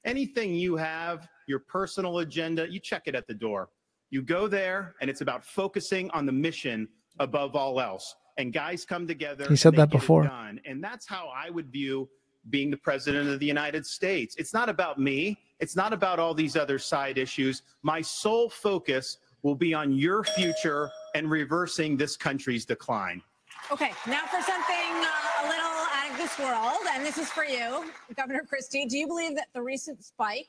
anything 0.05 0.55
you 0.55 0.77
have, 0.77 1.29
your 1.47 1.61
personal 1.61 2.19
agenda, 2.19 2.69
you 2.69 2.81
check 2.81 3.03
it 3.07 3.15
at 3.15 3.27
the 3.27 3.35
door. 3.35 3.69
You 4.11 4.23
go 4.23 4.47
there, 4.49 4.95
and 5.01 5.11
it's 5.11 5.21
about 5.21 5.45
focusing 5.45 6.11
on 6.11 6.27
the 6.27 6.33
mission 6.33 6.89
above 7.19 7.57
all 7.57 7.81
else. 7.81 8.15
And 8.39 8.53
guys 8.53 8.85
come 8.85 9.07
together. 9.07 9.47
He 9.49 9.57
said 9.57 9.75
that 9.77 9.91
before. 9.91 10.25
And 10.65 10.83
that's 10.83 11.07
how 11.07 11.31
I 11.35 11.51
would 11.51 11.73
view 11.73 12.09
being 12.51 12.71
the 12.71 12.77
president 12.77 13.29
of 13.29 13.41
the 13.41 13.47
United 13.47 13.85
States. 13.87 14.37
It's 14.39 14.53
not 14.53 14.69
about 14.69 15.01
me. 15.01 15.39
It's 15.59 15.75
not 15.75 15.93
about 15.93 16.19
all 16.19 16.35
these 16.35 16.55
other 16.57 16.79
side 16.79 17.19
issues. 17.19 17.63
My 17.83 18.01
sole 18.01 18.49
focus 18.51 19.19
will 19.43 19.55
be 19.55 19.75
on 19.75 19.93
your 19.93 20.23
future 20.23 20.91
and 21.15 21.31
reversing 21.31 21.97
this 21.97 22.17
country's 22.17 22.65
decline. 22.65 23.23
Okay, 23.69 23.91
now 24.07 24.23
for 24.27 24.41
something 24.43 24.93
uh, 24.95 25.43
a 25.43 25.49
little 25.49 25.67
out 25.93 26.11
of 26.13 26.17
this 26.19 26.39
world, 26.39 26.87
and 26.95 27.05
this 27.05 27.19
is 27.19 27.29
for 27.31 27.45
you, 27.45 27.91
Governor 28.17 28.43
Christie. 28.49 28.87
Do 28.87 28.97
you 28.97 29.09
believe 29.09 29.35
that 29.35 29.49
the 29.55 29.61
recent 29.61 30.05
spike 30.05 30.47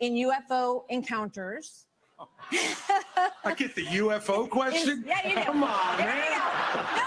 in 0.00 0.14
UFO 0.14 0.82
encounters? 0.88 1.86
I 3.44 3.54
get 3.56 3.76
the 3.76 3.84
UFO 3.84 4.50
question. 4.50 4.98
Is, 4.98 5.04
yeah, 5.06 5.28
you 5.28 5.36
do. 5.36 5.42
Come 5.44 5.62
on, 5.62 5.96
There 5.96 6.06
man. 6.06 6.30
No, 6.32 7.02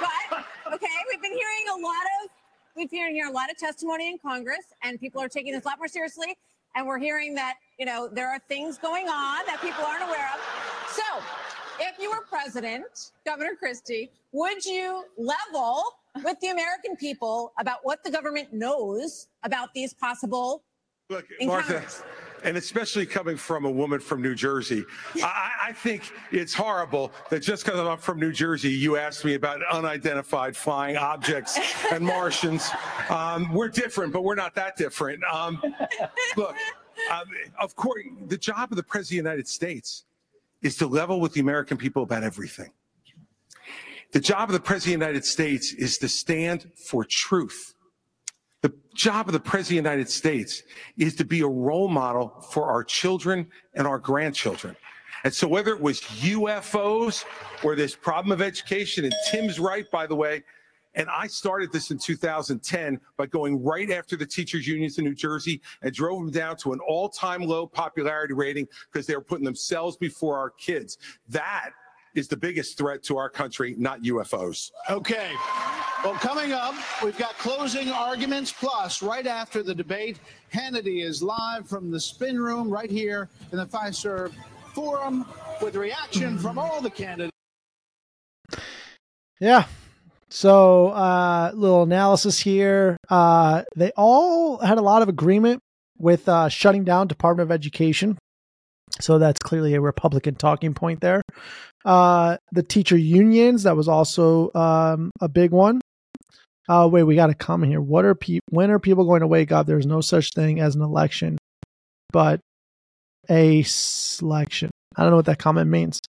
but, 0.00 0.44
but 0.64 0.74
okay, 0.74 0.86
we've 1.10 1.20
been 1.20 1.32
hearing 1.32 1.64
a 1.72 1.80
lot 1.82 2.04
of 2.22 2.30
we've 2.76 2.88
been 2.88 2.98
hearing 2.98 3.24
a 3.26 3.32
lot 3.32 3.50
of 3.50 3.56
testimony 3.56 4.08
in 4.08 4.18
Congress, 4.18 4.66
and 4.84 5.00
people 5.00 5.20
are 5.20 5.28
taking 5.28 5.52
this 5.52 5.64
a 5.64 5.68
lot 5.68 5.78
more 5.78 5.88
seriously. 5.88 6.36
And 6.76 6.86
we're 6.86 6.98
hearing 6.98 7.34
that 7.34 7.54
you 7.76 7.86
know 7.86 8.08
there 8.08 8.28
are 8.28 8.38
things 8.46 8.78
going 8.78 9.08
on 9.08 9.46
that 9.46 9.60
people 9.60 9.84
aren't 9.84 10.04
aware 10.04 10.30
of. 10.32 10.40
So, 10.94 11.02
if 11.80 11.98
you 11.98 12.10
were 12.10 12.24
president, 12.28 13.12
Governor 13.26 13.54
Christie, 13.58 14.10
would 14.32 14.64
you 14.64 15.04
level 15.16 15.82
with 16.22 16.38
the 16.40 16.48
American 16.48 16.96
people 16.96 17.52
about 17.58 17.78
what 17.82 18.04
the 18.04 18.10
government 18.10 18.52
knows 18.52 19.28
about 19.42 19.74
these 19.74 19.92
possible 19.92 20.62
Look, 21.10 21.26
Martha, 21.42 21.84
and 22.44 22.56
especially 22.56 23.04
coming 23.04 23.36
from 23.36 23.66
a 23.66 23.70
woman 23.70 24.00
from 24.00 24.22
New 24.22 24.34
Jersey, 24.34 24.84
I, 25.16 25.50
I 25.66 25.72
think 25.72 26.10
it's 26.32 26.54
horrible 26.54 27.12
that 27.28 27.40
just 27.40 27.62
because 27.64 27.78
I'm 27.78 27.98
from 27.98 28.18
New 28.18 28.32
Jersey, 28.32 28.70
you 28.70 28.96
asked 28.96 29.22
me 29.22 29.34
about 29.34 29.60
unidentified 29.70 30.56
flying 30.56 30.96
objects 30.96 31.58
and 31.92 32.06
Martians. 32.06 32.70
Um, 33.10 33.52
we're 33.52 33.68
different, 33.68 34.14
but 34.14 34.24
we're 34.24 34.34
not 34.34 34.54
that 34.54 34.76
different. 34.76 35.22
Um, 35.24 35.60
look, 36.38 36.56
um, 37.12 37.26
of 37.60 37.76
course, 37.76 38.02
the 38.28 38.38
job 38.38 38.72
of 38.72 38.76
the 38.76 38.82
President 38.82 39.20
of 39.20 39.24
the 39.24 39.30
United 39.30 39.48
States 39.48 40.04
is 40.64 40.76
to 40.78 40.86
level 40.86 41.20
with 41.20 41.34
the 41.34 41.40
American 41.40 41.76
people 41.76 42.02
about 42.02 42.24
everything. 42.24 42.72
The 44.12 44.20
job 44.20 44.48
of 44.48 44.54
the 44.54 44.60
President 44.60 44.94
of 44.94 45.00
the 45.00 45.06
United 45.06 45.24
States 45.26 45.72
is 45.72 45.98
to 45.98 46.08
stand 46.08 46.70
for 46.88 47.04
truth. 47.04 47.74
The 48.62 48.72
job 48.94 49.28
of 49.28 49.34
the 49.34 49.40
President 49.40 49.80
of 49.80 49.84
the 49.84 49.90
United 49.90 50.10
States 50.10 50.62
is 50.96 51.14
to 51.16 51.24
be 51.24 51.42
a 51.42 51.46
role 51.46 51.88
model 51.88 52.28
for 52.50 52.64
our 52.70 52.82
children 52.82 53.48
and 53.74 53.86
our 53.86 53.98
grandchildren. 53.98 54.74
And 55.22 55.34
so 55.34 55.46
whether 55.46 55.72
it 55.72 55.80
was 55.80 56.00
UFOs 56.00 57.24
or 57.62 57.76
this 57.76 57.94
problem 57.94 58.32
of 58.32 58.40
education, 58.40 59.04
and 59.04 59.14
Tim's 59.30 59.60
right, 59.60 59.90
by 59.90 60.06
the 60.06 60.16
way, 60.16 60.44
and 60.94 61.08
I 61.08 61.26
started 61.26 61.72
this 61.72 61.90
in 61.90 61.98
2010 61.98 63.00
by 63.16 63.26
going 63.26 63.62
right 63.62 63.90
after 63.90 64.16
the 64.16 64.26
teachers 64.26 64.66
unions 64.66 64.98
in 64.98 65.04
New 65.04 65.14
Jersey 65.14 65.60
and 65.82 65.92
drove 65.92 66.20
them 66.20 66.30
down 66.30 66.56
to 66.58 66.72
an 66.72 66.80
all-time 66.80 67.42
low 67.42 67.66
popularity 67.66 68.34
rating 68.34 68.68
because 68.92 69.06
they 69.06 69.14
were 69.14 69.22
putting 69.22 69.44
themselves 69.44 69.96
before 69.96 70.38
our 70.38 70.50
kids. 70.50 70.98
That 71.28 71.70
is 72.14 72.28
the 72.28 72.36
biggest 72.36 72.78
threat 72.78 73.02
to 73.02 73.16
our 73.16 73.28
country, 73.28 73.74
not 73.76 74.02
UFOs. 74.02 74.70
Okay. 74.88 75.32
Well, 76.04 76.14
coming 76.14 76.52
up, 76.52 76.74
we've 77.02 77.18
got 77.18 77.36
closing 77.38 77.90
arguments. 77.90 78.52
Plus, 78.52 79.02
right 79.02 79.26
after 79.26 79.62
the 79.62 79.74
debate, 79.74 80.20
Hannity 80.52 81.02
is 81.02 81.22
live 81.22 81.68
from 81.68 81.90
the 81.90 81.98
spin 81.98 82.38
room 82.38 82.70
right 82.70 82.90
here 82.90 83.28
in 83.50 83.58
the 83.58 83.66
Fiserv 83.66 84.32
Forum 84.74 85.24
with 85.60 85.76
reaction 85.76 86.38
from 86.38 86.58
all 86.58 86.80
the 86.80 86.90
candidates. 86.90 87.32
Yeah. 89.40 89.64
So, 90.34 90.88
uh, 90.88 91.52
little 91.54 91.84
analysis 91.84 92.40
here. 92.40 92.96
Uh, 93.08 93.62
they 93.76 93.92
all 93.96 94.58
had 94.58 94.78
a 94.78 94.82
lot 94.82 95.00
of 95.00 95.08
agreement 95.08 95.60
with 95.96 96.28
uh, 96.28 96.48
shutting 96.48 96.82
down 96.82 97.06
Department 97.06 97.48
of 97.48 97.54
Education. 97.54 98.18
So 99.00 99.20
that's 99.20 99.38
clearly 99.38 99.74
a 99.74 99.80
Republican 99.80 100.34
talking 100.34 100.74
point 100.74 101.00
there. 101.00 101.22
Uh, 101.84 102.38
the 102.50 102.64
teacher 102.64 102.96
unions 102.96 103.62
that 103.62 103.76
was 103.76 103.86
also 103.86 104.50
um, 104.56 105.12
a 105.20 105.28
big 105.28 105.52
one. 105.52 105.80
Uh, 106.68 106.88
wait, 106.90 107.04
we 107.04 107.14
got 107.14 107.30
a 107.30 107.34
comment 107.34 107.70
here. 107.70 107.80
What 107.80 108.04
are 108.04 108.16
pe- 108.16 108.40
when 108.50 108.72
are 108.72 108.80
people 108.80 109.04
going 109.04 109.20
to 109.20 109.28
wake 109.28 109.52
up? 109.52 109.68
There's 109.68 109.86
no 109.86 110.00
such 110.00 110.32
thing 110.34 110.58
as 110.58 110.74
an 110.74 110.82
election, 110.82 111.38
but 112.12 112.40
a 113.30 113.62
selection. 113.62 114.72
I 114.96 115.02
don't 115.02 115.10
know 115.10 115.16
what 115.16 115.26
that 115.26 115.38
comment 115.38 115.70
means. 115.70 116.00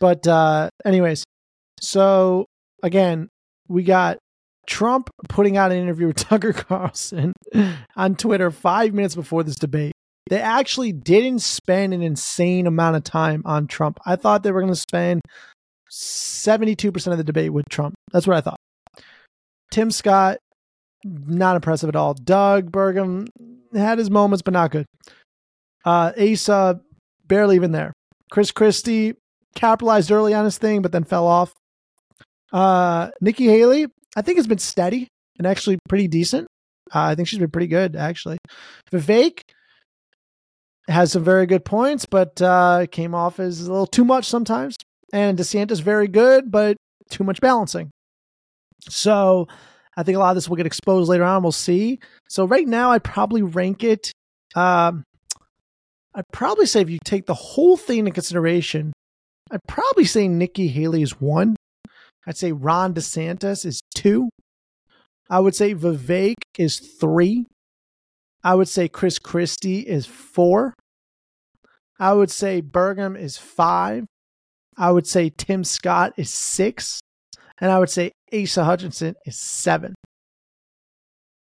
But 0.00 0.26
uh, 0.26 0.70
anyways, 0.84 1.22
so 1.80 2.46
again, 2.82 3.28
we 3.68 3.82
got 3.82 4.18
Trump 4.66 5.10
putting 5.28 5.56
out 5.56 5.72
an 5.72 5.78
interview 5.78 6.08
with 6.08 6.16
Tucker 6.28 6.52
Carlson 6.52 7.32
on 7.96 8.14
Twitter 8.14 8.50
five 8.50 8.94
minutes 8.94 9.14
before 9.14 9.42
this 9.42 9.56
debate. 9.56 9.92
They 10.28 10.40
actually 10.40 10.92
didn't 10.92 11.40
spend 11.40 11.92
an 11.92 12.02
insane 12.02 12.66
amount 12.66 12.96
of 12.96 13.04
time 13.04 13.42
on 13.44 13.66
Trump. 13.66 13.98
I 14.06 14.16
thought 14.16 14.42
they 14.42 14.52
were 14.52 14.60
going 14.60 14.72
to 14.72 14.78
spend 14.78 15.22
72% 15.90 17.06
of 17.08 17.18
the 17.18 17.24
debate 17.24 17.52
with 17.52 17.68
Trump. 17.68 17.94
That's 18.12 18.26
what 18.26 18.36
I 18.36 18.40
thought. 18.40 18.60
Tim 19.72 19.90
Scott, 19.90 20.38
not 21.04 21.56
impressive 21.56 21.88
at 21.88 21.96
all. 21.96 22.14
Doug 22.14 22.70
Burgum 22.70 23.26
had 23.74 23.98
his 23.98 24.10
moments, 24.10 24.42
but 24.42 24.54
not 24.54 24.70
good. 24.70 24.86
Uh, 25.84 26.12
Asa, 26.20 26.80
barely 27.26 27.56
even 27.56 27.72
there. 27.72 27.92
Chris 28.30 28.52
Christie 28.52 29.14
capitalized 29.56 30.12
early 30.12 30.34
on 30.34 30.44
his 30.44 30.58
thing, 30.58 30.82
but 30.82 30.92
then 30.92 31.04
fell 31.04 31.26
off. 31.26 31.52
Uh, 32.52 33.10
Nikki 33.20 33.46
Haley, 33.46 33.86
I 34.16 34.22
think 34.22 34.38
has 34.38 34.46
been 34.46 34.58
steady 34.58 35.08
and 35.38 35.46
actually 35.46 35.78
pretty 35.88 36.08
decent. 36.08 36.46
Uh, 36.92 37.02
I 37.02 37.14
think 37.14 37.28
she's 37.28 37.38
been 37.38 37.50
pretty 37.50 37.68
good, 37.68 37.96
actually. 37.96 38.38
Vivek 38.92 39.42
has 40.88 41.12
some 41.12 41.22
very 41.22 41.46
good 41.46 41.64
points, 41.64 42.06
but 42.06 42.40
uh, 42.42 42.86
came 42.90 43.14
off 43.14 43.38
as 43.38 43.66
a 43.66 43.70
little 43.70 43.86
too 43.86 44.04
much 44.04 44.24
sometimes. 44.24 44.76
And 45.12 45.38
DeSantis 45.38 45.80
very 45.80 46.08
good, 46.08 46.50
but 46.50 46.76
too 47.10 47.24
much 47.24 47.40
balancing. 47.40 47.90
So 48.88 49.48
I 49.96 50.02
think 50.02 50.16
a 50.16 50.18
lot 50.18 50.30
of 50.30 50.36
this 50.36 50.48
will 50.48 50.56
get 50.56 50.66
exposed 50.66 51.08
later 51.08 51.24
on. 51.24 51.42
We'll 51.42 51.52
see. 51.52 51.98
So 52.28 52.44
right 52.44 52.66
now, 52.66 52.92
I'd 52.92 53.04
probably 53.04 53.42
rank 53.42 53.84
it. 53.84 54.12
Um, 54.54 55.04
I'd 56.14 56.28
probably 56.32 56.66
say 56.66 56.80
if 56.80 56.90
you 56.90 56.98
take 57.04 57.26
the 57.26 57.34
whole 57.34 57.76
thing 57.76 58.00
into 58.00 58.10
consideration, 58.10 58.92
I'd 59.50 59.64
probably 59.68 60.04
say 60.04 60.28
Nikki 60.28 60.68
Haley 60.68 61.02
is 61.02 61.20
one. 61.20 61.56
I'd 62.26 62.36
say 62.36 62.52
Ron 62.52 62.94
DeSantis 62.94 63.64
is 63.64 63.80
two. 63.94 64.28
I 65.28 65.40
would 65.40 65.54
say 65.54 65.74
Vivek 65.74 66.34
is 66.58 66.78
three. 66.78 67.46
I 68.42 68.54
would 68.54 68.68
say 68.68 68.88
Chris 68.88 69.18
Christie 69.18 69.80
is 69.80 70.06
four. 70.06 70.74
I 71.98 72.12
would 72.12 72.30
say 72.30 72.62
Burgum 72.62 73.18
is 73.18 73.36
five. 73.36 74.06
I 74.76 74.90
would 74.90 75.06
say 75.06 75.30
Tim 75.30 75.64
Scott 75.64 76.14
is 76.16 76.30
six. 76.30 77.00
And 77.60 77.70
I 77.70 77.78
would 77.78 77.90
say 77.90 78.12
Asa 78.32 78.64
Hutchinson 78.64 79.14
is 79.26 79.38
seven. 79.38 79.94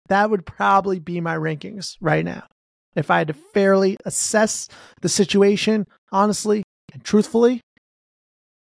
That 0.10 0.30
would 0.30 0.46
probably 0.46 1.00
be 1.00 1.22
my 1.22 1.36
rankings 1.36 1.96
right 2.02 2.26
now. 2.26 2.44
If 2.96 3.10
I 3.10 3.20
had 3.20 3.28
to 3.28 3.34
fairly 3.54 3.96
assess 4.04 4.68
the 5.02 5.08
situation, 5.08 5.86
honestly 6.12 6.64
and 6.92 7.02
truthfully, 7.04 7.62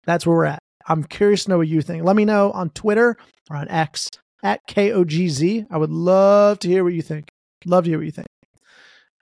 that's 0.05 0.25
where 0.25 0.37
we're 0.37 0.45
at. 0.45 0.61
I'm 0.87 1.05
curious 1.05 1.45
to 1.45 1.51
know 1.51 1.59
what 1.59 1.69
you 1.69 1.83
think. 1.83 2.05
Let 2.05 2.17
me 2.17 2.25
know 2.25 2.51
on 2.53 2.71
Twitter 2.71 3.17
or 3.51 3.57
on 3.57 3.69
X 3.69 4.11
at 4.43 4.67
KOGZ. 4.67 5.67
I 5.71 5.77
would 5.77 5.91
love 5.91 6.59
to 6.61 6.69
hear 6.69 6.85
what 6.85 6.95
you 6.95 7.03
think. 7.03 7.29
Love 7.65 7.85
to 7.85 7.91
hear 7.91 7.99
what 7.99 8.07
you 8.07 8.13
think. 8.13 8.29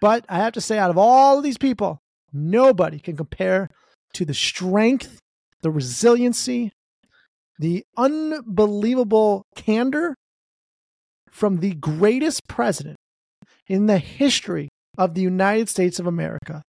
But 0.00 0.24
I 0.28 0.38
have 0.38 0.52
to 0.52 0.60
say, 0.60 0.78
out 0.78 0.90
of 0.90 0.98
all 0.98 1.38
of 1.38 1.44
these 1.44 1.58
people, 1.58 1.98
nobody 2.32 3.00
can 3.00 3.16
compare 3.16 3.68
to 4.14 4.24
the 4.24 4.34
strength, 4.34 5.18
the 5.62 5.70
resiliency, 5.70 6.70
the 7.58 7.84
unbelievable 7.96 9.42
candor 9.56 10.14
from 11.30 11.58
the 11.58 11.74
greatest 11.74 12.46
president 12.48 12.96
in 13.66 13.86
the 13.86 13.98
history 13.98 14.68
of 14.96 15.14
the 15.14 15.20
United 15.20 15.68
States 15.68 15.98
of 15.98 16.06
America, 16.06 16.62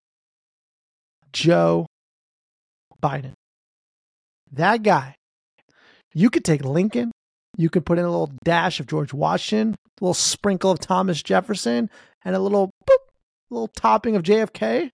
Joe 1.32 1.86
Biden. 3.02 3.34
That 4.52 4.84
guy, 4.84 5.16
you 6.14 6.30
could 6.30 6.44
take 6.44 6.64
Lincoln, 6.64 7.12
you 7.58 7.70
could 7.70 7.86
put 7.86 8.00
in 8.00 8.06
a 8.06 8.10
little 8.10 8.32
dash 8.44 8.80
of 8.80 8.88
George 8.88 9.14
Washington, 9.14 9.76
a 10.00 10.04
little 10.04 10.14
sprinkle 10.14 10.72
of 10.72 10.80
Thomas 10.80 11.22
Jefferson, 11.22 11.90
and 12.24 12.36
a 12.36 12.40
little 12.40 12.72
boop, 12.90 12.98
little 13.50 13.68
topping 13.68 14.16
of 14.16 14.24
JFK. 14.24 14.92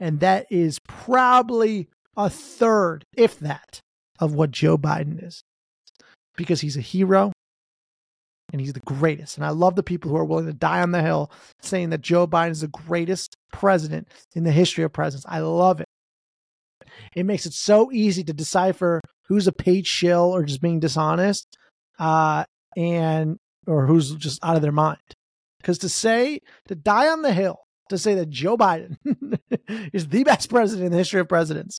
And 0.00 0.20
that 0.20 0.46
is 0.50 0.78
probably 0.88 1.88
a 2.16 2.28
third, 2.28 3.04
if 3.16 3.38
that, 3.40 3.80
of 4.18 4.34
what 4.34 4.50
Joe 4.50 4.76
Biden 4.76 5.24
is. 5.24 5.42
Because 6.36 6.60
he's 6.60 6.76
a 6.76 6.82
hero 6.82 7.32
and 8.52 8.60
he's 8.60 8.72
the 8.72 8.80
greatest. 8.80 9.36
And 9.36 9.46
I 9.46 9.50
love 9.50 9.76
the 9.76 9.82
people 9.82 10.10
who 10.10 10.16
are 10.16 10.24
willing 10.24 10.46
to 10.46 10.52
die 10.52 10.82
on 10.82 10.90
the 10.90 11.02
hill 11.02 11.30
saying 11.62 11.90
that 11.90 12.00
Joe 12.00 12.26
Biden 12.26 12.50
is 12.50 12.60
the 12.60 12.68
greatest 12.68 13.36
president 13.52 14.08
in 14.34 14.44
the 14.44 14.52
history 14.52 14.84
of 14.84 14.92
presidents. 14.92 15.26
I 15.28 15.38
love 15.40 15.80
it. 15.80 15.86
It 17.16 17.26
makes 17.26 17.46
it 17.46 17.52
so 17.52 17.90
easy 17.92 18.24
to 18.24 18.32
decipher 18.32 19.00
who's 19.28 19.46
a 19.46 19.52
paid 19.52 19.86
shill 19.86 20.34
or 20.34 20.44
just 20.44 20.60
being 20.60 20.80
dishonest, 20.80 21.56
uh, 21.98 22.44
and 22.76 23.38
or 23.66 23.86
who's 23.86 24.14
just 24.16 24.44
out 24.44 24.56
of 24.56 24.62
their 24.62 24.72
mind. 24.72 24.98
Because 25.58 25.78
to 25.78 25.88
say 25.88 26.40
to 26.68 26.74
die 26.74 27.08
on 27.08 27.22
the 27.22 27.32
hill 27.32 27.60
to 27.88 27.98
say 27.98 28.14
that 28.16 28.30
Joe 28.30 28.56
Biden 28.56 28.96
is 29.92 30.08
the 30.08 30.24
best 30.24 30.50
president 30.50 30.86
in 30.86 30.92
the 30.92 30.98
history 30.98 31.20
of 31.20 31.28
presidents, 31.28 31.78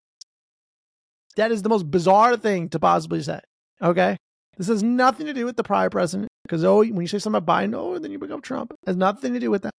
that 1.35 1.51
is 1.51 1.61
the 1.61 1.69
most 1.69 1.89
bizarre 1.89 2.37
thing 2.37 2.69
to 2.69 2.79
possibly 2.79 3.21
say. 3.21 3.39
Okay, 3.81 4.17
this 4.57 4.67
has 4.67 4.83
nothing 4.83 5.27
to 5.27 5.33
do 5.33 5.45
with 5.45 5.57
the 5.57 5.63
prior 5.63 5.89
president. 5.89 6.29
Because 6.43 6.63
oh, 6.63 6.77
when 6.77 7.01
you 7.01 7.07
say 7.07 7.19
something 7.19 7.37
about 7.37 7.63
Biden, 7.63 7.75
oh, 7.75 7.97
then 7.97 8.11
you 8.11 8.19
become 8.19 8.41
Trump. 8.41 8.71
It 8.71 8.87
has 8.87 8.95
nothing 8.95 9.33
to 9.33 9.39
do 9.39 9.51
with 9.51 9.63
that. 9.63 9.73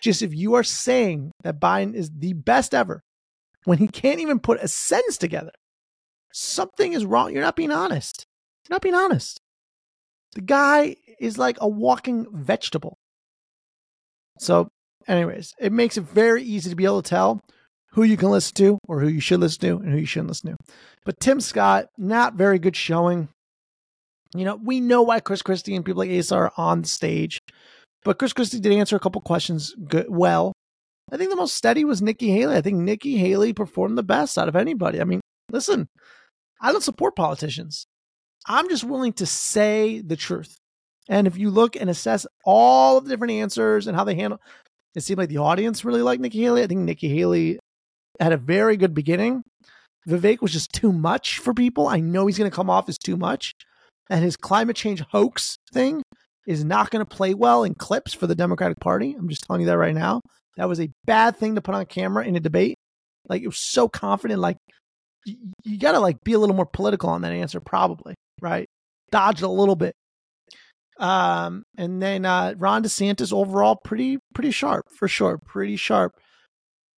Just 0.00 0.22
if 0.22 0.34
you 0.34 0.54
are 0.54 0.62
saying 0.62 1.32
that 1.42 1.60
Biden 1.60 1.94
is 1.94 2.10
the 2.16 2.34
best 2.34 2.74
ever, 2.74 3.02
when 3.68 3.78
he 3.78 3.86
can't 3.86 4.20
even 4.20 4.40
put 4.40 4.62
a 4.62 4.66
sentence 4.66 5.18
together, 5.18 5.52
something 6.32 6.94
is 6.94 7.04
wrong. 7.04 7.34
You're 7.34 7.42
not 7.42 7.54
being 7.54 7.70
honest. 7.70 8.24
You're 8.64 8.74
not 8.74 8.80
being 8.80 8.94
honest. 8.94 9.38
The 10.32 10.40
guy 10.40 10.96
is 11.20 11.36
like 11.36 11.58
a 11.60 11.68
walking 11.68 12.26
vegetable. 12.32 12.96
So, 14.38 14.68
anyways, 15.06 15.52
it 15.60 15.70
makes 15.70 15.98
it 15.98 16.04
very 16.04 16.42
easy 16.42 16.70
to 16.70 16.76
be 16.76 16.86
able 16.86 17.02
to 17.02 17.10
tell 17.10 17.42
who 17.92 18.04
you 18.04 18.16
can 18.16 18.30
listen 18.30 18.54
to 18.54 18.78
or 18.88 19.00
who 19.00 19.08
you 19.08 19.20
should 19.20 19.40
listen 19.40 19.60
to 19.60 19.76
and 19.84 19.92
who 19.92 19.98
you 19.98 20.06
shouldn't 20.06 20.28
listen 20.28 20.52
to. 20.52 20.56
But 21.04 21.20
Tim 21.20 21.38
Scott, 21.38 21.88
not 21.98 22.36
very 22.36 22.58
good 22.58 22.76
showing. 22.76 23.28
You 24.34 24.46
know, 24.46 24.56
we 24.56 24.80
know 24.80 25.02
why 25.02 25.20
Chris 25.20 25.42
Christie 25.42 25.76
and 25.76 25.84
people 25.84 25.98
like 25.98 26.10
Asa 26.10 26.34
are 26.34 26.52
on 26.56 26.80
the 26.82 26.88
stage, 26.88 27.38
but 28.02 28.18
Chris 28.18 28.32
Christie 28.32 28.60
did 28.60 28.72
answer 28.72 28.96
a 28.96 29.00
couple 29.00 29.20
questions 29.20 29.74
good, 29.86 30.06
well. 30.08 30.54
I 31.10 31.16
think 31.16 31.30
the 31.30 31.36
most 31.36 31.56
steady 31.56 31.84
was 31.84 32.02
Nikki 32.02 32.30
Haley. 32.30 32.56
I 32.56 32.60
think 32.60 32.78
Nikki 32.78 33.16
Haley 33.16 33.52
performed 33.52 33.96
the 33.96 34.02
best 34.02 34.38
out 34.38 34.48
of 34.48 34.56
anybody. 34.56 35.00
I 35.00 35.04
mean, 35.04 35.20
listen, 35.50 35.88
I 36.60 36.72
don't 36.72 36.82
support 36.82 37.16
politicians. 37.16 37.86
I'm 38.46 38.68
just 38.68 38.84
willing 38.84 39.12
to 39.14 39.26
say 39.26 40.00
the 40.00 40.16
truth. 40.16 40.56
And 41.08 41.26
if 41.26 41.38
you 41.38 41.50
look 41.50 41.76
and 41.76 41.88
assess 41.88 42.26
all 42.44 42.98
of 42.98 43.04
the 43.04 43.10
different 43.10 43.32
answers 43.32 43.86
and 43.86 43.96
how 43.96 44.04
they 44.04 44.14
handle, 44.14 44.40
it 44.94 45.02
seemed 45.02 45.18
like 45.18 45.30
the 45.30 45.38
audience 45.38 45.84
really 45.84 46.02
liked 46.02 46.20
Nikki 46.20 46.42
Haley. 46.42 46.62
I 46.62 46.66
think 46.66 46.80
Nikki 46.80 47.08
Haley 47.08 47.58
had 48.20 48.32
a 48.32 48.36
very 48.36 48.76
good 48.76 48.94
beginning. 48.94 49.42
Vivek 50.06 50.40
was 50.40 50.52
just 50.52 50.72
too 50.72 50.92
much 50.92 51.38
for 51.38 51.54
people. 51.54 51.86
I 51.86 52.00
know 52.00 52.26
he's 52.26 52.38
going 52.38 52.50
to 52.50 52.54
come 52.54 52.70
off 52.70 52.88
as 52.88 52.98
too 52.98 53.16
much 53.16 53.54
and 54.10 54.24
his 54.24 54.36
climate 54.36 54.76
change 54.76 55.02
hoax 55.10 55.58
thing 55.72 56.02
is 56.46 56.64
not 56.64 56.90
going 56.90 57.04
to 57.04 57.16
play 57.16 57.34
well 57.34 57.64
in 57.64 57.74
clips 57.74 58.14
for 58.14 58.26
the 58.26 58.34
Democratic 58.34 58.80
Party. 58.80 59.14
I'm 59.18 59.28
just 59.28 59.44
telling 59.44 59.60
you 59.60 59.66
that 59.66 59.76
right 59.76 59.94
now. 59.94 60.22
That 60.58 60.68
was 60.68 60.80
a 60.80 60.90
bad 61.06 61.36
thing 61.36 61.54
to 61.54 61.62
put 61.62 61.74
on 61.74 61.86
camera 61.86 62.24
in 62.24 62.36
a 62.36 62.40
debate. 62.40 62.76
Like 63.28 63.42
it 63.42 63.48
was 63.48 63.58
so 63.58 63.88
confident. 63.88 64.40
Like 64.40 64.58
you, 65.24 65.78
got 65.78 65.92
to 65.92 66.00
like 66.00 66.22
be 66.24 66.34
a 66.34 66.38
little 66.38 66.54
more 66.54 66.66
political 66.66 67.10
on 67.10 67.22
that 67.22 67.32
answer, 67.32 67.60
probably 67.60 68.14
right. 68.40 68.68
Dodged 69.10 69.42
a 69.42 69.48
little 69.48 69.76
bit. 69.76 69.94
Um, 70.98 71.62
and 71.76 72.02
then 72.02 72.24
uh, 72.24 72.54
Ron 72.58 72.82
DeSantis 72.82 73.32
overall 73.32 73.76
pretty 73.76 74.18
pretty 74.34 74.50
sharp 74.50 74.86
for 74.98 75.08
sure, 75.08 75.38
pretty 75.38 75.76
sharp. 75.76 76.12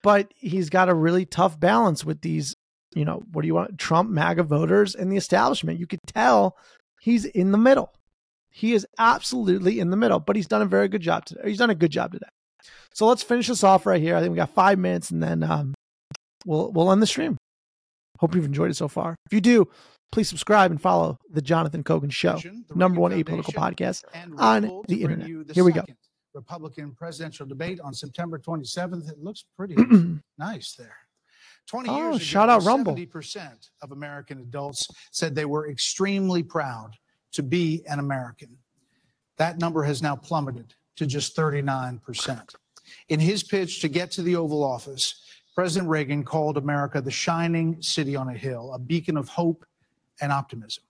But 0.03 0.32
he's 0.37 0.70
got 0.70 0.89
a 0.89 0.95
really 0.95 1.27
tough 1.27 1.61
balance 1.61 2.05
with 2.05 2.23
these, 2.23 2.55
you 2.95 3.05
know, 3.05 3.23
what 3.32 3.43
do 3.43 3.47
you 3.47 3.55
want? 3.55 3.78
Trump 3.78 4.09
MAGA 4.09 4.45
voters 4.45 4.95
and 4.95 5.12
the 5.12 5.19
establishment. 5.19 5.78
You 5.78 5.87
could 5.87 6.01
tell 6.07 6.57
He's 7.01 7.24
in 7.24 7.51
the 7.51 7.59
middle. 7.59 7.93
He 8.51 8.74
is 8.74 8.87
absolutely 8.99 9.81
in 9.81 9.91
the 9.91 9.97
middle, 9.97 10.20
but 10.20 10.37
he's 10.37 10.47
done 10.47 10.62
a 10.62 10.66
very 10.66 10.87
good 10.89 11.01
job 11.01 11.24
today. 11.24 11.41
He's 11.47 11.59
done 11.59 11.70
a 11.70 11.74
good 11.74 11.91
job 11.91 12.12
today. 12.12 12.27
So 12.95 13.07
let's 13.07 13.23
finish 13.23 13.49
this 13.49 13.65
off 13.65 13.87
right 13.87 14.01
here. 14.01 14.16
I 14.16 14.20
think 14.20 14.31
we 14.32 14.37
got 14.37 14.51
five 14.51 14.78
minutes, 14.78 15.11
and 15.11 15.23
then 15.23 15.43
um, 15.43 15.74
we'll 16.45 16.73
we'll 16.73 16.93
end 16.93 17.03
the 17.03 17.07
stream. 17.07 17.37
Hope 18.19 18.35
you've 18.35 18.45
enjoyed 18.45 18.70
it 18.70 18.74
so 18.74 18.89
far. 18.89 19.15
If 19.27 19.32
you 19.32 19.41
do, 19.41 19.66
please 20.12 20.28
subscribe 20.28 20.70
and 20.70 20.81
follow 20.81 21.19
the 21.31 21.41
Jonathan 21.41 21.82
Kogan 21.82 22.12
Show, 22.12 22.39
number 22.74 23.01
one 23.01 23.12
apolitical 23.12 23.55
podcast 23.55 24.05
on 24.37 24.82
the 24.89 25.03
internet. 25.03 25.47
The 25.47 25.55
Here 25.55 25.65
we 25.65 25.73
go. 25.73 25.85
Republican 26.35 26.93
presidential 26.93 27.47
debate 27.47 27.81
on 27.81 27.93
September 27.93 28.39
27th. 28.39 29.11
It 29.11 29.19
looks 29.19 29.45
pretty 29.57 29.77
nice 30.39 30.74
there. 30.74 30.97
20 31.66 31.89
oh, 31.89 31.97
years 31.97 32.16
ago, 32.16 32.24
shout 32.24 32.49
out 32.49 32.62
Rumble. 32.65 32.95
70% 32.95 33.70
of 33.82 33.93
American 33.93 34.41
adults 34.41 34.89
said 35.12 35.35
they 35.35 35.45
were 35.45 35.70
extremely 35.70 36.43
proud 36.43 36.97
to 37.32 37.43
be 37.43 37.82
an 37.89 37.99
American. 37.99 38.57
That 39.39 39.59
number 39.59 39.82
has 39.85 40.03
now 40.03 40.16
plummeted 40.16 40.74
to 41.01 41.06
just 41.06 41.35
39%. 41.35 42.55
In 43.09 43.18
his 43.18 43.43
pitch 43.43 43.81
to 43.81 43.89
get 43.89 44.10
to 44.12 44.22
the 44.22 44.36
Oval 44.36 44.62
Office, 44.62 45.22
President 45.55 45.89
Reagan 45.89 46.22
called 46.22 46.59
America 46.59 47.01
the 47.01 47.10
shining 47.10 47.81
city 47.81 48.14
on 48.16 48.28
a 48.28 48.35
hill, 48.35 48.74
a 48.74 48.78
beacon 48.78 49.16
of 49.16 49.27
hope 49.27 49.64
and 50.20 50.31
optimism. 50.31 50.85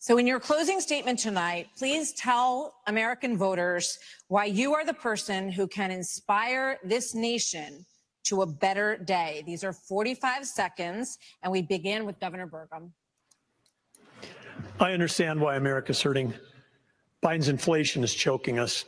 So, 0.00 0.18
in 0.18 0.26
your 0.26 0.40
closing 0.40 0.80
statement 0.80 1.20
tonight, 1.20 1.68
please 1.78 2.12
tell 2.14 2.74
American 2.88 3.38
voters 3.38 4.00
why 4.26 4.46
you 4.46 4.74
are 4.74 4.84
the 4.84 4.94
person 4.94 5.48
who 5.48 5.68
can 5.68 5.92
inspire 5.92 6.80
this 6.82 7.14
nation 7.14 7.86
to 8.24 8.42
a 8.42 8.46
better 8.46 8.96
day. 8.96 9.44
These 9.46 9.62
are 9.62 9.72
45 9.72 10.44
seconds, 10.44 11.18
and 11.44 11.52
we 11.52 11.62
begin 11.62 12.04
with 12.04 12.18
Governor 12.18 12.48
Burgum. 12.48 12.90
I 14.80 14.90
understand 14.90 15.40
why 15.40 15.54
America's 15.54 16.02
hurting. 16.02 16.34
Biden's 17.22 17.48
inflation 17.48 18.02
is 18.02 18.12
choking 18.12 18.58
us. 18.58 18.84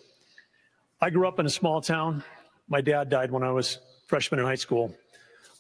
I 1.05 1.11
grew 1.11 1.29
up 1.29 1.39
in 1.39 1.45
a 1.45 1.51
small 1.51 1.83
town. 1.83 2.25
My 2.67 2.81
dad 2.81 3.11
died 3.11 3.31
when 3.31 3.43
I 3.43 3.51
was 3.51 3.79
freshman 4.07 4.41
in 4.41 4.47
high 4.47 4.55
school. 4.55 4.97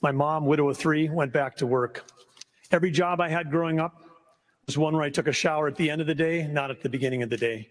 My 0.00 0.10
mom, 0.10 0.46
widow 0.46 0.70
of 0.70 0.78
three, 0.78 1.10
went 1.10 1.34
back 1.34 1.54
to 1.56 1.66
work. 1.66 2.02
Every 2.70 2.90
job 2.90 3.20
I 3.20 3.28
had 3.28 3.50
growing 3.50 3.78
up 3.78 4.00
was 4.64 4.78
one 4.78 4.94
where 4.94 5.02
I 5.02 5.10
took 5.10 5.26
a 5.26 5.32
shower 5.32 5.68
at 5.68 5.76
the 5.76 5.90
end 5.90 6.00
of 6.00 6.06
the 6.06 6.14
day, 6.14 6.46
not 6.46 6.70
at 6.70 6.80
the 6.80 6.88
beginning 6.88 7.22
of 7.22 7.28
the 7.28 7.36
day. 7.36 7.68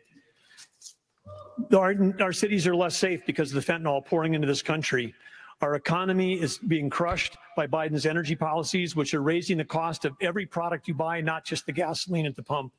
Our, 1.75 1.95
our 2.21 2.31
cities 2.31 2.67
are 2.67 2.75
less 2.75 2.95
safe 2.95 3.25
because 3.25 3.51
of 3.51 3.65
the 3.65 3.73
fentanyl 3.73 4.05
pouring 4.05 4.35
into 4.35 4.45
this 4.45 4.61
country. 4.61 5.15
Our 5.59 5.73
economy 5.73 6.39
is 6.39 6.59
being 6.59 6.91
crushed 6.91 7.37
by 7.57 7.65
Biden's 7.65 8.05
energy 8.05 8.35
policies, 8.35 8.95
which 8.95 9.15
are 9.15 9.23
raising 9.23 9.57
the 9.57 9.65
cost 9.65 10.05
of 10.05 10.13
every 10.21 10.45
product 10.45 10.87
you 10.87 10.93
buy, 10.93 11.21
not 11.21 11.43
just 11.43 11.65
the 11.65 11.71
gasoline 11.71 12.27
at 12.27 12.35
the 12.35 12.43
pump. 12.43 12.71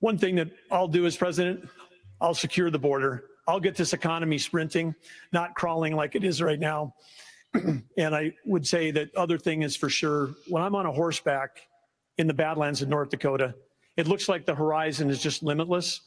One 0.00 0.16
thing 0.16 0.36
that 0.36 0.48
I'll 0.70 0.88
do 0.88 1.04
as 1.04 1.18
president, 1.18 1.68
I'll 2.18 2.32
secure 2.32 2.70
the 2.70 2.78
border. 2.78 3.24
I'll 3.48 3.58
get 3.58 3.74
this 3.74 3.94
economy 3.94 4.36
sprinting, 4.36 4.94
not 5.32 5.54
crawling 5.54 5.96
like 5.96 6.14
it 6.14 6.22
is 6.22 6.42
right 6.42 6.60
now. 6.60 6.94
and 7.54 8.14
I 8.14 8.34
would 8.44 8.66
say 8.66 8.90
that 8.90 9.12
other 9.16 9.38
thing 9.38 9.62
is 9.62 9.74
for 9.74 9.88
sure, 9.88 10.34
when 10.48 10.62
I'm 10.62 10.74
on 10.74 10.84
a 10.84 10.92
horseback 10.92 11.62
in 12.18 12.26
the 12.26 12.34
Badlands 12.34 12.82
of 12.82 12.90
North 12.90 13.08
Dakota, 13.08 13.54
it 13.96 14.06
looks 14.06 14.28
like 14.28 14.44
the 14.44 14.54
horizon 14.54 15.08
is 15.08 15.22
just 15.22 15.42
limitless. 15.42 16.02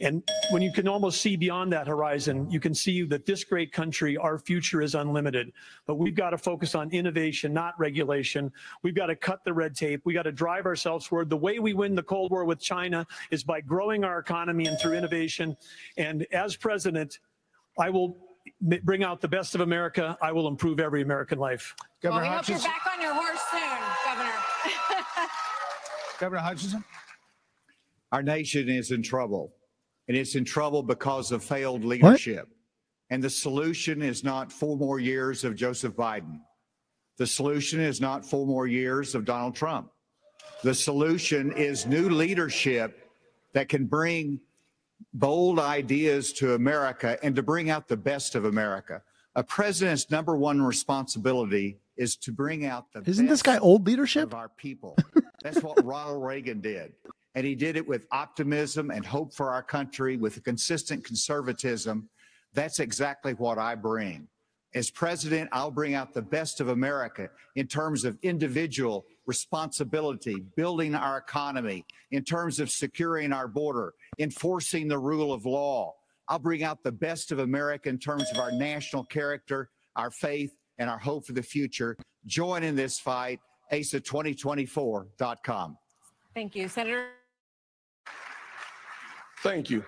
And 0.00 0.22
when 0.50 0.60
you 0.60 0.70
can 0.72 0.86
almost 0.86 1.22
see 1.22 1.36
beyond 1.36 1.72
that 1.72 1.86
horizon, 1.86 2.50
you 2.50 2.60
can 2.60 2.74
see 2.74 3.02
that 3.04 3.24
this 3.24 3.44
great 3.44 3.72
country, 3.72 4.16
our 4.18 4.38
future 4.38 4.82
is 4.82 4.94
unlimited. 4.94 5.52
But 5.86 5.94
we've 5.94 6.14
got 6.14 6.30
to 6.30 6.38
focus 6.38 6.74
on 6.74 6.90
innovation, 6.90 7.54
not 7.54 7.72
regulation. 7.78 8.52
We've 8.82 8.94
got 8.94 9.06
to 9.06 9.16
cut 9.16 9.42
the 9.44 9.54
red 9.54 9.74
tape. 9.74 10.02
We 10.04 10.12
got 10.12 10.24
to 10.24 10.32
drive 10.32 10.66
ourselves 10.66 11.06
forward. 11.06 11.30
The 11.30 11.36
way 11.38 11.60
we 11.60 11.72
win 11.72 11.94
the 11.94 12.02
Cold 12.02 12.30
War 12.30 12.44
with 12.44 12.60
China 12.60 13.06
is 13.30 13.42
by 13.42 13.62
growing 13.62 14.04
our 14.04 14.18
economy 14.18 14.66
and 14.66 14.78
through 14.78 14.98
innovation. 14.98 15.56
And 15.96 16.26
as 16.30 16.56
president, 16.56 17.20
I 17.78 17.88
will 17.88 18.18
bring 18.60 19.02
out 19.02 19.22
the 19.22 19.28
best 19.28 19.54
of 19.54 19.62
America. 19.62 20.18
I 20.20 20.30
will 20.30 20.46
improve 20.46 20.78
every 20.78 21.00
American 21.00 21.38
life. 21.38 21.74
Governor 22.02 22.22
well, 22.22 22.30
we 22.30 22.36
Hutchinson. 22.36 22.70
hope 22.70 22.80
you're 22.84 22.84
back 22.84 22.96
on 22.96 23.02
your 23.02 23.14
horse 23.14 23.40
soon, 23.50 24.04
Governor. 24.04 25.28
Governor 26.18 26.42
Hutchinson. 26.42 26.84
Our 28.12 28.22
nation 28.22 28.68
is 28.68 28.90
in 28.90 29.02
trouble 29.02 29.55
and 30.08 30.16
it's 30.16 30.34
in 30.34 30.44
trouble 30.44 30.82
because 30.82 31.32
of 31.32 31.42
failed 31.44 31.84
leadership. 31.84 32.48
What? 32.48 32.56
And 33.10 33.22
the 33.22 33.30
solution 33.30 34.02
is 34.02 34.24
not 34.24 34.50
four 34.52 34.76
more 34.76 34.98
years 34.98 35.44
of 35.44 35.54
Joseph 35.54 35.94
Biden. 35.94 36.40
The 37.18 37.26
solution 37.26 37.80
is 37.80 38.00
not 38.00 38.24
four 38.26 38.46
more 38.46 38.66
years 38.66 39.14
of 39.14 39.24
Donald 39.24 39.54
Trump. 39.54 39.90
The 40.62 40.74
solution 40.74 41.52
is 41.52 41.86
new 41.86 42.08
leadership 42.08 43.08
that 43.52 43.68
can 43.68 43.86
bring 43.86 44.40
bold 45.14 45.58
ideas 45.58 46.32
to 46.34 46.54
America 46.54 47.18
and 47.22 47.36
to 47.36 47.42
bring 47.42 47.70
out 47.70 47.88
the 47.88 47.96
best 47.96 48.34
of 48.34 48.44
America. 48.44 49.02
A 49.34 49.44
president's 49.44 50.10
number 50.10 50.36
one 50.36 50.60
responsibility 50.62 51.78
is 51.96 52.16
to 52.16 52.32
bring 52.32 52.66
out 52.66 52.86
the 52.92 53.02
Isn't 53.08 53.26
this 53.26 53.42
guy 53.42 53.58
old 53.58 53.86
leadership? 53.86 54.24
of 54.24 54.34
our 54.34 54.48
people. 54.48 54.96
That's 55.42 55.62
what 55.62 55.82
Ronald 55.84 56.24
Reagan 56.24 56.60
did. 56.60 56.92
And 57.36 57.46
he 57.46 57.54
did 57.54 57.76
it 57.76 57.86
with 57.86 58.06
optimism 58.10 58.90
and 58.90 59.04
hope 59.04 59.34
for 59.34 59.52
our 59.52 59.62
country 59.62 60.16
with 60.16 60.38
a 60.38 60.40
consistent 60.40 61.04
conservatism. 61.04 62.08
That's 62.54 62.80
exactly 62.80 63.34
what 63.34 63.58
I 63.58 63.74
bring. 63.74 64.26
As 64.74 64.90
president, 64.90 65.50
I'll 65.52 65.70
bring 65.70 65.94
out 65.94 66.14
the 66.14 66.22
best 66.22 66.62
of 66.62 66.68
America 66.68 67.28
in 67.54 67.66
terms 67.66 68.06
of 68.06 68.18
individual 68.22 69.04
responsibility, 69.26 70.36
building 70.56 70.94
our 70.94 71.18
economy, 71.18 71.84
in 72.10 72.24
terms 72.24 72.58
of 72.58 72.70
securing 72.70 73.34
our 73.34 73.48
border, 73.48 73.92
enforcing 74.18 74.88
the 74.88 74.98
rule 74.98 75.32
of 75.32 75.44
law. 75.44 75.92
I'll 76.28 76.38
bring 76.38 76.64
out 76.64 76.82
the 76.82 76.92
best 76.92 77.32
of 77.32 77.38
America 77.38 77.90
in 77.90 77.98
terms 77.98 78.24
of 78.32 78.38
our 78.38 78.50
national 78.50 79.04
character, 79.04 79.68
our 79.94 80.10
faith, 80.10 80.56
and 80.78 80.88
our 80.88 80.98
hope 80.98 81.26
for 81.26 81.34
the 81.34 81.42
future. 81.42 81.98
Join 82.24 82.62
in 82.62 82.76
this 82.76 82.98
fight, 82.98 83.40
asa2024.com. 83.72 85.76
Thank 86.34 86.56
you. 86.56 86.68
Senator. 86.68 87.15
Thank 89.46 89.70
you. 89.70 89.84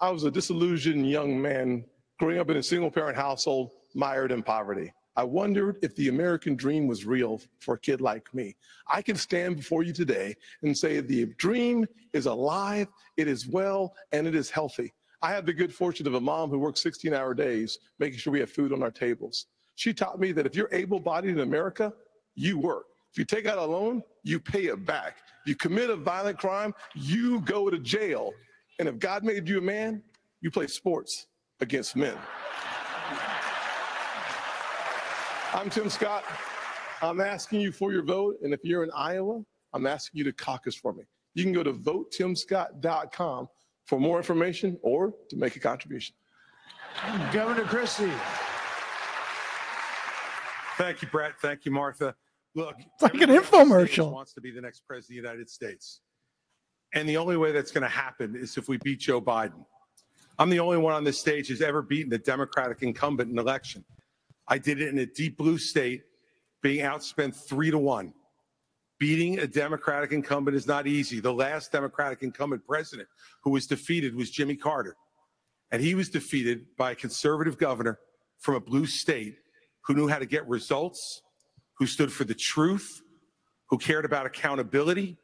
I 0.00 0.10
was 0.10 0.24
a 0.24 0.30
disillusioned 0.30 1.08
young 1.08 1.40
man 1.40 1.82
growing 2.20 2.38
up 2.38 2.50
in 2.50 2.58
a 2.58 2.62
single 2.62 2.90
parent 2.90 3.16
household, 3.16 3.70
mired 3.94 4.32
in 4.32 4.42
poverty. 4.42 4.92
I 5.16 5.24
wondered 5.24 5.78
if 5.80 5.96
the 5.96 6.08
American 6.08 6.54
dream 6.54 6.86
was 6.86 7.06
real 7.06 7.40
for 7.60 7.76
a 7.76 7.78
kid 7.78 8.02
like 8.02 8.34
me. 8.34 8.54
I 8.86 9.00
can 9.00 9.16
stand 9.16 9.56
before 9.56 9.82
you 9.82 9.94
today 9.94 10.36
and 10.62 10.76
say 10.76 11.00
the 11.00 11.24
dream 11.38 11.86
is 12.12 12.26
alive, 12.26 12.88
it 13.16 13.28
is 13.28 13.48
well, 13.48 13.94
and 14.12 14.26
it 14.26 14.34
is 14.34 14.50
healthy. 14.50 14.92
I 15.22 15.30
have 15.30 15.46
the 15.46 15.54
good 15.54 15.74
fortune 15.74 16.06
of 16.06 16.12
a 16.12 16.20
mom 16.20 16.50
who 16.50 16.58
works 16.58 16.82
16 16.82 17.14
hour 17.14 17.32
days, 17.32 17.78
making 17.98 18.18
sure 18.18 18.32
we 18.32 18.40
have 18.40 18.50
food 18.50 18.74
on 18.74 18.82
our 18.82 18.90
tables. 18.90 19.46
She 19.76 19.94
taught 19.94 20.20
me 20.20 20.32
that 20.32 20.44
if 20.44 20.54
you're 20.54 20.68
able 20.70 21.00
bodied 21.00 21.30
in 21.30 21.40
America, 21.40 21.94
you 22.34 22.58
work. 22.58 22.84
If 23.14 23.18
you 23.18 23.24
take 23.24 23.46
out 23.46 23.58
a 23.58 23.64
loan, 23.64 24.02
you 24.24 24.40
pay 24.40 24.64
it 24.64 24.84
back. 24.84 25.18
If 25.42 25.50
You 25.50 25.54
commit 25.54 25.88
a 25.88 25.94
violent 25.94 26.36
crime, 26.36 26.74
you 26.96 27.42
go 27.42 27.70
to 27.70 27.78
jail. 27.78 28.32
And 28.80 28.88
if 28.88 28.98
God 28.98 29.22
made 29.22 29.48
you 29.48 29.58
a 29.58 29.60
man, 29.60 30.02
you 30.40 30.50
play 30.50 30.66
sports 30.66 31.28
against 31.60 31.94
men. 31.94 32.16
I'm 35.52 35.70
Tim 35.70 35.88
Scott. 35.88 36.24
I'm 37.02 37.20
asking 37.20 37.60
you 37.60 37.70
for 37.70 37.92
your 37.92 38.02
vote. 38.02 38.38
And 38.42 38.52
if 38.52 38.64
you're 38.64 38.82
in 38.82 38.90
Iowa, 38.90 39.44
I'm 39.72 39.86
asking 39.86 40.18
you 40.18 40.24
to 40.24 40.32
caucus 40.32 40.74
for 40.74 40.92
me. 40.92 41.04
You 41.34 41.44
can 41.44 41.52
go 41.52 41.62
to 41.62 41.72
votetimscott.com 41.72 43.48
for 43.86 44.00
more 44.00 44.16
information 44.16 44.76
or 44.82 45.14
to 45.30 45.36
make 45.36 45.54
a 45.54 45.60
contribution. 45.60 46.16
Governor 47.32 47.62
Christie. 47.62 48.10
Thank 50.76 51.00
you, 51.00 51.06
Bret. 51.06 51.34
Thank 51.40 51.64
you, 51.64 51.70
Martha. 51.70 52.16
Look, 52.54 52.76
It's 52.78 53.02
like 53.02 53.14
an 53.14 53.30
everyone 53.30 53.32
in 53.32 53.68
the 53.68 53.74
United 53.74 53.88
States 53.88 53.98
infomercial. 53.98 54.12
Wants 54.12 54.32
to 54.34 54.40
be 54.40 54.50
the 54.50 54.60
next 54.60 54.86
president 54.86 55.18
of 55.18 55.22
the 55.22 55.28
United 55.28 55.50
States, 55.50 56.00
and 56.92 57.08
the 57.08 57.16
only 57.16 57.36
way 57.36 57.52
that's 57.52 57.72
going 57.72 57.82
to 57.82 57.88
happen 57.88 58.36
is 58.36 58.56
if 58.56 58.68
we 58.68 58.78
beat 58.78 59.00
Joe 59.00 59.20
Biden. 59.20 59.64
I'm 60.38 60.50
the 60.50 60.60
only 60.60 60.78
one 60.78 60.94
on 60.94 61.04
this 61.04 61.18
stage 61.18 61.48
who's 61.48 61.62
ever 61.62 61.82
beaten 61.82 62.12
a 62.12 62.18
Democratic 62.18 62.82
incumbent 62.82 63.30
in 63.30 63.38
an 63.38 63.44
election. 63.44 63.84
I 64.48 64.58
did 64.58 64.80
it 64.80 64.88
in 64.88 64.98
a 64.98 65.06
deep 65.06 65.36
blue 65.36 65.58
state, 65.58 66.02
being 66.62 66.84
outspent 66.84 67.34
three 67.34 67.70
to 67.70 67.78
one. 67.78 68.12
Beating 68.98 69.40
a 69.40 69.46
Democratic 69.46 70.12
incumbent 70.12 70.56
is 70.56 70.66
not 70.66 70.86
easy. 70.86 71.20
The 71.20 71.32
last 71.32 71.72
Democratic 71.72 72.22
incumbent 72.22 72.64
president 72.66 73.08
who 73.42 73.50
was 73.50 73.66
defeated 73.66 74.14
was 74.14 74.30
Jimmy 74.30 74.56
Carter. 74.56 74.96
And 75.72 75.82
he 75.82 75.94
was 75.94 76.08
defeated 76.08 76.66
by 76.76 76.92
a 76.92 76.94
conservative 76.94 77.58
governor 77.58 77.98
from 78.38 78.54
a 78.54 78.60
blue 78.60 78.86
state 78.86 79.36
who 79.82 79.94
knew 79.94 80.08
how 80.08 80.18
to 80.18 80.26
get 80.26 80.48
results, 80.48 81.22
who 81.74 81.86
stood 81.86 82.12
for 82.12 82.24
the 82.24 82.34
truth, 82.34 83.02
who 83.66 83.78
cared 83.78 84.04
about 84.04 84.26
accountability, 84.26 85.16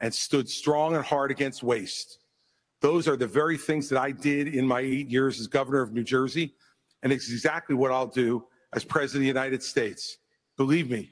and 0.00 0.14
stood 0.14 0.48
strong 0.48 0.94
and 0.94 1.04
hard 1.04 1.30
against 1.30 1.62
waste. 1.62 2.18
Those 2.80 3.08
are 3.08 3.16
the 3.16 3.26
very 3.26 3.58
things 3.58 3.88
that 3.88 3.98
I 3.98 4.12
did 4.12 4.48
in 4.54 4.66
my 4.66 4.80
eight 4.80 5.10
years 5.10 5.40
as 5.40 5.48
governor 5.48 5.82
of 5.82 5.92
New 5.92 6.04
Jersey. 6.04 6.54
And 7.02 7.12
it's 7.12 7.30
exactly 7.30 7.74
what 7.74 7.90
I'll 7.90 8.06
do 8.06 8.44
as 8.72 8.84
president 8.84 9.22
of 9.28 9.34
the 9.34 9.40
United 9.40 9.62
States. 9.62 10.18
Believe 10.56 10.90
me, 10.90 11.10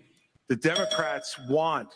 the 0.48 0.56
Democrats 0.56 1.38
want. 1.48 1.88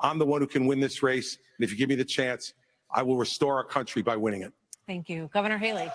I'm 0.00 0.18
the 0.18 0.26
one 0.26 0.40
who 0.40 0.46
can 0.46 0.66
win 0.66 0.80
this 0.80 1.02
race. 1.02 1.38
And 1.58 1.64
if 1.64 1.70
you 1.70 1.76
give 1.76 1.88
me 1.88 1.94
the 1.94 2.04
chance, 2.04 2.54
I 2.90 3.02
will 3.02 3.16
restore 3.16 3.56
our 3.56 3.64
country 3.64 4.02
by 4.02 4.16
winning 4.16 4.42
it. 4.42 4.52
Thank 4.86 5.08
you. 5.08 5.28
Governor 5.32 5.58
Haley. 5.58 5.90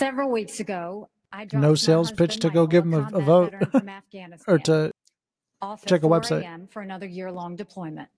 Several 0.00 0.30
weeks 0.30 0.60
ago, 0.60 1.10
I 1.30 1.46
No 1.52 1.74
sales 1.74 2.10
pitch 2.10 2.38
to 2.38 2.48
go 2.48 2.66
give 2.66 2.84
him 2.84 2.94
a, 2.94 3.06
a 3.12 3.20
vote 3.20 3.52
veteran 3.52 3.70
from 3.70 3.88
Afghanistan, 4.00 4.54
or 4.54 4.58
to 4.60 4.92
check 5.84 6.02
a 6.02 6.06
website. 6.06 6.70
for 6.70 6.80
another 6.80 7.06
year-long 7.06 7.54
deployment. 7.54 8.08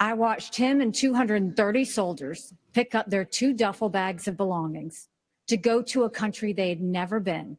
I 0.00 0.14
watched 0.14 0.56
him 0.56 0.80
and 0.80 0.94
230 0.94 1.84
soldiers 1.84 2.54
pick 2.72 2.94
up 2.94 3.10
their 3.10 3.26
two 3.26 3.52
duffel 3.52 3.90
bags 3.90 4.26
of 4.26 4.38
belongings 4.38 5.10
to 5.48 5.58
go 5.58 5.82
to 5.82 6.04
a 6.04 6.10
country 6.10 6.54
they 6.54 6.70
had 6.70 6.80
never 6.80 7.20
been, 7.20 7.58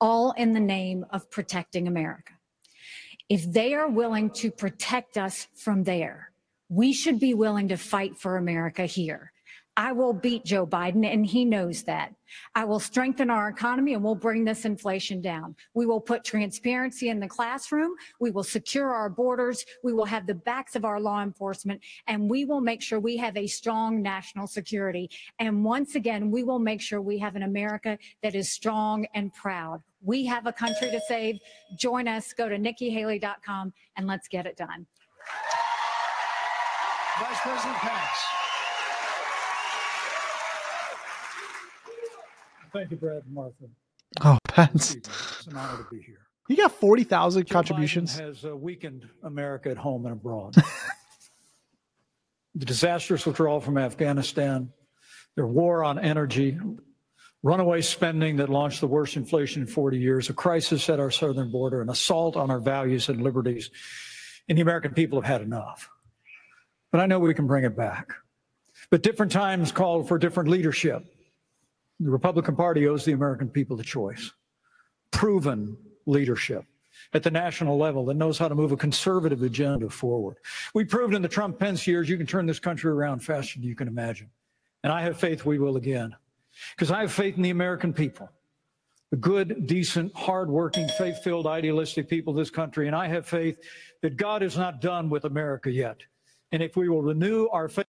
all 0.00 0.32
in 0.32 0.54
the 0.54 0.60
name 0.60 1.04
of 1.10 1.30
protecting 1.30 1.88
America. 1.88 2.32
If 3.28 3.52
they 3.52 3.74
are 3.74 3.90
willing 3.90 4.30
to 4.30 4.50
protect 4.50 5.18
us 5.18 5.46
from 5.54 5.84
there, 5.84 6.30
we 6.70 6.94
should 6.94 7.20
be 7.20 7.34
willing 7.34 7.68
to 7.68 7.76
fight 7.76 8.16
for 8.16 8.38
America 8.38 8.86
here. 8.86 9.29
I 9.80 9.92
will 9.92 10.12
beat 10.12 10.44
Joe 10.44 10.66
Biden, 10.66 11.10
and 11.10 11.24
he 11.24 11.46
knows 11.46 11.84
that. 11.84 12.14
I 12.54 12.66
will 12.66 12.80
strengthen 12.80 13.30
our 13.30 13.48
economy 13.48 13.94
and 13.94 14.04
we'll 14.04 14.14
bring 14.14 14.44
this 14.44 14.66
inflation 14.66 15.22
down. 15.22 15.56
We 15.72 15.86
will 15.86 16.02
put 16.02 16.22
transparency 16.22 17.08
in 17.08 17.18
the 17.18 17.26
classroom. 17.26 17.92
We 18.20 18.30
will 18.30 18.44
secure 18.44 18.92
our 18.92 19.08
borders. 19.08 19.64
We 19.82 19.94
will 19.94 20.04
have 20.04 20.26
the 20.26 20.34
backs 20.34 20.76
of 20.76 20.84
our 20.84 21.00
law 21.00 21.22
enforcement, 21.22 21.80
and 22.08 22.28
we 22.28 22.44
will 22.44 22.60
make 22.60 22.82
sure 22.82 23.00
we 23.00 23.16
have 23.16 23.38
a 23.38 23.46
strong 23.46 24.02
national 24.02 24.48
security. 24.48 25.08
And 25.38 25.64
once 25.64 25.94
again, 25.94 26.30
we 26.30 26.42
will 26.42 26.58
make 26.58 26.82
sure 26.82 27.00
we 27.00 27.16
have 27.16 27.34
an 27.34 27.44
America 27.44 27.96
that 28.22 28.34
is 28.34 28.52
strong 28.52 29.06
and 29.14 29.32
proud. 29.32 29.82
We 30.02 30.26
have 30.26 30.46
a 30.46 30.52
country 30.52 30.90
to 30.90 31.00
save. 31.08 31.38
Join 31.78 32.06
us. 32.06 32.34
Go 32.34 32.50
to 32.50 32.58
nikkihaley.com 32.58 33.72
and 33.96 34.06
let's 34.06 34.28
get 34.28 34.44
it 34.44 34.58
done. 34.58 34.86
Vice 37.18 37.40
President 37.40 37.76
Pence. 37.76 38.39
Thank 42.72 42.90
you, 42.90 42.96
Brad 42.96 43.22
and 43.24 43.34
Martha. 43.34 43.64
Oh, 44.22 44.38
Pence. 44.44 44.94
It's 44.94 45.46
an 45.46 45.56
honor 45.56 45.78
to 45.78 45.86
be 45.90 46.02
here. 46.02 46.26
You 46.48 46.56
got 46.56 46.72
40,000 46.72 47.48
contributions. 47.48 48.16
Biden 48.16 48.26
has 48.26 48.44
uh, 48.44 48.56
weakened 48.56 49.08
America 49.22 49.70
at 49.70 49.76
home 49.76 50.04
and 50.04 50.12
abroad. 50.12 50.56
the 52.54 52.64
disastrous 52.64 53.24
withdrawal 53.24 53.60
from 53.60 53.78
Afghanistan, 53.78 54.72
their 55.36 55.46
war 55.46 55.84
on 55.84 55.98
energy, 55.98 56.58
runaway 57.42 57.80
spending 57.80 58.36
that 58.36 58.48
launched 58.48 58.80
the 58.80 58.88
worst 58.88 59.16
inflation 59.16 59.62
in 59.62 59.68
40 59.68 59.98
years, 59.98 60.28
a 60.28 60.34
crisis 60.34 60.88
at 60.90 60.98
our 60.98 61.10
southern 61.10 61.50
border, 61.50 61.80
an 61.82 61.88
assault 61.88 62.36
on 62.36 62.50
our 62.50 62.60
values 62.60 63.08
and 63.08 63.22
liberties. 63.22 63.70
And 64.48 64.58
the 64.58 64.62
American 64.62 64.92
people 64.92 65.20
have 65.20 65.30
had 65.30 65.42
enough. 65.42 65.88
But 66.90 67.00
I 67.00 67.06
know 67.06 67.20
we 67.20 67.34
can 67.34 67.46
bring 67.46 67.64
it 67.64 67.76
back. 67.76 68.12
But 68.90 69.02
different 69.02 69.30
times 69.30 69.70
call 69.70 70.02
for 70.02 70.18
different 70.18 70.48
leadership. 70.48 71.04
The 72.00 72.10
Republican 72.10 72.56
Party 72.56 72.88
owes 72.88 73.04
the 73.04 73.12
American 73.12 73.48
people 73.48 73.76
the 73.76 73.84
choice. 73.84 74.32
Proven 75.10 75.76
leadership 76.06 76.64
at 77.12 77.22
the 77.22 77.30
national 77.30 77.78
level 77.78 78.06
that 78.06 78.14
knows 78.14 78.38
how 78.38 78.48
to 78.48 78.54
move 78.54 78.72
a 78.72 78.76
conservative 78.76 79.42
agenda 79.42 79.90
forward. 79.90 80.36
We 80.74 80.84
proved 80.84 81.14
in 81.14 81.22
the 81.22 81.28
Trump 81.28 81.58
Pence 81.58 81.86
years 81.86 82.08
you 82.08 82.16
can 82.16 82.26
turn 82.26 82.46
this 82.46 82.58
country 82.58 82.90
around 82.90 83.20
faster 83.20 83.58
than 83.58 83.68
you 83.68 83.76
can 83.76 83.88
imagine. 83.88 84.30
And 84.82 84.92
I 84.92 85.02
have 85.02 85.18
faith 85.18 85.44
we 85.44 85.58
will 85.58 85.76
again. 85.76 86.16
Because 86.74 86.90
I 86.90 87.02
have 87.02 87.12
faith 87.12 87.36
in 87.36 87.42
the 87.42 87.50
American 87.50 87.92
people, 87.92 88.28
the 89.10 89.16
good, 89.16 89.66
decent, 89.66 90.14
hardworking, 90.14 90.88
faith 90.98 91.22
filled, 91.22 91.46
idealistic 91.46 92.08
people 92.08 92.32
of 92.32 92.38
this 92.38 92.50
country. 92.50 92.86
And 92.86 92.96
I 92.96 93.08
have 93.08 93.26
faith 93.26 93.58
that 94.02 94.16
God 94.16 94.42
is 94.42 94.56
not 94.56 94.80
done 94.80 95.10
with 95.10 95.24
America 95.24 95.70
yet. 95.70 95.98
And 96.52 96.62
if 96.62 96.76
we 96.76 96.88
will 96.88 97.02
renew 97.02 97.48
our 97.48 97.68
faith, 97.68 97.86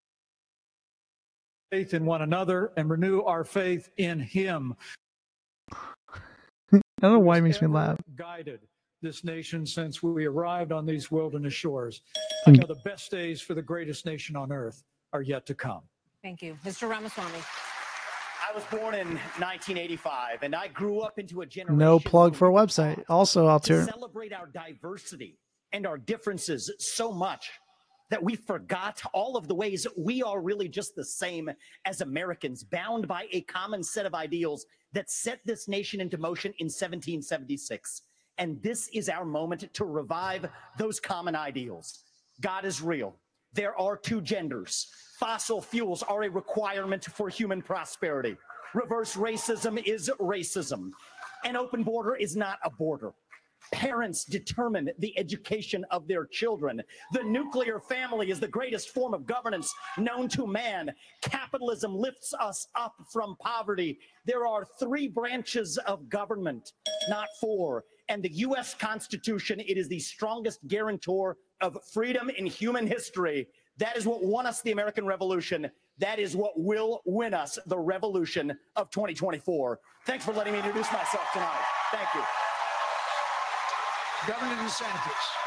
faith 1.72 1.94
in 1.94 2.06
one 2.06 2.22
another 2.22 2.74
and 2.76 2.90
renew 2.90 3.22
our 3.22 3.44
faith 3.44 3.90
in 3.98 4.20
Him, 4.20 4.76
I 5.72 6.82
don't 7.02 7.14
know 7.14 7.20
why 7.20 7.38
it 7.38 7.42
makes 7.42 7.62
me 7.62 7.68
laugh. 7.68 7.98
guided 8.16 8.60
this 9.02 9.24
nation 9.24 9.66
since 9.66 10.04
we 10.04 10.26
arrived 10.26 10.72
on 10.72 10.86
these 10.86 11.10
wilderness 11.10 11.54
shores. 11.54 12.02
Hmm. 12.46 12.52
I 12.52 12.54
know 12.58 12.68
the 12.68 12.82
best 12.86 13.10
days 13.10 13.42
for 13.42 13.56
the 13.56 13.62
greatest 13.62 14.06
nation 14.06 14.36
on 14.36 14.52
earth 14.52 14.84
are 15.14 15.24
yet 15.24 15.46
to 15.48 15.56
come. 15.56 15.82
Thank 16.22 16.44
you. 16.44 16.58
Mr. 16.64 16.88
Ramaswamy. 16.88 17.40
I 18.48 18.54
was 18.54 18.64
born 18.66 18.94
in 18.96 19.08
1985, 19.40 20.44
and 20.44 20.54
I 20.54 20.68
grew 20.68 21.00
up 21.00 21.18
into 21.18 21.42
a 21.42 21.46
generation 21.46 21.78
No 21.78 22.00
plug 22.00 22.36
for 22.36 22.50
a 22.50 22.52
website. 22.52 23.02
Also, 23.08 23.48
I'll 23.48 23.62
to 23.62 23.68
turn. 23.68 23.88
celebrate 23.88 24.34
our 24.34 24.48
diversity 24.48 25.40
and 25.72 25.88
our 25.88 25.98
differences 25.98 26.70
so 26.78 27.12
much 27.14 27.50
that 28.12 28.22
we 28.22 28.36
forgot 28.36 29.02
all 29.14 29.38
of 29.38 29.48
the 29.48 29.56
ways 29.56 29.88
we 29.98 30.22
are 30.22 30.42
really 30.42 30.68
just 30.68 30.96
the 30.96 31.04
same 31.04 31.50
as 31.86 32.02
Americans, 32.02 32.64
bound 32.64 33.08
by 33.08 33.26
a 33.32 33.42
common 33.42 33.82
set 33.82 34.06
of 34.06 34.14
ideals 34.14 34.66
that 34.92 35.10
set 35.10 35.40
this 35.46 35.70
nation 35.70 36.02
into 36.02 36.18
motion 36.18 36.54
in 36.60 36.66
1776. 36.66 38.02
And 38.38 38.62
this 38.62 38.90
is 38.90 39.08
our 39.08 39.24
moment 39.24 39.74
to 39.74 39.86
revive 39.86 40.46
those 40.78 41.00
common 41.00 41.36
ideals. 41.36 42.04
God 42.42 42.66
is 42.66 42.82
real. 42.82 43.16
There 43.54 43.80
are 43.80 43.96
two 43.96 44.20
genders. 44.20 44.88
Fossil 45.18 45.62
fuels 45.62 46.04
are 46.04 46.24
a 46.24 46.30
requirement 46.30 47.06
for 47.06 47.30
human 47.30 47.62
prosperity. 47.62 48.36
Reverse 48.74 49.16
racism 49.16 49.82
is 49.86 50.12
racism. 50.20 50.92
An 51.46 51.56
open 51.56 51.84
border 51.84 52.16
is 52.16 52.36
not 52.36 52.60
a 52.64 52.70
border. 52.70 53.14
Parents 53.72 54.26
determine 54.26 54.90
the 55.00 55.18
education 55.18 55.86
of 55.92 56.08
their 56.08 56.26
children. 56.26 56.82
The 57.14 57.24
nuclear 57.24 57.80
family 57.80 58.32
is 58.32 58.40
the 58.40 58.48
greatest 58.48 58.90
form 58.90 59.14
of 59.14 59.26
governance 59.26 59.74
known 59.98 60.28
to 60.30 60.46
man. 60.48 60.92
Capitalism 61.22 61.96
lifts 61.96 62.34
us 62.40 62.68
up 62.76 62.96
from 63.12 63.36
poverty. 63.40 64.00
There 64.26 64.46
are 64.46 64.66
three 64.80 65.08
branches 65.08 65.78
of 65.80 66.10
government, 66.10 66.74
not 67.10 67.28
four. 67.40 67.86
And 68.10 68.22
the 68.22 68.34
U.S. 68.34 68.74
Constitution, 68.74 69.62
it 69.62 69.78
is 69.78 69.88
the 69.88 70.00
strongest 70.00 70.60
guarantor 70.68 71.38
of 71.62 71.78
freedom 71.94 72.30
in 72.30 72.46
human 72.46 72.86
history. 72.86 73.48
That 73.78 73.96
is 73.96 74.06
what 74.06 74.24
won 74.24 74.46
us 74.46 74.62
the 74.62 74.72
American 74.72 75.06
Revolution. 75.06 75.72
That 75.98 76.20
is 76.20 76.36
what 76.36 76.54
will 76.58 77.02
win 77.06 77.34
us 77.34 77.58
the 77.68 77.80
revolution 77.80 78.58
of 78.76 78.90
2024. 78.90 79.80
Thanks 80.06 80.26
for 80.26 80.34
letting 80.34 80.54
me 80.54 80.60
introduce 80.60 80.92
myself 80.92 81.28
tonight. 81.32 81.64
Thank 81.92 82.14
you. 82.16 82.41
Governor 84.28 84.54
DeSantis. 84.54 85.42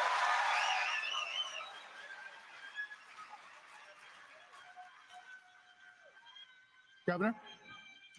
Governor? 7.06 7.34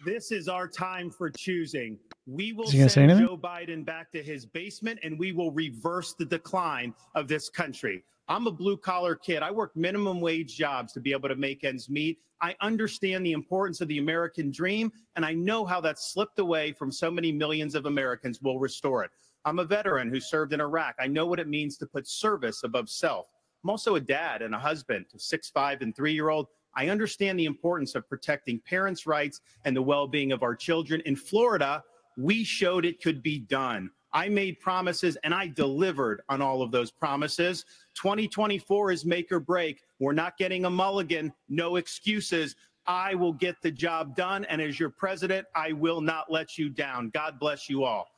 This 0.06 0.32
is 0.32 0.48
our 0.48 0.66
time 0.66 1.10
for 1.10 1.28
choosing. 1.28 1.98
We 2.26 2.54
will 2.54 2.68
send? 2.68 3.10
Joe 3.20 3.36
Biden 3.36 3.84
back 3.84 4.10
to 4.12 4.22
his 4.22 4.46
basement 4.46 4.98
and 5.02 5.18
we 5.18 5.32
will 5.32 5.50
reverse 5.52 6.14
the 6.14 6.24
decline 6.24 6.94
of 7.14 7.28
this 7.28 7.50
country. 7.50 8.02
I'm 8.26 8.46
a 8.46 8.50
blue 8.50 8.78
collar 8.78 9.14
kid. 9.14 9.42
I 9.42 9.50
work 9.50 9.76
minimum 9.76 10.22
wage 10.22 10.56
jobs 10.56 10.92
to 10.94 11.00
be 11.00 11.12
able 11.12 11.28
to 11.28 11.36
make 11.36 11.64
ends 11.64 11.90
meet. 11.90 12.18
I 12.40 12.56
understand 12.62 13.26
the 13.26 13.32
importance 13.32 13.82
of 13.82 13.88
the 13.88 13.98
American 13.98 14.50
dream 14.50 14.90
and 15.16 15.24
I 15.24 15.34
know 15.34 15.66
how 15.66 15.82
that 15.82 15.98
slipped 15.98 16.38
away 16.38 16.72
from 16.72 16.90
so 16.90 17.10
many 17.10 17.30
millions 17.30 17.74
of 17.74 17.84
Americans. 17.84 18.40
We'll 18.40 18.58
restore 18.58 19.04
it. 19.04 19.10
I'm 19.46 19.60
a 19.60 19.64
veteran 19.64 20.10
who 20.10 20.18
served 20.18 20.52
in 20.52 20.60
Iraq. 20.60 20.96
I 20.98 21.06
know 21.06 21.24
what 21.24 21.38
it 21.38 21.46
means 21.46 21.76
to 21.76 21.86
put 21.86 22.08
service 22.08 22.64
above 22.64 22.90
self. 22.90 23.28
I'm 23.62 23.70
also 23.70 23.94
a 23.94 24.00
dad 24.00 24.42
and 24.42 24.52
a 24.52 24.58
husband 24.58 25.06
to 25.12 25.20
six, 25.20 25.48
five, 25.48 25.82
and 25.82 25.94
three 25.94 26.12
year 26.12 26.30
old. 26.30 26.48
I 26.74 26.88
understand 26.88 27.38
the 27.38 27.44
importance 27.44 27.94
of 27.94 28.08
protecting 28.08 28.60
parents' 28.68 29.06
rights 29.06 29.40
and 29.64 29.76
the 29.76 29.82
well 29.82 30.08
being 30.08 30.32
of 30.32 30.42
our 30.42 30.56
children. 30.56 31.00
In 31.06 31.14
Florida, 31.14 31.84
we 32.18 32.42
showed 32.42 32.84
it 32.84 33.00
could 33.00 33.22
be 33.22 33.38
done. 33.38 33.88
I 34.12 34.28
made 34.28 34.58
promises 34.58 35.16
and 35.22 35.32
I 35.32 35.46
delivered 35.46 36.22
on 36.28 36.42
all 36.42 36.60
of 36.60 36.72
those 36.72 36.90
promises. 36.90 37.64
2024 37.94 38.90
is 38.90 39.04
make 39.04 39.30
or 39.30 39.38
break. 39.38 39.84
We're 40.00 40.12
not 40.12 40.36
getting 40.38 40.64
a 40.64 40.70
mulligan, 40.70 41.32
no 41.48 41.76
excuses. 41.76 42.56
I 42.88 43.14
will 43.14 43.32
get 43.32 43.62
the 43.62 43.70
job 43.70 44.16
done. 44.16 44.44
And 44.46 44.60
as 44.60 44.80
your 44.80 44.90
president, 44.90 45.46
I 45.54 45.70
will 45.70 46.00
not 46.00 46.32
let 46.32 46.58
you 46.58 46.68
down. 46.68 47.10
God 47.10 47.38
bless 47.38 47.70
you 47.70 47.84
all. 47.84 48.08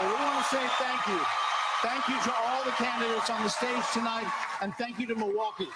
Well, 0.00 0.08
we 0.10 0.14
want 0.14 0.44
to 0.44 0.54
say 0.54 0.66
thank 0.78 1.06
you. 1.06 1.20
Thank 1.82 2.08
you 2.08 2.14
to 2.24 2.34
all 2.44 2.64
the 2.64 2.72
candidates 2.72 3.30
on 3.30 3.42
the 3.42 3.48
stage 3.48 3.82
tonight, 3.92 4.26
and 4.60 4.74
thank 4.74 4.98
you 4.98 5.06
to 5.06 5.14
Milwaukee. 5.14 5.68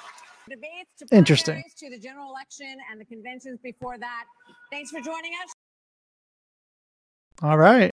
Debates 0.48 0.90
to 0.98 1.06
Interesting. 1.16 1.54
primaries, 1.54 1.74
to 1.78 1.90
the 1.90 1.98
general 1.98 2.30
election 2.30 2.76
and 2.90 3.00
the 3.00 3.04
conventions 3.04 3.60
before 3.62 3.96
that. 3.98 4.24
Thanks 4.70 4.90
for 4.90 5.00
joining 5.00 5.32
us. 5.44 5.52
All 7.42 7.56
right. 7.56 7.90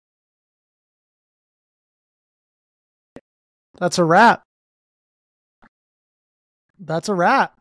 That's 3.78 4.00
a 4.00 4.04
wrap. 4.04 4.42
That's 6.80 7.10
a 7.10 7.14
wrap. 7.14 7.54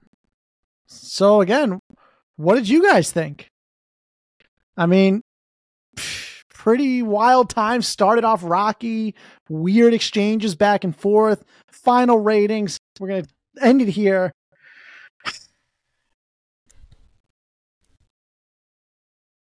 So 0.86 1.40
again, 1.40 1.80
what 2.36 2.54
did 2.54 2.68
you 2.68 2.82
guys 2.82 3.10
think? 3.10 3.48
I 4.76 4.86
mean, 4.86 5.22
pretty 6.64 7.02
wild 7.02 7.50
times. 7.50 7.86
Started 7.86 8.24
off 8.24 8.40
rocky, 8.42 9.14
weird 9.50 9.92
exchanges 9.92 10.54
back 10.54 10.82
and 10.82 10.96
forth. 10.96 11.44
Final 11.70 12.18
ratings. 12.18 12.78
We're 12.98 13.08
gonna 13.08 13.26
end 13.60 13.82
it 13.82 13.88
here. 13.88 14.32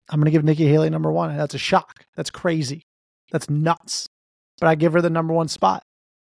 I'm 0.08 0.20
gonna 0.20 0.30
give 0.30 0.44
Nikki 0.44 0.68
Haley 0.68 0.90
number 0.90 1.10
one. 1.10 1.36
That's 1.36 1.54
a 1.54 1.58
shock. 1.58 2.04
That's 2.14 2.30
crazy. 2.30 2.82
That's 3.32 3.50
nuts. 3.50 4.06
But 4.60 4.68
I 4.68 4.76
give 4.76 4.92
her 4.92 5.02
the 5.02 5.10
number 5.10 5.34
one 5.34 5.48
spot. 5.48 5.82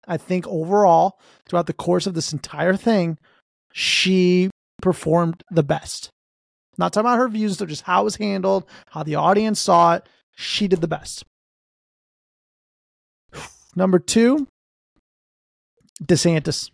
I 0.07 0.15
think 0.15 0.47
overall, 0.47 1.19
throughout 1.45 1.67
the 1.67 1.73
course 1.73 2.07
of 2.07 2.13
this 2.13 2.31
entire 2.31 2.77
thing, 2.77 3.17
she 3.73 4.49
performed 4.81 5.43
the 5.51 5.61
best. 5.61 6.09
Not 6.77 6.93
talking 6.93 7.05
about 7.05 7.19
her 7.19 7.27
views, 7.27 7.57
but 7.57 7.67
just 7.67 7.81
how 7.83 8.01
it 8.01 8.05
was 8.05 8.15
handled, 8.15 8.63
how 8.87 9.03
the 9.03 9.15
audience 9.15 9.59
saw 9.59 9.95
it. 9.95 10.07
She 10.41 10.69
did 10.69 10.79
the 10.79 10.87
best. 10.87 11.25
Number 13.75 13.99
two, 13.99 14.47
DeSantis. 16.01 16.71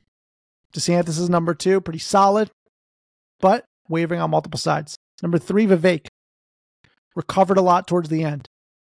DeSantis 0.71 1.17
is 1.19 1.31
number 1.31 1.55
two, 1.55 1.81
pretty 1.81 1.97
solid, 1.97 2.51
but 3.39 3.65
wavering 3.89 4.21
on 4.21 4.29
multiple 4.29 4.59
sides. 4.59 4.97
Number 5.23 5.39
three, 5.39 5.65
Vivek. 5.65 6.05
Recovered 7.15 7.57
a 7.57 7.63
lot 7.63 7.87
towards 7.87 8.09
the 8.09 8.23
end. 8.23 8.47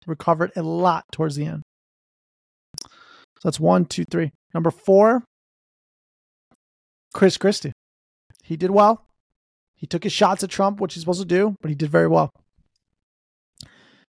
Recovered 0.08 0.54
a 0.56 0.62
lot 0.62 1.04
towards 1.12 1.36
the 1.36 1.46
end. 1.46 1.64
So 2.80 2.88
that's 3.44 3.60
one, 3.60 3.84
two, 3.84 4.06
three. 4.06 4.32
Number 4.54 4.72
four, 4.72 5.26
Chris 7.14 7.36
Christie. 7.36 7.74
He 8.42 8.56
did 8.56 8.72
well. 8.72 9.06
He 9.76 9.86
took 9.86 10.06
his 10.06 10.14
shots 10.14 10.46
at 10.46 10.50
Trump, 10.50 10.80
which 10.80 10.94
he's 10.94 11.02
supposed 11.02 11.20
to 11.20 11.28
do, 11.28 11.56
but 11.62 11.68
he 11.68 11.76
did 11.76 11.90
very 11.90 12.08
well. 12.08 12.32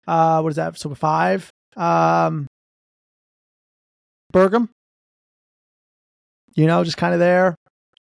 Uh, 0.07 0.41
what 0.41 0.51
is 0.51 0.57
that? 0.57 0.79
So 0.79 0.95
five. 0.95 1.51
Um, 1.77 2.47
Burgum. 4.33 4.69
You 6.55 6.67
know, 6.67 6.85
just 6.85 6.97
kind 6.97 7.15
of 7.15 7.21
there. 7.21 7.57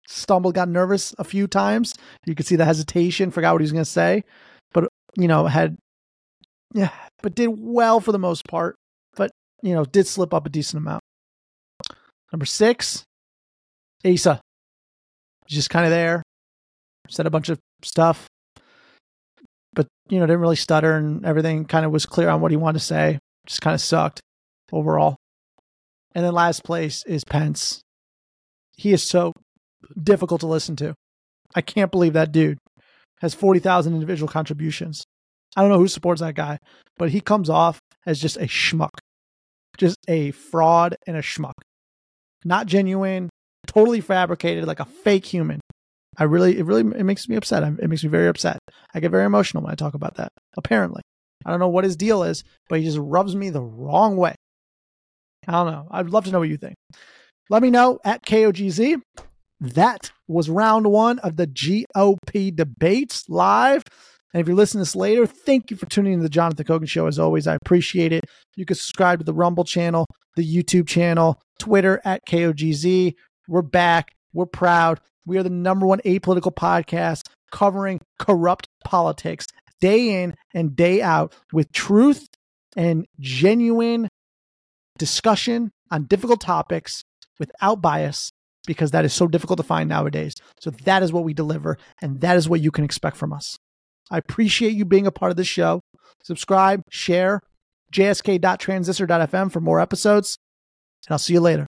Stumbled, 0.07 0.55
got 0.55 0.69
nervous 0.69 1.15
a 1.19 1.25
few 1.25 1.47
times. 1.47 1.95
You 2.27 2.35
could 2.35 2.47
see 2.47 2.57
the 2.57 2.65
hesitation, 2.65 3.31
forgot 3.31 3.53
what 3.53 3.61
he 3.61 3.65
was 3.65 3.73
going 3.73 3.85
to 3.85 3.91
say, 3.91 4.25
but 4.73 4.89
you 5.17 5.29
know, 5.29 5.47
had 5.47 5.77
yeah, 6.75 6.91
but 7.23 7.35
did 7.35 7.49
well 7.49 8.01
for 8.01 8.11
the 8.13 8.19
most 8.19 8.47
part. 8.47 8.75
But 9.15 9.31
you 9.63 9.75
know, 9.75 9.85
did 9.85 10.07
slip 10.07 10.35
up 10.35 10.47
a 10.47 10.51
decent 10.51 10.83
amount. 10.83 11.03
Number 12.33 12.47
six, 12.47 13.05
Asa. 14.05 14.41
Just 15.47 15.71
kind 15.71 15.85
of 15.85 15.91
there. 15.91 16.23
Said 17.09 17.27
a 17.27 17.31
bunch 17.31 17.49
of 17.49 17.59
stuff. 17.83 18.27
But, 19.73 19.87
you 20.09 20.19
know, 20.19 20.27
didn't 20.27 20.41
really 20.41 20.57
stutter 20.57 20.97
and 20.97 21.25
everything 21.25 21.65
kind 21.65 21.87
of 21.87 21.93
was 21.93 22.07
clear 22.07 22.29
on 22.29 22.41
what 22.41 22.51
he 22.51 22.57
wanted 22.57 22.79
to 22.81 22.85
say. 22.85 23.19
Just 23.47 23.63
kind 23.63 23.75
of 23.75 23.81
sucked 23.81 24.21
overall. 24.73 25.17
And 26.15 26.25
then 26.25 26.33
last 26.33 26.65
place 26.65 27.05
is 27.07 27.25
Pence. 27.25 27.81
He 28.77 28.93
is 28.93 29.03
so 29.03 29.33
difficult 30.03 30.41
to 30.41 30.47
listen 30.47 30.77
to. 30.77 30.95
I 31.55 31.61
can't 31.61 31.91
believe 31.91 32.15
that 32.15 32.33
dude 32.33 32.59
has 33.21 33.35
40,000 33.35 33.93
individual 33.93 34.29
contributions. 34.29 35.05
I 35.57 35.63
don't 35.63 35.71
know 35.71 35.79
who 35.79 35.89
supports 35.89 36.21
that 36.21 36.35
guy, 36.35 36.59
but 36.97 37.11
he 37.11 37.21
comes 37.21 37.51
off 37.51 37.79
as 38.07 38.21
just 38.21 38.37
a 38.37 38.47
schmuck. 38.47 38.99
Just 39.79 39.99
a 40.09 40.31
fraud 40.33 40.97
and 41.07 41.17
a 41.17 41.23
schmuck. 41.23 41.53
Not 42.45 42.67
genuine, 42.67 43.31
totally 43.67 44.01
fabricated, 44.01 44.65
like 44.65 44.81
a 44.81 44.85
fake 44.85 45.27
human. 45.27 45.61
I 46.19 46.25
really, 46.25 46.59
it 46.59 46.67
really, 46.67 46.83
it 46.99 47.05
makes 47.05 47.29
me 47.29 47.37
upset. 47.37 47.63
It 47.63 47.89
makes 47.89 48.03
me 48.03 48.11
very 48.11 48.29
upset. 48.29 48.59
I 48.95 49.01
get 49.01 49.11
very 49.11 49.25
emotional 49.25 49.63
when 49.63 49.73
I 49.73 49.77
talk 49.77 49.95
about 49.95 50.17
that. 50.17 50.31
Apparently, 50.57 51.03
I 51.45 51.51
don't 51.51 51.61
know 51.61 51.69
what 51.69 51.85
his 51.85 51.97
deal 51.97 52.23
is, 52.23 52.45
but 52.69 52.81
he 52.81 52.85
just 52.85 52.99
rubs 53.01 53.35
me 53.35 53.51
the 53.51 53.63
wrong 53.63 54.17
way. 54.17 54.35
I 55.47 55.53
don't 55.53 55.73
know. 55.73 55.87
I'd 55.91 56.11
love 56.11 56.25
to 56.25 56.31
know 56.31 56.41
what 56.41 56.49
you 56.49 56.57
think. 56.57 56.75
Let 57.49 57.63
me 57.63 57.71
know 57.71 57.99
at 58.05 58.25
KOGZ. 58.25 59.01
That 59.61 60.13
was 60.27 60.49
round 60.49 60.87
one 60.87 61.19
of 61.21 61.37
the 61.37 61.47
GOP 61.47 62.55
debates 62.55 63.29
live. 63.29 63.83
And 64.33 64.41
if 64.41 64.47
you're 64.47 64.57
listening 64.57 64.81
to 64.81 64.89
this 64.89 64.97
later, 64.97 65.27
thank 65.27 65.71
you 65.71 65.77
for 65.77 65.87
tuning 65.87 66.15
in 66.15 66.19
to 66.21 66.23
the 66.23 66.29
Jonathan 66.29 66.65
Kogan 66.65 66.89
Show. 66.89 67.07
As 67.07 67.19
always, 67.19 67.47
I 67.47 67.57
appreciate 67.57 68.13
it. 68.13 68.25
You 68.57 68.65
can 68.65 68.77
subscribe 68.77 69.19
to 69.19 69.25
the 69.25 69.35
Rumble 69.35 69.65
channel, 69.65 70.07
the 70.37 70.45
YouTube 70.47 70.87
channel, 70.87 71.41
Twitter 71.59 72.01
at 72.05 72.21
KOGZ. 72.27 73.15
We're 73.49 73.63
back. 73.63 74.13
We're 74.33 74.47
proud. 74.47 75.01
We 75.31 75.39
are 75.39 75.45
the 75.45 75.49
number 75.49 75.87
one 75.87 76.01
apolitical 76.01 76.53
podcast 76.53 77.29
covering 77.53 78.01
corrupt 78.19 78.67
politics 78.85 79.47
day 79.81 80.25
in 80.25 80.35
and 80.53 80.75
day 80.75 81.01
out 81.03 81.37
with 81.53 81.71
truth 81.71 82.27
and 82.77 83.07
genuine 83.21 84.09
discussion 84.99 85.71
on 85.89 86.07
difficult 86.07 86.41
topics 86.41 87.05
without 87.39 87.81
bias 87.81 88.33
because 88.67 88.91
that 88.91 89.05
is 89.05 89.13
so 89.13 89.29
difficult 89.29 89.59
to 89.59 89.63
find 89.63 89.89
nowadays. 89.89 90.35
So 90.59 90.71
that 90.71 91.05
is 91.05 91.13
what 91.13 91.23
we 91.23 91.33
deliver, 91.33 91.79
and 92.03 92.21
that 92.23 92.37
is 92.37 92.49
what 92.49 92.61
you 92.61 92.73
can 92.73 92.85
expect 92.85 93.17
from 93.17 93.33
us. 93.33 93.57
I 94.11 94.19
appreciate 94.19 94.73
you 94.73 94.85
being 94.85 95.07
a 95.07 95.13
part 95.13 95.31
of 95.31 95.37
the 95.37 95.45
show. 95.45 95.81
Subscribe, 96.25 96.83
share, 96.91 97.41
jsk.transistor.fm 97.93 99.53
for 99.53 99.61
more 99.61 99.79
episodes, 99.79 100.39
and 101.07 101.13
I'll 101.13 101.19
see 101.19 101.35
you 101.35 101.41
later. 101.41 101.69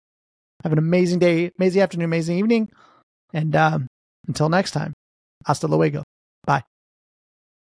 Have 0.62 0.72
an 0.72 0.78
amazing 0.78 1.18
day, 1.18 1.50
amazing 1.58 1.82
afternoon, 1.82 2.06
amazing 2.06 2.38
evening, 2.38 2.70
and 3.32 3.54
um, 3.56 3.86
until 4.26 4.48
next 4.48 4.72
time, 4.72 4.92
hasta 5.44 5.66
luego. 5.66 6.02